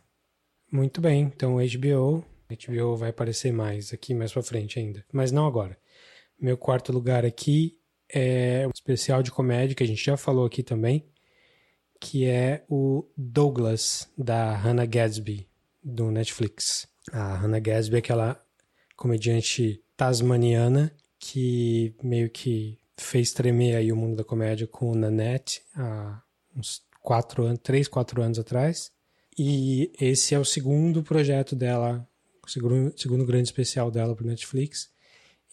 Muito 0.71 1.01
bem, 1.01 1.23
então 1.23 1.57
HBO, 1.57 2.23
HBO 2.49 2.97
vai 2.97 3.11
aparecer 3.11 3.51
mais 3.51 3.95
aqui 3.95 4.13
mais 4.13 4.31
pra 4.31 4.43
frente 4.43 4.79
ainda, 4.79 5.05
mas 5.11 5.33
não 5.33 5.47
agora. 5.47 5.77
Meu 6.39 6.57
quarto 6.57 6.93
lugar 6.93 7.25
aqui 7.25 7.79
é 8.13 8.67
um 8.67 8.71
especial 8.75 9.23
de 9.23 9.31
comédia 9.31 9.75
que 9.75 9.83
a 9.83 9.87
gente 9.87 10.05
já 10.05 10.17
falou 10.17 10.45
aqui 10.45 10.63
também, 10.63 11.10
que 12.01 12.25
é 12.25 12.65
o 12.69 13.07
Douglas 13.17 14.09
da 14.17 14.57
Hannah 14.57 14.87
Gadsby 14.87 15.47
do 15.85 16.11
Netflix. 16.11 16.89
A 17.13 17.37
Hannah 17.37 17.61
Gadsby 17.61 17.97
é 17.97 17.99
aquela 17.99 18.43
comediante 18.97 19.83
tasmaniana 19.97 20.93
que 21.19 21.95
meio 22.03 22.31
que 22.31 22.79
fez 22.97 23.33
tremer 23.33 23.77
aí 23.77 23.93
o 23.93 23.97
mundo 23.97 24.17
da 24.17 24.25
comédia 24.25 24.67
com 24.67 24.95
Nanette 24.95 25.63
há 25.77 26.23
uns 26.57 26.83
quatro 27.03 27.45
anos, 27.45 27.61
três, 27.63 27.87
quatro 27.87 28.23
anos 28.23 28.39
atrás. 28.39 28.91
E 29.39 29.93
esse 30.01 30.35
é 30.35 30.39
o 30.39 30.45
segundo 30.45 31.03
projeto 31.03 31.55
dela, 31.55 32.07
o 32.45 32.49
segundo, 32.51 32.93
segundo 32.97 33.25
grande 33.25 33.49
especial 33.49 33.91
dela 33.91 34.15
para 34.15 34.27
Netflix, 34.27 34.91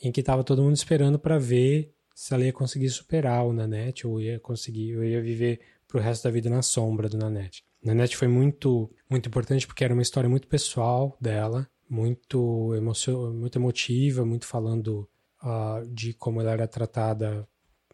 em 0.02 0.12
que 0.12 0.22
estava 0.22 0.44
todo 0.44 0.64
mundo 0.64 0.76
esperando 0.76 1.20
para 1.20 1.38
ver 1.38 1.94
se 2.16 2.34
ela 2.34 2.44
ia 2.44 2.54
conseguir 2.54 2.90
superar 2.90 3.46
o 3.46 3.54
Nanette 3.54 4.08
ou 4.08 4.20
ia 4.20 4.40
conseguir, 4.40 4.98
ou 4.98 5.04
ia 5.04 5.22
viver 5.22 5.60
pro 5.88 6.00
resto 6.00 6.24
da 6.24 6.32
vida 6.32 6.50
na 6.50 6.62
sombra 6.62 7.08
do 7.08 7.18
Nanette. 7.18 7.64
Nanette 7.84 8.18
foi 8.18 8.28
muito, 8.28 8.90
muito 9.10 9.30
importante 9.30 9.66
porque 9.66 9.84
era 9.84 9.94
uma 9.94 10.02
história 10.02 10.30
muito 10.30 10.48
pessoal 10.48 11.18
dela, 11.22 11.70
muito, 11.90 12.74
muito 13.34 13.58
emotiva, 13.58 14.26
muito 14.26 14.46
falando 14.46 15.08
uh, 15.42 15.88
de 15.88 16.14
como 16.14 16.42
ela 16.42 16.52
era 16.52 16.68
tratada 16.68 17.48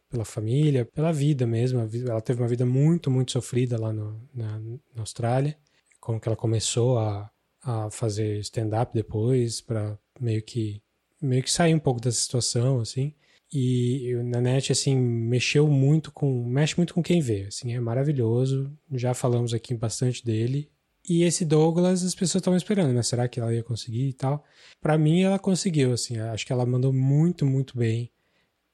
pela 0.10 0.26
família, 0.26 0.86
pela 0.86 1.12
vida 1.12 1.46
mesmo. 1.46 1.88
Ela 2.08 2.22
teve 2.22 2.42
uma 2.42 2.48
vida 2.48 2.66
muito, 2.66 3.12
muito 3.12 3.32
sofrida 3.32 3.80
lá 3.80 3.94
no, 3.94 4.20
na, 4.34 4.60
na 4.60 5.02
Austrália 5.02 5.58
como 6.04 6.20
que 6.20 6.28
ela 6.28 6.36
começou 6.36 7.00
a, 7.00 7.32
a 7.64 7.90
fazer 7.90 8.38
stand-up 8.40 8.94
depois, 8.94 9.62
para 9.62 9.98
meio 10.20 10.44
que 10.44 10.82
meio 11.22 11.42
que 11.42 11.50
sair 11.50 11.74
um 11.74 11.80
pouco 11.80 12.02
dessa 12.02 12.20
situação, 12.20 12.82
assim. 12.82 13.16
E 13.54 14.16
na 14.26 14.42
net, 14.42 14.72
assim, 14.72 14.96
mexeu 14.96 15.68
muito 15.68 16.12
com. 16.12 16.44
mexe 16.46 16.76
muito 16.76 16.94
com 16.94 17.04
quem 17.04 17.22
vê, 17.22 17.46
assim, 17.48 17.74
é 17.74 17.80
maravilhoso. 17.80 18.72
Já 18.92 19.14
falamos 19.14 19.54
aqui 19.54 19.76
bastante 19.76 20.26
dele. 20.26 20.72
E 21.08 21.24
esse 21.24 21.46
Douglas, 21.46 22.04
as 22.04 22.16
pessoas 22.16 22.42
estavam 22.42 22.58
esperando, 22.58 22.94
né? 22.94 23.04
Será 23.04 23.28
que 23.28 23.40
ela 23.40 23.54
ia 23.54 23.64
conseguir 23.64 24.08
e 24.10 24.14
tal? 24.14 24.44
Para 24.82 24.98
mim, 24.98 25.22
ela 25.22 25.38
conseguiu, 25.38 25.94
assim. 25.94 26.18
Acho 26.18 26.46
que 26.46 26.54
ela 26.54 26.66
mandou 26.66 26.92
muito, 26.92 27.46
muito 27.46 27.78
bem. 27.78 28.12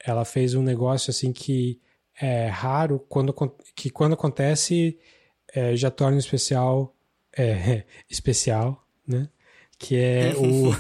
Ela 0.06 0.24
fez 0.24 0.54
um 0.56 0.62
negócio, 0.64 1.12
assim, 1.12 1.34
que 1.34 1.82
é 2.22 2.48
raro, 2.48 3.00
quando, 3.10 3.34
que 3.76 3.90
quando 3.90 4.14
acontece, 4.14 4.98
é, 5.54 5.76
já 5.76 5.90
torna 5.90 6.20
especial 6.20 6.96
é, 7.38 7.84
especial, 8.10 8.86
né? 9.08 9.30
Que 9.78 9.96
é 9.98 10.34
o, 10.40 10.72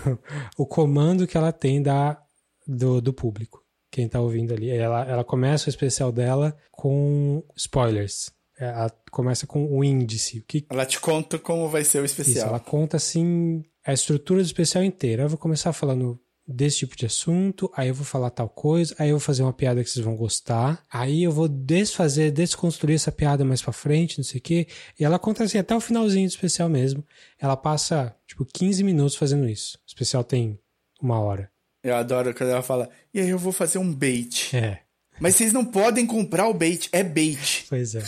o 0.63 0.65
comando 0.65 1.27
que 1.27 1.38
ela 1.38 1.51
tem 1.51 1.81
da, 1.81 2.21
do, 2.67 3.01
do 3.01 3.13
público. 3.13 3.59
Quem 3.91 4.07
tá 4.07 4.19
ouvindo 4.19 4.53
ali. 4.53 4.69
Ela, 4.69 5.05
ela 5.05 5.23
começa 5.23 5.67
o 5.67 5.69
especial 5.69 6.11
dela 6.11 6.55
com 6.71 7.43
spoilers. 7.55 8.31
Ela 8.57 8.91
começa 9.09 9.47
com 9.47 9.65
o 9.65 9.83
índice. 9.83 10.39
O 10.39 10.43
que... 10.43 10.65
Ela 10.69 10.85
te 10.85 10.99
conta 10.99 11.39
como 11.39 11.69
vai 11.69 11.83
ser 11.83 12.01
o 12.01 12.05
especial. 12.05 12.37
Isso, 12.37 12.45
ela 12.45 12.59
conta 12.59 12.97
assim 12.97 13.63
a 13.85 13.93
estrutura 13.93 14.41
do 14.41 14.45
especial 14.45 14.83
inteira. 14.83 15.23
Eu 15.23 15.29
vou 15.29 15.37
começar 15.37 15.71
falando 15.73 16.19
desse 16.49 16.79
tipo 16.79 16.95
de 16.95 17.05
assunto, 17.05 17.71
aí 17.75 17.89
eu 17.89 17.93
vou 17.93 18.05
falar 18.05 18.31
tal 18.31 18.49
coisa, 18.49 18.95
aí 18.97 19.09
eu 19.09 19.17
vou 19.17 19.19
fazer 19.19 19.43
uma 19.43 19.53
piada 19.53 19.83
que 19.83 19.89
vocês 19.89 20.03
vão 20.03 20.15
gostar, 20.15 20.83
aí 20.91 21.23
eu 21.23 21.31
vou 21.31 21.47
desfazer, 21.47 22.31
desconstruir 22.31 22.95
essa 22.95 23.11
piada 23.11 23.45
mais 23.45 23.61
pra 23.61 23.71
frente, 23.71 24.17
não 24.17 24.23
sei 24.23 24.39
o 24.39 24.41
quê. 24.41 24.67
E 24.99 25.05
ela 25.05 25.19
conta 25.19 25.43
assim 25.43 25.59
até 25.59 25.75
o 25.75 25.79
finalzinho 25.79 26.27
do 26.27 26.31
especial 26.31 26.67
mesmo. 26.67 27.05
Ela 27.37 27.55
passa, 27.55 28.15
tipo, 28.25 28.43
15 28.45 28.83
minutos 28.83 29.15
fazendo 29.15 29.47
isso. 29.47 29.77
O 29.77 29.87
especial 29.87 30.23
tem 30.23 30.59
uma 30.99 31.19
hora. 31.19 31.51
Eu 31.84 31.95
adoro 31.95 32.34
quando 32.34 32.49
ela 32.49 32.61
fala, 32.61 32.89
e 33.14 33.19
aí 33.19 33.30
eu 33.30 33.38
vou 33.38 33.51
fazer 33.51 33.77
um 33.77 33.93
bait. 33.93 34.56
É. 34.56 34.80
Mas 35.19 35.35
vocês 35.35 35.51
não 35.51 35.65
podem 35.65 36.06
comprar 36.06 36.47
o 36.47 36.53
bait, 36.53 36.89
é 36.91 37.03
bait. 37.03 37.65
Pois 37.69 37.93
é. 37.93 38.03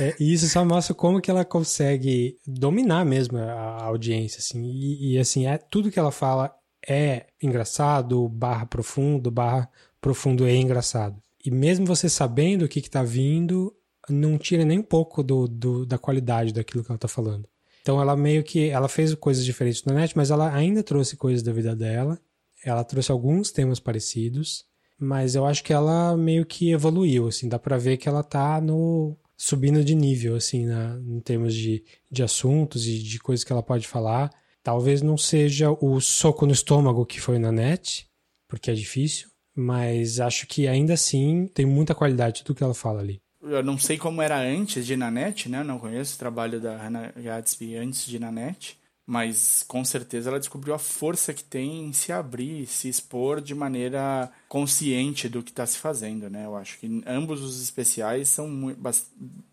é 0.00 0.14
e 0.18 0.32
isso 0.32 0.48
só 0.48 0.64
mostra 0.64 0.94
como 0.94 1.20
que 1.20 1.30
ela 1.30 1.44
consegue 1.44 2.38
dominar 2.46 3.04
mesmo 3.04 3.36
a, 3.38 3.84
audiência, 3.84 4.38
assim. 4.38 4.64
E, 4.64 5.12
e, 5.14 5.18
assim, 5.18 5.46
é, 5.46 5.58
tudo 5.58 5.90
que 5.90 5.98
ela 5.98 6.10
fala 6.10 6.54
é 6.86 7.26
engraçado, 7.42 8.28
barra 8.28 8.64
profundo, 8.64 9.30
barra 9.30 9.68
profundo 10.00 10.46
é 10.46 10.54
engraçado. 10.54 11.20
E 11.44 11.50
mesmo 11.50 11.86
você 11.86 12.08
sabendo 12.08 12.64
o 12.64 12.68
que, 12.68 12.80
que 12.80 12.90
tá 12.90 13.02
vindo, 13.02 13.74
não 14.08 14.38
tira 14.38 14.64
nem 14.64 14.78
um 14.78 14.82
pouco 14.82 15.22
do, 15.22 15.46
do, 15.46 15.84
da 15.84 15.98
qualidade 15.98 16.52
daquilo 16.52 16.82
que 16.82 16.90
ela 16.90 16.98
tá 16.98 17.08
falando. 17.08 17.48
Então 17.88 18.02
ela 18.02 18.14
meio 18.14 18.44
que. 18.44 18.68
Ela 18.68 18.86
fez 18.86 19.14
coisas 19.14 19.42
diferentes 19.42 19.82
na 19.84 19.94
net, 19.94 20.14
mas 20.14 20.30
ela 20.30 20.54
ainda 20.54 20.82
trouxe 20.82 21.16
coisas 21.16 21.42
da 21.42 21.54
vida 21.54 21.74
dela. 21.74 22.20
Ela 22.62 22.84
trouxe 22.84 23.10
alguns 23.10 23.50
temas 23.50 23.80
parecidos. 23.80 24.66
Mas 25.00 25.34
eu 25.34 25.46
acho 25.46 25.64
que 25.64 25.72
ela 25.72 26.14
meio 26.14 26.44
que 26.44 26.70
evoluiu, 26.70 27.28
assim, 27.28 27.48
dá 27.48 27.58
pra 27.58 27.78
ver 27.78 27.96
que 27.96 28.06
ela 28.06 28.22
tá 28.22 28.60
no. 28.60 29.16
subindo 29.38 29.82
de 29.82 29.94
nível, 29.94 30.36
assim, 30.36 30.66
na, 30.66 31.00
em 31.00 31.18
termos 31.20 31.54
de, 31.54 31.82
de 32.12 32.22
assuntos 32.22 32.86
e 32.86 32.98
de 32.98 33.18
coisas 33.18 33.42
que 33.42 33.52
ela 33.54 33.62
pode 33.62 33.88
falar. 33.88 34.30
Talvez 34.62 35.00
não 35.00 35.16
seja 35.16 35.70
o 35.70 35.98
soco 35.98 36.44
no 36.44 36.52
estômago 36.52 37.06
que 37.06 37.22
foi 37.22 37.38
na 37.38 37.50
net, 37.50 38.06
porque 38.46 38.70
é 38.70 38.74
difícil, 38.74 39.30
mas 39.56 40.20
acho 40.20 40.46
que 40.46 40.68
ainda 40.68 40.92
assim 40.92 41.46
tem 41.54 41.64
muita 41.64 41.94
qualidade 41.94 42.44
tudo 42.44 42.56
que 42.56 42.64
ela 42.64 42.74
fala 42.74 43.00
ali. 43.00 43.18
Eu 43.42 43.62
não 43.62 43.78
sei 43.78 43.96
como 43.96 44.20
era 44.20 44.40
antes 44.40 44.84
de 44.84 44.96
Nanette, 44.96 45.48
né? 45.48 45.62
Não 45.62 45.78
conheço 45.78 46.16
o 46.16 46.18
trabalho 46.18 46.60
da 46.60 46.76
Hannah 46.76 47.12
Gadsby 47.16 47.76
antes 47.76 48.04
de 48.04 48.18
Nanette, 48.18 48.78
mas 49.06 49.64
com 49.66 49.84
certeza 49.84 50.28
ela 50.28 50.40
descobriu 50.40 50.74
a 50.74 50.78
força 50.78 51.32
que 51.32 51.44
tem 51.44 51.86
em 51.86 51.92
se 51.92 52.12
abrir, 52.12 52.66
se 52.66 52.88
expor 52.88 53.40
de 53.40 53.54
maneira 53.54 54.30
consciente 54.48 55.28
do 55.28 55.42
que 55.42 55.50
está 55.50 55.64
se 55.64 55.78
fazendo, 55.78 56.28
né? 56.28 56.44
Eu 56.44 56.56
acho 56.56 56.78
que 56.78 57.02
ambos 57.06 57.40
os 57.40 57.62
especiais 57.62 58.28
são 58.28 58.48
muito, 58.48 58.80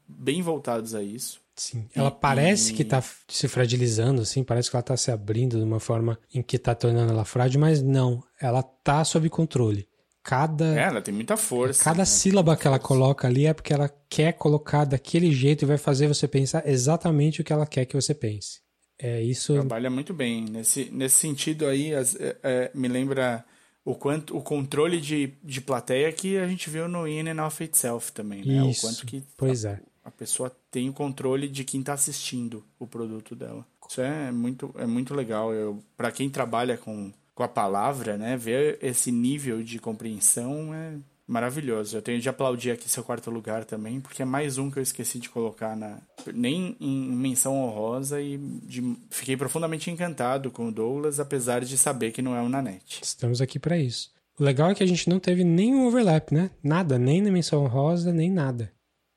bem 0.07 0.41
voltados 0.41 0.95
a 0.95 1.03
isso. 1.03 1.39
Sim. 1.55 1.87
Ela 1.95 2.11
parece 2.11 2.73
que 2.73 2.81
está 2.81 3.01
se 3.29 3.47
fragilizando, 3.47 4.21
assim, 4.21 4.43
parece 4.43 4.69
que 4.69 4.75
ela 4.75 4.81
está 4.81 4.97
se 4.97 5.09
abrindo 5.09 5.57
de 5.57 5.63
uma 5.63 5.79
forma 5.79 6.19
em 6.33 6.41
que 6.41 6.57
está 6.57 6.75
tornando 6.75 7.13
ela 7.13 7.23
frágil, 7.23 7.61
mas 7.61 7.81
não, 7.81 8.21
ela 8.41 8.59
está 8.59 9.05
sob 9.05 9.29
controle 9.29 9.87
cada. 10.25 10.75
É, 10.75 10.85
ela 10.85 11.01
tem 11.03 11.13
muita 11.13 11.37
força. 11.37 11.83
Cada 11.83 11.99
né? 11.99 12.05
sílaba 12.05 12.57
que 12.57 12.65
ela 12.65 12.79
coloca 12.79 13.27
ali 13.27 13.45
é 13.45 13.53
porque 13.53 13.71
ela 13.71 13.87
quer 14.09 14.33
colocar 14.33 14.83
daquele 14.83 15.31
jeito 15.31 15.63
e 15.63 15.67
vai 15.67 15.77
fazer 15.77 16.07
você 16.07 16.27
pensar 16.27 16.67
exatamente 16.67 17.41
o 17.41 17.43
que 17.43 17.53
ela 17.53 17.67
quer 17.67 17.85
que 17.85 17.95
você 17.95 18.13
pense. 18.15 18.59
É 18.97 19.21
isso. 19.21 19.53
Trabalha 19.53 19.89
muito 19.89 20.15
bem. 20.15 20.43
Nesse, 20.45 20.89
nesse 20.91 21.17
sentido 21.17 21.67
aí, 21.67 21.93
as, 21.93 22.15
é, 22.15 22.35
é, 22.41 22.71
me 22.73 22.87
lembra 22.87 23.45
o 23.83 23.93
quanto 23.93 24.35
o 24.35 24.41
controle 24.41 24.99
de, 24.99 25.31
de 25.43 25.61
plateia 25.61 26.11
que 26.11 26.37
a 26.37 26.47
gente 26.47 26.71
viu 26.71 26.87
no 26.87 27.07
In 27.07 27.29
and 27.29 27.45
of 27.45 27.63
Itself 27.63 28.11
também, 28.11 28.43
né? 28.43 28.67
Isso, 28.67 28.87
o 28.87 28.89
quanto 28.89 29.05
que 29.05 29.23
pois 29.37 29.63
a, 29.63 29.73
é. 29.73 29.79
a 30.03 30.09
pessoa 30.09 30.51
tem 30.71 30.89
o 30.89 30.93
controle 30.93 31.47
de 31.47 31.63
quem 31.63 31.81
está 31.81 31.93
assistindo 31.93 32.63
o 32.79 32.87
produto 32.87 33.35
dela. 33.35 33.63
Isso 33.87 34.01
é 34.01 34.31
muito, 34.31 34.73
é 34.75 34.87
muito 34.87 35.13
legal. 35.13 35.51
Para 35.95 36.11
quem 36.11 36.31
trabalha 36.31 36.77
com 36.77 37.13
com 37.35 37.43
a 37.43 37.47
palavra, 37.47 38.17
né? 38.17 38.37
Ver 38.37 38.79
esse 38.81 39.11
nível 39.11 39.61
de 39.61 39.77
compreensão 39.77 40.73
é 40.73 40.93
maravilhoso. 41.27 41.97
Eu 41.97 42.01
tenho 42.01 42.21
de 42.21 42.29
aplaudir 42.29 42.71
aqui 42.71 42.89
seu 42.89 43.03
quarto 43.03 43.29
lugar 43.29 43.65
também, 43.65 43.99
porque 43.99 44.21
é 44.21 44.25
mais 44.25 44.57
um 44.57 44.71
que 44.71 44.79
eu 44.79 44.83
esqueci 44.83 45.19
de 45.19 45.29
colocar 45.29 45.75
na 45.75 45.99
nem 46.33 46.77
em 46.79 47.11
menção 47.11 47.55
honrosa 47.55 48.21
e 48.21 48.37
de... 48.37 48.95
fiquei 49.09 49.35
profundamente 49.35 49.91
encantado 49.91 50.49
com 50.49 50.67
o 50.67 50.71
Douglas, 50.71 51.19
apesar 51.19 51.63
de 51.63 51.77
saber 51.77 52.11
que 52.11 52.21
não 52.21 52.35
é 52.35 52.41
o 52.41 52.49
Nanete. 52.49 53.01
Estamos 53.03 53.41
aqui 53.41 53.59
para 53.59 53.77
isso. 53.77 54.11
O 54.39 54.43
legal 54.43 54.69
é 54.69 54.75
que 54.75 54.83
a 54.83 54.87
gente 54.87 55.09
não 55.09 55.19
teve 55.19 55.43
nenhum 55.43 55.87
overlap, 55.87 56.31
né? 56.31 56.51
Nada, 56.63 56.97
nem 56.97 57.21
na 57.21 57.31
menção 57.31 57.63
honrosa, 57.63 58.11
nem 58.11 58.29
nada. 58.29 58.71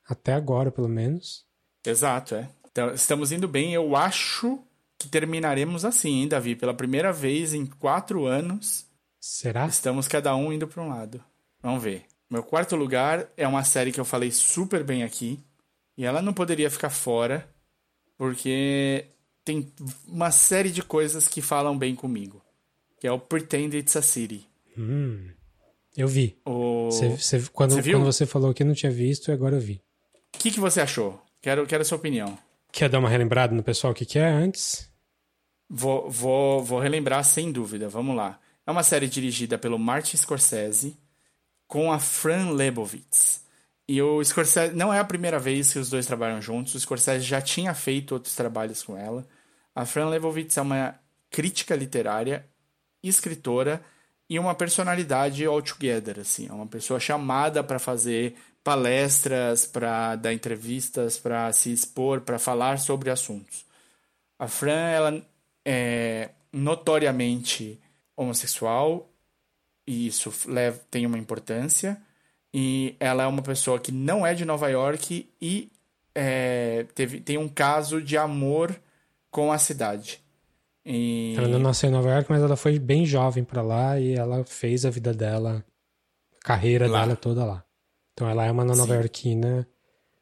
Até 0.08 0.32
agora, 0.32 0.70
pelo 0.70 0.88
menos. 0.88 1.44
Exato, 1.84 2.34
é. 2.34 2.48
Então, 2.70 2.92
estamos 2.94 3.32
indo 3.32 3.48
bem. 3.48 3.74
Eu 3.74 3.96
acho 3.96 4.60
que 4.98 5.08
terminaremos 5.08 5.84
assim, 5.84 6.22
hein, 6.22 6.28
Davi? 6.28 6.56
Pela 6.56 6.74
primeira 6.74 7.12
vez 7.12 7.54
em 7.54 7.64
quatro 7.64 8.26
anos. 8.26 8.86
Será? 9.20 9.66
Estamos 9.66 10.08
cada 10.08 10.34
um 10.34 10.52
indo 10.52 10.66
para 10.66 10.82
um 10.82 10.88
lado. 10.88 11.22
Vamos 11.62 11.82
ver. 11.82 12.04
Meu 12.30 12.42
quarto 12.42 12.76
lugar 12.76 13.28
é 13.36 13.46
uma 13.46 13.64
série 13.64 13.92
que 13.92 14.00
eu 14.00 14.04
falei 14.04 14.30
super 14.30 14.82
bem 14.84 15.02
aqui. 15.02 15.38
E 15.96 16.04
ela 16.04 16.22
não 16.22 16.32
poderia 16.32 16.70
ficar 16.70 16.90
fora, 16.90 17.48
porque 18.16 19.06
tem 19.44 19.72
uma 20.06 20.30
série 20.30 20.70
de 20.70 20.82
coisas 20.82 21.26
que 21.26 21.42
falam 21.42 21.76
bem 21.76 21.94
comigo. 21.94 22.42
Que 23.00 23.06
é 23.06 23.12
o 23.12 23.18
Pretend 23.18 23.76
It's 23.76 23.96
a 23.96 24.02
City. 24.02 24.46
Hum, 24.76 25.30
eu 25.96 26.06
vi. 26.06 26.36
O... 26.44 26.90
Cê, 26.90 27.16
cê, 27.18 27.42
quando, 27.52 27.74
você 27.74 27.90
quando 27.90 28.04
você 28.04 28.26
falou 28.26 28.54
que 28.54 28.62
eu 28.62 28.66
não 28.66 28.74
tinha 28.74 28.92
visto, 28.92 29.32
agora 29.32 29.56
eu 29.56 29.60
vi. 29.60 29.80
O 30.34 30.38
que, 30.38 30.50
que 30.50 30.60
você 30.60 30.80
achou? 30.80 31.20
Quero, 31.40 31.66
quero 31.66 31.82
a 31.82 31.84
sua 31.84 31.98
opinião. 31.98 32.38
Quer 32.72 32.88
dar 32.88 32.98
uma 32.98 33.08
relembrada 33.08 33.54
no 33.54 33.62
pessoal 33.62 33.94
que, 33.94 34.04
que 34.04 34.18
é 34.18 34.26
antes? 34.26 34.90
Vou, 35.68 36.10
vou, 36.10 36.62
vou 36.64 36.78
relembrar 36.78 37.24
sem 37.24 37.52
dúvida, 37.52 37.88
vamos 37.88 38.16
lá. 38.16 38.38
É 38.66 38.70
uma 38.70 38.82
série 38.82 39.08
dirigida 39.08 39.58
pelo 39.58 39.78
Martin 39.78 40.16
Scorsese 40.16 40.96
com 41.66 41.92
a 41.92 41.98
Fran 41.98 42.50
Lebowitz. 42.50 43.44
E 43.86 44.00
o 44.02 44.22
Scorsese 44.22 44.74
não 44.74 44.92
é 44.92 44.98
a 44.98 45.04
primeira 45.04 45.38
vez 45.38 45.72
que 45.72 45.78
os 45.78 45.88
dois 45.88 46.06
trabalham 46.06 46.40
juntos, 46.42 46.74
o 46.74 46.80
Scorsese 46.80 47.24
já 47.24 47.40
tinha 47.40 47.72
feito 47.74 48.12
outros 48.12 48.34
trabalhos 48.34 48.82
com 48.82 48.96
ela. 48.96 49.26
A 49.74 49.86
Fran 49.86 50.08
Lebowitz 50.08 50.56
é 50.56 50.62
uma 50.62 50.94
crítica 51.30 51.74
literária, 51.74 52.46
escritora 53.02 53.82
e 54.28 54.38
uma 54.38 54.54
personalidade 54.54 55.44
altogether, 55.46 56.20
assim, 56.20 56.48
é 56.48 56.52
uma 56.52 56.66
pessoa 56.66 57.00
chamada 57.00 57.64
para 57.64 57.78
fazer 57.78 58.36
palestras, 58.68 59.64
para 59.64 60.14
dar 60.14 60.34
entrevistas, 60.34 61.18
para 61.18 61.50
se 61.54 61.72
expor, 61.72 62.20
para 62.20 62.38
falar 62.38 62.78
sobre 62.78 63.08
assuntos. 63.08 63.64
A 64.38 64.46
Fran, 64.46 64.90
ela 64.90 65.26
é 65.64 66.28
notoriamente 66.52 67.80
homossexual, 68.14 69.08
e 69.86 70.06
isso 70.06 70.30
leva, 70.46 70.78
tem 70.90 71.06
uma 71.06 71.16
importância, 71.16 71.98
e 72.52 72.94
ela 73.00 73.22
é 73.22 73.26
uma 73.26 73.40
pessoa 73.40 73.80
que 73.80 73.90
não 73.90 74.26
é 74.26 74.34
de 74.34 74.44
Nova 74.44 74.68
York 74.68 75.26
e 75.40 75.72
é, 76.14 76.84
teve, 76.94 77.20
tem 77.22 77.38
um 77.38 77.48
caso 77.48 78.02
de 78.02 78.18
amor 78.18 78.78
com 79.30 79.50
a 79.50 79.56
cidade. 79.56 80.20
E... 80.84 81.34
Ela 81.38 81.48
não 81.48 81.58
nasceu 81.58 81.88
em 81.88 81.92
Nova 81.92 82.10
York, 82.10 82.30
mas 82.30 82.42
ela 82.42 82.56
foi 82.56 82.78
bem 82.78 83.06
jovem 83.06 83.44
para 83.44 83.62
lá 83.62 83.98
e 83.98 84.12
ela 84.12 84.44
fez 84.44 84.84
a 84.84 84.90
vida 84.90 85.14
dela, 85.14 85.64
a 86.36 86.46
carreira 86.46 86.86
lá. 86.86 87.00
dela 87.00 87.16
toda 87.16 87.46
lá. 87.46 87.64
Então 88.18 88.28
ela 88.28 88.44
é 88.44 88.50
uma 88.50 88.64
nova-iorquina 88.64 89.64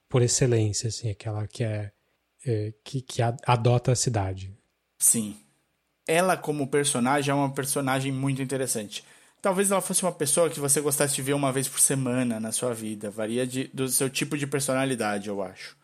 por 0.06 0.20
excelência, 0.20 0.88
assim, 0.88 1.08
aquela 1.08 1.46
que 1.46 1.64
é, 1.64 1.90
é 2.44 2.74
que, 2.84 3.00
que 3.00 3.22
adota 3.22 3.90
a 3.90 3.96
cidade. 3.96 4.54
Sim. 4.98 5.34
Ela 6.06 6.36
como 6.36 6.66
personagem 6.66 7.32
é 7.32 7.34
uma 7.34 7.50
personagem 7.50 8.12
muito 8.12 8.42
interessante. 8.42 9.02
Talvez 9.40 9.70
ela 9.70 9.80
fosse 9.80 10.02
uma 10.02 10.12
pessoa 10.12 10.50
que 10.50 10.60
você 10.60 10.78
gostasse 10.78 11.14
de 11.14 11.22
ver 11.22 11.32
uma 11.32 11.50
vez 11.50 11.68
por 11.68 11.80
semana 11.80 12.38
na 12.38 12.52
sua 12.52 12.74
vida. 12.74 13.10
Varia 13.10 13.46
de, 13.46 13.68
do 13.68 13.88
seu 13.88 14.10
tipo 14.10 14.36
de 14.36 14.46
personalidade, 14.46 15.30
eu 15.30 15.42
acho. 15.42 15.74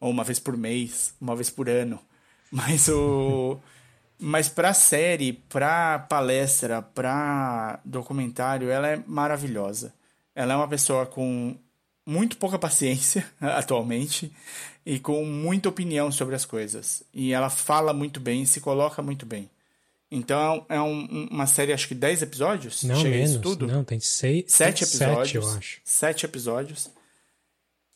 Ou 0.00 0.12
uma 0.12 0.22
vez 0.22 0.38
por 0.38 0.56
mês, 0.56 1.14
uma 1.20 1.34
vez 1.34 1.50
por 1.50 1.68
ano. 1.68 1.98
Mas 2.48 2.88
o. 2.88 3.58
Mas 4.20 4.48
pra 4.48 4.72
série, 4.72 5.32
pra 5.32 5.98
palestra, 5.98 6.80
pra 6.80 7.80
documentário, 7.84 8.70
ela 8.70 8.86
é 8.86 9.02
maravilhosa. 9.04 9.92
Ela 10.36 10.52
é 10.52 10.56
uma 10.56 10.68
pessoa 10.68 11.06
com 11.06 11.56
muito 12.06 12.36
pouca 12.36 12.58
paciência 12.58 13.26
atualmente 13.40 14.30
e 14.84 15.00
com 15.00 15.24
muita 15.24 15.70
opinião 15.70 16.12
sobre 16.12 16.34
as 16.36 16.44
coisas. 16.44 17.02
E 17.12 17.32
ela 17.32 17.48
fala 17.50 17.92
muito 17.94 18.20
bem, 18.20 18.44
se 18.44 18.60
coloca 18.60 19.02
muito 19.02 19.24
bem. 19.24 19.50
Então 20.10 20.64
é 20.68 20.80
um, 20.80 21.26
uma 21.30 21.46
série, 21.46 21.72
acho 21.72 21.88
que 21.88 21.94
10 21.94 22.22
episódios? 22.22 22.84
Não, 22.84 22.96
Chega 22.96 23.16
menos. 23.16 23.38
tudo? 23.38 23.66
Não, 23.66 23.82
tem 23.82 23.98
seis, 23.98 24.44
sete 24.46 24.84
episódios. 24.84 25.26
Sete, 25.26 25.34
eu 25.36 25.48
acho. 25.48 25.80
Sete 25.82 26.26
episódios. 26.26 26.90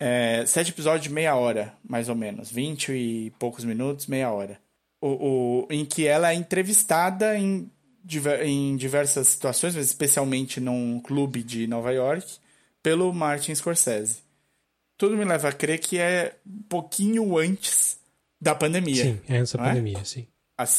É, 0.00 0.44
sete 0.46 0.70
episódios 0.70 1.02
de 1.02 1.12
meia 1.12 1.36
hora, 1.36 1.74
mais 1.86 2.08
ou 2.08 2.16
menos. 2.16 2.50
Vinte 2.50 2.90
e 2.90 3.30
poucos 3.38 3.64
minutos, 3.64 4.06
meia 4.06 4.32
hora. 4.32 4.58
O, 4.98 5.08
o, 5.08 5.68
em 5.70 5.84
que 5.84 6.06
ela 6.06 6.32
é 6.32 6.34
entrevistada 6.34 7.38
em 7.38 7.70
em 8.42 8.76
diversas 8.76 9.28
situações, 9.28 9.74
mas 9.74 9.86
especialmente 9.86 10.60
num 10.60 11.00
clube 11.00 11.42
de 11.42 11.66
Nova 11.66 11.90
York, 11.92 12.38
pelo 12.82 13.12
Martin 13.12 13.54
Scorsese. 13.54 14.18
Tudo 14.96 15.16
me 15.16 15.24
leva 15.24 15.48
a 15.48 15.52
crer 15.52 15.78
que 15.78 15.98
é 15.98 16.36
um 16.46 16.62
pouquinho 16.68 17.38
antes 17.38 17.98
da 18.40 18.54
pandemia. 18.54 19.04
Sim, 19.04 19.20
é 19.28 19.38
antes 19.38 19.52
da 19.52 19.62
é? 19.62 19.68
pandemia, 19.68 20.04
sim. 20.04 20.26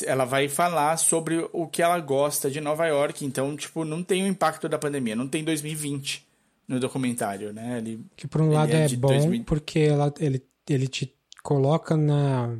Ela 0.06 0.26
vai 0.26 0.48
falar 0.48 0.95
sobre 0.98 1.48
o 1.52 1.65
que 1.65 1.81
ela 1.81 1.99
gosta 1.99 2.49
de 2.52 2.61
Nova 2.61 2.85
York, 2.85 3.26
então, 3.26 3.56
tipo, 3.57 3.84
não 3.84 4.03
tem 4.03 4.23
o 4.23 4.27
impacto 4.27 4.69
da 4.69 4.77
pandemia, 4.77 5.15
não 5.15 5.27
tem 5.27 5.43
2020 5.43 6.23
no 6.68 6.80
documentário, 6.80 7.52
né? 7.52 7.80
Ele, 7.80 8.06
que 8.15 8.27
por 8.27 8.41
um 8.41 8.52
lado 8.52 8.72
é, 8.72 8.85
é 8.85 8.89
bom, 8.95 9.07
2000... 9.07 9.43
porque 9.43 9.80
ela, 9.80 10.14
ele, 10.19 10.43
ele 10.69 10.88
te 10.88 11.11
coloca 11.41 11.98
na, 11.98 12.56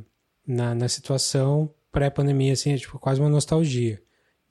na, 0.46 0.74
na 0.74 0.88
situação 0.88 1.72
pré-pandemia, 1.92 2.54
assim, 2.54 2.72
é 2.72 2.76
tipo 2.76 2.98
quase 2.98 3.20
uma 3.20 3.30
nostalgia. 3.30 4.02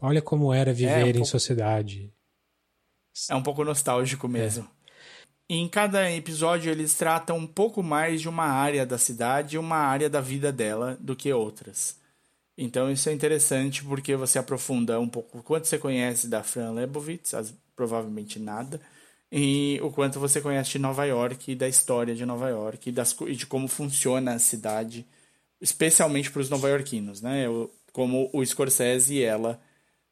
Olha 0.01 0.21
como 0.21 0.51
era 0.51 0.73
viver 0.73 1.01
é, 1.01 1.03
um 1.03 1.07
em 1.07 1.13
pouco... 1.13 1.27
sociedade. 1.27 2.11
É 3.29 3.35
um 3.35 3.43
pouco 3.43 3.63
nostálgico 3.63 4.27
mesmo. 4.27 4.63
É. 4.63 4.81
Em 5.53 5.67
cada 5.67 6.09
episódio, 6.11 6.71
eles 6.71 6.93
tratam 6.93 7.37
um 7.37 7.45
pouco 7.45 7.83
mais 7.83 8.21
de 8.21 8.29
uma 8.29 8.45
área 8.45 8.85
da 8.85 8.97
cidade 8.97 9.55
e 9.55 9.59
uma 9.59 9.75
área 9.75 10.09
da 10.09 10.21
vida 10.21 10.51
dela 10.51 10.97
do 10.99 11.15
que 11.15 11.31
outras. 11.31 11.99
Então 12.57 12.91
isso 12.91 13.09
é 13.09 13.13
interessante 13.13 13.83
porque 13.83 14.15
você 14.15 14.39
aprofunda 14.39 14.99
um 14.99 15.07
pouco 15.07 15.39
o 15.39 15.43
quanto 15.43 15.67
você 15.67 15.77
conhece 15.77 16.27
da 16.27 16.41
Fran 16.41 16.71
Lebowitz, 16.71 17.33
as, 17.33 17.53
provavelmente 17.75 18.39
nada, 18.39 18.79
e 19.31 19.79
o 19.81 19.91
quanto 19.91 20.19
você 20.19 20.41
conhece 20.41 20.71
de 20.71 20.79
Nova 20.79 21.05
York 21.05 21.51
e 21.51 21.55
da 21.55 21.67
história 21.67 22.15
de 22.15 22.25
Nova 22.25 22.49
York 22.49 22.89
e, 22.89 22.91
das, 22.91 23.15
e 23.27 23.35
de 23.35 23.45
como 23.45 23.67
funciona 23.67 24.33
a 24.33 24.39
cidade, 24.39 25.05
especialmente 25.59 26.31
para 26.31 26.41
os 26.41 26.49
nova-iorquinos, 26.49 27.21
né? 27.21 27.45
Como 27.91 28.29
o 28.33 28.45
Scorsese 28.45 29.15
e 29.15 29.23
ela 29.23 29.59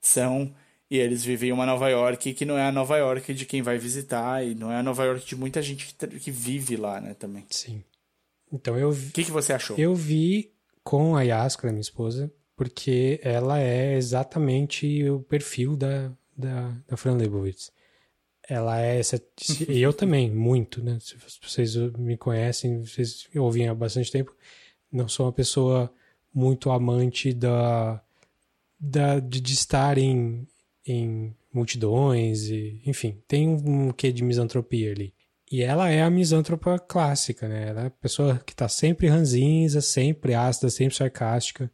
são 0.01 0.53
e 0.89 0.97
eles 0.97 1.23
vivem 1.23 1.51
uma 1.51 1.65
Nova 1.65 1.87
York 1.89 2.33
que 2.33 2.45
não 2.45 2.57
é 2.57 2.63
a 2.63 2.71
Nova 2.71 2.97
York 2.97 3.33
de 3.33 3.45
quem 3.45 3.61
vai 3.61 3.77
visitar 3.77 4.43
e 4.43 4.55
não 4.55 4.71
é 4.71 4.77
a 4.77 4.83
Nova 4.83 5.03
York 5.05 5.25
de 5.25 5.35
muita 5.35 5.61
gente 5.61 5.85
que, 5.85 6.07
que 6.19 6.31
vive 6.31 6.75
lá, 6.75 6.99
né, 6.99 7.13
também. 7.13 7.45
Sim. 7.49 7.83
Então 8.51 8.77
eu 8.77 8.91
vi... 8.91 9.09
O 9.09 9.11
que, 9.11 9.23
que 9.23 9.31
você 9.31 9.53
achou? 9.53 9.77
Eu 9.77 9.93
vi 9.93 10.51
com 10.83 11.15
a 11.15 11.21
Yaskra, 11.21 11.71
minha 11.71 11.81
esposa, 11.81 12.31
porque 12.55 13.19
ela 13.23 13.59
é 13.59 13.95
exatamente 13.95 15.07
o 15.07 15.19
perfil 15.21 15.77
da, 15.77 16.11
da, 16.35 16.75
da 16.87 16.97
Fran 16.97 17.15
Lebowitz. 17.15 17.71
Ela 18.47 18.81
é 18.81 18.97
essa... 18.97 19.21
e 19.69 19.79
eu 19.79 19.93
também, 19.93 20.31
muito, 20.31 20.83
né? 20.83 20.97
Se 20.99 21.15
vocês 21.43 21.75
me 21.75 22.17
conhecem, 22.17 22.83
vocês 22.83 23.27
ouvem 23.35 23.67
há 23.67 23.75
bastante 23.75 24.11
tempo, 24.11 24.35
não 24.91 25.07
sou 25.07 25.27
uma 25.27 25.33
pessoa 25.33 25.93
muito 26.33 26.71
amante 26.71 27.31
da... 27.31 28.01
da 28.79 29.19
de, 29.19 29.41
de 29.41 29.53
estar 29.53 29.97
em 29.97 30.47
em 30.85 31.35
multidões 31.53 32.43
e, 32.43 32.81
enfim, 32.85 33.21
tem 33.27 33.47
um, 33.47 33.91
quê 33.91 34.11
de 34.11 34.23
misantropia 34.23 34.91
ali. 34.91 35.13
E 35.51 35.63
ela 35.63 35.89
é 35.89 36.03
a 36.03 36.09
misântropa 36.09 36.77
clássica, 36.77 37.47
né? 37.47 37.69
Ela 37.69 37.81
é 37.83 37.87
a 37.87 37.91
pessoa 37.91 38.39
que 38.45 38.55
tá 38.55 38.67
sempre 38.67 39.07
ranzinza, 39.07 39.81
sempre 39.81 40.35
ácida, 40.35 40.69
sempre 40.69 40.95
sarcástica, 40.95 41.71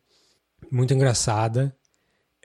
muito 0.71 0.93
engraçada. 0.93 1.75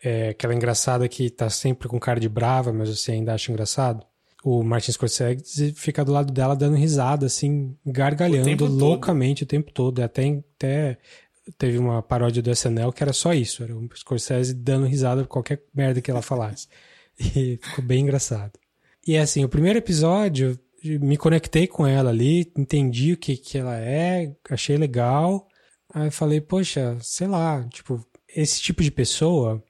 É 0.02 0.30
aquela 0.30 0.54
engraçada 0.54 1.08
que 1.08 1.30
tá 1.30 1.48
sempre 1.48 1.86
com 1.86 2.00
cara 2.00 2.18
de 2.18 2.28
brava, 2.28 2.72
mas 2.72 2.88
você 2.88 3.12
ainda 3.12 3.34
acha 3.34 3.52
engraçado. 3.52 4.04
O 4.42 4.62
Martin 4.62 4.90
Scorsese 4.92 5.72
fica 5.74 6.04
do 6.04 6.12
lado 6.12 6.32
dela 6.32 6.56
dando 6.56 6.74
risada, 6.74 7.26
assim, 7.26 7.76
gargalhando 7.84 8.64
o 8.64 8.68
loucamente 8.68 9.44
todo. 9.44 9.46
o 9.46 9.50
tempo 9.50 9.72
todo. 9.72 10.00
Até, 10.00 10.42
até 10.56 10.98
teve 11.58 11.78
uma 11.78 12.02
paródia 12.02 12.42
do 12.42 12.50
SNL 12.50 12.92
que 12.92 13.02
era 13.02 13.12
só 13.12 13.32
isso, 13.32 13.62
era 13.62 13.76
o 13.76 13.88
Scorsese 13.94 14.54
dando 14.54 14.86
risada 14.86 15.22
por 15.22 15.28
qualquer 15.28 15.62
merda 15.74 16.00
que 16.00 16.10
ela 16.10 16.22
falasse. 16.22 16.68
E 17.36 17.58
ficou 17.62 17.84
bem 17.84 18.00
engraçado. 18.00 18.52
E 19.06 19.14
assim, 19.14 19.44
o 19.44 19.48
primeiro 19.48 19.78
episódio, 19.78 20.58
me 20.82 21.18
conectei 21.18 21.66
com 21.66 21.86
ela 21.86 22.08
ali, 22.08 22.50
entendi 22.56 23.12
o 23.12 23.16
que, 23.18 23.36
que 23.36 23.58
ela 23.58 23.76
é, 23.78 24.34
achei 24.48 24.78
legal. 24.78 25.46
Aí 25.92 26.10
falei, 26.10 26.40
poxa, 26.40 26.96
sei 27.02 27.26
lá, 27.26 27.62
tipo, 27.68 28.02
esse 28.26 28.60
tipo 28.62 28.82
de 28.82 28.90
pessoa 28.90 29.62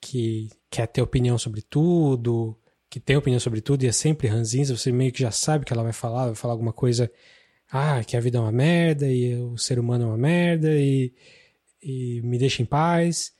que 0.00 0.48
quer 0.68 0.88
ter 0.88 1.02
opinião 1.02 1.38
sobre 1.38 1.62
tudo, 1.62 2.58
que 2.90 2.98
tem 2.98 3.16
opinião 3.16 3.38
sobre 3.38 3.60
tudo 3.60 3.84
e 3.84 3.86
é 3.86 3.92
sempre 3.92 4.26
ranzinza, 4.26 4.76
você 4.76 4.90
meio 4.90 5.12
que 5.12 5.22
já 5.22 5.30
sabe 5.30 5.64
que 5.64 5.72
ela 5.72 5.82
vai 5.82 5.92
falar, 5.92 6.26
vai 6.26 6.34
falar 6.34 6.54
alguma 6.54 6.72
coisa 6.72 7.10
ah, 7.72 8.04
que 8.04 8.18
a 8.18 8.20
vida 8.20 8.36
é 8.36 8.40
uma 8.40 8.52
merda 8.52 9.10
e 9.10 9.34
o 9.34 9.56
ser 9.56 9.78
humano 9.78 10.04
é 10.04 10.06
uma 10.08 10.18
merda 10.18 10.70
e, 10.74 11.10
e 11.82 12.20
me 12.22 12.36
deixa 12.36 12.60
em 12.60 12.66
paz. 12.66 13.32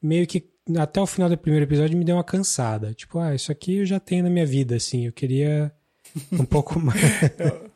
Meio 0.00 0.26
que 0.28 0.48
até 0.78 1.00
o 1.00 1.06
final 1.06 1.28
do 1.28 1.36
primeiro 1.36 1.66
episódio 1.66 1.98
me 1.98 2.04
deu 2.04 2.14
uma 2.14 2.22
cansada. 2.22 2.94
Tipo, 2.94 3.18
ah, 3.18 3.34
isso 3.34 3.50
aqui 3.50 3.78
eu 3.78 3.84
já 3.84 3.98
tenho 3.98 4.22
na 4.22 4.30
minha 4.30 4.46
vida, 4.46 4.76
assim. 4.76 5.06
Eu 5.06 5.12
queria 5.12 5.72
um 6.32 6.44
pouco 6.44 6.78
mais. 6.80 7.02
eu, 7.38 7.70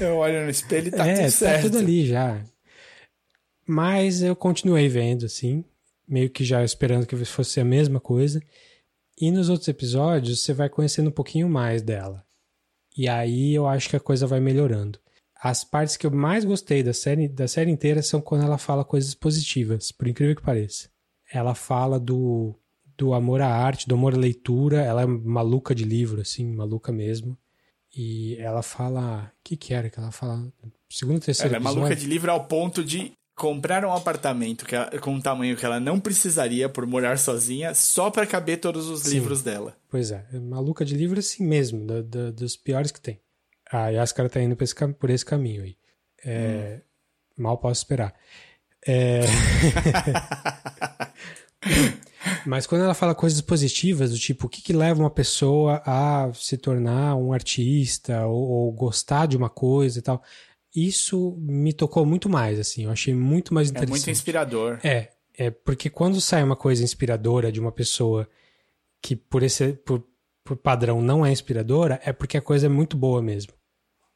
eu, 0.00 0.16
olho 0.16 0.44
no 0.44 0.50
espelho 0.50 0.88
e 0.88 0.90
tá 0.92 1.06
é, 1.06 1.16
tudo 1.16 1.30
certo. 1.32 1.56
tá 1.56 1.62
tudo 1.62 1.78
ali 1.78 2.06
já. 2.06 2.40
Mas 3.66 4.22
eu 4.22 4.36
continuei 4.36 4.88
vendo, 4.88 5.26
assim, 5.26 5.64
meio 6.06 6.30
que 6.30 6.44
já 6.44 6.62
esperando 6.64 7.06
que 7.06 7.16
fosse 7.24 7.58
a 7.58 7.64
mesma 7.64 7.98
coisa. 7.98 8.40
E 9.20 9.30
nos 9.30 9.48
outros 9.48 9.66
episódios 9.66 10.40
você 10.40 10.52
vai 10.52 10.68
conhecendo 10.68 11.08
um 11.08 11.12
pouquinho 11.12 11.48
mais 11.48 11.82
dela. 11.82 12.24
E 12.96 13.08
aí 13.08 13.54
eu 13.54 13.66
acho 13.66 13.88
que 13.88 13.96
a 13.96 14.00
coisa 14.00 14.26
vai 14.26 14.38
melhorando. 14.38 15.01
As 15.42 15.64
partes 15.64 15.96
que 15.96 16.06
eu 16.06 16.10
mais 16.12 16.44
gostei 16.44 16.84
da 16.84 16.92
série, 16.92 17.26
da 17.26 17.48
série 17.48 17.68
inteira 17.68 18.00
são 18.00 18.20
quando 18.20 18.44
ela 18.44 18.58
fala 18.58 18.84
coisas 18.84 19.12
positivas, 19.12 19.90
por 19.90 20.06
incrível 20.06 20.36
que 20.36 20.42
pareça. 20.42 20.88
Ela 21.32 21.52
fala 21.52 21.98
do, 21.98 22.54
do 22.96 23.12
amor 23.12 23.40
à 23.40 23.48
arte, 23.48 23.88
do 23.88 23.96
amor 23.96 24.14
à 24.14 24.16
leitura. 24.16 24.82
Ela 24.82 25.02
é 25.02 25.06
maluca 25.06 25.74
de 25.74 25.84
livro, 25.84 26.20
assim, 26.20 26.46
maluca 26.46 26.92
mesmo. 26.92 27.36
E 27.92 28.36
ela 28.38 28.62
fala. 28.62 29.32
O 29.40 29.42
que, 29.42 29.56
que 29.56 29.74
era 29.74 29.90
que 29.90 29.98
ela 29.98 30.12
fala? 30.12 30.46
Segundo, 30.88 31.20
terceiro 31.20 31.56
Ela 31.56 31.60
é 31.60 31.64
maluca 31.64 31.96
de 31.96 32.06
livro 32.06 32.30
ao 32.30 32.44
ponto 32.44 32.84
de 32.84 33.10
comprar 33.34 33.84
um 33.84 33.92
apartamento 33.92 34.64
que 34.64 34.76
ela, 34.76 34.96
com 35.00 35.14
um 35.14 35.20
tamanho 35.20 35.56
que 35.56 35.66
ela 35.66 35.80
não 35.80 35.98
precisaria 35.98 36.68
por 36.68 36.86
morar 36.86 37.18
sozinha, 37.18 37.74
só 37.74 38.10
para 38.10 38.26
caber 38.26 38.60
todos 38.60 38.88
os 38.88 39.00
Sim, 39.00 39.14
livros 39.14 39.42
dela. 39.42 39.76
Pois 39.90 40.12
é, 40.12 40.24
é 40.32 40.38
maluca 40.38 40.84
de 40.84 40.94
livro 40.94 41.18
assim 41.18 41.44
mesmo, 41.44 41.84
do, 41.84 42.02
do, 42.02 42.32
dos 42.32 42.56
piores 42.56 42.92
que 42.92 43.00
tem. 43.00 43.18
A 43.72 43.88
Yaskara 43.88 44.28
tá 44.28 44.40
indo 44.40 44.54
por 44.54 44.64
esse, 44.64 44.74
por 44.74 45.10
esse 45.10 45.24
caminho 45.24 45.64
aí. 45.64 45.76
É, 46.24 46.80
hum. 47.38 47.42
Mal 47.42 47.58
posso 47.58 47.80
esperar. 47.80 48.14
É... 48.86 49.22
Mas 52.44 52.66
quando 52.66 52.82
ela 52.82 52.94
fala 52.94 53.14
coisas 53.14 53.40
positivas, 53.40 54.10
do 54.10 54.18
tipo, 54.18 54.46
o 54.46 54.48
que, 54.48 54.60
que 54.60 54.72
leva 54.72 55.00
uma 55.00 55.10
pessoa 55.10 55.80
a 55.86 56.30
se 56.34 56.56
tornar 56.56 57.16
um 57.16 57.32
artista 57.32 58.26
ou, 58.26 58.48
ou, 58.48 58.72
gostar 58.72 59.26
de 59.26 59.36
uma 59.36 59.48
coisa 59.48 59.98
e 59.98 60.02
tal, 60.02 60.22
isso 60.74 61.36
me 61.38 61.72
tocou 61.72 62.04
muito 62.04 62.28
mais, 62.28 62.58
assim, 62.58 62.84
eu 62.84 62.90
achei 62.90 63.14
muito 63.14 63.54
mais 63.54 63.70
interessante. 63.70 63.90
É 63.90 63.96
muito 63.96 64.10
inspirador. 64.10 64.80
É, 64.82 65.10
é 65.36 65.50
porque 65.50 65.88
quando 65.88 66.20
sai 66.20 66.42
uma 66.42 66.56
coisa 66.56 66.82
inspiradora 66.82 67.52
de 67.52 67.60
uma 67.60 67.72
pessoa 67.72 68.28
que 69.00 69.14
por 69.14 69.42
esse 69.42 69.72
por, 69.72 70.04
por 70.44 70.56
padrão 70.56 71.00
não 71.00 71.24
é 71.24 71.30
inspiradora, 71.30 72.00
é 72.04 72.12
porque 72.12 72.36
a 72.36 72.42
coisa 72.42 72.66
é 72.66 72.68
muito 72.68 72.96
boa 72.96 73.22
mesmo. 73.22 73.52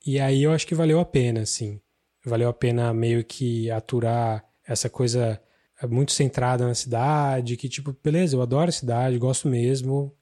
E 0.06 0.20
aí 0.20 0.42
eu 0.42 0.52
acho 0.52 0.66
que 0.66 0.74
valeu 0.74 1.00
a 1.00 1.04
pena, 1.04 1.40
assim. 1.40 1.80
Valeu 2.24 2.48
a 2.48 2.52
pena 2.52 2.94
meio 2.94 3.24
que 3.24 3.70
aturar 3.70 4.44
essa 4.66 4.88
coisa 4.88 5.40
é, 5.80 5.86
muito 5.86 6.12
centrada 6.12 6.66
na 6.66 6.74
cidade, 6.74 7.56
que 7.56 7.68
tipo, 7.68 7.96
beleza, 8.02 8.36
eu 8.36 8.42
adoro 8.42 8.68
a 8.68 8.72
cidade, 8.72 9.18
gosto 9.18 9.48
mesmo, 9.48 10.14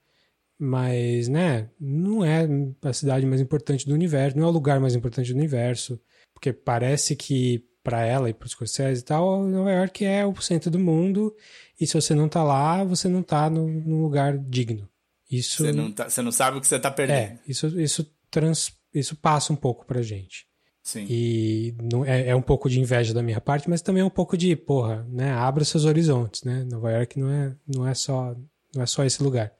mas, 0.58 1.28
né, 1.28 1.70
não 1.78 2.24
é 2.24 2.46
a 2.82 2.92
cidade 2.92 3.26
mais 3.26 3.40
importante 3.40 3.86
do 3.86 3.94
universo, 3.94 4.36
não 4.36 4.44
é 4.44 4.48
o 4.48 4.52
lugar 4.52 4.80
mais 4.80 4.94
importante 4.94 5.32
do 5.32 5.38
universo, 5.38 6.00
porque 6.32 6.52
parece 6.52 7.14
que 7.16 7.64
para 7.82 8.04
ela 8.04 8.30
e 8.30 8.34
para 8.34 8.46
os 8.46 8.52
Scorsese 8.52 9.02
e 9.02 9.04
tal, 9.04 9.44
Nova 9.44 9.70
York 9.70 10.04
é 10.04 10.26
o 10.26 10.34
centro 10.40 10.70
do 10.70 10.78
mundo, 10.78 11.34
e 11.78 11.86
se 11.86 11.94
você 11.94 12.14
não 12.14 12.28
tá 12.28 12.42
lá, 12.42 12.82
você 12.82 13.08
não 13.08 13.22
tá 13.22 13.50
no, 13.50 13.68
num 13.68 14.02
lugar 14.02 14.38
digno. 14.38 14.88
Isso 15.30 15.64
você 15.64 15.72
não, 15.72 15.92
tá, 15.92 16.08
você 16.08 16.22
não 16.22 16.32
sabe 16.32 16.58
o 16.58 16.60
que 16.60 16.66
você 16.66 16.78
tá 16.78 16.90
perdendo. 16.90 17.18
É, 17.18 17.38
isso 17.46 17.80
isso 17.80 18.10
trans, 18.30 18.72
isso 18.94 19.16
passa 19.16 19.52
um 19.52 19.56
pouco 19.56 19.84
pra 19.84 20.02
gente. 20.02 20.46
Sim. 20.82 21.06
E 21.08 21.74
não, 21.82 22.04
é, 22.04 22.28
é, 22.28 22.36
um 22.36 22.42
pouco 22.42 22.68
de 22.68 22.78
inveja 22.78 23.14
da 23.14 23.22
minha 23.22 23.40
parte, 23.40 23.70
mas 23.70 23.80
também 23.80 24.02
é 24.02 24.04
um 24.04 24.10
pouco 24.10 24.36
de, 24.36 24.54
porra, 24.54 25.06
né? 25.08 25.32
Abra 25.32 25.64
seus 25.64 25.86
horizontes, 25.86 26.42
né? 26.42 26.62
Nova 26.64 26.92
York 26.92 27.18
não 27.18 27.30
é, 27.30 27.56
não 27.66 27.88
é, 27.88 27.94
só, 27.94 28.36
não 28.74 28.82
é 28.82 28.86
só 28.86 29.02
esse 29.02 29.22
lugar. 29.22 29.50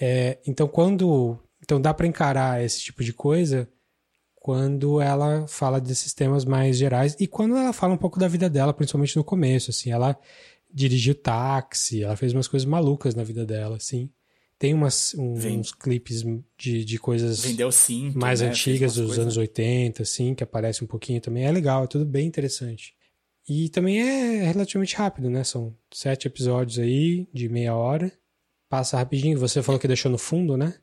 É, 0.00 0.38
então, 0.46 0.66
quando. 0.66 1.38
Então, 1.62 1.80
dá 1.80 1.94
para 1.94 2.06
encarar 2.06 2.62
esse 2.62 2.80
tipo 2.80 3.04
de 3.04 3.12
coisa 3.12 3.68
quando 4.34 5.00
ela 5.00 5.46
fala 5.48 5.80
desses 5.80 6.12
temas 6.12 6.44
mais 6.44 6.76
gerais 6.76 7.16
e 7.18 7.26
quando 7.26 7.56
ela 7.56 7.72
fala 7.72 7.94
um 7.94 7.98
pouco 7.98 8.18
da 8.18 8.28
vida 8.28 8.48
dela, 8.48 8.74
principalmente 8.74 9.16
no 9.16 9.24
começo, 9.24 9.70
assim. 9.70 9.90
Ela 9.90 10.18
dirigiu 10.72 11.14
táxi, 11.14 12.02
ela 12.02 12.16
fez 12.16 12.32
umas 12.32 12.48
coisas 12.48 12.66
malucas 12.66 13.14
na 13.14 13.22
vida 13.22 13.46
dela, 13.46 13.76
assim. 13.76 14.10
Tem 14.58 14.72
umas, 14.72 15.14
um, 15.14 15.34
uns 15.34 15.72
clipes 15.72 16.24
de, 16.58 16.84
de 16.84 16.98
coisas 16.98 17.40
cinto, 17.74 18.18
mais 18.18 18.40
né? 18.40 18.48
antigas, 18.48 18.94
dos 18.94 19.06
coisas... 19.06 19.18
anos 19.18 19.36
80, 19.36 20.02
assim, 20.02 20.34
que 20.34 20.42
aparece 20.42 20.82
um 20.82 20.86
pouquinho 20.86 21.20
também. 21.20 21.44
É 21.44 21.52
legal, 21.52 21.84
é 21.84 21.86
tudo 21.86 22.06
bem 22.06 22.26
interessante. 22.26 22.94
E 23.48 23.68
também 23.68 24.00
é 24.00 24.44
relativamente 24.44 24.96
rápido, 24.96 25.30
né? 25.30 25.44
São 25.44 25.76
sete 25.92 26.26
episódios 26.26 26.78
aí, 26.78 27.28
de 27.32 27.48
meia 27.48 27.74
hora. 27.74 28.10
Passa 28.68 28.96
rapidinho. 28.96 29.38
Você 29.38 29.62
falou 29.62 29.78
que 29.80 29.86
deixou 29.86 30.10
no 30.10 30.18
fundo, 30.18 30.56
né? 30.56 30.74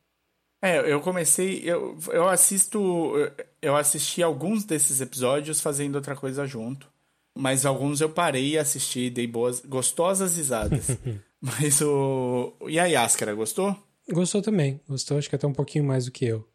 É, 0.61 0.79
eu 0.89 1.01
comecei. 1.01 1.61
Eu, 1.65 1.97
eu 2.11 2.29
assisto. 2.29 3.13
Eu 3.61 3.75
assisti 3.75 4.23
alguns 4.23 4.63
desses 4.63 5.01
episódios 5.01 5.59
fazendo 5.59 5.95
outra 5.95 6.15
coisa 6.15 6.45
junto. 6.45 6.87
Mas 7.37 7.65
alguns 7.65 7.99
eu 7.99 8.09
parei 8.09 8.51
e 8.51 8.57
assisti, 8.57 9.09
dei 9.09 9.27
boas, 9.27 9.59
gostosas 9.59 10.37
risadas. 10.37 10.87
Mas 11.43 11.81
o. 11.81 12.53
E 12.69 12.79
a 12.79 12.85
Yaskara, 12.85 13.33
gostou? 13.33 13.77
Gostou 14.09 14.41
também. 14.41 14.79
Gostou, 14.87 15.17
acho 15.17 15.29
que 15.29 15.35
até 15.35 15.45
um 15.45 15.53
pouquinho 15.53 15.83
mais 15.83 16.05
do 16.05 16.11
que 16.11 16.23
eu. 16.23 16.47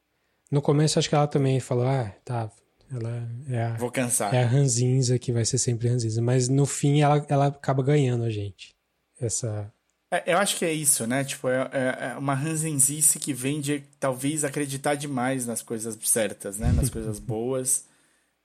No 0.50 0.62
começo, 0.62 0.98
acho 0.98 1.10
que 1.10 1.14
ela 1.14 1.26
também 1.26 1.60
falou: 1.60 1.86
ah, 1.86 2.10
tá. 2.24 2.50
Ela 2.90 3.28
é 3.50 3.64
a, 3.64 3.76
Vou 3.76 3.90
cansar. 3.90 4.34
É 4.34 4.42
a 4.42 4.46
ranzinza 4.46 5.18
que 5.18 5.30
vai 5.30 5.44
ser 5.44 5.58
sempre 5.58 5.88
ranzinza. 5.88 6.22
Mas 6.22 6.48
no 6.48 6.64
fim, 6.64 7.02
ela, 7.02 7.22
ela 7.28 7.48
acaba 7.48 7.82
ganhando 7.82 8.24
a 8.24 8.30
gente. 8.30 8.74
Essa, 9.20 9.70
É, 10.10 10.32
eu 10.32 10.38
acho 10.38 10.56
que 10.56 10.64
é 10.64 10.72
isso, 10.72 11.06
né? 11.06 11.22
Tipo, 11.22 11.50
é, 11.50 11.68
é, 11.70 12.12
é 12.12 12.16
uma 12.16 12.32
ranzinzice 12.32 13.18
que 13.18 13.34
vem 13.34 13.60
de 13.60 13.82
talvez 14.00 14.42
acreditar 14.42 14.94
demais 14.94 15.44
nas 15.44 15.60
coisas 15.60 15.98
certas, 16.02 16.56
né? 16.56 16.72
Nas 16.72 16.88
coisas 16.88 17.18
boas. 17.20 17.84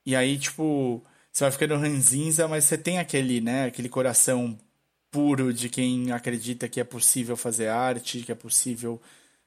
E 0.05 0.13
aí, 0.13 0.37
tipo, 0.37 1.01
você 1.31 1.45
vai 1.45 1.51
ficando 1.51 1.77
ranzinza, 1.77 2.45
mas 2.45 2.65
você 2.65 2.77
tem 2.77 2.99
aquele, 2.99 3.39
né? 3.39 3.67
Aquele 3.67 3.87
coração 3.87 4.59
puro 5.13 5.53
de 5.53 5.69
quem 5.69 6.11
acredita 6.11 6.67
que 6.67 6.79
é 6.79 6.83
possível 6.83 7.37
fazer 7.37 7.67
arte, 7.67 8.23
que 8.23 8.31
é 8.31 8.35
possível 8.35 8.99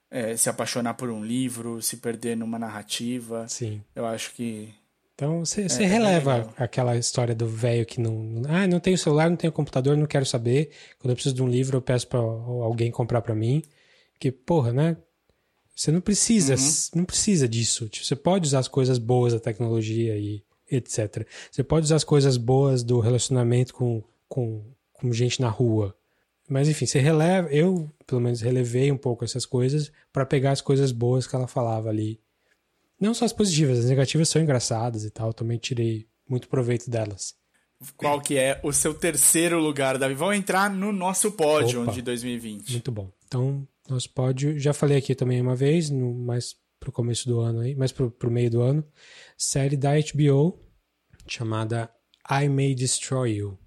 é, 0.09 0.37
se 0.37 0.49
apaixonar 0.49 0.95
por 0.95 1.11
um 1.11 1.23
livro, 1.23 1.83
se 1.83 1.97
perder 1.97 2.37
numa 2.37 2.59
narrativa. 2.59 3.47
Sim. 3.49 3.83
Eu 3.95 4.07
acho 4.07 4.33
que. 4.33 4.73
Então 5.17 5.45
você, 5.45 5.63
é, 5.63 5.83
é 5.83 5.87
releva 5.87 6.55
aquela 6.57 6.97
história 6.97 7.35
do 7.35 7.49
velho 7.49 7.85
que 7.85 8.01
não. 8.01 8.43
Ah, 8.49 8.67
não 8.69 8.79
tenho 8.79 8.97
celular, 8.97 9.29
não 9.29 9.37
tenho 9.37 9.53
computador, 9.53 9.97
não 9.97 10.07
quero 10.07 10.25
saber. 10.25 10.71
Quando 11.01 11.11
eu 11.11 11.17
preciso 11.17 11.35
de 11.35 11.43
um 11.43 11.49
livro, 11.49 11.79
eu 11.79 11.83
peço 11.83 12.07
para 12.07 12.21
alguém 12.21 12.91
comprar 12.93 13.21
para 13.21 13.35
mim. 13.35 13.63
Que, 14.21 14.31
porra, 14.31 14.73
né? 14.73 14.97
Você 15.75 15.91
não 15.91 16.01
precisa, 16.01 16.55
uhum. 16.55 17.01
não 17.01 17.05
precisa 17.05 17.47
disso. 17.49 17.89
Tipo, 17.89 18.07
você 18.07 18.17
pode 18.17 18.47
usar 18.47 18.61
as 18.61 18.69
coisas 18.69 18.99
boas 18.99 19.33
da 19.33 19.41
tecnologia 19.41 20.17
e 20.17 20.43
etc. 20.71 21.27
Você 21.51 21.63
pode 21.65 21.85
usar 21.85 21.97
as 21.97 22.05
coisas 22.05 22.37
boas 22.37 22.83
do 22.83 23.01
relacionamento 23.01 23.75
com, 23.75 24.03
com 24.29 24.65
com 24.99 25.13
gente 25.13 25.41
na 25.41 25.49
rua. 25.49 25.97
Mas 26.49 26.69
enfim, 26.69 26.87
você 26.87 27.01
releva, 27.01 27.49
eu 27.49 27.91
pelo 28.07 28.21
menos 28.21 28.41
relevei 28.41 28.93
um 28.93 28.97
pouco 28.97 29.25
essas 29.25 29.45
coisas 29.45 29.91
para 30.13 30.25
pegar 30.25 30.53
as 30.53 30.61
coisas 30.61 30.93
boas 30.93 31.27
que 31.27 31.35
ela 31.35 31.49
falava 31.49 31.89
ali. 31.89 32.21
Não 33.01 33.13
só 33.13 33.25
as 33.25 33.33
positivas, 33.33 33.81
as 33.81 33.87
negativas 33.87 34.29
são 34.29 34.41
engraçadas 34.41 35.05
e 35.05 35.11
tal, 35.11 35.33
também 35.33 35.59
tirei 35.59 36.09
muito 36.29 36.49
proveito 36.49 36.89
delas. 36.89 37.35
Qual 37.97 38.21
que 38.23 38.39
é 38.39 38.59
o 38.63 38.73
seu 38.73 38.95
terceiro 38.95 39.59
lugar, 39.59 39.99
Davi? 39.99 40.15
Vamos 40.15 40.37
entrar 40.37 40.71
no 40.71 40.93
nosso 40.93 41.33
pódio 41.33 41.83
Opa, 41.83 41.93
de 41.93 42.01
2020. 42.01 42.71
Muito 42.73 42.93
bom. 42.93 43.13
Então, 43.27 43.69
nosso 43.89 44.09
pódio, 44.11 44.59
já 44.59 44.73
falei 44.73 44.97
aqui 44.97 45.15
também 45.15 45.43
uma 45.43 45.55
vez, 45.55 45.91
no, 45.91 46.15
mais 46.15 46.57
pro 46.81 46.91
começo 46.91 47.29
do 47.29 47.41
ano 47.41 47.61
aí, 47.61 47.75
mais 47.75 47.93
pro, 47.93 48.11
pro 48.11 48.31
meio 48.31 48.51
do 48.51 48.63
ano, 48.63 48.85
série 49.37 49.77
da 49.77 49.91
HBO 49.93 50.59
chamada 51.27 51.91
I 52.31 52.49
May 52.49 52.75
Destroy 52.75 53.35
You 53.35 53.59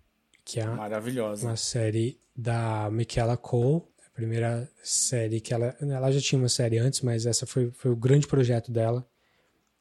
que 0.50 0.60
é 0.60 0.66
Maravilhosa. 0.66 1.46
uma 1.46 1.56
série 1.56 2.20
da 2.36 2.90
Michaela 2.90 3.38
Cole, 3.38 3.84
a 4.08 4.10
primeira 4.10 4.70
série 4.82 5.40
que 5.40 5.54
ela, 5.54 5.76
ela 5.80 6.12
já 6.12 6.20
tinha 6.20 6.40
uma 6.40 6.50
série 6.50 6.80
antes, 6.80 7.02
mas 7.02 7.28
essa 7.28 7.46
foi, 7.46 7.70
foi 7.72 7.92
o 7.92 7.96
grande 7.96 8.26
projeto 8.26 8.72
dela, 8.72 9.08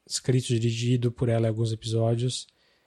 escrito 0.05 0.51
e 0.51 0.59
dirigido 0.59 1.11
por 1.11 1.27
ela 1.27 1.47
em 1.47 1.49
alguns 1.49 1.71
episódios. 1.71 2.45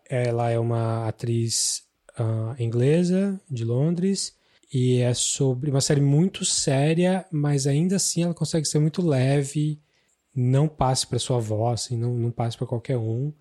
Ela 0.08 0.50
é 0.50 0.58
uma 0.58 1.08
atriz 1.08 1.82
uh, 2.18 2.60
inglesa 2.62 3.40
de 3.50 3.64
Londres 3.64 4.36
e 4.72 4.98
é 4.98 5.12
sobre 5.12 5.70
uma 5.70 5.80
série 5.80 6.00
muito 6.00 6.44
séria, 6.44 7.26
mas 7.32 7.66
ainda 7.66 7.96
assim 7.96 8.22
ela 8.22 8.34
consegue 8.34 8.66
ser 8.66 8.78
muito 8.78 9.02
leve, 9.04 9.80
não 10.34 10.68
passe 10.68 11.06
para 11.06 11.18
sua 11.18 11.40
voz, 11.40 11.82
assim, 11.82 11.96
não, 11.96 12.14
não 12.14 12.30
passe 12.30 12.56
para 12.56 12.66
qualquer 12.66 12.96
um, 12.96 13.32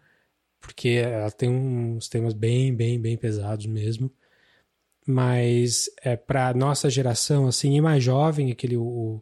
porque 0.60 0.90
ela 0.90 1.30
tem 1.30 1.50
uns 1.50 2.10
temas 2.10 2.34
bem, 2.34 2.74
bem, 2.76 3.00
bem 3.00 3.16
pesados 3.16 3.68
mesmo 3.68 4.12
mas 5.06 5.90
é 6.02 6.16
para 6.16 6.54
nossa 6.54 6.90
geração 6.90 7.48
assim 7.48 7.76
e 7.76 7.82
mais 7.82 8.04
jovem 8.04 8.52
aquele 8.52 8.78
o, 8.78 9.22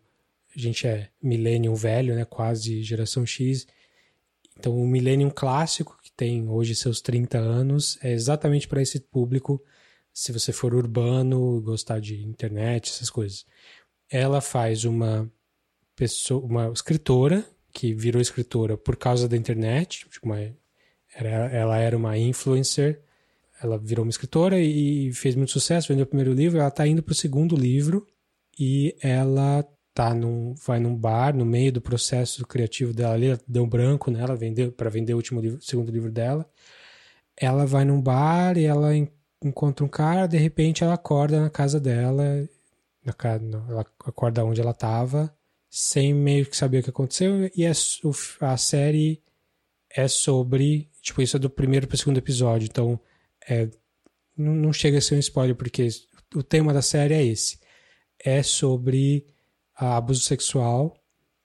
a 0.56 0.60
gente 0.60 0.86
é 0.88 1.10
millennium 1.22 1.76
velho 1.76 2.16
né 2.16 2.26
quase 2.26 2.84
geração 2.84 3.26
X 3.26 3.66
então 4.60 4.78
o 4.78 4.86
millennium 4.86 5.30
clássico 5.30 5.98
que 6.04 6.12
tem 6.12 6.50
hoje 6.50 6.76
seus 6.76 7.00
30 7.00 7.38
anos 7.38 7.98
é 8.04 8.12
exatamente 8.12 8.68
para 8.68 8.82
esse 8.82 9.00
público 9.00 9.64
se 10.14 10.34
você 10.34 10.52
for 10.52 10.76
urbano 10.76 11.62
gostar 11.62 12.02
de 12.02 12.22
internet 12.22 12.90
essas 12.90 13.10
coisas. 13.10 13.46
Ela 14.12 14.42
faz 14.42 14.84
uma 14.84 15.32
pessoa 15.96 16.46
uma 16.46 16.70
escritora 16.74 17.46
que 17.72 17.94
virou 17.94 18.22
escritora 18.22 18.78
por 18.78 18.98
causa 18.98 19.30
da 19.30 19.38
internet 19.38 20.10
tipo 20.10 20.26
uma, 20.26 20.40
era, 21.16 21.30
ela 21.30 21.78
era 21.78 21.96
uma 21.96 22.18
influencer 22.18 23.02
ela 23.61 23.77
virou 23.77 24.03
uma 24.06 24.10
escritora 24.10 24.60
e 24.60 25.11
fez 25.14 25.36
muito 25.36 25.52
sucesso, 25.52 25.90
vendeu 25.90 26.06
o 26.06 26.07
primeiro 26.07 26.34
livro, 26.34 26.60
ela 26.60 26.69
está 26.69 26.88
indo 26.88 27.03
para 27.03 27.11
o 27.11 27.15
segundo 27.15 27.56
livro 27.56 28.07
e 28.57 28.95
ela 29.02 29.65
tá 29.94 30.14
num, 30.14 30.56
vai 30.65 30.80
num 30.80 30.95
bar 30.95 31.36
no 31.36 31.45
meio 31.45 31.73
do 31.73 31.81
processo 31.81 32.45
criativo 32.45 32.94
dela 32.94 33.15
ali, 33.15 33.38
deu 33.48 33.65
branco 33.68 34.10
nela, 34.10 34.36
vendeu 34.36 34.72
para 34.72 34.90
vender 34.90 35.14
o 35.14 35.18
último 35.18 35.41
livro, 35.41 35.61
segundo 35.61 35.91
livro 35.91 36.11
dela. 36.11 36.49
Ela 37.36 37.65
vai 37.65 37.86
num 37.86 38.02
bar 38.02 38.57
e 38.57 38.65
ela 38.65 38.91
encontra 39.44 39.86
um 39.86 39.90
cara, 39.90 40.27
de 40.27 40.38
repente 40.38 40.84
ela 40.84 40.94
acorda 40.94 41.41
na 41.41 41.49
casa 41.49 41.80
dela, 41.80 42.48
na 43.03 43.14
casa, 43.14 43.44
ela 43.69 43.86
acorda 44.06 44.45
onde 44.45 44.61
ela 44.61 44.72
estava, 44.72 45.34
sem 45.69 46.14
meio 46.14 46.45
que 46.45 46.56
saber 46.56 46.80
o 46.80 46.84
que 46.84 46.90
aconteceu 46.90 47.49
e 47.56 47.65
a, 47.65 47.72
a 48.41 48.57
série 48.57 49.22
é 49.91 50.07
sobre, 50.07 50.90
tipo, 51.02 51.22
isso 51.22 51.38
é 51.38 51.40
do 51.40 51.49
primeiro 51.49 51.88
para 51.88 51.98
segundo 51.98 52.18
episódio, 52.18 52.68
então 52.69 52.99
é, 53.48 53.70
não, 54.40 54.72
chega 54.72 54.98
a 54.98 55.02
ser 55.02 55.16
um 55.16 55.20
spoiler, 55.20 55.56
porque 55.56 55.88
o 56.34 56.41
tema 56.41 56.74
da 56.74 56.82
série 56.82 57.14
é 57.14 57.26
esse. 57.26 57.60
É 58.18 58.41
sobre 58.41 59.28
abuso 59.76 60.22
sexual, 60.22 60.95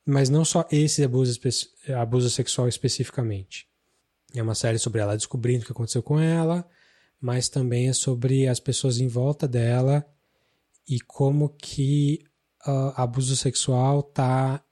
mas 0.07 0.29
não 0.29 0.45
só 0.45 0.67
esse 0.71 1.03
abuso, 1.03 1.41
abuso 1.97 2.31
sexual 2.31 2.69
especificamente. 2.69 3.67
É 4.35 4.43
uma 4.43 4.55
série 4.55 4.79
sobre 4.79 5.01
ela 5.01 5.17
descobrindo 5.17 5.63
o 5.63 5.67
que 5.67 5.73
aconteceu 5.73 6.03
com 6.03 6.21
ela, 6.21 6.69
mas 7.21 7.49
também 7.49 7.89
é 7.89 7.93
sobre 7.93 8.47
as 8.47 8.61
pessoas 8.61 8.99
em 8.99 9.09
volta 9.09 9.49
dela 9.49 10.07
e 10.89 11.01
como 11.01 11.49
que 11.49 12.25
uh, 12.67 12.93
abuso 12.97 13.37
sexual 13.37 14.01
está 14.01 14.63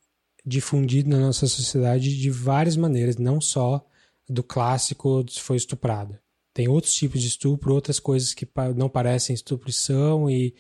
difundido 0.45 1.09
na 1.09 1.19
nossa 1.19 1.47
sociedade 1.47 2.17
de 2.21 2.31
várias 2.31 2.77
maneiras, 2.77 3.17
não 3.17 3.41
só 3.41 3.85
do 4.29 4.43
clássico 4.43 5.25
foi 5.39 5.57
estuprada 5.57 6.22
tem 6.55 6.69
outros 6.69 6.95
tipos 6.95 7.21
de 7.21 7.29
estupro, 7.29 7.75
outras 7.75 7.99
coisas 7.99 8.35
que 8.35 8.47
não 8.77 8.89
parecem 8.89 9.35
estupro 9.35 9.71
e 9.71 9.73
são, 9.73 10.31
e 10.31 10.55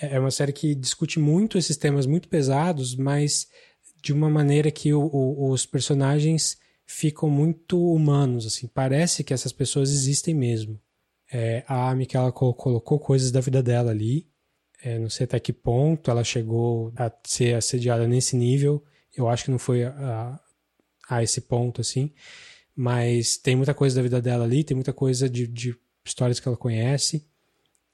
é 0.00 0.18
uma 0.18 0.30
série 0.30 0.52
que 0.52 0.74
discute 0.74 1.18
muito 1.18 1.58
esses 1.58 1.76
temas 1.76 2.06
muito 2.06 2.28
pesados, 2.28 2.94
mas 2.94 3.48
de 4.02 4.12
uma 4.12 4.28
maneira 4.28 4.70
que 4.70 4.92
o, 4.92 5.00
o, 5.00 5.50
os 5.50 5.64
personagens 5.64 6.58
ficam 6.86 7.30
muito 7.30 7.80
humanos, 7.92 8.46
assim, 8.46 8.66
parece 8.66 9.24
que 9.24 9.32
essas 9.32 9.52
pessoas 9.52 9.90
existem 9.90 10.34
mesmo. 10.34 10.80
É, 11.32 11.64
a 11.66 11.94
Michaela 11.94 12.30
colocou 12.30 12.98
coisas 13.00 13.30
da 13.30 13.40
vida 13.40 13.62
dela 13.62 13.90
ali, 13.90 14.28
é, 14.82 14.98
não 14.98 15.08
sei 15.08 15.24
até 15.24 15.40
que 15.40 15.52
ponto 15.52 16.10
ela 16.10 16.22
chegou 16.22 16.92
a 16.96 17.10
ser 17.24 17.54
assediada 17.54 18.06
nesse 18.06 18.36
nível, 18.36 18.84
eu 19.16 19.28
acho 19.28 19.44
que 19.44 19.50
não 19.50 19.58
foi 19.58 19.84
a, 19.84 20.38
a 21.08 21.22
esse 21.22 21.40
ponto, 21.40 21.80
assim, 21.80 22.12
mas 22.76 23.36
tem 23.36 23.54
muita 23.54 23.72
coisa 23.72 23.96
da 23.96 24.02
vida 24.02 24.20
dela 24.20 24.44
ali, 24.44 24.64
tem 24.64 24.74
muita 24.74 24.92
coisa 24.92 25.28
de, 25.28 25.46
de 25.46 25.76
histórias 26.04 26.40
que 26.40 26.48
ela 26.48 26.56
conhece. 26.56 27.24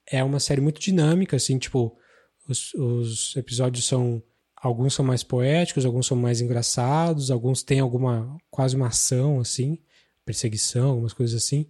É 0.05 0.23
uma 0.23 0.39
série 0.39 0.61
muito 0.61 0.81
dinâmica, 0.81 1.35
assim, 1.35 1.57
tipo, 1.57 1.95
os, 2.47 2.73
os 2.73 3.35
episódios 3.35 3.85
são. 3.85 4.21
Alguns 4.55 4.93
são 4.93 5.03
mais 5.03 5.23
poéticos, 5.23 5.85
alguns 5.85 6.05
são 6.05 6.15
mais 6.15 6.39
engraçados, 6.39 7.31
alguns 7.31 7.63
têm 7.63 7.79
alguma. 7.79 8.37
quase 8.49 8.75
uma 8.75 8.87
ação, 8.87 9.39
assim, 9.39 9.79
perseguição, 10.25 10.89
algumas 10.89 11.13
coisas 11.13 11.43
assim. 11.43 11.67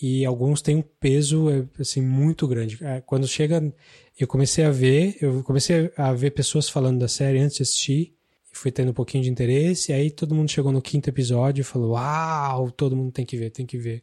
E 0.00 0.24
alguns 0.24 0.60
têm 0.60 0.76
um 0.76 0.82
peso, 0.82 1.48
é, 1.50 1.66
assim, 1.80 2.00
muito 2.02 2.46
grande. 2.46 2.78
É, 2.84 3.00
quando 3.00 3.26
chega. 3.28 3.72
Eu 4.18 4.26
comecei 4.26 4.64
a 4.64 4.70
ver, 4.70 5.16
eu 5.20 5.42
comecei 5.42 5.92
a 5.96 6.12
ver 6.12 6.30
pessoas 6.30 6.68
falando 6.68 6.98
da 6.98 7.08
série 7.08 7.38
antes 7.38 7.58
de 7.58 7.62
assistir 7.62 8.15
fui 8.56 8.72
tendo 8.72 8.90
um 8.90 8.94
pouquinho 8.94 9.22
de 9.22 9.30
interesse, 9.30 9.92
e 9.92 9.94
aí 9.94 10.10
todo 10.10 10.34
mundo 10.34 10.50
chegou 10.50 10.72
no 10.72 10.82
quinto 10.82 11.08
episódio 11.08 11.60
e 11.60 11.64
falou: 11.64 11.92
Uau, 11.92 12.70
todo 12.70 12.96
mundo 12.96 13.12
tem 13.12 13.24
que 13.24 13.36
ver, 13.36 13.50
tem 13.50 13.66
que 13.66 13.78
ver. 13.78 14.02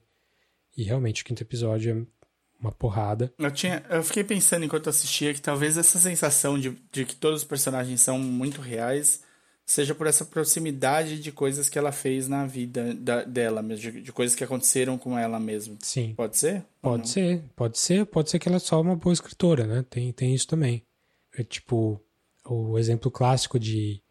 E 0.77 0.83
realmente 0.83 1.21
o 1.21 1.25
quinto 1.25 1.43
episódio 1.43 1.91
é 1.91 2.13
uma 2.59 2.71
porrada. 2.71 3.33
Eu, 3.37 3.51
tinha, 3.51 3.83
eu 3.89 4.03
fiquei 4.03 4.23
pensando 4.23 4.63
enquanto 4.63 4.89
assistia 4.89 5.33
que 5.33 5.41
talvez 5.41 5.77
essa 5.77 5.99
sensação 5.99 6.57
de, 6.57 6.77
de 6.91 7.05
que 7.05 7.15
todos 7.15 7.41
os 7.41 7.47
personagens 7.47 8.01
são 8.01 8.17
muito 8.17 8.61
reais 8.61 9.21
seja 9.65 9.95
por 9.95 10.07
essa 10.07 10.25
proximidade 10.25 11.19
de 11.19 11.31
coisas 11.31 11.69
que 11.69 11.79
ela 11.79 11.91
fez 11.91 12.27
na 12.27 12.45
vida 12.45 12.93
da, 12.93 13.23
dela 13.23 13.61
mesmo, 13.61 13.91
de, 13.91 14.01
de, 14.01 14.11
coisas 14.11 14.35
que 14.35 14.43
aconteceram 14.43 14.97
com 14.97 15.17
ela 15.17 15.39
mesmo. 15.39 15.77
Sim. 15.81 16.13
Pode 16.15 16.37
ser? 16.37 16.65
Pode 16.81 17.09
ser, 17.09 17.41
pode 17.55 17.79
ser, 17.79 18.05
pode 18.05 18.29
ser 18.29 18.39
que 18.39 18.47
ela 18.49 18.57
é 18.57 18.59
só 18.59 18.81
uma 18.81 18.95
boa 18.95 19.13
escritora, 19.13 19.65
né? 19.65 19.85
Tem, 19.89 20.11
tem 20.11 20.35
isso 20.35 20.47
também. 20.47 20.83
É 21.33 21.43
tipo, 21.43 21.99
o 22.45 22.77
exemplo 22.77 23.09
clássico 23.09 23.57
de 23.57 24.02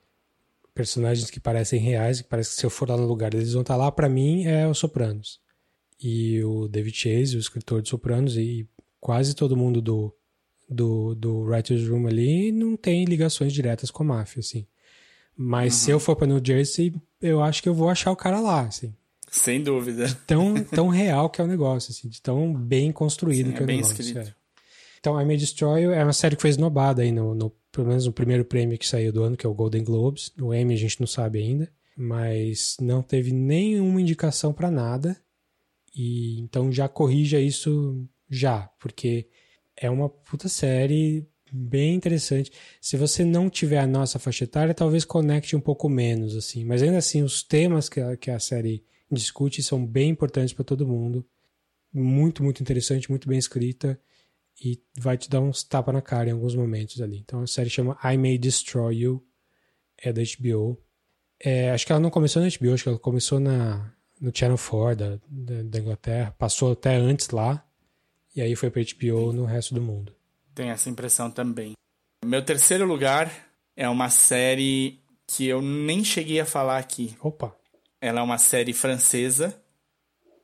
personagens 0.75 1.31
que 1.31 1.41
parecem 1.41 1.81
reais, 1.81 2.21
que 2.21 2.29
parece 2.29 2.51
que 2.51 2.57
se 2.57 2.67
eu 2.67 2.71
for 2.71 2.89
lá 2.89 2.97
no 2.97 3.07
lugar 3.07 3.35
eles 3.35 3.53
vão 3.53 3.63
estar 3.63 3.75
tá 3.75 3.79
lá, 3.79 3.93
para 3.93 4.09
mim 4.09 4.45
é 4.45 4.67
os 4.69 4.79
Sopranos. 4.79 5.41
E 6.03 6.43
o 6.43 6.67
David 6.69 6.97
Chase, 6.97 7.37
o 7.37 7.41
escritor 7.41 7.81
de 7.83 7.89
Sopranos, 7.89 8.37
e 8.37 8.69
quase 9.01 9.35
todo 9.35 9.57
mundo 9.57 9.81
do, 9.81 10.15
do, 10.69 11.15
do 11.15 11.41
Writer's 11.43 11.87
Room 11.89 12.07
ali 12.07 12.51
não 12.51 12.77
tem 12.77 13.05
ligações 13.05 13.53
diretas 13.53 13.91
com 13.91 14.03
a 14.03 14.07
máfia, 14.07 14.41
assim. 14.41 14.67
Mas 15.37 15.75
uhum. 15.75 15.79
se 15.79 15.91
eu 15.91 16.01
for 16.01 16.17
para 16.17 16.27
New 16.27 16.41
Jersey, 16.45 16.95
eu 17.21 17.43
acho 17.43 17.63
que 17.63 17.69
eu 17.69 17.75
vou 17.75 17.89
achar 17.89 18.11
o 18.11 18.17
cara 18.17 18.41
lá, 18.41 18.63
assim. 18.63 18.95
Sem 19.31 19.63
dúvida. 19.63 20.07
De 20.07 20.15
tão, 20.15 20.55
tão 20.65 20.89
real 20.89 21.31
que 21.31 21.41
é 21.41 21.45
o 21.45 21.49
negócio, 21.49 21.91
assim, 21.91 22.09
de 22.09 22.21
tão 22.21 22.53
bem 22.53 22.93
construído 22.93 23.47
Sim, 23.49 23.53
que 23.53 23.59
é, 23.59 23.61
é 23.61 23.65
o 23.65 23.67
bem 23.67 23.77
negócio. 23.79 24.01
Escrito. 24.01 24.29
É. 24.29 24.35
Então, 25.01 25.21
I 25.21 25.25
May 25.25 25.37
Destroy 25.37 25.85
é 25.85 26.03
uma 26.03 26.13
série 26.13 26.37
que 26.37 26.43
foi 26.43 26.51
esnobada 26.51 27.03
aí 27.03 27.11
no, 27.11 27.35
no, 27.35 27.53
pelo 27.73 27.89
menos 27.89 28.07
no 28.07 28.13
primeiro 28.13 28.45
prêmio 28.45 28.79
que 28.79 28.87
saiu 28.87 29.11
do 29.11 29.23
ano, 29.23 29.37
que 29.37 29.47
é 29.47 29.49
o 29.49 29.55
Golden 29.55 29.83
Globes. 29.83 30.31
No 30.37 30.55
Emmy 30.55 30.75
a 30.75 30.77
gente 30.79 31.01
não 31.01 31.07
sabe 31.07 31.39
ainda, 31.39 31.73
mas 31.97 32.77
não 32.79 33.03
teve 33.03 33.33
nenhuma 33.33 34.01
indicação 34.01 34.53
para 34.53 34.71
nada. 34.71 35.17
E 35.95 36.39
então 36.41 36.71
já 36.71 36.87
corrija 36.89 37.41
isso 37.41 38.07
já, 38.29 38.71
porque 38.79 39.27
é 39.75 39.91
uma 39.91 40.09
puta 40.09 40.49
série 40.49 41.27
bem 41.51 41.95
interessante. 41.95 42.53
Se 42.81 42.97
você 42.97 43.25
não 43.25 43.49
tiver 43.49 43.79
a 43.79 43.87
nossa 43.87 44.19
faixa 44.19 44.45
etária, 44.45 44.75
talvez 44.75 45.05
conecte 45.05 45.57
um 45.57 45.61
pouco 45.61 45.89
menos, 45.89 46.37
assim. 46.37 46.65
Mas 46.65 46.83
ainda 46.83 46.99
assim, 46.99 47.23
os 47.23 47.43
temas 47.43 47.89
que 47.89 48.01
a, 48.01 48.17
que 48.17 48.31
a 48.31 48.39
série 48.39 48.85
discute 49.11 49.63
são 49.63 49.85
bem 49.85 50.11
importantes 50.11 50.55
para 50.55 50.65
todo 50.65 50.87
mundo. 50.87 51.27
Muito, 51.93 52.43
muito 52.43 52.63
interessante, 52.63 53.11
muito 53.11 53.29
bem 53.29 53.39
escrita 53.39 54.01
e 54.63 54.81
vai 54.97 55.19
te 55.19 55.29
dar 55.29 55.41
uns 55.41 55.65
tapa 55.65 55.93
na 55.93 56.01
cara 56.01 56.29
em 56.29 56.33
alguns 56.33 56.55
momentos 56.55 57.01
ali. 57.01 57.19
Então 57.19 57.43
a 57.43 57.47
série 57.47 57.69
chama 57.69 57.99
I 58.05 58.17
May 58.17 58.39
Destroy 58.39 58.97
You, 58.97 59.27
é 59.99 60.13
da 60.13 60.23
HBO. 60.23 60.81
É, 61.41 61.71
acho 61.71 61.85
que 61.85 61.93
ela 61.93 62.01
não 62.01 62.11
começou 62.11 62.41
na 62.41 62.49
HBO, 62.49 62.73
acho 62.73 62.85
que 62.85 62.89
ela 62.89 62.99
começou 62.99 63.41
na, 63.41 63.93
no 64.21 64.31
Channel 64.33 64.57
4 64.57 64.97
da, 64.97 65.19
da, 65.29 65.63
da 65.65 65.79
Inglaterra, 65.79 66.35
passou 66.39 66.73
até 66.73 66.95
antes 66.95 67.31
lá, 67.31 67.67
e 68.37 68.41
aí 68.41 68.55
foi 68.55 68.71
pra 68.71 68.83
HBO 68.83 69.33
no 69.33 69.45
resto 69.45 69.75
do 69.75 69.83
mundo. 69.83 70.15
Tem 70.55 70.71
essa 70.71 70.89
impressão 70.89 71.31
também. 71.31 71.73
Meu 72.25 72.45
terceiro 72.45 72.87
lugar 72.87 73.33
é 73.75 73.89
uma 73.89 74.09
série 74.09 75.01
que 75.27 75.47
eu 75.47 75.61
nem 75.61 76.05
cheguei 76.05 76.39
a 76.39 76.47
falar 76.47 76.79
aqui. 76.79 77.17
Opa! 77.21 77.57
Ela 78.01 78.21
é 78.21 78.23
uma 78.23 78.39
série 78.39 78.73
francesa, 78.73 79.61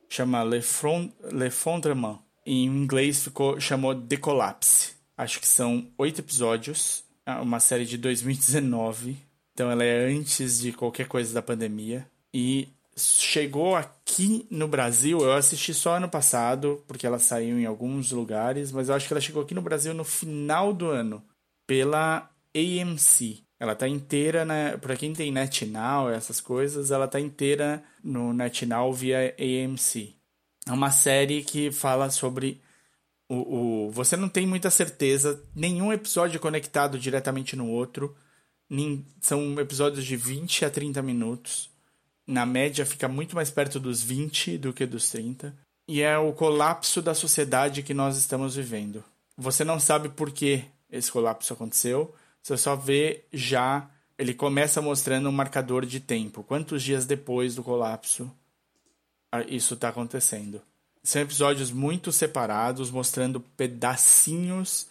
chama 0.09 0.43
Le, 0.43 0.61
Front, 0.61 1.11
Le 1.31 1.49
Fondrement. 1.49 2.19
Em 2.45 2.65
inglês 2.65 3.23
ficou, 3.23 3.59
chamou 3.59 3.95
The 3.95 4.17
Collapse. 4.17 4.93
Acho 5.17 5.39
que 5.39 5.47
são 5.47 5.87
oito 5.97 6.19
episódios. 6.21 7.03
É 7.25 7.33
uma 7.33 7.59
série 7.59 7.85
de 7.85 7.97
2019. 7.97 9.17
Então 9.53 9.69
ela 9.69 9.83
é 9.83 10.05
antes 10.05 10.59
de 10.59 10.71
qualquer 10.71 11.07
coisa 11.07 11.33
da 11.33 11.41
pandemia. 11.41 12.07
E 12.33 12.69
chegou 12.95 13.75
aqui 13.75 14.45
no 14.49 14.67
Brasil, 14.67 15.19
eu 15.19 15.33
assisti 15.33 15.73
só 15.73 15.95
ano 15.95 16.09
passado, 16.09 16.83
porque 16.87 17.07
ela 17.07 17.19
saiu 17.19 17.59
em 17.59 17.65
alguns 17.65 18.11
lugares, 18.11 18.71
mas 18.71 18.89
eu 18.89 18.95
acho 18.95 19.07
que 19.07 19.13
ela 19.13 19.21
chegou 19.21 19.41
aqui 19.41 19.53
no 19.53 19.61
Brasil 19.61 19.93
no 19.93 20.03
final 20.03 20.73
do 20.73 20.87
ano, 20.87 21.23
pela 21.65 22.29
AMC. 22.55 23.43
Ela 23.59 23.75
tá 23.75 23.87
inteira, 23.87 24.45
né? 24.45 24.77
Pra 24.77 24.95
quem 24.95 25.13
tem 25.13 25.31
NetNow, 25.31 26.09
essas 26.09 26.39
coisas, 26.39 26.91
ela 26.91 27.07
tá 27.07 27.19
inteira 27.19 27.83
no 28.03 28.33
NetNow 28.33 28.93
via 28.93 29.35
AMC. 29.37 30.15
É 30.69 30.71
uma 30.73 30.91
série 30.91 31.43
que 31.43 31.71
fala 31.71 32.09
sobre 32.09 32.61
o, 33.27 33.87
o. 33.87 33.91
Você 33.91 34.15
não 34.15 34.29
tem 34.29 34.45
muita 34.45 34.69
certeza, 34.69 35.43
nenhum 35.55 35.91
episódio 35.91 36.39
conectado 36.39 36.99
diretamente 36.99 37.55
no 37.55 37.67
outro. 37.67 38.15
Nem, 38.69 39.03
são 39.19 39.59
episódios 39.59 40.05
de 40.05 40.15
20 40.15 40.63
a 40.63 40.69
30 40.69 41.01
minutos 41.01 41.69
na 42.29 42.45
média 42.45 42.85
fica 42.85 43.07
muito 43.07 43.35
mais 43.35 43.49
perto 43.49 43.79
dos 43.79 44.03
20 44.03 44.59
do 44.59 44.71
que 44.71 44.85
dos 44.85 45.09
30. 45.09 45.55
E 45.87 46.01
é 46.01 46.15
o 46.17 46.31
colapso 46.31 47.01
da 47.01 47.15
sociedade 47.15 47.81
que 47.81 47.93
nós 47.93 48.17
estamos 48.17 48.55
vivendo. 48.55 49.03
Você 49.35 49.63
não 49.63 49.79
sabe 49.79 50.09
por 50.09 50.31
que 50.31 50.63
esse 50.91 51.11
colapso 51.11 51.53
aconteceu, 51.53 52.13
você 52.41 52.55
só 52.55 52.75
vê 52.75 53.25
já. 53.33 53.89
Ele 54.17 54.33
começa 54.33 54.81
mostrando 54.81 55.27
um 55.27 55.31
marcador 55.31 55.85
de 55.85 55.99
tempo. 55.99 56.43
Quantos 56.43 56.83
dias 56.83 57.05
depois 57.05 57.55
do 57.55 57.63
colapso 57.63 58.31
isso 59.47 59.73
está 59.73 59.89
acontecendo? 59.89 60.61
São 61.03 61.21
episódios 61.21 61.71
muito 61.71 62.11
separados, 62.11 62.91
mostrando 62.91 63.39
pedacinhos 63.39 64.87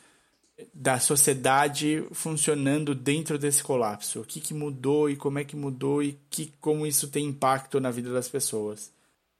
da 0.74 0.98
sociedade 0.98 2.04
funcionando 2.12 2.94
dentro 2.94 3.38
desse 3.38 3.62
colapso. 3.62 4.20
O 4.20 4.24
que, 4.24 4.40
que 4.40 4.54
mudou 4.54 5.08
e 5.08 5.16
como 5.16 5.38
é 5.38 5.44
que 5.44 5.54
mudou 5.54 6.02
e 6.02 6.18
que, 6.30 6.52
como 6.60 6.86
isso 6.86 7.08
tem 7.08 7.26
impacto 7.26 7.78
na 7.80 7.90
vida 7.90 8.12
das 8.12 8.28
pessoas. 8.28 8.90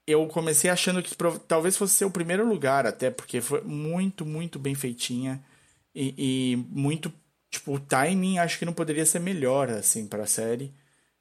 Eu 0.06 0.26
comecei 0.26 0.70
achando 0.70 1.02
que 1.02 1.14
talvez 1.46 1.76
fosse 1.76 1.94
ser 1.94 2.04
o 2.04 2.10
primeiro 2.10 2.48
lugar, 2.48 2.86
até 2.86 3.10
porque 3.10 3.40
foi 3.40 3.60
muito, 3.62 4.24
muito 4.24 4.58
bem 4.58 4.74
feitinha 4.74 5.42
e, 5.94 6.14
e 6.16 6.56
muito. 6.70 7.12
Tipo, 7.50 7.74
o 7.74 7.80
timing 7.80 8.38
acho 8.38 8.58
que 8.58 8.64
não 8.64 8.72
poderia 8.72 9.04
ser 9.04 9.20
melhor, 9.20 9.68
assim, 9.70 10.06
para 10.06 10.22
a 10.22 10.26
série. 10.26 10.72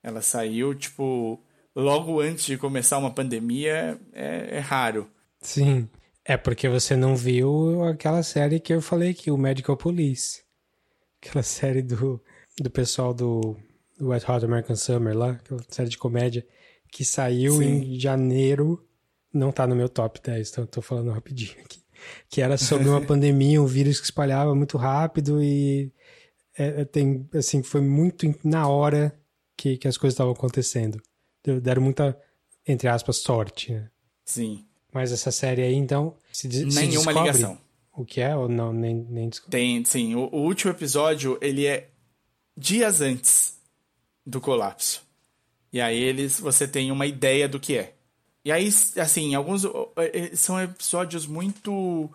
Ela 0.04 0.22
saiu, 0.22 0.76
tipo, 0.76 1.42
logo 1.78 2.20
antes 2.20 2.46
de 2.46 2.58
começar 2.58 2.98
uma 2.98 3.12
pandemia, 3.12 4.00
é, 4.12 4.58
é 4.58 4.60
raro. 4.60 5.08
Sim. 5.40 5.88
É 6.26 6.36
porque 6.36 6.68
você 6.68 6.96
não 6.96 7.16
viu 7.16 7.84
aquela 7.84 8.24
série 8.24 8.60
que 8.60 8.74
eu 8.74 8.82
falei 8.82 9.12
aqui, 9.12 9.30
o 9.30 9.38
Medical 9.38 9.78
Police. 9.78 10.42
Aquela 11.22 11.44
série 11.44 11.84
do, 11.84 12.20
do 12.60 12.70
pessoal 12.72 13.14
do, 13.14 13.56
do 13.98 14.10
Wet 14.10 14.30
Hot 14.30 14.44
American 14.44 14.76
Summer 14.76 15.16
lá, 15.16 15.32
aquela 15.32 15.64
série 15.70 15.90
de 15.90 15.98
comédia, 16.00 16.46
que 16.92 17.06
saiu 17.06 17.60
Sim. 17.60 17.94
em 17.94 18.00
janeiro. 18.00 18.84
Não 19.32 19.52
tá 19.52 19.68
no 19.68 19.76
meu 19.76 19.88
top 19.88 20.20
10, 20.22 20.50
então 20.50 20.66
tô 20.66 20.82
falando 20.82 21.12
rapidinho 21.12 21.56
aqui. 21.64 21.80
Que 22.28 22.42
era 22.42 22.58
sobre 22.58 22.90
uma 22.90 23.02
pandemia, 23.06 23.62
um 23.62 23.68
vírus 23.68 24.00
que 24.00 24.06
espalhava 24.06 24.56
muito 24.56 24.78
rápido 24.78 25.44
e 25.44 25.94
é, 26.58 26.82
é 26.82 26.86
tem, 26.86 27.30
assim, 27.36 27.62
foi 27.62 27.82
muito 27.82 28.34
na 28.44 28.68
hora 28.68 29.16
que, 29.56 29.78
que 29.78 29.88
as 29.88 29.96
coisas 29.96 30.16
estavam 30.16 30.34
acontecendo. 30.34 31.00
Deram 31.62 31.82
muita, 31.82 32.18
entre 32.66 32.88
aspas, 32.88 33.18
sorte, 33.18 33.74
né? 33.74 33.90
Sim. 34.26 34.66
Mas 34.92 35.12
essa 35.12 35.32
série 35.32 35.62
aí, 35.62 35.76
então, 35.76 36.16
se, 36.32 36.48
Nenhuma 36.48 37.14
se 37.14 37.20
ligação. 37.20 37.58
O 37.94 38.06
que 38.06 38.22
é 38.22 38.36
ou 38.36 38.48
não? 38.48 38.72
Nem, 38.72 39.06
nem 39.10 39.30
Tem, 39.50 39.84
sim. 39.84 40.16
O, 40.16 40.30
o, 40.32 40.44
último 40.44 40.72
episódio, 40.72 41.38
ele 41.42 41.66
é 41.66 41.90
dias 42.56 43.02
antes 43.02 43.58
do 44.26 44.40
colapso. 44.40 45.04
E 45.72 45.82
aí 45.82 46.00
eles, 46.00 46.40
você 46.40 46.68
tem 46.68 46.92
uma 46.92 47.06
ideia 47.06 47.48
do 47.48 47.60
que 47.60 47.78
é. 47.78 47.94
E 48.46 48.52
aí, 48.52 48.70
assim, 49.02 49.36
alguns 49.36 49.64
são 50.36 50.62
episódios 50.62 51.26
muito 51.26 52.10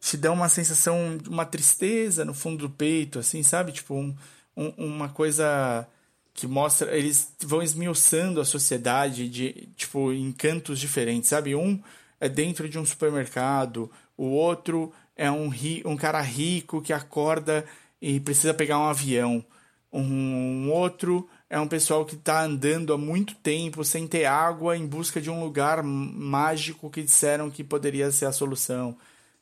te 0.00 0.18
dão 0.18 0.34
uma 0.34 0.50
sensação 0.50 1.16
de 1.16 1.30
uma 1.30 1.46
tristeza 1.46 2.24
no 2.24 2.34
fundo 2.34 2.68
do 2.68 2.70
peito, 2.70 3.18
assim, 3.18 3.42
sabe? 3.42 3.72
Tipo, 3.72 3.94
um, 3.94 4.14
um, 4.54 4.68
uma 4.76 5.08
coisa 5.08 5.88
que 6.34 6.46
mostra. 6.46 6.94
Eles 6.94 7.32
vão 7.40 7.62
esmiuçando 7.62 8.40
a 8.40 8.44
sociedade 8.44 9.28
de, 9.28 9.68
tipo, 9.76 10.12
em 10.12 10.32
cantos 10.32 10.78
diferentes, 10.80 11.30
sabe? 11.30 11.54
Um 11.54 11.80
é 12.20 12.28
dentro 12.28 12.68
de 12.68 12.78
um 12.78 12.84
supermercado, 12.84 13.90
o 14.16 14.26
outro 14.26 14.92
é 15.16 15.30
um, 15.30 15.48
ri, 15.48 15.82
um 15.84 15.96
cara 15.96 16.20
rico 16.20 16.82
que 16.82 16.92
acorda 16.92 17.64
e 18.02 18.18
precisa 18.20 18.52
pegar 18.52 18.78
um 18.78 18.88
avião. 18.88 19.44
Um, 19.92 20.02
um 20.02 20.72
outro 20.72 21.28
é 21.48 21.58
um 21.60 21.68
pessoal 21.68 22.04
que 22.04 22.16
está 22.16 22.42
andando 22.42 22.92
há 22.92 22.98
muito 22.98 23.36
tempo 23.36 23.84
sem 23.84 24.08
ter 24.08 24.24
água 24.24 24.76
em 24.76 24.86
busca 24.86 25.20
de 25.20 25.30
um 25.30 25.42
lugar 25.42 25.82
mágico 25.84 26.90
que 26.90 27.02
disseram 27.02 27.50
que 27.50 27.62
poderia 27.62 28.10
ser 28.10 28.26
a 28.26 28.32
solução. 28.32 28.96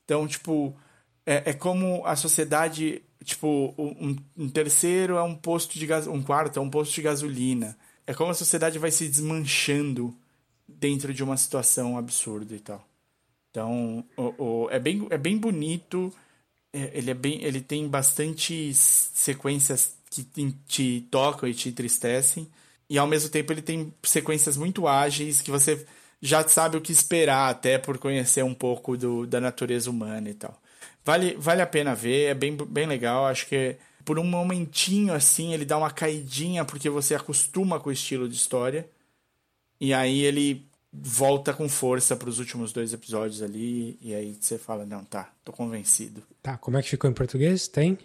Então, 0.04 0.26
tipo, 0.26 0.76
é, 1.26 1.50
é 1.50 1.52
como 1.52 2.04
a 2.06 2.16
sociedade. 2.16 3.02
Tipo, 3.24 3.72
um, 3.78 4.16
um 4.36 4.48
terceiro 4.48 5.16
é 5.16 5.22
um 5.22 5.34
posto 5.34 5.78
de 5.78 5.86
gas, 5.86 6.06
um 6.06 6.22
quarto 6.22 6.58
é 6.58 6.62
um 6.62 6.70
posto 6.70 6.94
de 6.94 7.02
gasolina. 7.02 7.76
É 8.06 8.12
como 8.12 8.30
a 8.30 8.34
sociedade 8.34 8.78
vai 8.78 8.90
se 8.90 9.08
desmanchando 9.08 10.14
dentro 10.66 11.14
de 11.14 11.22
uma 11.22 11.36
situação 11.36 11.96
absurda 11.96 12.54
e 12.54 12.58
tal. 12.58 12.84
Então, 13.50 14.04
o, 14.16 14.42
o, 14.42 14.70
é, 14.70 14.78
bem, 14.80 15.06
é 15.10 15.18
bem 15.18 15.36
bonito, 15.36 16.12
é, 16.72 16.90
ele, 16.94 17.10
é 17.10 17.14
bem, 17.14 17.44
ele 17.44 17.60
tem 17.60 17.86
bastante 17.86 18.72
sequências 18.74 19.94
que 20.10 20.24
te, 20.24 20.52
te 20.66 21.08
tocam 21.10 21.48
e 21.48 21.54
te 21.54 21.68
entristecem, 21.68 22.48
e 22.88 22.98
ao 22.98 23.06
mesmo 23.06 23.28
tempo 23.28 23.52
ele 23.52 23.62
tem 23.62 23.92
sequências 24.02 24.56
muito 24.56 24.88
ágeis 24.88 25.40
que 25.40 25.50
você 25.50 25.86
já 26.20 26.46
sabe 26.48 26.76
o 26.76 26.80
que 26.80 26.92
esperar, 26.92 27.50
até 27.50 27.78
por 27.78 27.98
conhecer 27.98 28.42
um 28.42 28.54
pouco 28.54 28.96
do, 28.96 29.26
da 29.26 29.40
natureza 29.40 29.90
humana 29.90 30.30
e 30.30 30.34
tal. 30.34 30.61
Vale, 31.04 31.34
vale 31.36 31.62
a 31.62 31.66
pena 31.66 31.94
ver, 31.94 32.30
é 32.30 32.34
bem, 32.34 32.56
bem 32.56 32.86
legal, 32.86 33.26
acho 33.26 33.46
que 33.46 33.76
por 34.04 34.18
um 34.18 34.24
momentinho 34.24 35.12
assim 35.12 35.52
ele 35.52 35.64
dá 35.64 35.76
uma 35.76 35.90
caidinha 35.90 36.64
porque 36.64 36.88
você 36.88 37.14
acostuma 37.14 37.80
com 37.80 37.90
o 37.90 37.92
estilo 37.92 38.28
de 38.28 38.36
história. 38.36 38.88
E 39.80 39.92
aí 39.92 40.22
ele 40.22 40.64
volta 40.92 41.54
com 41.54 41.68
força 41.68 42.14
para 42.14 42.28
os 42.28 42.38
últimos 42.38 42.72
dois 42.72 42.92
episódios 42.92 43.42
ali. 43.42 43.98
E 44.00 44.14
aí 44.14 44.36
você 44.40 44.58
fala: 44.58 44.84
Não, 44.84 45.04
tá, 45.04 45.32
tô 45.44 45.52
convencido. 45.52 46.22
Tá, 46.42 46.56
como 46.56 46.76
é 46.76 46.82
que 46.82 46.90
ficou 46.90 47.10
em 47.10 47.14
português? 47.14 47.66
Tem? 47.66 47.98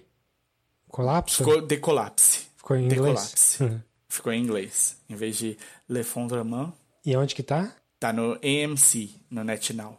Colapso? 0.87 1.37
Ficou 1.37 1.61
Decolapse. 1.61 2.47
Ficou 2.55 2.75
em 2.75 2.85
inglês? 2.85 3.59
Uhum. 3.59 3.81
Ficou 4.09 4.31
em 4.31 4.41
inglês. 4.41 4.97
Em 5.09 5.15
vez 5.15 5.37
de 5.37 5.57
Le 5.87 6.03
Fondrement. 6.03 6.73
E 7.05 7.15
onde 7.15 7.35
que 7.35 7.43
tá? 7.43 7.75
Tá 7.99 8.13
no 8.13 8.33
AMC, 8.33 9.09
no 9.29 9.43
NetNow. 9.43 9.97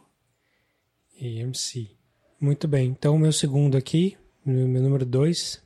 AMC. 1.21 1.98
Muito 2.39 2.67
bem. 2.67 2.87
Então, 2.87 3.15
o 3.15 3.19
meu 3.19 3.33
segundo 3.33 3.75
aqui, 3.75 4.17
meu, 4.45 4.67
número 4.67 5.05
dois, 5.05 5.61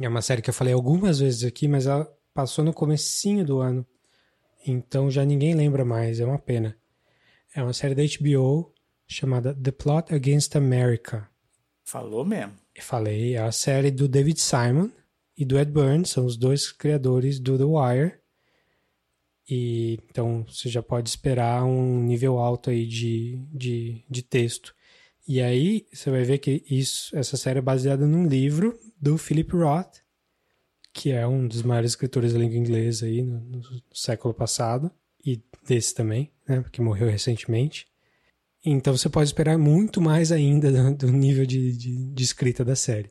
é 0.00 0.08
uma 0.08 0.22
série 0.22 0.40
que 0.40 0.50
eu 0.50 0.54
falei 0.54 0.72
algumas 0.72 1.18
vezes 1.18 1.44
aqui, 1.44 1.68
mas 1.68 1.86
ela 1.86 2.10
passou 2.32 2.64
no 2.64 2.72
comecinho 2.72 3.44
do 3.44 3.60
ano. 3.60 3.86
Então 4.66 5.10
já 5.10 5.24
ninguém 5.24 5.54
lembra 5.54 5.84
mais, 5.84 6.20
é 6.20 6.24
uma 6.24 6.38
pena. 6.38 6.76
É 7.54 7.62
uma 7.62 7.72
série 7.72 7.94
da 7.94 8.02
HBO 8.02 8.72
chamada 9.06 9.54
The 9.54 9.70
Plot 9.70 10.14
Against 10.14 10.56
America. 10.56 11.28
Falou 11.84 12.24
mesmo. 12.24 12.54
Falei, 12.80 13.34
é 13.34 13.38
a 13.38 13.52
série 13.52 13.90
do 13.90 14.08
David 14.08 14.40
Simon 14.40 14.90
e 15.36 15.44
do 15.44 15.58
Ed 15.58 15.70
Burns, 15.70 16.10
são 16.10 16.24
os 16.24 16.36
dois 16.36 16.72
criadores 16.72 17.38
do 17.38 17.56
The 17.56 17.64
Wire. 17.64 18.14
E 19.48 19.98
então 20.10 20.44
você 20.48 20.68
já 20.68 20.82
pode 20.82 21.08
esperar 21.08 21.64
um 21.64 22.02
nível 22.02 22.38
alto 22.38 22.70
aí 22.70 22.86
de, 22.86 23.38
de, 23.52 24.04
de 24.08 24.22
texto. 24.22 24.74
E 25.26 25.40
aí 25.40 25.86
você 25.92 26.10
vai 26.10 26.22
ver 26.22 26.38
que 26.38 26.62
isso, 26.68 27.16
essa 27.16 27.36
série 27.36 27.58
é 27.58 27.62
baseada 27.62 28.06
num 28.06 28.26
livro 28.26 28.78
do 29.00 29.16
Philip 29.16 29.56
Roth, 29.56 30.02
que 30.92 31.10
é 31.10 31.26
um 31.26 31.48
dos 31.48 31.62
maiores 31.62 31.92
escritores 31.92 32.32
da 32.32 32.38
língua 32.38 32.58
inglesa 32.58 33.06
aí 33.06 33.22
no, 33.22 33.40
no, 33.40 33.62
século 33.92 34.34
passado, 34.34 34.90
e 35.24 35.42
desse 35.66 35.94
também, 35.94 36.30
né, 36.46 36.60
porque 36.60 36.82
morreu 36.82 37.08
recentemente. 37.08 37.86
Então 38.64 38.96
você 38.96 39.08
pode 39.08 39.28
esperar 39.28 39.58
muito 39.58 40.00
mais 40.00 40.30
ainda 40.30 40.70
do, 40.70 41.06
do 41.06 41.12
nível 41.12 41.46
de, 41.46 41.76
de, 41.76 42.12
de, 42.12 42.22
escrita 42.22 42.64
da 42.64 42.76
série. 42.76 43.10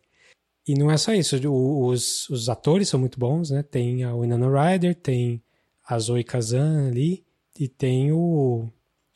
E 0.67 0.75
não 0.75 0.89
é 0.89 0.97
só 0.97 1.13
isso, 1.13 1.35
os, 1.51 2.29
os 2.29 2.47
atores 2.47 2.87
são 2.87 2.99
muito 2.99 3.19
bons, 3.19 3.49
né? 3.49 3.63
Tem 3.63 4.03
a 4.03 4.15
Winona 4.15 4.47
Ryder, 4.47 4.95
tem 4.95 5.43
a 5.85 5.99
Zoe 5.99 6.23
Kazan 6.23 6.87
ali, 6.87 7.25
e 7.59 7.67
tem 7.67 8.11
o, 8.11 8.69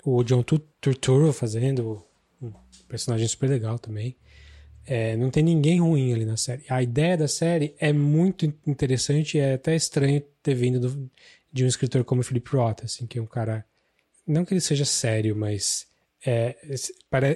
o 0.03 0.24
John 0.24 0.44
Turturro 0.44 1.32
fazendo 1.32 2.03
personagem 2.88 3.27
super 3.27 3.49
legal 3.49 3.77
também. 3.77 4.15
É, 4.85 5.18
não 5.18 5.30
tem 5.30 5.43
ninguém 5.43 5.81
ruim 5.81 6.14
ali 6.14 6.26
na 6.26 6.38
série. 6.38 6.64
A 6.69 6.81
ideia 6.81 7.18
da 7.18 7.27
série 7.27 7.76
é 7.77 7.91
muito 7.91 8.45
interessante 8.65 9.38
e 9.38 9.41
é 9.41 9.55
até 9.55 9.76
estranho 9.76 10.22
ter 10.41 10.55
vindo 10.55 10.80
do, 10.80 11.11
de 11.51 11.65
um 11.65 11.68
escritor 11.68 12.03
como 12.05 12.23
Philip 12.23 12.49
Roth, 12.49 12.84
assim, 12.84 13.05
que 13.05 13.19
é 13.19 13.22
um 13.22 13.26
cara. 13.26 13.65
Não 14.26 14.45
que 14.45 14.53
ele 14.53 14.61
seja 14.61 14.85
sério, 14.85 15.35
mas 15.35 15.88
é, 16.26 16.55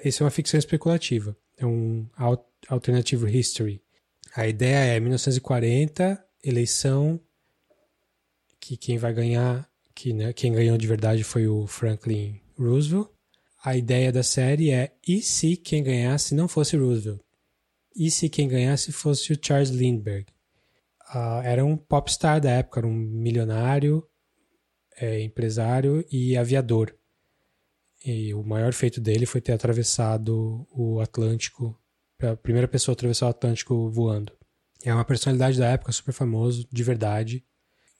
isso 0.03 0.23
é 0.23 0.25
uma 0.25 0.31
ficção 0.31 0.57
especulativa. 0.57 1.35
É 1.57 1.65
um 1.65 2.07
alternative 2.69 3.37
history. 3.37 3.81
A 4.35 4.47
ideia 4.47 4.95
é 4.95 4.99
1940, 4.99 6.23
eleição, 6.43 7.19
que 8.59 8.77
quem 8.77 8.97
vai 8.97 9.13
ganhar, 9.13 9.69
que 9.93 10.13
né, 10.13 10.31
quem 10.31 10.53
ganhou 10.53 10.77
de 10.77 10.87
verdade 10.87 11.23
foi 11.23 11.47
o 11.47 11.67
Franklin 11.67 12.39
Roosevelt. 12.57 13.09
A 13.63 13.77
ideia 13.77 14.11
da 14.11 14.23
série 14.23 14.71
é 14.71 14.91
e 15.07 15.21
se 15.21 15.55
quem 15.55 15.83
ganhasse 15.83 16.33
não 16.33 16.47
fosse 16.47 16.75
Roosevelt? 16.75 17.21
E 17.95 18.09
se 18.09 18.27
quem 18.27 18.47
ganhasse 18.47 18.91
fosse 18.91 19.31
o 19.31 19.39
Charles 19.39 19.69
Lindbergh? 19.69 20.25
Uh, 21.13 21.41
era 21.43 21.63
um 21.63 21.77
popstar 21.77 22.41
da 22.41 22.49
época, 22.49 22.79
era 22.79 22.87
um 22.87 22.93
milionário, 22.93 24.03
é, 24.97 25.21
empresário 25.21 26.03
e 26.11 26.35
aviador. 26.35 26.95
E 28.03 28.33
o 28.33 28.41
maior 28.43 28.73
feito 28.73 28.99
dele 28.99 29.27
foi 29.27 29.39
ter 29.39 29.51
atravessado 29.51 30.67
o 30.71 30.99
Atlântico, 30.99 31.79
a 32.19 32.35
primeira 32.35 32.67
pessoa 32.67 32.93
a 32.93 32.95
atravessar 32.95 33.27
o 33.27 33.29
Atlântico 33.29 33.89
voando. 33.91 34.33
É 34.83 34.91
uma 34.91 35.05
personalidade 35.05 35.59
da 35.59 35.67
época 35.67 35.91
super 35.91 36.13
famoso, 36.13 36.67
de 36.71 36.83
verdade. 36.83 37.45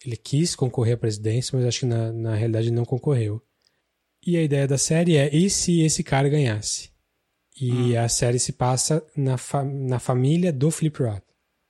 Ele 0.03 0.17
quis 0.17 0.55
concorrer 0.55 0.95
à 0.95 0.97
presidência, 0.97 1.55
mas 1.55 1.67
acho 1.67 1.81
que 1.81 1.85
na, 1.85 2.11
na 2.11 2.33
realidade 2.33 2.71
não 2.71 2.83
concorreu. 2.83 3.43
E 4.25 4.37
a 4.37 4.43
ideia 4.43 4.67
da 4.67 4.77
série 4.77 5.17
é: 5.17 5.35
e 5.35 5.49
se 5.49 5.81
esse 5.81 6.03
cara 6.03 6.29
ganhasse? 6.29 6.91
E 7.59 7.71
hum. 7.71 7.99
a 7.99 8.07
série 8.07 8.39
se 8.39 8.53
passa 8.53 9.05
na, 9.15 9.37
fa 9.37 9.63
na 9.63 9.99
família 9.99 10.51
do 10.51 10.71
Philip 10.71 11.01
Roth. 11.01 11.23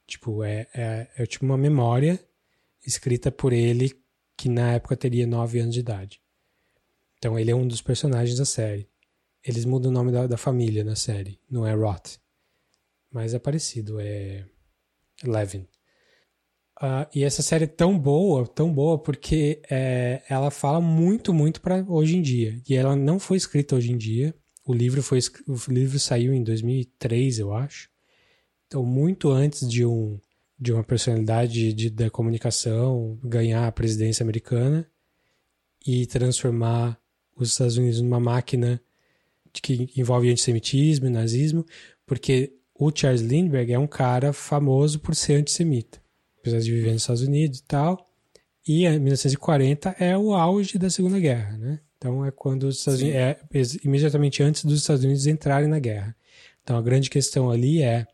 Tipo, 0.06 0.44
é, 0.44 0.68
é, 0.73 1.07
é 1.18 1.26
tipo 1.26 1.45
uma 1.45 1.57
memória 1.57 2.19
escrita 2.86 3.32
por 3.32 3.53
ele 3.53 3.98
que 4.36 4.49
na 4.49 4.73
época 4.73 4.98
teria 4.98 5.26
9 5.26 5.60
anos 5.60 5.73
de 5.73 5.80
idade. 5.80 6.22
Então 7.18 7.38
ele 7.40 7.52
é 7.52 7.56
um 7.56 7.68
dos 7.68 7.82
personagens 7.82 8.38
da 8.38 8.45
série. 8.45 8.90
Eles 9.44 9.65
mudam 9.65 9.91
o 9.91 9.94
nome 9.94 10.11
da, 10.11 10.28
da 10.28 10.38
família 10.38 10.84
na 10.84 10.95
série, 10.95 11.40
não 11.49 11.65
é 11.65 11.73
Roth. 11.73 12.18
Mas 13.11 13.34
é 13.34 13.40
parecido, 13.40 13.99
é 13.99 14.45
Levin. 15.23 15.68
Uh, 16.82 17.06
e 17.14 17.24
essa 17.24 17.44
série 17.44 17.66
é 17.66 17.68
tão 17.68 17.98
boa, 17.98 18.48
tão 18.48 18.74
boa, 18.74 18.98
porque 18.98 19.62
é, 19.70 20.24
ela 20.28 20.49
fala 20.49 20.82
muito, 20.82 21.32
muito 21.32 21.62
para 21.62 21.86
hoje 21.88 22.18
em 22.18 22.24
dia. 22.24 22.60
E 22.68 22.76
ela 22.76 22.95
não 22.95 23.20
foi 23.20 23.38
escrita 23.38 23.76
hoje 23.76 23.91
em 23.91 23.98
dia. 23.98 24.34
O 24.66 24.74
livro, 24.74 25.03
foi, 25.03 25.20
o 25.48 25.72
livro 25.72 25.99
saiu 25.99 26.34
em 26.34 26.44
2003, 26.44 27.38
eu 27.38 27.53
acho. 27.53 27.88
Então, 28.66 28.84
muito 28.84 29.30
antes 29.30 29.70
de, 29.70 29.86
um, 29.86 30.20
de 30.60 30.74
uma 30.74 30.84
personalidade 30.84 31.72
de, 31.72 31.90
da 31.91 32.10
comunicação 32.10 33.20
ganhar 33.24 33.68
a 33.68 33.72
presidência 33.72 34.24
americana 34.24 34.90
e 35.86 36.08
transformar 36.08 36.99
os 37.36 37.52
Estados 37.52 37.78
Unidos 37.78 38.02
numa 38.02 38.20
máquina 38.20 38.82
que 39.53 39.88
envolve 39.95 40.32
antissemitismo 40.32 41.06
e 41.06 41.12
nazismo, 41.12 41.64
porque 42.08 42.53
o 42.74 42.91
Charles 42.94 43.22
Lindbergh 43.22 43.72
é 43.72 43.78
um 43.78 43.88
cara 43.88 44.34
famoso 44.34 44.99
por 44.99 45.14
ser 45.14 45.36
antissemita 45.36 46.01
apesar 46.42 46.60
de 46.60 46.72
viver 46.72 46.92
nos 46.92 47.04
Estados 47.04 47.22
Unidos 47.22 47.60
e 47.60 47.64
tal. 47.64 48.10
E 48.68 48.86
em 48.86 49.00
1940 49.00 49.96
é 50.00 50.18
o 50.18 50.34
auge 50.34 50.78
da 50.78 50.90
Segunda 50.90 51.20
Guerra, 51.20 51.58
né? 51.58 51.80
Então 51.98 52.26
é 52.26 52.32
quando 52.32 52.64
os 52.64 52.80
Estados 52.80 53.02
Unidos, 53.02 53.20
é 53.20 53.40
imediatamente 53.84 54.44
antes 54.44 54.66
dos 54.66 54.82
Estados 54.82 55.04
Unidos 55.04 55.28
entrarem 55.28 55.68
na 55.68 55.80
guerra. 55.80 56.16
Então 56.64 56.78
a 56.78 56.82
grande 56.82 57.10
questão 57.10 57.50
ali 57.50 57.82
é 57.82 58.06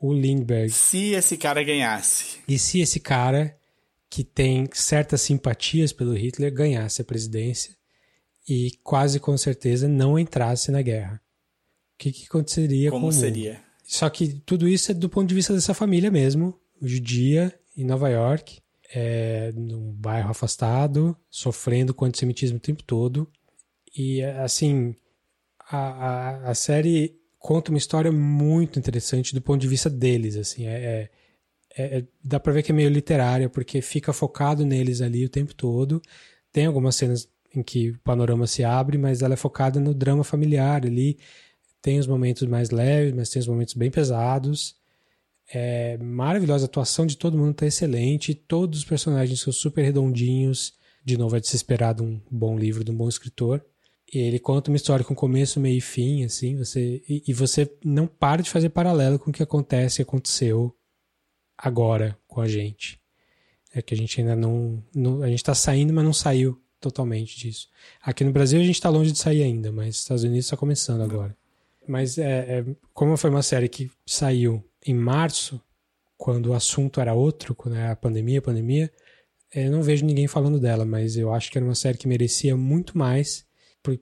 o 0.00 0.12
Lindbergh. 0.12 0.70
Se 0.70 1.12
esse 1.12 1.36
cara 1.36 1.62
ganhasse. 1.62 2.38
E 2.46 2.58
se 2.58 2.80
esse 2.80 3.00
cara 3.00 3.56
que 4.08 4.22
tem 4.22 4.68
certas 4.72 5.22
simpatias 5.22 5.92
pelo 5.92 6.12
Hitler 6.12 6.52
ganhasse 6.52 7.02
a 7.02 7.04
presidência 7.04 7.76
e 8.48 8.72
quase 8.82 9.18
com 9.18 9.36
certeza 9.36 9.88
não 9.88 10.16
entrasse 10.18 10.70
na 10.70 10.82
guerra. 10.82 11.20
O 11.94 11.98
que, 11.98 12.12
que 12.12 12.26
aconteceria 12.26 12.90
Como 12.90 13.06
com 13.06 13.12
seria? 13.12 13.60
Só 13.84 14.08
que 14.08 14.40
tudo 14.46 14.68
isso 14.68 14.90
é 14.90 14.94
do 14.94 15.08
ponto 15.08 15.28
de 15.28 15.34
vista 15.34 15.52
dessa 15.52 15.74
família 15.74 16.10
mesmo, 16.10 16.58
judia, 16.80 17.52
em 17.76 17.84
Nova 17.84 18.08
York, 18.08 18.60
é, 18.94 19.52
num 19.52 19.92
bairro 19.92 20.30
afastado, 20.30 21.16
sofrendo 21.30 21.92
com 21.92 22.04
antissemitismo 22.04 22.58
o 22.58 22.60
tempo 22.60 22.82
todo. 22.82 23.28
E, 23.96 24.22
assim, 24.22 24.94
a, 25.70 25.78
a, 25.78 26.50
a, 26.50 26.54
série 26.54 27.16
conta 27.38 27.70
uma 27.70 27.78
história 27.78 28.12
muito 28.12 28.78
interessante 28.78 29.34
do 29.34 29.40
ponto 29.40 29.60
de 29.60 29.68
vista 29.68 29.88
deles, 29.90 30.36
assim, 30.36 30.66
é, 30.66 31.10
é, 31.76 31.98
é 31.98 32.04
dá 32.22 32.40
pra 32.40 32.52
ver 32.52 32.62
que 32.62 32.72
é 32.72 32.74
meio 32.74 32.90
literária, 32.90 33.48
porque 33.48 33.80
fica 33.80 34.12
focado 34.12 34.64
neles 34.64 35.00
ali 35.00 35.24
o 35.24 35.28
tempo 35.28 35.54
todo. 35.54 36.00
Tem 36.52 36.66
algumas 36.66 36.96
cenas 36.96 37.28
em 37.54 37.62
que 37.62 37.90
o 37.90 37.98
panorama 38.00 38.46
se 38.46 38.64
abre, 38.64 38.98
mas 38.98 39.22
ela 39.22 39.34
é 39.34 39.36
focada 39.36 39.78
no 39.80 39.94
drama 39.94 40.24
familiar 40.24 40.84
ali. 40.84 41.18
Tem 41.80 41.98
os 41.98 42.06
momentos 42.06 42.46
mais 42.48 42.70
leves, 42.70 43.12
mas 43.12 43.30
tem 43.30 43.40
os 43.40 43.48
momentos 43.48 43.74
bem 43.74 43.90
pesados. 43.90 44.76
É 45.52 45.98
maravilhosa, 45.98 46.64
a 46.64 46.66
atuação 46.66 47.06
de 47.06 47.16
todo 47.16 47.36
mundo 47.36 47.54
tá 47.54 47.66
excelente, 47.66 48.34
todos 48.34 48.80
os 48.80 48.84
personagens 48.84 49.40
são 49.40 49.52
super 49.52 49.82
redondinhos. 49.82 50.74
De 51.04 51.18
novo, 51.18 51.36
é 51.36 51.40
de 51.40 51.46
se 51.46 51.56
esperar 51.56 51.94
de 51.94 52.02
um 52.02 52.20
bom 52.30 52.58
livro, 52.58 52.82
de 52.82 52.90
um 52.90 52.96
bom 52.96 53.08
escritor. 53.08 53.64
E 54.12 54.18
ele 54.18 54.38
conta 54.38 54.70
uma 54.70 54.76
história 54.76 55.04
com 55.04 55.14
começo, 55.14 55.60
meio 55.60 55.78
e 55.78 55.80
fim, 55.80 56.24
assim, 56.24 56.56
você 56.56 57.02
e, 57.08 57.22
e 57.26 57.32
você 57.32 57.70
não 57.84 58.06
para 58.06 58.42
de 58.42 58.50
fazer 58.50 58.70
paralelo 58.70 59.18
com 59.18 59.30
o 59.30 59.32
que 59.32 59.42
acontece 59.42 60.00
e 60.00 60.02
aconteceu 60.02 60.74
agora 61.58 62.18
com 62.26 62.40
a 62.40 62.48
gente. 62.48 63.00
É 63.74 63.82
que 63.82 63.92
a 63.92 63.96
gente 63.96 64.20
ainda 64.20 64.36
não, 64.36 64.82
não 64.94 65.22
a 65.22 65.28
gente 65.28 65.38
está 65.38 65.54
saindo, 65.54 65.92
mas 65.92 66.04
não 66.04 66.12
saiu 66.12 66.60
totalmente 66.80 67.36
disso. 67.38 67.68
Aqui 68.02 68.24
no 68.24 68.32
Brasil 68.32 68.60
a 68.60 68.64
gente 68.64 68.76
está 68.76 68.88
longe 68.88 69.10
de 69.10 69.18
sair 69.18 69.42
ainda, 69.42 69.72
mas 69.72 69.96
Estados 69.96 70.22
Unidos 70.22 70.46
está 70.46 70.56
começando 70.56 71.02
agora. 71.02 71.36
Mas 71.86 72.18
é, 72.18 72.58
é, 72.58 72.64
como 72.92 73.16
foi 73.16 73.30
uma 73.30 73.42
série 73.42 73.68
que 73.68 73.90
saiu 74.06 74.64
em 74.84 74.94
março, 74.94 75.60
quando 76.16 76.46
o 76.46 76.54
assunto 76.54 77.00
era 77.00 77.14
outro, 77.14 77.54
quando 77.54 77.76
era 77.76 77.92
a 77.92 77.96
pandemia, 77.96 78.38
a 78.38 78.42
pandemia, 78.42 78.90
eu 79.54 79.70
não 79.70 79.82
vejo 79.82 80.04
ninguém 80.04 80.26
falando 80.26 80.58
dela, 80.58 80.84
mas 80.84 81.16
eu 81.16 81.32
acho 81.32 81.50
que 81.50 81.58
era 81.58 81.64
uma 81.64 81.74
série 81.74 81.98
que 81.98 82.08
merecia 82.08 82.56
muito 82.56 82.98
mais. 82.98 83.46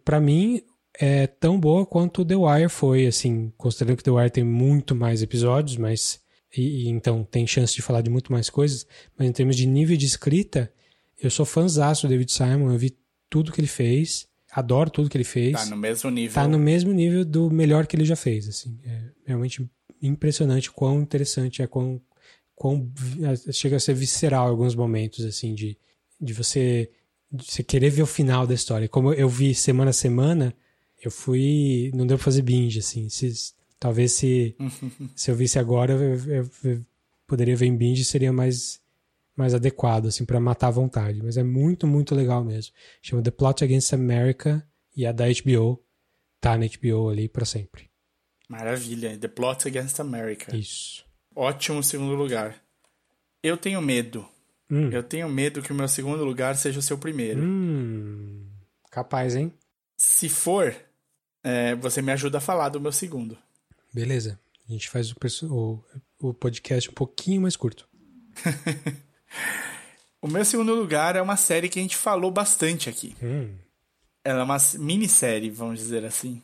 Para 0.05 0.21
mim, 0.21 0.63
é 0.99 1.27
tão 1.27 1.59
boa 1.59 1.85
quanto 1.85 2.25
The 2.25 2.37
Wire 2.37 2.69
foi, 2.69 3.07
assim, 3.07 3.53
considerando 3.57 3.97
que 3.97 4.05
The 4.05 4.11
Wire 4.11 4.31
tem 4.31 4.45
muito 4.45 4.95
mais 4.95 5.23
episódios, 5.23 5.77
mas 5.77 6.21
e, 6.57 6.85
e, 6.85 6.89
então 6.89 7.25
tem 7.25 7.47
chance 7.47 7.75
de 7.75 7.83
falar 7.83 8.03
de 8.03 8.11
muito 8.11 8.33
mais 8.33 8.51
coisas, 8.51 8.87
mas 9.17 9.29
em 9.29 9.33
termos 9.33 9.57
de 9.57 9.67
nível 9.67 9.97
de 9.97 10.07
escrita, 10.07 10.73
eu 11.21 11.31
sou 11.31 11.47
fãzaço 11.47 12.07
do 12.07 12.11
David 12.11 12.31
Simon, 12.31 12.73
eu 12.73 12.79
vi 12.79 12.97
tudo 13.29 13.53
que 13.53 13.61
ele 13.61 13.69
fez, 13.69 14.27
adoro 14.51 14.91
tudo 14.91 15.09
que 15.09 15.17
ele 15.17 15.25
fez. 15.25 15.53
Tá 15.53 15.67
no 15.67 15.77
mesmo 15.77 16.11
nível. 16.11 16.35
Tá 16.35 16.49
no 16.49 16.59
mesmo 16.59 16.93
nível 16.93 17.25
do 17.25 17.51
melhor 17.51 17.87
que 17.87 17.97
ele 17.97 18.05
já 18.05 18.17
fez, 18.17 18.49
assim, 18.49 18.79
é 18.85 19.03
realmente 19.27 19.67
impressionante 20.03 20.71
quão 20.71 21.01
interessante 21.01 21.63
é, 21.63 21.67
quão, 21.67 22.01
quão 22.55 22.91
é, 23.23 23.53
chega 23.53 23.77
a 23.77 23.81
ser 23.81 23.95
visceral 23.95 24.49
em 24.49 24.51
alguns 24.51 24.75
momentos, 24.75 25.25
assim, 25.25 25.55
de, 25.55 25.79
de 26.21 26.33
você, 26.33 26.91
de 27.31 27.45
você 27.45 27.63
querer 27.63 27.91
ver 27.91 28.03
o 28.03 28.07
final 28.07 28.47
da 28.47 28.55
história. 28.55 28.89
Como 28.89 29.13
eu 29.13 29.29
vi 29.29 29.55
semana 29.55 29.91
a 29.91 29.95
semana, 29.95 30.55
eu 31.03 31.11
fui. 31.11 31.91
Não 31.95 32.07
deu 32.07 32.17
pra 32.17 32.25
fazer 32.25 32.43
binge, 32.43 32.79
assim. 32.79 33.09
Se, 33.09 33.55
talvez 33.79 34.13
se, 34.13 34.57
se 35.15 35.31
eu 35.31 35.35
visse 35.35 35.59
agora, 35.59 35.93
eu, 35.93 36.35
eu, 36.35 36.51
eu 36.65 36.87
poderia 37.27 37.57
ver 37.57 37.67
em 37.67 37.77
binge 37.77 38.05
seria 38.05 38.33
mais, 38.33 38.81
mais 39.37 39.55
adequado, 39.55 40.07
assim, 40.07 40.25
para 40.25 40.41
matar 40.41 40.69
a 40.69 40.73
vontade. 40.73 41.23
Mas 41.23 41.37
é 41.37 41.43
muito, 41.43 41.87
muito 41.87 42.15
legal 42.15 42.45
mesmo. 42.45 42.73
Chama 43.01 43.23
The 43.23 43.31
Plot 43.31 43.65
Against 43.65 43.93
America 43.93 44.67
e 44.97 45.07
a 45.07 45.13
da 45.13 45.25
HBO 45.27 45.83
tá 46.41 46.59
na 46.59 46.67
HBO 46.67 47.09
ali 47.09 47.29
para 47.29 47.45
sempre. 47.45 47.92
Maravilha. 48.53 49.17
The 49.17 49.29
Plot 49.29 49.67
Against 49.67 49.99
America. 49.99 50.55
Isso. 50.55 51.03
Ótimo 51.35 51.83
segundo 51.83 52.15
lugar. 52.15 52.63
Eu 53.43 53.57
tenho 53.57 53.81
medo. 53.81 54.29
Hum. 54.71 54.91
Eu 54.91 55.03
tenho 55.03 55.27
medo 55.27 55.63
que 55.63 55.73
o 55.73 55.75
meu 55.75 55.89
segundo 55.89 56.23
lugar 56.23 56.55
seja 56.57 56.79
o 56.79 56.83
seu 56.83 56.99
primeiro. 56.99 57.43
Hum. 57.43 58.47
Capaz, 58.91 59.35
hein? 59.35 59.51
Se 59.97 60.29
for, 60.29 60.77
é, 61.43 61.75
você 61.77 62.03
me 62.03 62.13
ajuda 62.13 62.39
a 62.39 62.43
falar 62.43 62.69
do 62.69 62.81
meu 62.81 62.93
segundo. 62.93 63.39
Beleza. 63.91 64.39
A 64.69 64.73
gente 64.73 64.91
faz 64.91 65.11
o, 65.11 65.17
o, 65.51 65.85
o 66.29 66.35
podcast 66.35 66.91
um 66.91 66.95
pouquinho 66.95 67.41
mais 67.41 67.57
curto. 67.57 67.89
o 70.21 70.29
meu 70.29 70.45
segundo 70.45 70.75
lugar 70.75 71.17
é 71.17 71.23
uma 71.23 71.39
série 71.39 71.71
que 71.71 71.79
a 71.79 71.83
gente 71.83 71.97
falou 71.97 72.31
bastante 72.31 72.91
aqui. 72.91 73.17
Hum. 73.23 73.55
Ela 74.23 74.41
é 74.41 74.45
uma 74.45 74.59
minissérie, 74.79 75.49
vamos 75.49 75.79
dizer 75.79 76.05
assim. 76.05 76.43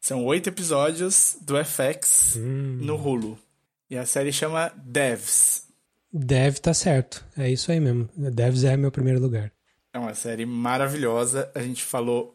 São 0.00 0.24
oito 0.24 0.48
episódios 0.48 1.36
do 1.42 1.54
FX 1.62 2.36
hum. 2.36 2.78
no 2.80 2.96
Hulu. 2.96 3.38
E 3.88 3.98
a 3.98 4.06
série 4.06 4.32
chama 4.32 4.72
Devs. 4.76 5.68
Dev 6.12 6.56
tá 6.56 6.72
certo. 6.72 7.24
É 7.36 7.50
isso 7.50 7.70
aí 7.70 7.78
mesmo. 7.78 8.08
Devs 8.16 8.64
é 8.64 8.76
meu 8.76 8.90
primeiro 8.90 9.20
lugar. 9.20 9.52
É 9.92 9.98
uma 9.98 10.14
série 10.14 10.46
maravilhosa. 10.46 11.50
A 11.54 11.60
gente 11.60 11.84
falou 11.84 12.34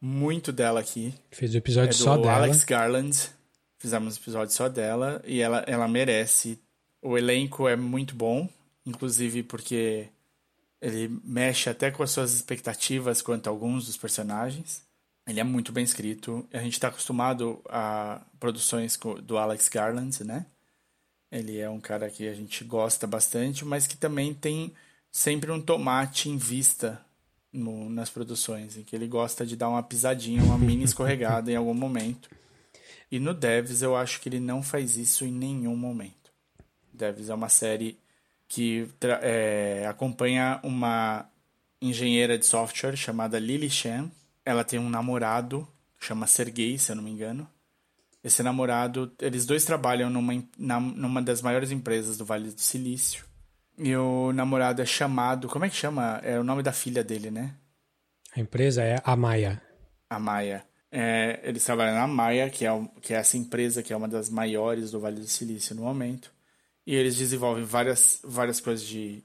muito 0.00 0.50
dela 0.50 0.80
aqui. 0.80 1.14
Fez 1.30 1.54
o 1.54 1.58
episódio 1.58 1.90
é 1.90 1.92
só 1.92 2.16
dela. 2.16 2.36
Alex 2.36 2.64
Garland. 2.64 3.30
Fizemos 3.78 4.16
um 4.16 4.20
episódio 4.20 4.54
só 4.54 4.68
dela. 4.68 5.22
E 5.26 5.42
ela, 5.42 5.62
ela 5.66 5.86
merece. 5.86 6.58
O 7.02 7.18
elenco 7.18 7.68
é 7.68 7.76
muito 7.76 8.14
bom. 8.14 8.48
Inclusive 8.86 9.42
porque 9.42 10.08
ele 10.80 11.20
mexe 11.22 11.68
até 11.68 11.90
com 11.90 12.02
as 12.02 12.10
suas 12.10 12.32
expectativas 12.32 13.20
quanto 13.20 13.46
a 13.46 13.50
alguns 13.50 13.86
dos 13.86 13.96
personagens. 13.96 14.82
Ele 15.26 15.40
é 15.40 15.44
muito 15.44 15.72
bem 15.72 15.84
escrito. 15.84 16.46
A 16.52 16.58
gente 16.58 16.74
está 16.74 16.88
acostumado 16.88 17.60
a 17.68 18.20
produções 18.38 18.98
do 19.22 19.38
Alex 19.38 19.68
Garland, 19.68 20.22
né? 20.24 20.46
Ele 21.32 21.58
é 21.58 21.68
um 21.68 21.80
cara 21.80 22.10
que 22.10 22.28
a 22.28 22.34
gente 22.34 22.62
gosta 22.62 23.06
bastante, 23.06 23.64
mas 23.64 23.86
que 23.86 23.96
também 23.96 24.34
tem 24.34 24.72
sempre 25.10 25.50
um 25.50 25.60
tomate 25.60 26.28
em 26.28 26.36
vista 26.36 27.04
no, 27.52 27.88
nas 27.88 28.10
produções, 28.10 28.76
em 28.76 28.82
que 28.82 28.94
ele 28.94 29.06
gosta 29.06 29.46
de 29.46 29.56
dar 29.56 29.68
uma 29.68 29.82
pisadinha, 29.82 30.42
uma 30.42 30.58
mini 30.58 30.84
escorregada 30.84 31.50
em 31.50 31.56
algum 31.56 31.74
momento. 31.74 32.28
E 33.10 33.18
no 33.18 33.32
Devs 33.32 33.80
eu 33.80 33.96
acho 33.96 34.20
que 34.20 34.28
ele 34.28 34.40
não 34.40 34.62
faz 34.62 34.96
isso 34.96 35.24
em 35.24 35.32
nenhum 35.32 35.76
momento. 35.76 36.32
Devs 36.92 37.28
é 37.28 37.34
uma 37.34 37.48
série 37.48 37.98
que 38.48 38.88
é, 39.22 39.86
acompanha 39.88 40.60
uma 40.62 41.28
engenheira 41.80 42.38
de 42.38 42.46
software 42.46 42.96
chamada 42.96 43.38
Lily 43.38 43.70
Chen. 43.70 44.10
Ela 44.44 44.64
tem 44.64 44.78
um 44.78 44.90
namorado, 44.90 45.66
chama 45.98 46.26
Sergei, 46.26 46.78
se 46.78 46.92
eu 46.92 46.96
não 46.96 47.02
me 47.02 47.10
engano. 47.10 47.48
Esse 48.22 48.42
namorado, 48.42 49.12
eles 49.20 49.44
dois 49.44 49.64
trabalham 49.64 50.08
numa, 50.08 50.42
na, 50.56 50.80
numa 50.80 51.20
das 51.20 51.42
maiores 51.42 51.70
empresas 51.70 52.16
do 52.16 52.24
Vale 52.24 52.50
do 52.50 52.60
Silício. 52.60 53.24
E 53.76 53.94
o 53.96 54.32
namorado 54.32 54.80
é 54.80 54.86
chamado. 54.86 55.48
Como 55.48 55.64
é 55.64 55.68
que 55.68 55.76
chama? 55.76 56.20
É 56.22 56.38
o 56.38 56.44
nome 56.44 56.62
da 56.62 56.72
filha 56.72 57.04
dele, 57.04 57.30
né? 57.30 57.54
A 58.34 58.40
empresa 58.40 58.82
é 58.82 59.00
a 59.04 59.14
Maia. 59.14 59.60
A 60.08 60.18
Maia. 60.18 60.64
É, 60.90 61.40
eles 61.42 61.64
trabalham 61.64 61.94
na 61.94 62.06
Maia, 62.06 62.48
que 62.48 62.64
é, 62.64 62.70
que 63.02 63.12
é 63.12 63.16
essa 63.16 63.36
empresa 63.36 63.82
que 63.82 63.92
é 63.92 63.96
uma 63.96 64.08
das 64.08 64.30
maiores 64.30 64.90
do 64.90 65.00
Vale 65.00 65.20
do 65.20 65.26
Silício 65.26 65.74
no 65.74 65.82
momento. 65.82 66.32
E 66.86 66.94
eles 66.94 67.16
desenvolvem 67.16 67.64
várias, 67.64 68.20
várias 68.22 68.60
coisas 68.60 68.86
de, 68.86 69.22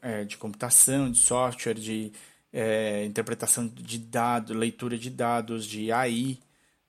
é, 0.00 0.24
de 0.24 0.36
computação, 0.36 1.10
de 1.10 1.18
software, 1.18 1.74
de 1.74 2.12
é, 2.52 3.04
interpretação 3.04 3.66
de 3.66 3.98
dados, 3.98 4.56
leitura 4.56 4.98
de 4.98 5.10
dados, 5.10 5.64
de 5.66 5.92
AI, 5.92 6.38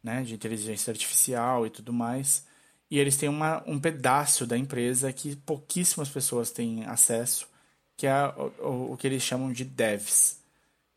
né, 0.04 0.24
de 0.24 0.34
inteligência 0.34 0.92
artificial 0.92 1.66
e 1.66 1.70
tudo 1.70 1.94
mais. 1.94 2.46
E 2.90 3.00
eles 3.00 3.18
têm 3.18 3.30
uma, 3.30 3.64
um 3.66 3.80
pedaço 3.80 4.46
da 4.46 4.58
empresa 4.58 5.14
que 5.14 5.36
pouquíssimas 5.36 6.10
pessoas 6.10 6.52
têm 6.52 6.86
acesso, 6.86 7.48
que 7.96 8.08
é 8.08 8.28
o, 8.60 8.94
o 8.94 8.98
que 8.98 9.08
eles 9.08 9.24
chamam 9.24 9.52
de 9.52 9.64
devs. 9.64 10.42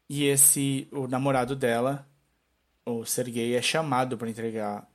E 0.09 0.25
esse, 0.25 0.89
o 0.91 1.07
namorado 1.07 1.55
dela, 1.55 2.07
o 2.85 3.05
Sergei, 3.05 3.55
é 3.55 3.63
chamado 3.63 4.19
para 4.19 4.29
entregar 4.29 4.89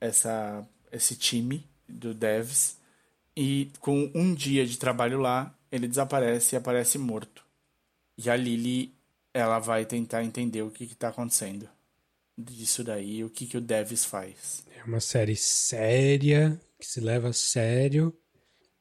essa, 0.00 0.66
esse 0.90 1.16
time 1.16 1.64
do 1.88 2.14
devs 2.14 2.76
e 3.36 3.70
com 3.80 4.10
um 4.14 4.32
dia 4.32 4.64
de 4.66 4.78
trabalho 4.78 5.20
lá, 5.20 5.54
ele 5.70 5.86
desaparece 5.86 6.54
e 6.54 6.56
aparece 6.56 6.98
morto. 6.98 7.44
E 8.16 8.30
a 8.30 8.36
Lily, 8.36 8.95
ela 9.36 9.58
vai 9.58 9.84
tentar 9.84 10.24
entender 10.24 10.62
o 10.62 10.70
que 10.70 10.84
está 10.84 11.08
acontecendo 11.08 11.68
disso 12.36 12.82
daí, 12.82 13.22
o 13.22 13.28
que, 13.28 13.46
que 13.46 13.56
o 13.56 13.60
Devs 13.60 14.04
faz. 14.04 14.64
É 14.74 14.82
uma 14.84 15.00
série 15.00 15.36
séria, 15.36 16.58
que 16.78 16.86
se 16.86 17.00
leva 17.00 17.28
a 17.28 17.32
sério, 17.32 18.16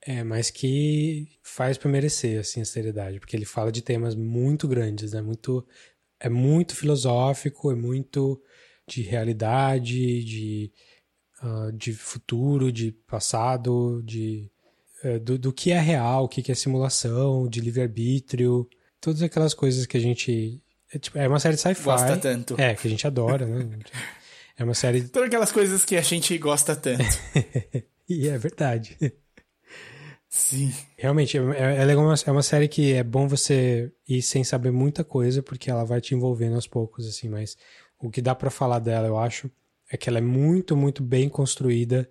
é, 0.02 0.24
mas 0.24 0.50
que 0.50 1.28
faz 1.44 1.78
para 1.78 1.92
merecer 1.92 2.40
assim, 2.40 2.62
a 2.62 2.66
seriedade, 2.66 3.20
porque 3.20 3.36
ele 3.36 3.46
fala 3.46 3.72
de 3.72 3.82
temas 3.82 4.16
muito 4.16 4.66
grandes, 4.68 5.12
né? 5.12 5.22
muito, 5.22 5.66
é 6.20 6.30
muito 6.30 6.76
filosófico, 6.76 7.72
é 7.72 7.76
muito 7.76 8.42
de 8.88 9.02
realidade, 9.02 10.24
de 10.24 10.72
uh, 11.44 11.72
de 11.74 11.92
futuro, 11.94 12.72
de 12.72 12.92
passado, 12.92 14.02
de 14.04 14.50
uh, 15.04 15.20
do, 15.20 15.38
do, 15.38 15.52
que 15.52 15.72
é 15.72 15.80
real, 15.80 16.26
o 16.26 16.30
que, 16.30 16.42
que 16.42 16.52
é 16.52 16.56
simulação, 16.56 17.48
de 17.48 17.60
livre-arbítrio, 17.60 18.70
todas 19.06 19.22
aquelas 19.22 19.54
coisas 19.54 19.86
que 19.86 19.96
a 19.96 20.00
gente. 20.00 20.60
É, 20.92 20.98
tipo, 20.98 21.18
é 21.18 21.28
uma 21.28 21.40
série 21.40 21.56
de 21.56 21.62
sci-fi. 21.62 21.84
Gosta 21.84 22.18
tanto. 22.18 22.60
É, 22.60 22.74
que 22.74 22.88
a 22.88 22.90
gente 22.90 23.06
adora, 23.06 23.46
né? 23.46 23.78
É 24.58 24.64
uma 24.64 24.74
série. 24.74 25.04
Todas 25.04 25.28
aquelas 25.28 25.52
coisas 25.52 25.86
que 25.86 25.96
a 25.96 26.02
gente 26.02 26.36
gosta 26.40 26.76
tanto. 26.76 27.04
e 28.10 28.28
é 28.28 28.38
verdade. 28.38 28.98
Sim. 30.28 30.74
Realmente, 30.98 31.38
é, 31.38 31.42
é, 31.42 31.82
é, 31.82 31.86
legal, 31.86 32.12
é 32.26 32.32
uma 32.32 32.42
série 32.42 32.68
que 32.68 32.94
é 32.94 33.04
bom 33.04 33.28
você 33.28 33.92
ir 34.10 34.24
sem 34.24 34.44
saber 34.44 34.72
muita 34.72 35.04
coisa, 35.04 35.44
porque 35.44 35.70
ela 35.70 35.84
vai 35.84 36.02
te 36.02 36.16
envolvendo 36.16 36.56
aos 36.56 36.68
poucos, 36.68 37.08
assim, 37.08 37.30
mas 37.30 37.56
o 38.00 38.10
que 38.10 38.22
dá 38.22 38.34
para 38.34 38.50
falar 38.50 38.80
dela, 38.80 39.08
eu 39.08 39.20
acho, 39.20 39.52
é 39.92 39.96
que 39.96 40.10
ela 40.10 40.18
é 40.18 40.22
muito, 40.22 40.76
muito 40.76 41.04
bem 41.04 41.30
construída, 41.30 42.10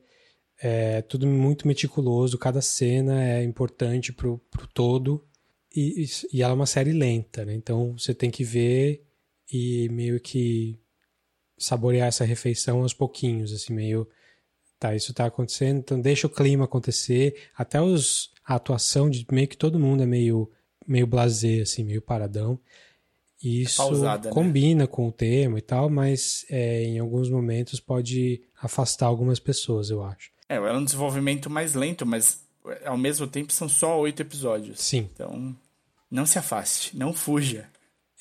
é 0.62 1.02
tudo 1.02 1.26
muito 1.26 1.66
meticuloso, 1.66 2.38
cada 2.38 2.62
cena 2.62 3.22
é 3.22 3.42
importante 3.42 4.12
pro, 4.12 4.38
pro 4.50 4.66
todo, 4.68 5.26
e, 5.74 6.06
e 6.32 6.42
ela 6.42 6.52
é 6.52 6.56
uma 6.56 6.66
série 6.66 6.92
lenta, 6.92 7.44
né? 7.44 7.54
Então 7.54 7.96
você 7.98 8.14
tem 8.14 8.30
que 8.30 8.44
ver 8.44 9.04
e 9.52 9.88
meio 9.90 10.20
que 10.20 10.78
saborear 11.58 12.08
essa 12.08 12.24
refeição 12.24 12.82
aos 12.82 12.92
pouquinhos, 12.92 13.52
assim, 13.52 13.72
meio 13.72 14.08
tá, 14.78 14.94
isso 14.94 15.14
tá 15.14 15.26
acontecendo, 15.26 15.78
então 15.78 16.00
deixa 16.00 16.26
o 16.26 16.30
clima 16.30 16.64
acontecer, 16.64 17.48
até 17.56 17.80
os 17.80 18.32
a 18.44 18.56
atuação 18.56 19.08
de 19.08 19.26
meio 19.32 19.48
que 19.48 19.56
todo 19.56 19.80
mundo 19.80 20.02
é 20.02 20.06
meio 20.06 20.50
meio 20.86 21.06
blasé 21.06 21.60
assim, 21.60 21.82
meio 21.82 22.02
paradão. 22.02 22.58
Isso 23.42 23.76
Pausada, 23.76 24.28
né? 24.28 24.34
combina 24.34 24.84
né? 24.84 24.86
com 24.86 25.08
o 25.08 25.12
tema 25.12 25.58
e 25.58 25.62
tal, 25.62 25.90
mas 25.90 26.46
é, 26.48 26.84
em 26.84 26.98
alguns 26.98 27.28
momentos 27.28 27.78
pode 27.78 28.42
afastar 28.60 29.06
algumas 29.06 29.38
pessoas, 29.38 29.90
eu 29.90 30.02
acho. 30.02 30.30
É, 30.48 30.56
é 30.56 30.72
um 30.72 30.84
desenvolvimento 30.84 31.50
mais 31.50 31.74
lento, 31.74 32.06
mas 32.06 32.42
ao 32.84 32.96
mesmo 32.96 33.26
tempo 33.26 33.52
são 33.52 33.68
só 33.68 33.98
oito 34.00 34.22
episódios. 34.22 34.80
Sim. 34.80 35.10
Então, 35.12 35.54
não 36.14 36.26
se 36.26 36.38
afaste, 36.38 36.96
não 36.96 37.12
fuja. 37.12 37.68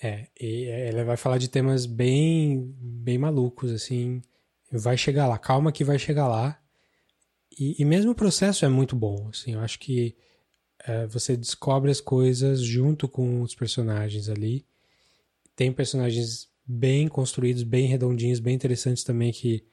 É, 0.01 0.27
e 0.39 0.65
ela 0.65 1.05
vai 1.05 1.15
falar 1.15 1.37
de 1.37 1.47
temas 1.47 1.85
bem, 1.85 2.75
bem 2.77 3.17
malucos, 3.17 3.71
assim. 3.71 4.21
Vai 4.71 4.97
chegar 4.97 5.27
lá, 5.27 5.37
calma 5.37 5.71
que 5.71 5.83
vai 5.83 5.97
chegar 5.97 6.27
lá. 6.27 6.59
E, 7.57 7.81
e 7.81 7.85
mesmo 7.85 8.11
o 8.11 8.15
processo 8.15 8.65
é 8.65 8.69
muito 8.69 8.95
bom, 8.95 9.29
assim. 9.29 9.53
Eu 9.53 9.61
acho 9.61 9.79
que 9.79 10.17
é, 10.85 11.07
você 11.07 11.37
descobre 11.37 11.89
as 11.89 12.01
coisas 12.01 12.61
junto 12.61 13.07
com 13.07 13.41
os 13.41 13.55
personagens 13.55 14.27
ali 14.27 14.65
tem 15.55 15.71
personagens 15.71 16.49
bem 16.65 17.07
construídos, 17.07 17.63
bem 17.63 17.87
redondinhos, 17.87 18.39
bem 18.39 18.55
interessantes 18.55 19.03
também 19.03 19.31
que 19.31 19.65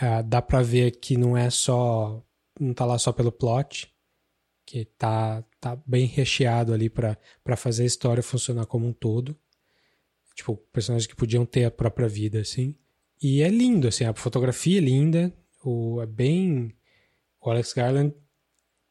uh, 0.00 0.22
dá 0.24 0.40
para 0.42 0.62
ver 0.62 0.92
que 0.92 1.16
não 1.16 1.36
é 1.36 1.50
só 1.50 2.22
não 2.58 2.72
tá 2.72 2.86
lá 2.86 2.98
só 2.98 3.12
pelo 3.12 3.30
plot, 3.30 3.92
que 4.64 4.86
tá 4.98 5.44
tá 5.66 5.82
bem 5.86 6.06
recheado 6.06 6.72
ali 6.72 6.88
para 6.88 7.56
fazer 7.56 7.82
a 7.82 7.86
história 7.86 8.22
funcionar 8.22 8.66
como 8.66 8.86
um 8.86 8.92
todo. 8.92 9.36
Tipo, 10.34 10.56
personagens 10.72 11.06
que 11.06 11.16
podiam 11.16 11.46
ter 11.46 11.64
a 11.64 11.70
própria 11.70 12.08
vida 12.08 12.40
assim. 12.40 12.74
E 13.22 13.40
é 13.42 13.48
lindo 13.48 13.88
assim, 13.88 14.04
a 14.04 14.14
fotografia 14.14 14.78
é 14.78 14.80
linda, 14.80 15.32
o 15.64 16.00
é 16.02 16.06
bem 16.06 16.74
o 17.40 17.50
Alex 17.50 17.72
Garland 17.72 18.12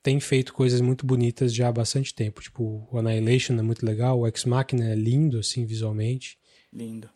tem 0.02 0.20
feito 0.20 0.54
coisas 0.54 0.80
muito 0.82 1.06
bonitas 1.06 1.54
já 1.54 1.68
há 1.68 1.72
bastante 1.72 2.14
tempo. 2.14 2.42
Tipo, 2.42 2.88
o 2.92 2.98
Annihilation 2.98 3.54
é 3.54 3.62
muito 3.62 3.86
legal, 3.86 4.20
o 4.20 4.28
Ex 4.28 4.46
Machina 4.46 4.90
é 4.90 4.96
lindo, 4.96 5.40
assim, 5.40 5.66
visualmente. 5.66 6.38
Lindo. 6.72 7.10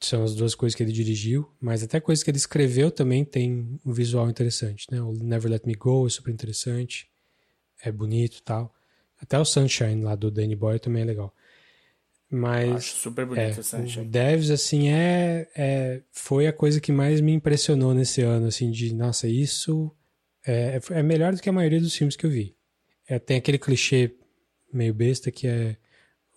São 0.00 0.22
as 0.22 0.34
duas 0.34 0.54
coisas 0.54 0.76
que 0.76 0.82
ele 0.82 0.92
dirigiu, 0.92 1.50
mas 1.60 1.82
até 1.82 1.98
coisas 1.98 2.22
que 2.22 2.30
ele 2.30 2.36
escreveu 2.36 2.90
também 2.90 3.24
tem 3.24 3.80
um 3.84 3.92
visual 3.92 4.28
interessante, 4.28 4.86
né? 4.90 5.00
O 5.00 5.12
Never 5.12 5.50
Let 5.50 5.64
Me 5.66 5.74
Go 5.74 6.06
é 6.06 6.10
super 6.10 6.32
interessante, 6.32 7.08
é 7.82 7.90
bonito 7.90 8.38
e 8.38 8.42
tal. 8.42 8.74
Até 9.22 9.38
o 9.38 9.44
Sunshine 9.44 10.02
lá 10.02 10.16
do 10.16 10.30
Danny 10.30 10.56
Boyle 10.56 10.80
também 10.80 11.02
é 11.02 11.06
legal. 11.06 11.32
Mas 12.28 12.72
Acho 12.72 12.96
super 12.96 13.24
bonito 13.24 13.40
é, 13.40 13.50
essa 13.50 13.78
o 13.78 14.04
Devs, 14.04 14.50
assim, 14.50 14.88
é, 14.88 15.48
é, 15.54 16.02
foi 16.10 16.46
a 16.46 16.52
coisa 16.52 16.80
que 16.80 16.90
mais 16.90 17.20
me 17.20 17.32
impressionou 17.32 17.94
nesse 17.94 18.22
ano, 18.22 18.46
assim, 18.46 18.70
de, 18.70 18.94
nossa, 18.94 19.28
isso 19.28 19.94
é, 20.46 20.80
é 20.90 21.02
melhor 21.02 21.34
do 21.34 21.40
que 21.40 21.48
a 21.48 21.52
maioria 21.52 21.80
dos 21.80 21.94
filmes 21.94 22.16
que 22.16 22.24
eu 22.24 22.30
vi. 22.30 22.56
É, 23.06 23.18
tem 23.18 23.36
aquele 23.36 23.58
clichê 23.58 24.16
meio 24.72 24.94
besta 24.94 25.30
que 25.30 25.46
é 25.46 25.76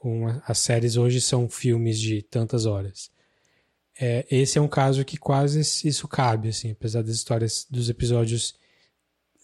uma, 0.03 0.43
as 0.45 0.59
séries 0.59 0.97
hoje 0.97 1.21
são 1.21 1.49
filmes 1.49 1.99
de 1.99 2.21
tantas 2.21 2.65
horas. 2.65 3.09
É, 3.97 4.25
esse 4.29 4.57
é 4.57 4.61
um 4.61 4.67
caso 4.67 5.05
que 5.05 5.17
quase 5.17 5.61
isso 5.87 6.07
cabe, 6.07 6.49
assim, 6.49 6.71
apesar 6.71 7.01
das 7.01 7.15
histórias 7.15 7.65
dos 7.69 7.89
episódios 7.89 8.53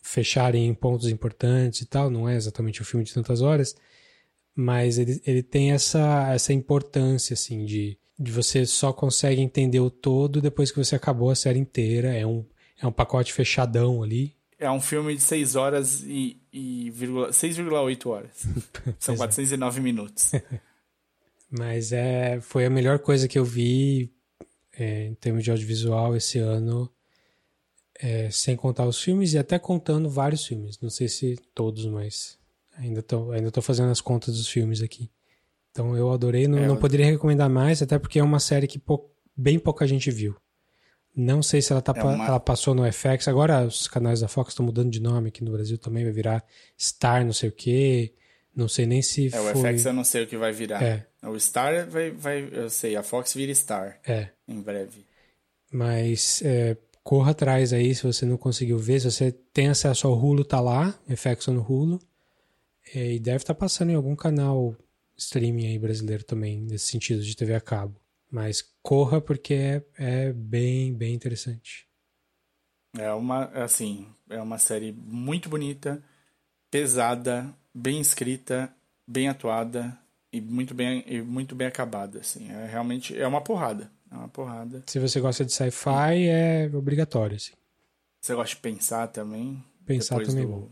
fecharem 0.01 0.67
em 0.67 0.73
pontos 0.73 1.07
importantes 1.07 1.81
e 1.81 1.85
tal, 1.85 2.09
não 2.09 2.27
é 2.27 2.35
exatamente 2.35 2.81
um 2.81 2.85
filme 2.85 3.05
de 3.05 3.13
tantas 3.13 3.41
horas, 3.41 3.75
mas 4.55 4.97
ele, 4.97 5.21
ele 5.25 5.43
tem 5.43 5.71
essa, 5.71 6.31
essa 6.33 6.51
importância, 6.51 7.33
assim, 7.33 7.65
de, 7.65 7.97
de 8.17 8.31
você 8.31 8.65
só 8.65 8.91
consegue 8.91 9.41
entender 9.41 9.79
o 9.79 9.89
todo 9.89 10.41
depois 10.41 10.71
que 10.71 10.77
você 10.77 10.95
acabou 10.95 11.29
a 11.29 11.35
série 11.35 11.59
inteira. 11.59 12.13
É 12.13 12.25
um, 12.25 12.45
é 12.79 12.85
um 12.85 12.91
pacote 12.91 13.31
fechadão 13.31 14.03
ali. 14.03 14.35
É 14.59 14.69
um 14.69 14.81
filme 14.81 15.15
de 15.15 15.21
6 15.21 15.55
horas 15.55 16.03
e, 16.03 16.39
e 16.53 16.91
6,8 16.91 18.09
horas. 18.09 18.45
São 18.99 19.15
409 19.15 19.79
é. 19.79 19.81
minutos. 19.81 20.31
Mas 21.49 21.91
é, 21.91 22.39
foi 22.39 22.65
a 22.65 22.69
melhor 22.69 22.99
coisa 22.99 23.27
que 23.27 23.37
eu 23.37 23.43
vi 23.43 24.13
é, 24.77 25.07
em 25.07 25.15
termos 25.15 25.43
de 25.43 25.51
audiovisual 25.51 26.15
esse 26.15 26.39
ano, 26.39 26.89
é, 28.01 28.29
sem 28.31 28.55
contar 28.55 28.85
os 28.85 29.01
filmes 29.01 29.33
e 29.33 29.37
até 29.37 29.59
contando 29.59 30.09
vários 30.09 30.45
filmes. 30.45 30.79
Não 30.81 30.89
sei 30.89 31.07
se 31.07 31.37
todos, 31.53 31.85
mas 31.85 32.39
Ainda 32.77 33.01
tô, 33.01 33.31
ainda 33.31 33.51
tô 33.51 33.61
fazendo 33.61 33.91
as 33.91 34.01
contas 34.01 34.37
dos 34.37 34.47
filmes 34.47 34.81
aqui. 34.81 35.09
Então 35.71 35.95
eu 35.95 36.11
adorei, 36.11 36.47
não, 36.47 36.57
é, 36.57 36.67
não 36.67 36.77
poderia 36.77 37.05
recomendar 37.05 37.49
mais, 37.49 37.81
até 37.81 37.97
porque 37.99 38.19
é 38.19 38.23
uma 38.23 38.39
série 38.39 38.67
que 38.67 38.79
pou, 38.79 39.13
bem 39.35 39.59
pouca 39.59 39.85
gente 39.87 40.09
viu. 40.09 40.35
Não 41.15 41.43
sei 41.43 41.61
se 41.61 41.71
ela, 41.71 41.81
tá, 41.81 41.93
é 41.95 42.03
uma... 42.03 42.25
ela 42.25 42.39
passou 42.39 42.73
no 42.73 42.89
FX. 42.91 43.27
Agora 43.27 43.65
os 43.65 43.87
canais 43.87 44.21
da 44.21 44.27
Fox 44.27 44.51
estão 44.51 44.65
mudando 44.65 44.89
de 44.89 45.01
nome 45.01 45.27
aqui 45.27 45.43
no 45.43 45.51
Brasil 45.51 45.77
também, 45.77 46.03
vai 46.03 46.13
virar 46.13 46.43
Star 46.79 47.25
não 47.25 47.33
sei 47.33 47.49
o 47.49 47.51
quê. 47.51 48.13
Não 48.55 48.67
sei 48.67 48.85
nem 48.85 49.01
se 49.01 49.27
é, 49.27 49.29
foi... 49.29 49.71
o 49.71 49.73
FX 49.73 49.85
eu 49.85 49.93
não 49.93 50.03
sei 50.03 50.23
o 50.23 50.27
que 50.27 50.37
vai 50.37 50.51
virar. 50.51 50.81
É. 50.81 51.05
O 51.23 51.39
Star 51.39 51.87
vai, 51.89 52.11
vai, 52.11 52.49
eu 52.51 52.69
sei, 52.69 52.95
a 52.95 53.03
Fox 53.03 53.33
vira 53.33 53.53
Star. 53.53 53.99
É. 54.05 54.29
Em 54.47 54.59
breve. 54.59 55.05
Mas 55.71 56.41
é, 56.43 56.75
corra 57.03 57.31
atrás 57.31 57.73
aí 57.73 57.93
se 57.93 58.03
você 58.03 58.25
não 58.25 58.37
conseguiu 58.37 58.77
ver. 58.77 58.99
Se 58.99 59.11
você 59.11 59.31
tem 59.31 59.69
acesso 59.69 60.07
ao 60.07 60.17
Hulu, 60.17 60.43
tá 60.43 60.59
lá, 60.59 60.93
FX 61.07 61.47
no 61.47 61.61
Hulu. 61.61 61.99
É, 62.93 63.13
e 63.13 63.19
deve 63.19 63.37
estar 63.37 63.53
tá 63.53 63.59
passando 63.59 63.91
em 63.91 63.95
algum 63.95 64.15
canal 64.15 64.75
streaming 65.15 65.67
aí 65.67 65.79
brasileiro 65.79 66.23
também, 66.23 66.59
nesse 66.59 66.87
sentido 66.87 67.21
de 67.21 67.35
TV 67.35 67.53
a 67.53 67.61
cabo. 67.61 67.95
Mas 68.29 68.63
corra 68.81 69.21
porque 69.21 69.53
é, 69.53 69.83
é 69.97 70.33
bem, 70.33 70.93
bem 70.93 71.13
interessante. 71.13 71.87
É 72.97 73.11
uma, 73.13 73.45
assim, 73.63 74.07
é 74.29 74.41
uma 74.41 74.57
série 74.57 74.91
muito 74.91 75.47
bonita, 75.49 76.03
pesada, 76.69 77.53
bem 77.73 78.01
escrita, 78.01 78.73
bem 79.07 79.29
atuada 79.29 79.97
e 80.31 80.41
muito 80.41 80.73
bem, 80.73 81.03
e 81.07 81.21
muito 81.21 81.55
bem 81.55 81.67
acabada, 81.67 82.19
assim. 82.19 82.49
É 82.51 82.65
realmente 82.65 83.17
é 83.17 83.27
uma 83.27 83.41
porrada, 83.41 83.91
é 84.11 84.15
uma 84.15 84.27
porrada. 84.27 84.83
Se 84.87 84.99
você 84.99 85.19
gosta 85.19 85.45
de 85.45 85.53
sci-fi, 85.53 86.27
é 86.27 86.69
obrigatório, 86.73 87.37
assim. 87.37 87.53
Você 88.21 88.35
gosta 88.35 88.55
de 88.55 88.61
pensar 88.61 89.07
também? 89.07 89.63
Pensar 89.85 90.21
também 90.21 90.43
é 90.43 90.47
do... 90.47 90.53
é 90.53 90.55
bom. 90.55 90.69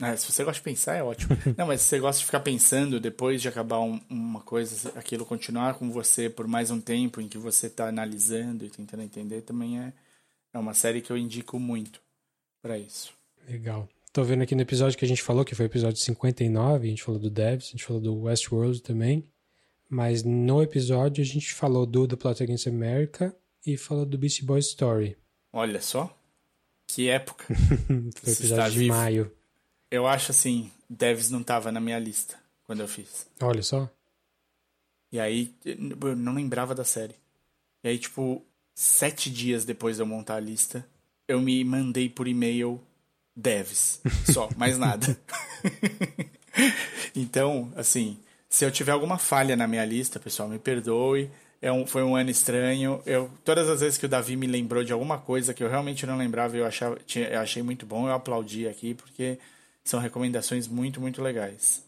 É, 0.00 0.16
se 0.16 0.30
você 0.30 0.44
gosta 0.44 0.60
de 0.60 0.64
pensar, 0.64 0.94
é 0.94 1.02
ótimo. 1.02 1.36
Não, 1.58 1.66
mas 1.66 1.80
se 1.80 1.88
você 1.88 1.98
gosta 1.98 2.20
de 2.20 2.26
ficar 2.26 2.40
pensando 2.40 3.00
depois 3.00 3.42
de 3.42 3.48
acabar 3.48 3.80
um, 3.80 4.00
uma 4.08 4.40
coisa, 4.40 4.92
aquilo 4.94 5.26
continuar 5.26 5.74
com 5.74 5.90
você 5.90 6.30
por 6.30 6.46
mais 6.46 6.70
um 6.70 6.80
tempo 6.80 7.20
em 7.20 7.28
que 7.28 7.36
você 7.36 7.66
está 7.66 7.88
analisando 7.88 8.64
e 8.64 8.70
tentando 8.70 9.02
entender, 9.02 9.42
também 9.42 9.80
é, 9.80 9.92
é 10.54 10.58
uma 10.58 10.72
série 10.72 11.00
que 11.00 11.10
eu 11.10 11.18
indico 11.18 11.58
muito 11.58 12.00
para 12.62 12.78
isso. 12.78 13.12
Legal. 13.48 13.88
Tô 14.12 14.22
vendo 14.22 14.42
aqui 14.42 14.54
no 14.54 14.62
episódio 14.62 14.96
que 14.96 15.04
a 15.04 15.08
gente 15.08 15.22
falou, 15.22 15.44
que 15.44 15.54
foi 15.54 15.66
o 15.66 15.68
episódio 15.68 16.00
59, 16.00 16.86
a 16.86 16.90
gente 16.90 17.02
falou 17.02 17.20
do 17.20 17.28
Devs, 17.28 17.66
a 17.66 17.70
gente 17.72 17.84
falou 17.84 18.00
do 18.00 18.22
Westworld 18.22 18.80
também, 18.82 19.24
mas 19.88 20.22
no 20.22 20.62
episódio 20.62 21.22
a 21.22 21.26
gente 21.26 21.54
falou 21.54 21.86
do 21.86 22.06
The 22.06 22.16
Plot 22.16 22.42
Against 22.42 22.66
America 22.66 23.34
e 23.64 23.76
falou 23.76 24.04
do 24.04 24.18
Beastie 24.18 24.44
Boys 24.44 24.66
Story. 24.66 25.16
Olha 25.52 25.80
só, 25.80 26.16
que 26.86 27.08
época. 27.08 27.46
foi 28.20 28.32
episódio 28.32 28.72
de 28.72 28.78
vivo. 28.78 28.94
maio. 28.94 29.32
Eu 29.90 30.06
acho 30.06 30.30
assim, 30.30 30.70
Devs 30.88 31.30
não 31.30 31.42
tava 31.42 31.72
na 31.72 31.80
minha 31.80 31.98
lista 31.98 32.38
quando 32.64 32.80
eu 32.80 32.88
fiz. 32.88 33.26
Olha 33.40 33.62
só. 33.62 33.90
E 35.10 35.18
aí, 35.18 35.54
eu 35.64 36.14
não 36.14 36.34
lembrava 36.34 36.74
da 36.74 36.84
série. 36.84 37.14
E 37.82 37.88
aí, 37.88 37.98
tipo, 37.98 38.44
sete 38.74 39.30
dias 39.30 39.64
depois 39.64 39.96
de 39.96 40.02
eu 40.02 40.06
montar 40.06 40.36
a 40.36 40.40
lista, 40.40 40.86
eu 41.26 41.40
me 41.40 41.64
mandei 41.64 42.10
por 42.10 42.28
e-mail 42.28 42.80
Devs. 43.34 44.02
Só, 44.32 44.50
mais 44.56 44.76
nada. 44.76 45.18
então, 47.16 47.72
assim, 47.74 48.18
se 48.48 48.64
eu 48.64 48.70
tiver 48.70 48.92
alguma 48.92 49.18
falha 49.18 49.56
na 49.56 49.66
minha 49.66 49.84
lista, 49.84 50.18
pessoal, 50.18 50.48
me 50.48 50.58
perdoe. 50.58 51.30
É 51.60 51.72
um, 51.72 51.86
foi 51.86 52.02
um 52.02 52.16
ano 52.16 52.30
estranho. 52.30 53.02
Eu, 53.04 53.30
todas 53.44 53.68
as 53.68 53.80
vezes 53.80 53.98
que 53.98 54.06
o 54.06 54.08
Davi 54.08 54.36
me 54.36 54.46
lembrou 54.46 54.84
de 54.84 54.92
alguma 54.92 55.18
coisa 55.18 55.52
que 55.52 55.62
eu 55.62 55.68
realmente 55.68 56.06
não 56.06 56.16
lembrava, 56.16 56.56
eu, 56.56 56.64
achava, 56.64 56.98
tinha, 57.04 57.26
eu 57.28 57.40
achei 57.40 57.62
muito 57.62 57.84
bom, 57.84 58.06
eu 58.06 58.14
aplaudi 58.14 58.68
aqui, 58.68 58.94
porque 58.94 59.38
são 59.84 60.00
recomendações 60.00 60.68
muito, 60.68 61.00
muito 61.00 61.20
legais. 61.20 61.82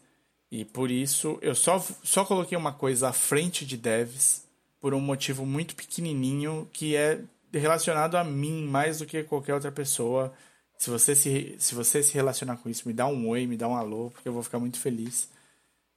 E 0.51 0.65
por 0.65 0.91
isso 0.91 1.39
eu 1.41 1.55
só, 1.55 1.79
só 2.03 2.25
coloquei 2.25 2.57
uma 2.57 2.73
coisa 2.73 3.09
à 3.09 3.13
frente 3.13 3.65
de 3.65 3.77
devs 3.77 4.43
por 4.81 4.93
um 4.93 4.99
motivo 4.99 5.45
muito 5.45 5.75
pequenininho 5.75 6.69
que 6.73 6.95
é 6.95 7.19
relacionado 7.53 8.15
a 8.15 8.23
mim 8.23 8.65
mais 8.65 8.99
do 8.99 9.05
que 9.05 9.23
qualquer 9.23 9.53
outra 9.53 9.71
pessoa. 9.71 10.33
Se 10.77 10.89
você 10.89 11.15
se, 11.15 11.55
se 11.57 11.73
você 11.73 12.03
se 12.03 12.13
relacionar 12.13 12.57
com 12.57 12.69
isso, 12.69 12.87
me 12.87 12.93
dá 12.93 13.07
um 13.07 13.29
oi, 13.29 13.47
me 13.47 13.55
dá 13.55 13.67
um 13.67 13.75
alô, 13.75 14.09
porque 14.11 14.27
eu 14.27 14.33
vou 14.33 14.43
ficar 14.43 14.59
muito 14.59 14.79
feliz. 14.79 15.29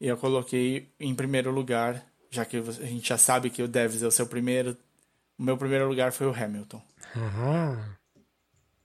Eu 0.01 0.17
coloquei 0.17 0.89
em 0.99 1.15
primeiro 1.15 1.51
lugar, 1.51 2.05
já 2.31 2.45
que 2.45 2.57
a 2.57 2.73
gente 2.87 3.09
já 3.09 3.19
sabe 3.19 3.51
que 3.51 3.63
o 3.63 3.69
Devs 3.69 4.03
é 4.03 4.07
o 4.07 4.11
seu 4.11 4.27
primeiro. 4.27 4.77
O 5.39 5.43
meu 5.43 5.57
primeiro 5.57 5.89
lugar 5.89 6.13
foi 6.13 6.27
o 6.27 6.35
Hamilton. 6.35 6.83
Uhum. 7.17 7.95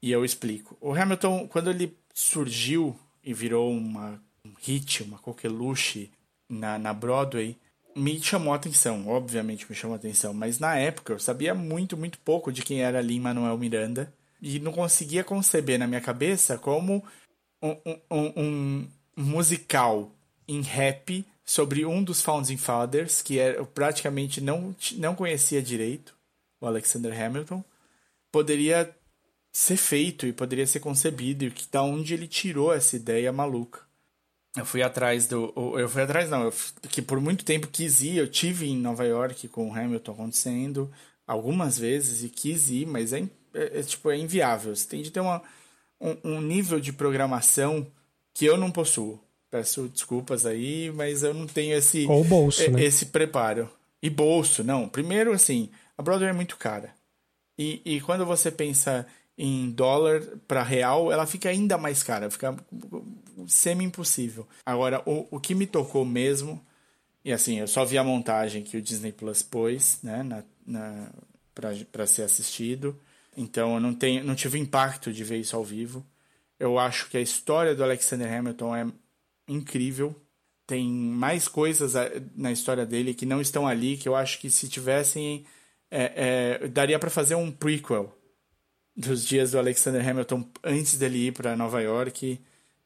E 0.02 0.12
eu 0.12 0.24
explico. 0.24 0.78
O 0.80 0.94
Hamilton, 0.94 1.48
quando 1.48 1.70
ele 1.70 1.98
surgiu 2.14 2.98
e 3.24 3.34
virou 3.34 3.72
uma, 3.72 4.22
um 4.46 4.54
hit, 4.62 5.04
uma 5.04 5.18
coqueluche 5.20 6.12
na, 6.48 6.80
na 6.80 6.94
Broadway, 6.94 7.58
me 7.96 8.22
chamou 8.22 8.54
a 8.54 8.56
atenção, 8.56 9.08
obviamente 9.08 9.66
me 9.70 9.76
chamou 9.76 9.96
a 9.96 9.98
atenção, 9.98 10.34
mas 10.34 10.60
na 10.60 10.78
época 10.78 11.14
eu 11.14 11.20
sabia 11.20 11.54
muito, 11.54 11.98
muito 11.98 12.18
pouco 12.20 12.52
de 12.52 12.62
quem 12.62 12.82
era 12.82 13.02
Lin-Manuel 13.02 13.58
Miranda 13.58 14.14
e 14.42 14.60
não 14.60 14.72
conseguia 14.72 15.24
conceber 15.24 15.78
na 15.78 15.88
minha 15.88 16.00
cabeça 16.00 16.58
como 16.58 17.04
um, 17.62 17.76
um, 18.10 18.34
um, 18.38 18.88
musical 19.16 20.12
em 20.50 20.62
rap 20.62 21.26
sobre 21.46 21.86
um 21.86 22.04
dos 22.04 22.22
Founding 22.22 22.58
Fathers, 22.58 23.22
que 23.22 23.36
eu 23.36 23.66
praticamente 23.66 24.42
não, 24.42 24.76
não 24.98 25.16
conhecia 25.16 25.62
direito, 25.62 26.16
o 26.60 26.66
Alexander 26.66 27.14
Hamilton, 27.20 27.64
poderia 28.32 28.94
ser 29.52 29.78
feito 29.78 30.26
e 30.28 30.34
poderia 30.34 30.68
ser 30.68 30.80
concebido 30.80 31.46
e 31.46 31.54
da 31.72 31.82
onde 31.82 32.14
ele 32.14 32.28
tirou 32.28 32.74
essa 32.74 32.96
ideia 32.96 33.32
maluca. 33.32 33.82
Eu 34.56 34.66
fui 34.66 34.82
atrás 34.82 35.28
do. 35.28 35.54
Eu 35.78 35.88
fui 35.88 36.02
atrás, 36.02 36.30
não, 36.30 36.44
eu, 36.44 36.54
que 36.90 37.02
por 37.02 37.22
muito 37.22 37.46
tempo 37.46 37.68
quis 37.68 38.02
ir. 38.02 38.18
Eu 38.18 38.28
tive 38.28 38.68
em 38.68 38.78
Nova 38.78 39.06
York 39.06 39.48
com 39.48 39.70
o 39.70 39.74
Hamilton 39.74 40.12
acontecendo 40.12 40.92
algumas 41.26 41.78
vezes 41.78 42.24
e 42.24 42.30
quis 42.30 42.70
ir, 42.70 42.88
mas 42.88 43.14
é, 43.14 43.22
é, 43.54 43.80
é 43.80 43.84
tipo, 43.84 44.10
é 44.10 44.18
inviável. 44.18 44.76
Você 44.76 44.88
tem 44.88 45.02
de 45.04 45.12
ter 45.12 45.20
uma, 45.20 45.44
um, 46.02 46.18
um, 46.24 46.42
nível 46.42 46.80
de 46.80 46.92
programação 46.92 47.86
que 48.34 48.46
eu 48.46 48.58
não 48.58 48.72
possuo. 48.72 49.24
Peço 49.50 49.88
desculpas 49.88 50.46
aí, 50.46 50.92
mas 50.92 51.24
eu 51.24 51.34
não 51.34 51.48
tenho 51.48 51.76
esse. 51.76 52.06
Ou 52.08 52.24
bolso, 52.24 52.70
né? 52.72 52.84
Esse 52.84 53.08
preparo. 53.08 53.70
E 54.02 54.10
bolso, 54.10 54.64
não. 54.64 54.88
Primeiro, 54.88 55.34
assim, 55.34 55.70
a 55.98 56.04
Broadway 56.04 56.30
é 56.30 56.34
muito 56.34 56.56
cara. 56.58 56.94
E, 57.58 57.82
e 57.84 58.02
quando 58.02 58.26
você 58.26 58.50
pensa 58.52 59.06
em 59.38 59.70
dólar 59.72 60.22
para 60.48 60.64
real, 60.64 61.12
ela 61.12 61.26
fica 61.26 61.50
ainda 61.50 61.78
mais 61.78 62.04
cara, 62.04 62.30
fica 62.30 62.56
semi-impossível. 63.48 64.48
Agora, 64.66 65.02
o, 65.06 65.28
o 65.32 65.40
que 65.40 65.56
me 65.56 65.66
tocou 65.66 66.06
mesmo, 66.06 66.62
e 67.24 67.32
assim, 67.32 67.60
eu 67.60 67.68
só 67.68 67.84
vi 67.84 67.98
a 67.98 68.04
montagem 68.04 68.64
que 68.64 68.78
o 68.78 68.82
Disney 68.82 69.12
Plus 69.12 69.42
pôs, 69.42 70.00
né, 70.04 70.24
na, 70.24 70.44
na, 70.66 71.10
para 71.92 72.06
ser 72.06 72.24
assistido, 72.24 73.00
então 73.36 73.76
eu 73.76 73.80
não, 73.80 73.94
tenho, 73.94 74.24
não 74.24 74.36
tive 74.36 74.60
impacto 74.60 75.12
de 75.12 75.24
ver 75.24 75.38
isso 75.38 75.56
ao 75.56 75.64
vivo. 75.64 76.06
Eu 76.60 76.78
acho 76.78 77.10
que 77.10 77.18
a 77.18 77.22
história 77.22 77.74
do 77.74 77.84
Alexander 77.84 78.32
Hamilton 78.32 78.76
é 78.76 78.88
incrível. 79.50 80.16
Tem 80.66 80.88
mais 80.88 81.48
coisas 81.48 81.94
na 82.36 82.52
história 82.52 82.86
dele 82.86 83.14
que 83.14 83.26
não 83.26 83.42
estão 83.42 83.68
ali, 83.68 83.98
que 83.98 84.08
eu 84.08 84.16
acho 84.16 84.40
que 84.40 84.50
se 84.50 84.70
tivessem. 84.70 85.46
É, 85.92 86.60
é, 86.62 86.68
daria 86.68 87.00
para 87.00 87.10
fazer 87.10 87.34
um 87.34 87.52
prequel 87.52 88.16
dos 88.96 89.26
dias 89.26 89.52
do 89.52 89.58
Alexander 89.58 90.08
Hamilton 90.08 90.48
antes 90.64 90.98
dele 90.98 91.28
ir 91.28 91.34
para 91.34 91.56
Nova 91.56 91.82
York 91.82 92.40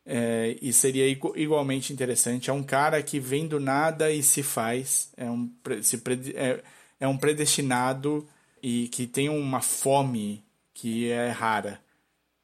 É, 0.06 0.58
e 0.62 0.74
seria 0.74 1.08
igualmente 1.36 1.94
interessante. 1.94 2.50
É 2.50 2.54
um 2.54 2.64
cara 2.64 3.02
que 3.02 3.20
vem 3.20 3.48
do 3.48 3.60
nada 3.60 4.12
e 4.12 4.22
se 4.22 4.44
faz. 4.44 5.10
É 5.16 5.30
um, 5.30 5.50
se, 5.82 6.02
é, 6.36 6.62
é 7.00 7.08
um 7.08 7.18
predestinado 7.18 8.28
e 8.62 8.90
que 8.90 9.08
tem 9.08 9.30
uma 9.30 9.62
fome 9.62 10.44
que 10.74 11.10
é 11.10 11.30
rara. 11.30 11.80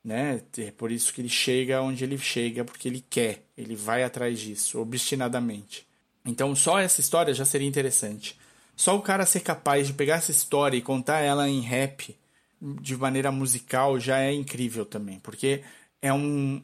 Né? 0.03 0.41
É 0.57 0.71
por 0.71 0.91
isso 0.91 1.13
que 1.13 1.21
ele 1.21 1.29
chega 1.29 1.81
onde 1.81 2.03
ele 2.03 2.17
chega, 2.17 2.63
porque 2.63 2.87
ele 2.87 3.03
quer, 3.09 3.43
ele 3.57 3.75
vai 3.75 4.03
atrás 4.03 4.39
disso, 4.39 4.79
obstinadamente. 4.79 5.85
Então, 6.25 6.55
só 6.55 6.79
essa 6.79 7.01
história 7.01 7.33
já 7.33 7.45
seria 7.45 7.67
interessante. 7.67 8.37
Só 8.75 8.95
o 8.95 9.01
cara 9.01 9.25
ser 9.25 9.41
capaz 9.41 9.87
de 9.87 9.93
pegar 9.93 10.15
essa 10.15 10.31
história 10.31 10.77
e 10.77 10.81
contar 10.81 11.19
ela 11.19 11.49
em 11.49 11.61
rap 11.61 12.15
de 12.61 12.95
maneira 12.95 13.31
musical 13.31 13.99
já 13.99 14.19
é 14.19 14.33
incrível 14.33 14.85
também, 14.85 15.19
porque 15.19 15.63
é 16.01 16.13
um, 16.13 16.63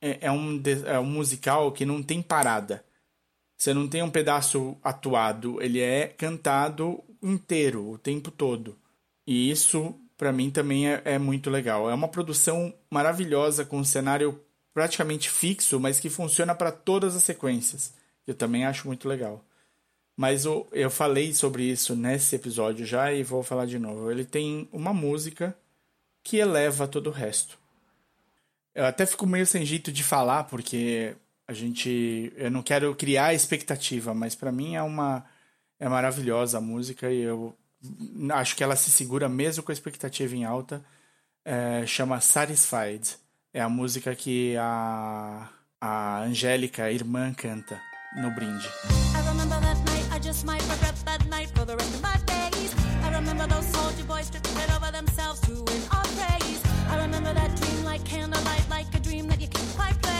é, 0.00 0.18
é, 0.22 0.32
um, 0.32 0.62
é 0.86 0.98
um 0.98 1.06
musical 1.06 1.72
que 1.72 1.84
não 1.84 2.02
tem 2.02 2.22
parada. 2.22 2.84
Você 3.56 3.74
não 3.74 3.86
tem 3.86 4.02
um 4.02 4.10
pedaço 4.10 4.76
atuado, 4.82 5.62
ele 5.62 5.80
é 5.80 6.08
cantado 6.08 7.02
inteiro, 7.22 7.90
o 7.90 7.98
tempo 7.98 8.30
todo. 8.30 8.76
E 9.26 9.50
isso, 9.50 9.94
para 10.20 10.32
mim, 10.32 10.50
também 10.50 10.86
é, 10.86 11.00
é, 11.06 11.18
muito 11.18 11.48
legal. 11.48 11.88
É 11.88 11.94
uma 11.94 12.06
produção 12.06 12.74
maravilhosa, 12.90 13.64
com 13.64 13.78
um 13.78 13.84
cenário 13.84 14.38
praticamente 14.74 15.30
fixo, 15.30 15.80
mas 15.80 15.98
que 15.98 16.10
funciona 16.10 16.54
para 16.54 16.70
todas 16.70 17.16
as 17.16 17.24
sequências. 17.24 17.94
Eu 18.26 18.34
também 18.34 18.66
acho 18.66 18.86
muito 18.86 19.08
legal. 19.08 19.42
Mas 20.14 20.44
eu, 20.44 20.68
eu 20.72 20.90
falei 20.90 21.32
sobre 21.32 21.62
isso 21.62 21.96
nesse 21.96 22.36
episódio 22.36 22.84
já 22.84 23.10
e 23.10 23.22
vou 23.22 23.42
falar 23.42 23.64
de 23.64 23.78
novo. 23.78 24.10
Ele 24.10 24.26
tem 24.26 24.68
uma 24.70 24.92
música 24.92 25.56
que 26.22 26.36
eleva 26.36 26.86
todo 26.86 27.06
o 27.06 27.12
resto. 27.12 27.58
Eu 28.74 28.84
até 28.84 29.06
fico 29.06 29.26
meio 29.26 29.46
sem 29.46 29.64
jeito 29.64 29.90
de 29.90 30.04
falar, 30.04 30.44
porque 30.44 31.16
a 31.48 31.54
gente. 31.54 32.30
Eu 32.36 32.50
não 32.50 32.62
quero 32.62 32.94
criar 32.94 33.32
expectativa, 33.32 34.12
mas 34.12 34.34
para 34.34 34.52
mim 34.52 34.74
é 34.74 34.82
uma. 34.82 35.24
É 35.78 35.88
maravilhosa 35.88 36.58
a 36.58 36.60
música 36.60 37.10
e 37.10 37.22
eu 37.22 37.56
acho 38.34 38.56
que 38.56 38.62
ela 38.62 38.76
se 38.76 38.90
segura 38.90 39.28
mesmo 39.28 39.62
com 39.62 39.72
a 39.72 39.74
expectativa 39.74 40.34
em 40.34 40.44
alta. 40.44 40.84
É, 41.44 41.86
chama 41.86 42.20
Satisfied. 42.20 43.16
É 43.52 43.60
a 43.60 43.68
música 43.68 44.14
que 44.14 44.56
a, 44.56 45.48
a 45.80 46.20
Angélica, 46.20 46.84
a 46.84 46.92
irmã, 46.92 47.32
canta 47.34 47.80
no 48.16 48.30
brinde. 48.34 48.68
I 56.90 56.96
remember 56.96 57.32
that 57.32 57.54
dream 57.54 57.84
like 57.84 58.04
candlelight, 58.04 58.68
like 58.68 58.92
a 58.94 58.98
dream 58.98 59.28
that 59.28 59.40
you 59.40 59.46
can't 59.46 59.76
quite 59.76 60.02
place. 60.02 60.19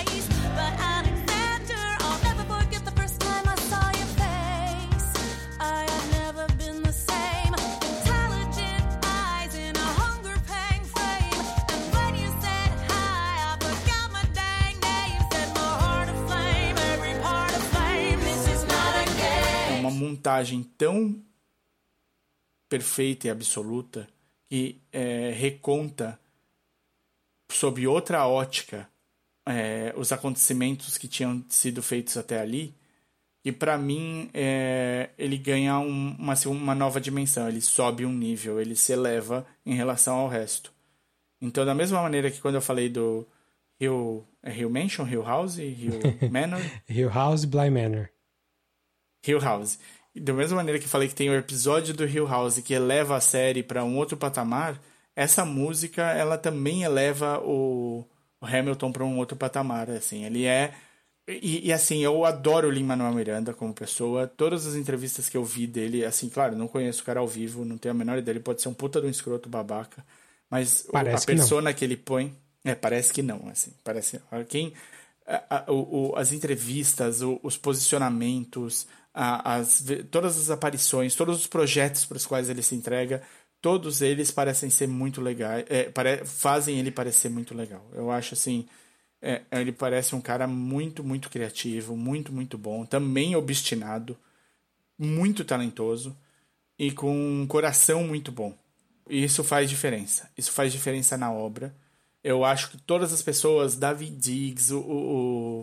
Montagem 20.10 20.62
tão 20.76 21.22
perfeita 22.68 23.26
e 23.26 23.30
absoluta 23.30 24.08
que 24.48 24.80
é, 24.92 25.30
reconta 25.32 26.18
sob 27.50 27.86
outra 27.86 28.26
ótica 28.26 28.88
é, 29.46 29.92
os 29.96 30.12
acontecimentos 30.12 30.98
que 30.98 31.08
tinham 31.08 31.44
sido 31.48 31.82
feitos 31.82 32.16
até 32.16 32.40
ali 32.40 32.74
e 33.44 33.50
para 33.50 33.78
mim 33.78 34.30
é, 34.34 35.10
ele 35.16 35.38
ganha 35.38 35.78
um, 35.78 36.14
uma, 36.18 36.34
uma 36.46 36.74
nova 36.74 37.00
dimensão. 37.00 37.48
Ele 37.48 37.60
sobe 37.60 38.04
um 38.04 38.12
nível 38.12 38.60
ele 38.60 38.76
se 38.76 38.92
eleva 38.92 39.46
em 39.64 39.74
relação 39.74 40.16
ao 40.16 40.28
resto. 40.28 40.72
Então 41.40 41.64
da 41.64 41.74
mesma 41.74 42.02
maneira 42.02 42.30
que 42.30 42.40
quando 42.40 42.56
eu 42.56 42.62
falei 42.62 42.88
do 42.88 43.26
Hill 43.80 44.26
é 44.42 44.56
Hill 44.56 44.70
Mansion 44.70 45.06
Hill 45.06 45.22
House 45.22 45.58
Hill 45.58 46.00
Manor? 46.30 46.60
Hill 46.88 47.10
House 47.10 47.44
Bly 47.44 47.70
Manor. 47.70 48.10
Hill 49.26 49.40
House 49.40 49.78
da 50.20 50.32
mesma 50.32 50.56
maneira 50.56 50.78
que 50.78 50.88
falei 50.88 51.08
que 51.08 51.14
tem 51.14 51.30
o 51.30 51.34
episódio 51.34 51.94
do 51.94 52.06
Hill 52.06 52.26
House 52.26 52.58
que 52.60 52.74
eleva 52.74 53.16
a 53.16 53.20
série 53.20 53.62
para 53.62 53.84
um 53.84 53.96
outro 53.96 54.16
patamar 54.16 54.80
essa 55.14 55.44
música 55.44 56.02
ela 56.12 56.38
também 56.38 56.82
eleva 56.82 57.40
o, 57.40 58.04
o 58.40 58.46
Hamilton 58.46 58.92
para 58.92 59.04
um 59.04 59.18
outro 59.18 59.36
patamar, 59.36 59.90
assim, 59.90 60.24
ele 60.24 60.44
é 60.44 60.72
e, 61.28 61.68
e, 61.68 61.72
assim, 61.72 62.02
eu 62.02 62.24
adoro 62.24 62.66
o 62.66 62.70
Lin-Manuel 62.70 63.12
Miranda 63.12 63.54
como 63.54 63.72
pessoa. 63.72 64.26
Todas 64.26 64.66
as 64.66 64.74
entrevistas 64.74 65.28
que 65.28 65.36
eu 65.36 65.44
vi 65.44 65.64
dele, 65.64 66.04
assim, 66.04 66.28
claro, 66.28 66.56
não 66.56 66.66
conheço 66.66 67.02
o 67.02 67.04
cara 67.04 67.20
ao 67.20 67.28
vivo, 67.28 67.64
não 67.64 67.78
tenho 67.78 67.94
a 67.94 67.98
menor 67.98 68.18
ideia, 68.18 68.32
ele 68.32 68.42
pode 68.42 68.60
ser 68.60 68.68
um 68.68 68.74
puta 68.74 69.00
do 69.00 69.06
um 69.06 69.10
escroto 69.10 69.48
babaca, 69.48 70.04
mas 70.50 70.88
parece 70.90 71.24
a 71.24 71.26
persona 71.26 71.72
que, 71.72 71.80
que, 71.80 71.84
ele 71.84 71.96
põe, 71.96 72.34
é, 72.64 72.74
parece 72.74 73.12
que 73.12 73.22
não, 73.22 73.48
assim, 73.48 73.72
parece 73.84 74.20
quem 74.48 74.72
a, 75.24 75.58
a, 75.58 75.72
o, 75.72 76.14
as 76.16 76.32
entrevistas, 76.32 77.22
o, 77.22 77.38
os 77.44 77.56
posicionamentos, 77.56 78.88
as, 79.12 79.84
todas 80.10 80.36
as 80.38 80.50
aparições, 80.50 81.14
todos 81.14 81.40
os 81.40 81.46
projetos 81.46 82.04
para 82.04 82.16
os 82.16 82.26
quais 82.26 82.48
ele 82.48 82.62
se 82.62 82.74
entrega, 82.74 83.22
todos 83.60 84.00
eles 84.02 84.30
parecem 84.30 84.70
ser 84.70 84.86
muito 84.86 85.20
legais, 85.20 85.64
é, 85.68 85.84
pare, 85.84 86.24
fazem 86.24 86.78
ele 86.78 86.90
parecer 86.90 87.28
muito 87.28 87.54
legal. 87.54 87.88
Eu 87.92 88.10
acho 88.10 88.34
assim, 88.34 88.66
é, 89.20 89.42
ele 89.52 89.72
parece 89.72 90.14
um 90.14 90.20
cara 90.20 90.46
muito, 90.46 91.04
muito 91.04 91.28
criativo, 91.28 91.96
muito, 91.96 92.32
muito 92.32 92.56
bom, 92.56 92.86
também 92.86 93.36
obstinado, 93.36 94.16
muito 94.98 95.44
talentoso 95.44 96.16
e 96.78 96.90
com 96.90 97.42
um 97.42 97.46
coração 97.46 98.04
muito 98.04 98.32
bom. 98.32 98.54
E 99.08 99.24
isso 99.24 99.42
faz 99.42 99.68
diferença. 99.68 100.30
Isso 100.38 100.52
faz 100.52 100.72
diferença 100.72 101.16
na 101.16 101.32
obra. 101.32 101.74
Eu 102.22 102.44
acho 102.44 102.70
que 102.70 102.78
todas 102.78 103.12
as 103.12 103.22
pessoas, 103.22 103.76
David 103.76 104.14
Diggs, 104.16 104.72
o, 104.72 104.80
o, 104.80 105.60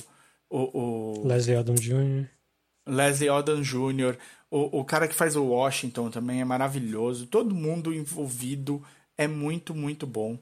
o, 0.49 1.19
o 1.22 1.28
Leslie 1.28 1.56
Odom 1.56 1.76
Jr. 1.76 2.28
Leslie 2.88 3.30
Odom 3.30 3.61
Jr., 3.61 4.18
o, 4.49 4.80
o 4.80 4.85
cara 4.85 5.07
que 5.07 5.14
faz 5.14 5.35
o 5.35 5.43
Washington 5.43 6.09
também 6.09 6.41
é 6.41 6.45
maravilhoso. 6.45 7.27
Todo 7.27 7.53
mundo 7.53 7.93
envolvido 7.93 8.81
é 9.18 9.27
muito, 9.27 9.76
muito 9.76 10.07
bom. 10.07 10.39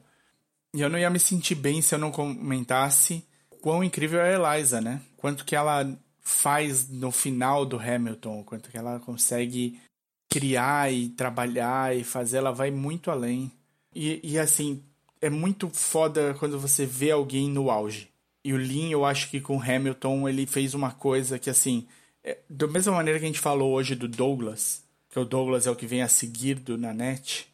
E 0.72 0.80
eu 0.80 0.88
não 0.88 0.98
ia 0.98 1.10
me 1.10 1.18
sentir 1.18 1.54
bem 1.54 1.82
se 1.82 1.94
eu 1.94 1.98
não 1.98 2.10
comentasse 2.10 3.24
quão 3.60 3.82
incrível 3.82 4.20
é 4.20 4.36
a 4.36 4.56
Eliza, 4.56 4.80
né? 4.80 5.00
Quanto 5.16 5.44
que 5.44 5.56
ela 5.56 5.86
faz 6.20 6.88
no 6.88 7.10
final 7.10 7.66
do 7.66 7.78
Hamilton, 7.78 8.44
quanto 8.44 8.70
que 8.70 8.76
ela 8.76 9.00
consegue 9.00 9.80
criar 10.28 10.92
e 10.92 11.08
trabalhar 11.08 11.96
e 11.96 12.04
fazer, 12.04 12.38
ela 12.38 12.52
vai 12.52 12.70
muito 12.70 13.10
além. 13.10 13.50
E, 13.94 14.20
e 14.22 14.38
assim, 14.38 14.82
é 15.20 15.30
muito 15.30 15.68
foda 15.70 16.34
quando 16.38 16.58
você 16.58 16.84
vê 16.84 17.10
alguém 17.10 17.48
no 17.48 17.70
auge. 17.70 18.08
E 18.44 18.52
o 18.52 18.56
Lin, 18.56 18.90
eu 18.90 19.04
acho 19.04 19.28
que 19.30 19.40
com 19.40 19.60
Hamilton, 19.60 20.28
ele 20.28 20.46
fez 20.46 20.74
uma 20.74 20.92
coisa 20.92 21.38
que, 21.38 21.50
assim, 21.50 21.86
é, 22.26 22.38
da 22.50 22.66
mesma 22.66 22.92
maneira 22.92 23.20
que 23.20 23.24
a 23.24 23.28
gente 23.28 23.38
falou 23.38 23.72
hoje 23.72 23.94
do 23.94 24.08
Douglas, 24.08 24.82
que 25.08 25.18
o 25.18 25.24
Douglas 25.24 25.66
é 25.66 25.70
o 25.70 25.76
que 25.76 25.86
vem 25.86 26.02
a 26.02 26.08
seguir 26.08 26.56
do 26.56 26.76
Nanette, 26.76 27.46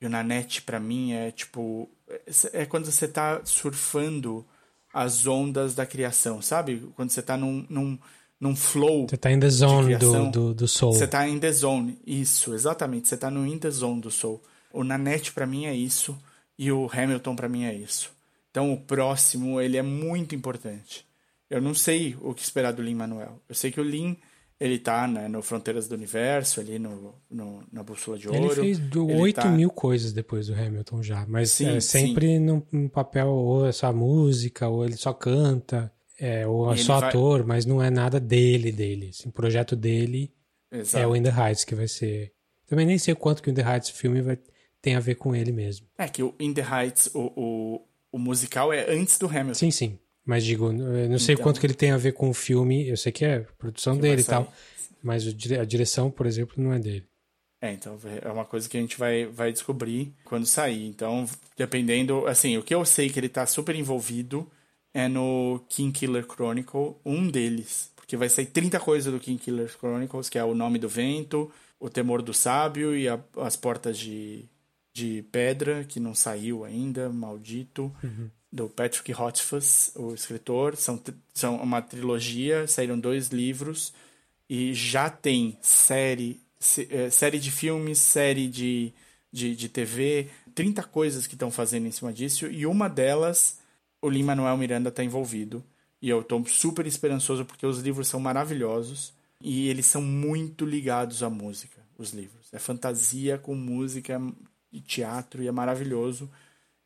e 0.00 0.06
o 0.06 0.08
Nanette 0.08 0.62
para 0.62 0.80
mim 0.80 1.12
é 1.12 1.30
tipo 1.30 1.88
é, 2.08 2.62
é 2.62 2.66
quando 2.66 2.90
você 2.90 3.06
tá 3.06 3.42
surfando 3.44 4.44
as 4.92 5.26
ondas 5.26 5.74
da 5.74 5.84
criação, 5.84 6.40
sabe? 6.40 6.90
Quando 6.96 7.10
você 7.10 7.20
tá 7.20 7.36
num, 7.36 7.66
num, 7.68 7.98
num 8.40 8.56
flow. 8.56 9.06
Você 9.06 9.18
tá 9.18 9.30
in 9.30 9.38
the 9.38 9.50
zone 9.50 9.96
do, 9.96 10.30
do, 10.30 10.54
do 10.54 10.66
soul. 10.66 10.94
Você 10.94 11.06
tá 11.06 11.28
in 11.28 11.38
the 11.38 11.52
zone, 11.52 11.98
isso, 12.06 12.54
exatamente. 12.54 13.08
Você 13.08 13.16
tá 13.16 13.30
no 13.30 13.46
in 13.46 13.58
the 13.58 13.70
zone 13.70 14.00
do 14.00 14.10
soul. 14.10 14.42
O 14.72 14.82
Nanette 14.82 15.32
para 15.32 15.46
mim 15.46 15.66
é 15.66 15.74
isso 15.74 16.18
e 16.58 16.72
o 16.72 16.90
Hamilton 16.90 17.36
para 17.36 17.48
mim 17.48 17.64
é 17.64 17.74
isso. 17.74 18.10
Então 18.50 18.72
o 18.72 18.80
próximo, 18.80 19.60
ele 19.60 19.76
é 19.76 19.82
muito 19.82 20.34
importante. 20.34 21.05
Eu 21.48 21.60
não 21.60 21.74
sei 21.74 22.16
o 22.20 22.34
que 22.34 22.42
esperar 22.42 22.72
do 22.72 22.82
Lin 22.82 22.94
Manuel. 22.94 23.40
Eu 23.48 23.54
sei 23.54 23.70
que 23.70 23.80
o 23.80 23.84
Lin 23.84 24.16
ele 24.58 24.78
tá 24.78 25.06
né, 25.06 25.28
no 25.28 25.42
Fronteiras 25.42 25.86
do 25.86 25.94
Universo, 25.94 26.60
ali 26.60 26.78
no, 26.78 27.14
no 27.30 27.62
na 27.70 27.82
Bússola 27.82 28.18
de 28.18 28.28
Ouro. 28.28 28.52
Ele 28.52 28.54
fez 28.54 28.78
do 28.78 29.10
ele 29.10 29.20
8 29.20 29.34
tá... 29.36 29.48
mil 29.48 29.70
coisas 29.70 30.12
depois 30.12 30.46
do 30.46 30.54
Hamilton 30.54 31.02
já, 31.02 31.26
mas 31.26 31.50
sim, 31.50 31.76
é 31.76 31.80
sempre 31.80 32.38
num, 32.38 32.62
num, 32.72 32.88
papel 32.88 33.28
ou 33.28 33.66
é 33.66 33.72
só 33.72 33.92
música, 33.92 34.66
ou 34.66 34.84
ele 34.84 34.96
só 34.96 35.12
canta, 35.12 35.92
é, 36.18 36.46
ou 36.46 36.72
é 36.72 36.76
só 36.78 37.00
vai... 37.00 37.10
ator, 37.10 37.46
mas 37.46 37.66
não 37.66 37.82
é 37.82 37.90
nada 37.90 38.18
dele, 38.18 38.72
dele. 38.72 39.10
Assim, 39.10 39.28
o 39.28 39.32
projeto 39.32 39.76
dele 39.76 40.32
Exato. 40.72 41.04
é 41.04 41.06
o 41.06 41.14
In 41.14 41.22
The 41.22 41.34
Heights 41.36 41.64
que 41.64 41.74
vai 41.74 41.88
ser... 41.88 42.32
Também 42.66 42.86
nem 42.86 42.98
sei 42.98 43.14
quanto 43.14 43.42
que 43.42 43.50
o 43.50 43.52
In 43.52 43.54
The 43.54 43.70
Heights 43.70 43.90
filme 43.90 44.22
vai, 44.22 44.38
tem 44.80 44.96
a 44.96 45.00
ver 45.00 45.16
com 45.16 45.36
ele 45.36 45.52
mesmo. 45.52 45.86
É 45.98 46.08
que 46.08 46.22
o 46.22 46.34
In 46.40 46.54
The 46.54 46.62
Heights, 46.62 47.10
o, 47.14 47.30
o, 47.36 47.88
o 48.10 48.18
musical 48.18 48.72
é 48.72 48.90
antes 48.90 49.18
do 49.18 49.26
Hamilton. 49.26 49.54
Sim, 49.54 49.70
sim. 49.70 49.98
Mas 50.26 50.44
digo, 50.44 50.72
não 50.72 51.18
sei 51.20 51.34
então, 51.34 51.44
quanto 51.44 51.60
que 51.60 51.66
ele 51.66 51.74
tem 51.74 51.92
a 51.92 51.96
ver 51.96 52.12
com 52.12 52.28
o 52.28 52.34
filme, 52.34 52.88
eu 52.88 52.96
sei 52.96 53.12
que 53.12 53.24
é 53.24 53.46
produção 53.56 53.96
dele 53.96 54.22
e 54.22 54.24
tal, 54.24 54.52
mas 55.00 55.24
a 55.24 55.64
direção, 55.64 56.10
por 56.10 56.26
exemplo, 56.26 56.54
não 56.56 56.72
é 56.72 56.80
dele. 56.80 57.04
É, 57.60 57.72
então 57.72 57.98
é 58.22 58.30
uma 58.30 58.44
coisa 58.44 58.68
que 58.68 58.76
a 58.76 58.80
gente 58.80 58.98
vai, 58.98 59.26
vai 59.26 59.52
descobrir 59.52 60.12
quando 60.24 60.44
sair. 60.44 60.86
Então, 60.86 61.26
dependendo, 61.56 62.26
assim, 62.26 62.56
o 62.56 62.62
que 62.62 62.74
eu 62.74 62.84
sei 62.84 63.08
que 63.08 63.18
ele 63.18 63.28
tá 63.28 63.46
super 63.46 63.74
envolvido 63.74 64.50
é 64.92 65.08
no 65.08 65.64
King 65.68 65.92
Killer 65.92 66.24
Chronicle, 66.24 66.96
um 67.04 67.28
deles. 67.28 67.92
Porque 67.94 68.16
vai 68.16 68.28
sair 68.28 68.46
30 68.46 68.80
coisas 68.80 69.12
do 69.12 69.20
King 69.20 69.38
Killer 69.38 69.68
Chronicles, 69.68 70.28
que 70.28 70.38
é 70.38 70.44
o 70.44 70.54
Nome 70.54 70.78
do 70.78 70.88
Vento, 70.88 71.50
o 71.78 71.90
Temor 71.90 72.22
do 72.22 72.32
Sábio 72.32 72.96
e 72.96 73.08
a, 73.08 73.18
as 73.36 73.56
Portas 73.56 73.98
de, 73.98 74.44
de 74.94 75.24
Pedra, 75.30 75.84
que 75.84 76.00
não 76.00 76.14
saiu 76.14 76.64
ainda, 76.64 77.08
maldito. 77.08 77.94
Uhum. 78.02 78.30
Do 78.56 78.70
Patrick 78.70 79.12
Rothfuss, 79.12 79.92
o 79.94 80.14
escritor. 80.14 80.76
São, 80.76 80.98
são 81.34 81.56
uma 81.56 81.82
trilogia, 81.82 82.66
saíram 82.66 82.98
dois 82.98 83.28
livros. 83.28 83.92
E 84.48 84.72
já 84.72 85.10
tem 85.10 85.58
série, 85.60 86.40
é, 86.88 87.10
série 87.10 87.38
de 87.38 87.50
filmes, 87.50 87.98
série 87.98 88.48
de, 88.48 88.94
de, 89.30 89.54
de 89.54 89.68
TV, 89.68 90.30
30 90.54 90.82
coisas 90.84 91.26
que 91.26 91.34
estão 91.34 91.50
fazendo 91.50 91.86
em 91.86 91.90
cima 91.90 92.14
disso. 92.14 92.46
E 92.46 92.66
uma 92.66 92.88
delas, 92.88 93.58
o 94.00 94.08
Lin-Manuel 94.08 94.56
Miranda 94.56 94.88
está 94.88 95.04
envolvido. 95.04 95.62
E 96.00 96.08
eu 96.08 96.22
estou 96.22 96.42
super 96.46 96.86
esperançoso 96.86 97.44
porque 97.44 97.66
os 97.66 97.80
livros 97.80 98.08
são 98.08 98.18
maravilhosos. 98.18 99.12
E 99.42 99.68
eles 99.68 99.84
são 99.84 100.00
muito 100.00 100.64
ligados 100.64 101.22
à 101.22 101.28
música, 101.28 101.82
os 101.98 102.14
livros. 102.14 102.48
É 102.54 102.58
fantasia 102.58 103.36
com 103.36 103.54
música 103.54 104.18
e 104.72 104.80
teatro 104.80 105.42
e 105.42 105.46
é 105.46 105.52
maravilhoso. 105.52 106.30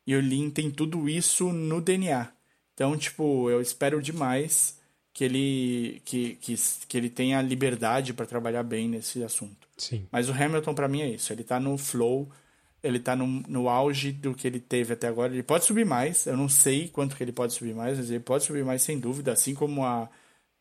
E 0.05 0.15
o 0.15 0.19
Lin 0.21 0.49
tem 0.49 0.71
tudo 0.71 1.07
isso 1.07 1.51
no 1.51 1.79
DNA. 1.81 2.31
Então, 2.73 2.97
tipo, 2.97 3.49
eu 3.49 3.61
espero 3.61 4.01
demais 4.01 4.79
que 5.13 5.23
ele 5.23 6.01
que, 6.05 6.35
que, 6.35 6.55
que 6.87 6.97
ele 6.97 7.09
tenha 7.09 7.41
liberdade 7.41 8.13
para 8.13 8.25
trabalhar 8.25 8.63
bem 8.63 8.87
nesse 8.87 9.23
assunto. 9.23 9.67
Sim. 9.77 10.07
Mas 10.11 10.29
o 10.29 10.33
Hamilton 10.33 10.73
para 10.73 10.87
mim 10.87 11.01
é 11.01 11.09
isso, 11.09 11.33
ele 11.33 11.43
tá 11.43 11.59
no 11.59 11.77
flow, 11.77 12.29
ele 12.81 12.99
tá 12.99 13.15
no, 13.15 13.27
no 13.27 13.69
auge 13.69 14.11
do 14.11 14.33
que 14.33 14.47
ele 14.47 14.59
teve 14.59 14.93
até 14.93 15.07
agora. 15.07 15.33
Ele 15.33 15.43
pode 15.43 15.65
subir 15.65 15.85
mais, 15.85 16.25
eu 16.25 16.37
não 16.37 16.49
sei 16.49 16.87
quanto 16.87 17.15
que 17.15 17.23
ele 17.23 17.31
pode 17.31 17.53
subir 17.53 17.75
mais, 17.75 17.97
mas 17.97 18.09
ele 18.09 18.19
pode 18.19 18.45
subir 18.45 18.63
mais 18.63 18.81
sem 18.81 18.99
dúvida, 18.99 19.31
assim 19.33 19.53
como 19.53 19.85
a 19.85 20.09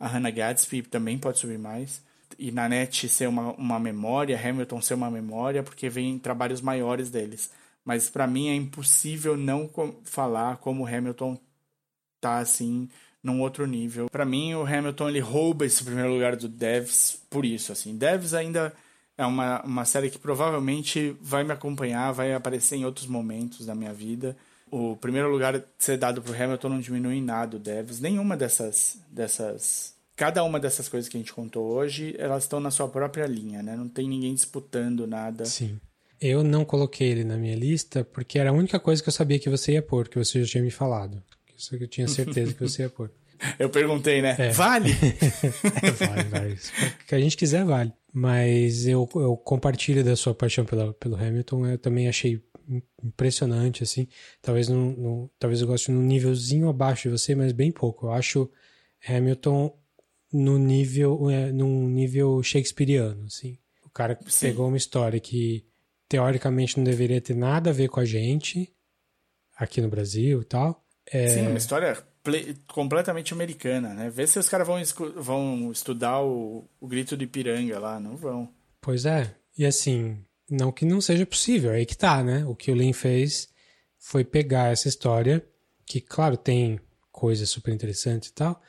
a 0.00 0.08
Hannah 0.08 0.30
Gadsby 0.30 0.82
também 0.82 1.18
pode 1.18 1.38
subir 1.38 1.58
mais. 1.58 2.02
E 2.38 2.50
na 2.50 2.68
net 2.68 3.06
ser 3.08 3.28
uma, 3.28 3.52
uma 3.52 3.78
memória, 3.78 4.40
Hamilton 4.42 4.80
ser 4.80 4.94
uma 4.94 5.10
memória, 5.10 5.62
porque 5.62 5.90
vem 5.90 6.18
trabalhos 6.18 6.62
maiores 6.62 7.10
deles. 7.10 7.50
Mas 7.84 8.10
para 8.10 8.26
mim 8.26 8.48
é 8.48 8.54
impossível 8.54 9.36
não 9.36 9.70
falar 10.04 10.58
como 10.58 10.84
o 10.84 10.86
Hamilton 10.86 11.38
tá 12.20 12.38
assim 12.38 12.88
num 13.22 13.40
outro 13.40 13.66
nível. 13.66 14.08
Para 14.10 14.24
mim 14.24 14.54
o 14.54 14.64
Hamilton 14.64 15.08
ele 15.08 15.20
rouba 15.20 15.66
esse 15.66 15.82
primeiro 15.84 16.12
lugar 16.12 16.36
do 16.36 16.48
Devs 16.48 17.22
por 17.28 17.44
isso 17.44 17.72
assim. 17.72 17.96
Devs 17.96 18.34
ainda 18.34 18.72
é 19.16 19.24
uma, 19.26 19.62
uma 19.62 19.84
série 19.84 20.10
que 20.10 20.18
provavelmente 20.18 21.16
vai 21.20 21.44
me 21.44 21.52
acompanhar, 21.52 22.12
vai 22.12 22.32
aparecer 22.34 22.76
em 22.76 22.84
outros 22.84 23.06
momentos 23.06 23.66
da 23.66 23.74
minha 23.74 23.92
vida 23.92 24.36
o 24.70 24.96
primeiro 24.96 25.30
lugar 25.30 25.62
ser 25.78 25.98
dado 25.98 26.22
para 26.22 26.32
o 26.32 26.42
Hamilton 26.42 26.68
não 26.68 26.80
diminui 26.80 27.16
em 27.16 27.22
nada 27.22 27.56
o 27.56 27.60
Devs. 27.60 28.00
Nenhuma 28.00 28.36
dessas, 28.36 28.98
dessas. 29.10 29.94
Cada 30.14 30.44
uma 30.44 30.60
dessas 30.60 30.88
coisas 30.88 31.08
que 31.08 31.16
a 31.16 31.20
gente 31.20 31.32
contou 31.32 31.66
hoje, 31.66 32.14
elas 32.18 32.44
estão 32.44 32.60
na 32.60 32.70
sua 32.70 32.86
própria 32.88 33.26
linha, 33.26 33.62
né? 33.62 33.74
Não 33.74 33.88
tem 33.88 34.08
ninguém 34.08 34.34
disputando 34.34 35.06
nada. 35.06 35.44
Sim. 35.46 35.80
Eu 36.20 36.44
não 36.44 36.64
coloquei 36.64 37.08
ele 37.08 37.24
na 37.24 37.36
minha 37.36 37.56
lista 37.56 38.04
porque 38.04 38.38
era 38.38 38.50
a 38.50 38.52
única 38.52 38.78
coisa 38.78 39.02
que 39.02 39.08
eu 39.08 39.12
sabia 39.12 39.38
que 39.38 39.48
você 39.48 39.72
ia 39.72 39.82
pôr, 39.82 40.08
que 40.08 40.18
você 40.18 40.44
já 40.44 40.52
tinha 40.52 40.62
me 40.62 40.70
falado. 40.70 41.22
Isso 41.56 41.76
que 41.76 41.84
eu 41.84 41.88
tinha 41.88 42.08
certeza 42.08 42.52
que 42.52 42.60
você 42.60 42.82
ia 42.82 42.90
pôr. 42.90 43.10
Eu 43.58 43.70
perguntei, 43.70 44.20
né? 44.20 44.36
É. 44.38 44.50
Vale? 44.50 44.90
é, 45.82 45.90
vale, 45.92 46.28
vale. 46.28 46.54
O 46.54 47.06
que 47.06 47.14
a 47.14 47.18
gente 47.18 47.38
quiser, 47.38 47.64
vale. 47.64 47.90
Mas 48.12 48.86
eu, 48.86 49.08
eu 49.14 49.34
compartilho 49.34 50.04
da 50.04 50.14
sua 50.14 50.34
paixão 50.34 50.66
pela, 50.66 50.92
pelo 50.92 51.16
Hamilton. 51.16 51.66
Eu 51.66 51.78
também 51.78 52.06
achei 52.06 52.42
impressionante, 53.02 53.82
assim. 53.82 54.06
Talvez, 54.42 54.68
no, 54.68 54.94
no, 54.94 55.30
talvez 55.38 55.60
eu 55.62 55.66
goste 55.66 55.90
num 55.90 56.02
nívelzinho 56.02 56.68
abaixo 56.68 57.08
de 57.08 57.16
você, 57.16 57.34
mas 57.34 57.52
bem 57.52 57.72
pouco. 57.72 58.06
Eu 58.06 58.12
acho 58.12 58.50
Hamilton 59.08 59.74
no 60.32 60.58
nível, 60.58 61.30
é, 61.30 61.50
num 61.50 61.88
nível 61.88 62.42
shakespeariano, 62.42 63.24
assim. 63.24 63.58
O 63.84 63.90
cara 63.90 64.18
Sim. 64.26 64.48
pegou 64.48 64.68
uma 64.68 64.76
história 64.76 65.18
que 65.18 65.64
teoricamente 66.10 66.76
não 66.76 66.82
deveria 66.82 67.20
ter 67.20 67.36
nada 67.36 67.70
a 67.70 67.72
ver 67.72 67.88
com 67.88 68.00
a 68.00 68.04
gente 68.04 68.70
aqui 69.56 69.80
no 69.80 69.88
Brasil 69.88 70.42
e 70.42 70.44
tal. 70.44 70.84
É... 71.06 71.28
Sim, 71.28 71.46
uma 71.46 71.56
história 71.56 71.96
completamente 72.66 73.32
americana, 73.32 73.94
né? 73.94 74.10
Vê 74.10 74.26
se 74.26 74.38
os 74.38 74.48
caras 74.48 74.66
vão, 74.66 74.82
vão 75.16 75.70
estudar 75.70 76.20
o, 76.20 76.68
o 76.80 76.88
grito 76.88 77.16
de 77.16 77.28
piranga 77.28 77.78
lá, 77.78 78.00
não 78.00 78.16
vão. 78.16 78.52
Pois 78.80 79.06
é. 79.06 79.34
E 79.56 79.64
assim, 79.64 80.18
não 80.50 80.72
que 80.72 80.84
não 80.84 81.00
seja 81.00 81.24
possível, 81.24 81.70
aí 81.70 81.86
que 81.86 81.96
tá, 81.96 82.24
né? 82.24 82.44
O 82.44 82.56
que 82.56 82.72
o 82.72 82.74
Lin 82.74 82.92
fez 82.92 83.48
foi 83.96 84.24
pegar 84.24 84.72
essa 84.72 84.88
história, 84.88 85.46
que, 85.86 86.00
claro, 86.00 86.36
tem 86.36 86.80
coisas 87.12 87.48
super 87.48 87.72
interessantes 87.72 88.30
e 88.30 88.34
tal, 88.34 88.60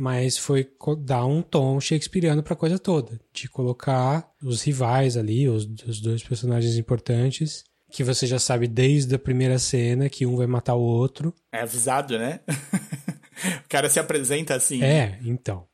mas 0.00 0.38
foi 0.38 0.66
dar 1.00 1.26
um 1.26 1.42
tom 1.42 1.78
shakespeariano 1.78 2.42
pra 2.42 2.56
coisa 2.56 2.78
toda. 2.78 3.20
De 3.34 3.46
colocar 3.50 4.32
os 4.42 4.62
rivais 4.62 5.14
ali, 5.14 5.46
os, 5.46 5.68
os 5.86 6.00
dois 6.00 6.22
personagens 6.22 6.78
importantes, 6.78 7.64
que 7.90 8.02
você 8.02 8.26
já 8.26 8.38
sabe 8.38 8.66
desde 8.66 9.14
a 9.14 9.18
primeira 9.18 9.58
cena 9.58 10.08
que 10.08 10.24
um 10.24 10.36
vai 10.36 10.46
matar 10.46 10.74
o 10.74 10.80
outro. 10.80 11.34
É 11.52 11.60
avisado, 11.60 12.18
né? 12.18 12.40
o 13.62 13.68
cara 13.68 13.90
se 13.90 14.00
apresenta 14.00 14.54
assim. 14.54 14.82
É, 14.82 15.18
então. 15.22 15.66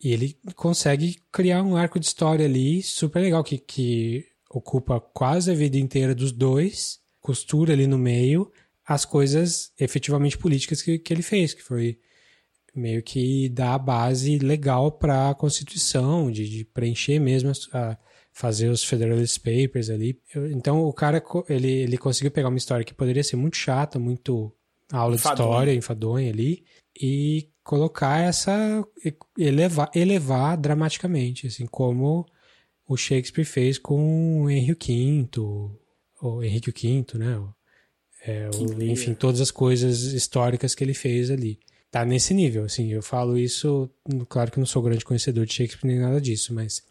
E 0.00 0.12
ele 0.12 0.38
consegue 0.54 1.20
criar 1.32 1.64
um 1.64 1.76
arco 1.76 1.98
de 1.98 2.06
história 2.06 2.46
ali 2.46 2.84
super 2.84 3.18
legal, 3.18 3.42
que, 3.42 3.58
que 3.58 4.24
ocupa 4.48 5.00
quase 5.00 5.50
a 5.50 5.54
vida 5.54 5.76
inteira 5.76 6.14
dos 6.14 6.30
dois, 6.30 7.00
costura 7.20 7.72
ali 7.72 7.88
no 7.88 7.98
meio 7.98 8.48
as 8.86 9.04
coisas 9.04 9.72
efetivamente 9.78 10.38
políticas 10.38 10.82
que, 10.82 11.00
que 11.00 11.12
ele 11.12 11.22
fez, 11.22 11.52
que 11.52 11.62
foi 11.62 11.98
meio 12.74 13.02
que 13.02 13.48
dar 13.48 13.74
a 13.74 13.78
base 13.78 14.38
legal 14.38 14.90
para 14.90 15.30
a 15.30 15.34
Constituição, 15.34 16.30
de, 16.30 16.48
de, 16.48 16.64
preencher 16.64 17.18
mesmo, 17.18 17.52
a, 17.72 17.96
fazer 18.32 18.68
os 18.68 18.82
Federalist 18.82 19.38
Papers 19.38 19.90
ali. 19.90 20.18
Então 20.50 20.82
o 20.82 20.92
cara, 20.92 21.22
ele, 21.48 21.70
ele 21.70 21.98
conseguiu 21.98 22.30
pegar 22.30 22.48
uma 22.48 22.58
história 22.58 22.84
que 22.84 22.94
poderia 22.94 23.22
ser 23.22 23.36
muito 23.36 23.56
chata, 23.56 23.98
muito 23.98 24.52
aula 24.90 25.14
enfadonha. 25.14 25.36
de 25.36 25.42
história, 25.42 25.74
enfadonha 25.74 26.30
ali, 26.30 26.64
e 27.00 27.48
colocar 27.62 28.20
essa, 28.20 28.84
elevar, 29.38 29.90
elevar 29.94 30.56
dramaticamente, 30.56 31.46
assim, 31.46 31.66
como 31.66 32.26
o 32.88 32.96
Shakespeare 32.96 33.44
fez 33.44 33.78
com 33.78 34.42
o 34.42 34.50
Henrique 34.50 35.28
V, 35.30 35.40
o 36.20 36.42
Henrique 36.42 36.70
V, 36.70 37.18
né? 37.18 37.42
É, 38.24 38.48
o, 38.54 38.82
enfim, 38.82 39.14
todas 39.14 39.40
as 39.40 39.50
coisas 39.50 40.02
históricas 40.12 40.74
que 40.74 40.84
ele 40.84 40.94
fez 40.94 41.30
ali. 41.30 41.58
Tá 41.92 42.06
nesse 42.06 42.32
nível, 42.32 42.64
assim, 42.64 42.90
eu 42.90 43.02
falo 43.02 43.36
isso, 43.36 43.90
claro 44.26 44.50
que 44.50 44.58
não 44.58 44.64
sou 44.64 44.80
grande 44.80 45.04
conhecedor 45.04 45.44
de 45.44 45.52
Shakespeare 45.52 45.92
nem 45.92 46.00
nada 46.00 46.18
disso, 46.18 46.54
mas 46.54 46.82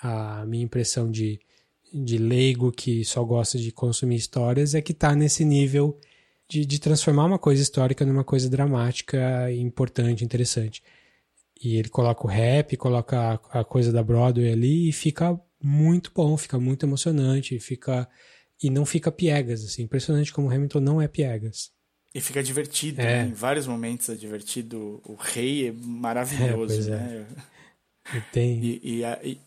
a 0.00 0.46
minha 0.46 0.62
impressão 0.62 1.10
de, 1.10 1.40
de 1.92 2.18
leigo 2.18 2.70
que 2.70 3.04
só 3.04 3.24
gosta 3.24 3.58
de 3.58 3.72
consumir 3.72 4.14
histórias 4.14 4.72
é 4.72 4.80
que 4.80 4.94
tá 4.94 5.12
nesse 5.12 5.44
nível 5.44 5.98
de, 6.48 6.64
de 6.64 6.78
transformar 6.78 7.24
uma 7.24 7.38
coisa 7.38 7.60
histórica 7.60 8.06
numa 8.06 8.22
coisa 8.22 8.48
dramática, 8.48 9.50
importante, 9.50 10.24
interessante. 10.24 10.84
E 11.60 11.74
ele 11.76 11.88
coloca 11.88 12.24
o 12.24 12.30
rap, 12.30 12.76
coloca 12.76 13.40
a, 13.50 13.60
a 13.60 13.64
coisa 13.64 13.90
da 13.92 14.04
Broadway 14.04 14.52
ali 14.52 14.88
e 14.88 14.92
fica 14.92 15.36
muito 15.60 16.12
bom, 16.14 16.36
fica 16.36 16.60
muito 16.60 16.86
emocionante, 16.86 17.58
fica 17.58 18.08
e 18.62 18.70
não 18.70 18.86
fica 18.86 19.10
piegas, 19.10 19.64
assim, 19.64 19.82
impressionante 19.82 20.32
como 20.32 20.48
Hamilton 20.48 20.78
não 20.78 21.02
é 21.02 21.08
piegas. 21.08 21.72
E 22.14 22.20
fica 22.20 22.42
divertido, 22.42 23.00
é. 23.00 23.24
né? 23.24 23.28
em 23.28 23.34
vários 23.34 23.66
momentos 23.66 24.08
é 24.08 24.14
divertido. 24.14 25.02
O 25.04 25.14
rei 25.14 25.68
é 25.68 25.72
maravilhoso, 25.72 26.92
é, 26.92 26.96
né? 26.96 27.26
É. 28.12 28.16
E, 28.16 28.20
tem... 28.32 28.60
e, 28.62 28.80
e, 28.82 29.04
a, 29.04 29.18
e, 29.24 29.40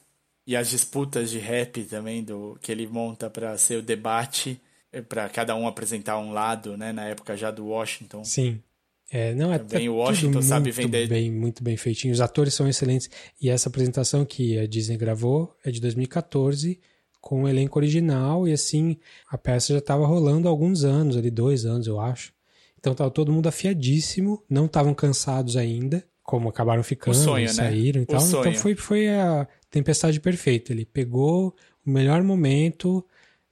e, 0.46 0.56
as 0.56 0.70
disputas 0.70 1.32
de 1.32 1.40
rap 1.40 1.84
também 1.86 2.24
do 2.24 2.58
que 2.62 2.70
ele 2.72 2.86
monta 2.86 3.30
para 3.30 3.58
ser 3.58 3.78
o 3.78 3.82
debate, 3.82 4.60
é, 4.92 5.02
para 5.02 5.30
cada 5.30 5.56
um 5.56 5.66
apresentar 5.66 6.20
um 6.20 6.34
lado, 6.34 6.76
né? 6.76 6.92
Na 6.92 7.06
época 7.06 7.38
já 7.38 7.52
do 7.52 7.68
Washington. 7.68 8.26
Sim. 8.26 8.62
É, 9.10 9.34
não, 9.34 9.54
é 9.54 9.60
Também 9.60 9.88
o 9.88 9.96
Washington 9.96 10.42
sabe 10.42 10.70
vender. 10.70 11.08
Bem, 11.08 11.32
muito 11.32 11.64
bem 11.64 11.78
feitinho. 11.78 12.14
Os 12.14 12.20
atores 12.20 12.54
são 12.54 12.68
excelentes. 12.68 13.10
E 13.40 13.50
essa 13.50 13.70
apresentação 13.70 14.26
que 14.26 14.60
a 14.60 14.68
Disney 14.68 14.98
gravou 14.98 15.56
é 15.64 15.72
de 15.72 15.80
2014, 15.80 16.78
com 17.22 17.44
o 17.44 17.48
elenco 17.48 17.80
original. 17.80 18.46
E 18.46 18.52
assim, 18.52 18.98
a 19.30 19.38
peça 19.38 19.72
já 19.72 19.80
estava 19.80 20.06
rolando 20.06 20.50
há 20.50 20.52
alguns 20.52 20.84
anos, 20.84 21.16
ali, 21.16 21.32
dois 21.32 21.66
anos, 21.66 21.88
eu 21.88 22.02
acho. 22.02 22.34
Então 22.80 22.94
tava 22.94 23.12
todo 23.12 23.32
mundo 23.32 23.48
afiadíssimo, 23.48 24.44
não 24.50 24.66
estavam 24.66 24.94
cansados 24.94 25.58
ainda, 25.58 26.04
como 26.24 26.50
acabaram 26.50 26.84
ficando, 26.84 27.18
sonho, 27.18 27.48
né? 27.48 27.54
saíram 27.54 28.00
né? 28.00 28.04
e 28.04 28.06
tal. 28.06 28.22
Então 28.22 28.54
foi, 28.54 28.76
foi 28.76 29.10
a 29.10 29.48
tempestade 29.70 30.20
perfeita. 30.20 30.72
Ele 30.72 30.86
pegou 30.86 31.56
o 31.86 31.90
melhor 31.90 32.22
momento 32.22 33.04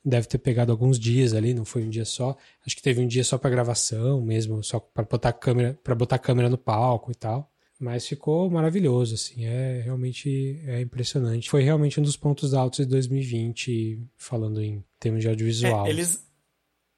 deve 0.06 0.28
ter 0.28 0.38
pegado 0.38 0.72
alguns 0.72 1.00
dias 1.00 1.34
ali, 1.34 1.54
não 1.54 1.66
foi 1.66 1.84
um 1.84 1.90
dia 1.90 2.06
só. 2.06 2.38
Acho 2.66 2.76
que 2.76 2.82
teve 2.82 3.02
um 3.02 3.08
dia 3.08 3.24
só 3.24 3.38
para 3.38 3.50
gravação 3.50 4.22
mesmo, 4.22 4.64
só 4.64 4.80
para 4.80 5.04
botar 5.04 5.34
câmera, 5.34 5.78
para 5.84 5.96
botar 5.96 6.20
câmera 6.20 6.48
no 6.48 6.58
palco 6.58 7.12
e 7.12 7.16
tal. 7.16 7.52
Mas 7.78 8.08
ficou 8.08 8.50
maravilhoso, 8.50 9.16
assim, 9.16 9.46
é 9.46 9.82
realmente 9.84 10.62
é 10.66 10.80
impressionante. 10.80 11.50
Foi 11.50 11.62
realmente 11.62 12.00
um 12.00 12.04
dos 12.04 12.16
pontos 12.16 12.54
altos 12.54 12.86
de 12.86 12.86
2020, 12.86 14.00
falando 14.16 14.62
em 14.62 14.82
termos 14.98 15.22
de 15.22 15.28
audiovisual. 15.28 15.86
É, 15.86 15.90
eles, 15.90 16.26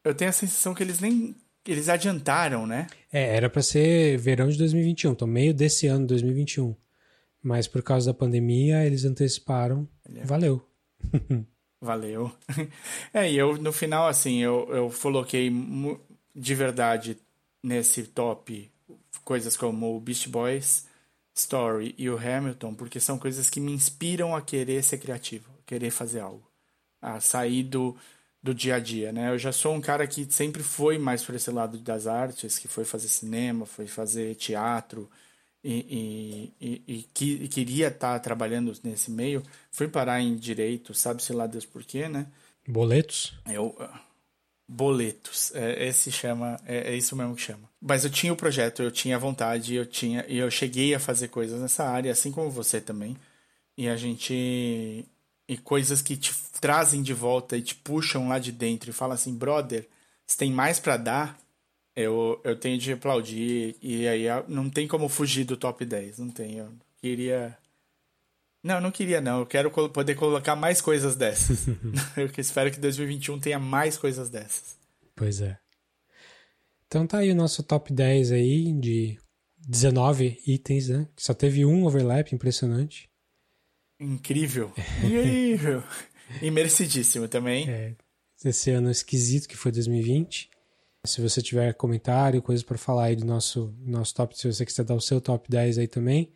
eu 0.03 0.13
tenho 0.13 0.29
a 0.29 0.33
sensação 0.33 0.75
que 0.75 0.83
eles 0.83 0.99
nem 0.99 1.35
eles 1.71 1.89
adiantaram, 1.89 2.65
né? 2.65 2.87
É, 3.11 3.35
era 3.35 3.49
para 3.49 3.61
ser 3.61 4.17
verão 4.17 4.47
de 4.47 4.57
2021, 4.57 5.11
então 5.11 5.27
meio 5.27 5.53
desse 5.53 5.87
ano, 5.87 6.07
2021. 6.07 6.75
Mas 7.41 7.67
por 7.67 7.81
causa 7.81 8.11
da 8.11 8.17
pandemia, 8.17 8.85
eles 8.85 9.05
anteciparam. 9.05 9.87
Valeu. 10.25 10.65
Valeu. 11.81 12.31
É, 13.13 13.31
e 13.31 13.37
eu, 13.37 13.57
no 13.57 13.71
final, 13.71 14.07
assim, 14.07 14.39
eu, 14.39 14.67
eu 14.71 14.93
coloquei 15.01 15.51
de 16.35 16.55
verdade 16.55 17.17
nesse 17.63 18.03
top 18.03 18.69
coisas 19.23 19.57
como 19.57 19.95
o 19.95 19.99
Beast 19.99 20.27
Boys, 20.29 20.85
Story 21.35 21.93
e 21.97 22.09
o 22.09 22.17
Hamilton, 22.17 22.73
porque 22.73 22.99
são 22.99 23.19
coisas 23.19 23.49
que 23.49 23.59
me 23.59 23.71
inspiram 23.71 24.35
a 24.35 24.41
querer 24.41 24.83
ser 24.83 24.97
criativo, 24.97 25.49
a 25.59 25.67
querer 25.67 25.91
fazer 25.91 26.21
algo, 26.21 26.49
a 27.01 27.19
sair 27.19 27.63
do, 27.63 27.95
do 28.41 28.53
dia 28.53 28.75
a 28.75 28.79
dia, 28.79 29.11
né? 29.11 29.29
Eu 29.29 29.37
já 29.37 29.51
sou 29.51 29.73
um 29.73 29.81
cara 29.81 30.05
que 30.07 30.25
sempre 30.31 30.63
foi 30.63 30.97
mais 30.97 31.23
por 31.23 31.35
esse 31.35 31.51
lado 31.51 31.77
das 31.77 32.07
artes, 32.07 32.59
que 32.59 32.67
foi 32.67 32.85
fazer 32.85 33.07
cinema, 33.07 33.65
foi 33.65 33.87
fazer 33.87 34.35
teatro, 34.35 35.09
e, 35.63 36.53
e, 36.61 36.83
e, 36.87 37.03
que, 37.13 37.33
e 37.43 37.47
queria 37.47 37.87
estar 37.87 38.13
tá 38.13 38.19
trabalhando 38.19 38.73
nesse 38.83 39.11
meio, 39.11 39.43
fui 39.71 39.87
parar 39.87 40.21
em 40.21 40.35
direito, 40.35 40.93
sabe-se 40.93 41.33
lá 41.33 41.45
Deus 41.45 41.65
por 41.65 41.83
quê, 41.83 42.07
né? 42.07 42.27
Boletos? 42.65 43.33
Eu, 43.47 43.75
boletos, 44.67 45.53
é, 45.55 45.87
esse 45.87 46.11
chama, 46.11 46.59
é, 46.65 46.93
é, 46.93 46.95
isso 46.95 47.15
mesmo 47.15 47.35
que 47.35 47.41
chama. 47.41 47.69
Mas 47.81 48.03
eu 48.03 48.09
tinha 48.09 48.31
o 48.31 48.35
projeto, 48.37 48.81
eu 48.81 48.91
tinha 48.91 49.17
vontade, 49.17 49.75
eu 49.75 49.85
tinha, 49.85 50.25
e 50.27 50.37
eu 50.37 50.49
cheguei 50.51 50.93
a 50.93 50.99
fazer 50.99 51.29
coisas 51.29 51.61
nessa 51.61 51.85
área, 51.85 52.11
assim 52.11 52.31
como 52.31 52.49
você 52.49 52.79
também. 52.79 53.17
E 53.77 53.87
a 53.87 53.95
gente 53.95 55.05
e 55.47 55.57
coisas 55.57 56.01
que 56.01 56.17
te 56.17 56.33
trazem 56.59 57.01
de 57.01 57.13
volta 57.13 57.57
e 57.57 57.61
te 57.61 57.75
puxam 57.75 58.27
lá 58.29 58.39
de 58.39 58.51
dentro 58.51 58.89
e 58.89 58.93
falam 58.93 59.15
assim, 59.15 59.35
brother, 59.35 59.87
você 60.25 60.37
tem 60.37 60.51
mais 60.51 60.79
para 60.79 60.97
dar, 60.97 61.39
eu, 61.97 62.39
eu 62.43 62.55
tenho 62.55 62.77
de 62.77 62.93
aplaudir. 62.93 63.75
E 63.81 64.07
aí 64.07 64.25
não 64.47 64.69
tem 64.69 64.87
como 64.87 65.09
fugir 65.09 65.45
do 65.45 65.57
top 65.57 65.83
10. 65.83 66.19
Não 66.19 66.29
tem. 66.29 66.57
Eu 66.57 66.71
queria. 66.97 67.57
Não, 68.63 68.79
não 68.79 68.91
queria, 68.91 69.19
não. 69.19 69.39
Eu 69.39 69.45
quero 69.47 69.71
poder 69.71 70.13
colocar 70.13 70.55
mais 70.55 70.79
coisas 70.79 71.15
dessas. 71.15 71.65
eu 72.15 72.29
espero 72.37 72.69
que 72.69 72.79
2021 72.79 73.39
tenha 73.39 73.57
mais 73.57 73.97
coisas 73.97 74.29
dessas. 74.29 74.77
Pois 75.15 75.41
é. 75.41 75.57
Então 76.85 77.07
tá 77.07 77.17
aí 77.17 77.31
o 77.31 77.35
nosso 77.35 77.63
top 77.63 77.91
10 77.91 78.31
aí 78.31 78.71
de 78.79 79.17
19 79.57 80.39
itens, 80.45 80.89
né? 80.89 81.07
Só 81.17 81.33
teve 81.33 81.65
um 81.65 81.83
overlap 81.83 82.31
impressionante. 82.31 83.09
Incrível. 83.99 84.71
Incrível. 85.03 85.83
E 86.41 86.51
merecidíssimo 86.51 87.27
também. 87.27 87.69
É, 87.69 87.95
esse 88.43 88.69
ano 88.71 88.89
esquisito 88.91 89.47
que 89.47 89.57
foi 89.57 89.71
2020. 89.71 90.49
Se 91.05 91.21
você 91.21 91.41
tiver 91.41 91.73
comentário, 91.73 92.41
coisas 92.41 92.63
para 92.63 92.77
falar 92.77 93.05
aí 93.05 93.15
do 93.15 93.25
nosso, 93.25 93.73
nosso 93.79 94.13
top, 94.13 94.37
se 94.37 94.51
você 94.51 94.65
quiser 94.65 94.83
dar 94.83 94.95
o 94.95 95.01
seu 95.01 95.21
top 95.21 95.49
10 95.49 95.77
aí 95.77 95.87
também, 95.87 96.31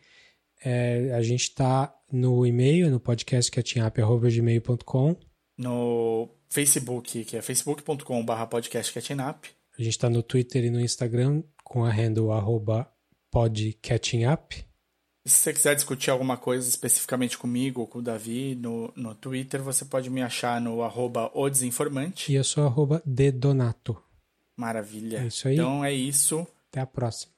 é, 0.64 1.12
a 1.12 1.22
gente 1.22 1.42
está 1.42 1.94
no 2.10 2.46
e-mail, 2.46 2.90
no 2.90 2.98
podcast 2.98 3.50
catchingup.gmail.com. 3.50 5.16
No 5.58 6.28
Facebook, 6.48 7.24
que 7.24 7.36
é 7.36 7.42
facebook.com.br 7.42 8.46
podcastcatchingup. 8.48 9.48
A 9.78 9.82
gente 9.82 9.92
está 9.92 10.08
no 10.08 10.22
Twitter 10.22 10.64
e 10.64 10.70
no 10.70 10.80
Instagram 10.80 11.42
com 11.64 11.84
a 11.84 11.90
handle 11.90 12.32
arroba 12.32 12.90
podcatchingup. 13.30 14.71
Se 15.24 15.36
você 15.36 15.52
quiser 15.52 15.74
discutir 15.76 16.10
alguma 16.10 16.36
coisa 16.36 16.68
especificamente 16.68 17.38
comigo 17.38 17.80
ou 17.80 17.86
com 17.86 18.00
o 18.00 18.02
Davi 18.02 18.56
no, 18.56 18.92
no 18.96 19.14
Twitter, 19.14 19.62
você 19.62 19.84
pode 19.84 20.10
me 20.10 20.20
achar 20.20 20.60
no 20.60 20.82
arroba 20.82 21.30
o 21.32 21.48
desinformante. 21.48 22.32
E 22.32 22.34
eu 22.34 22.42
sou 22.42 22.66
arroba 22.66 23.00
dedonato. 23.06 23.96
Maravilha. 24.56 25.18
É 25.18 25.26
isso 25.26 25.46
aí. 25.46 25.54
Então 25.54 25.84
é 25.84 25.92
isso. 25.92 26.46
Até 26.70 26.80
a 26.80 26.86
próxima. 26.86 27.31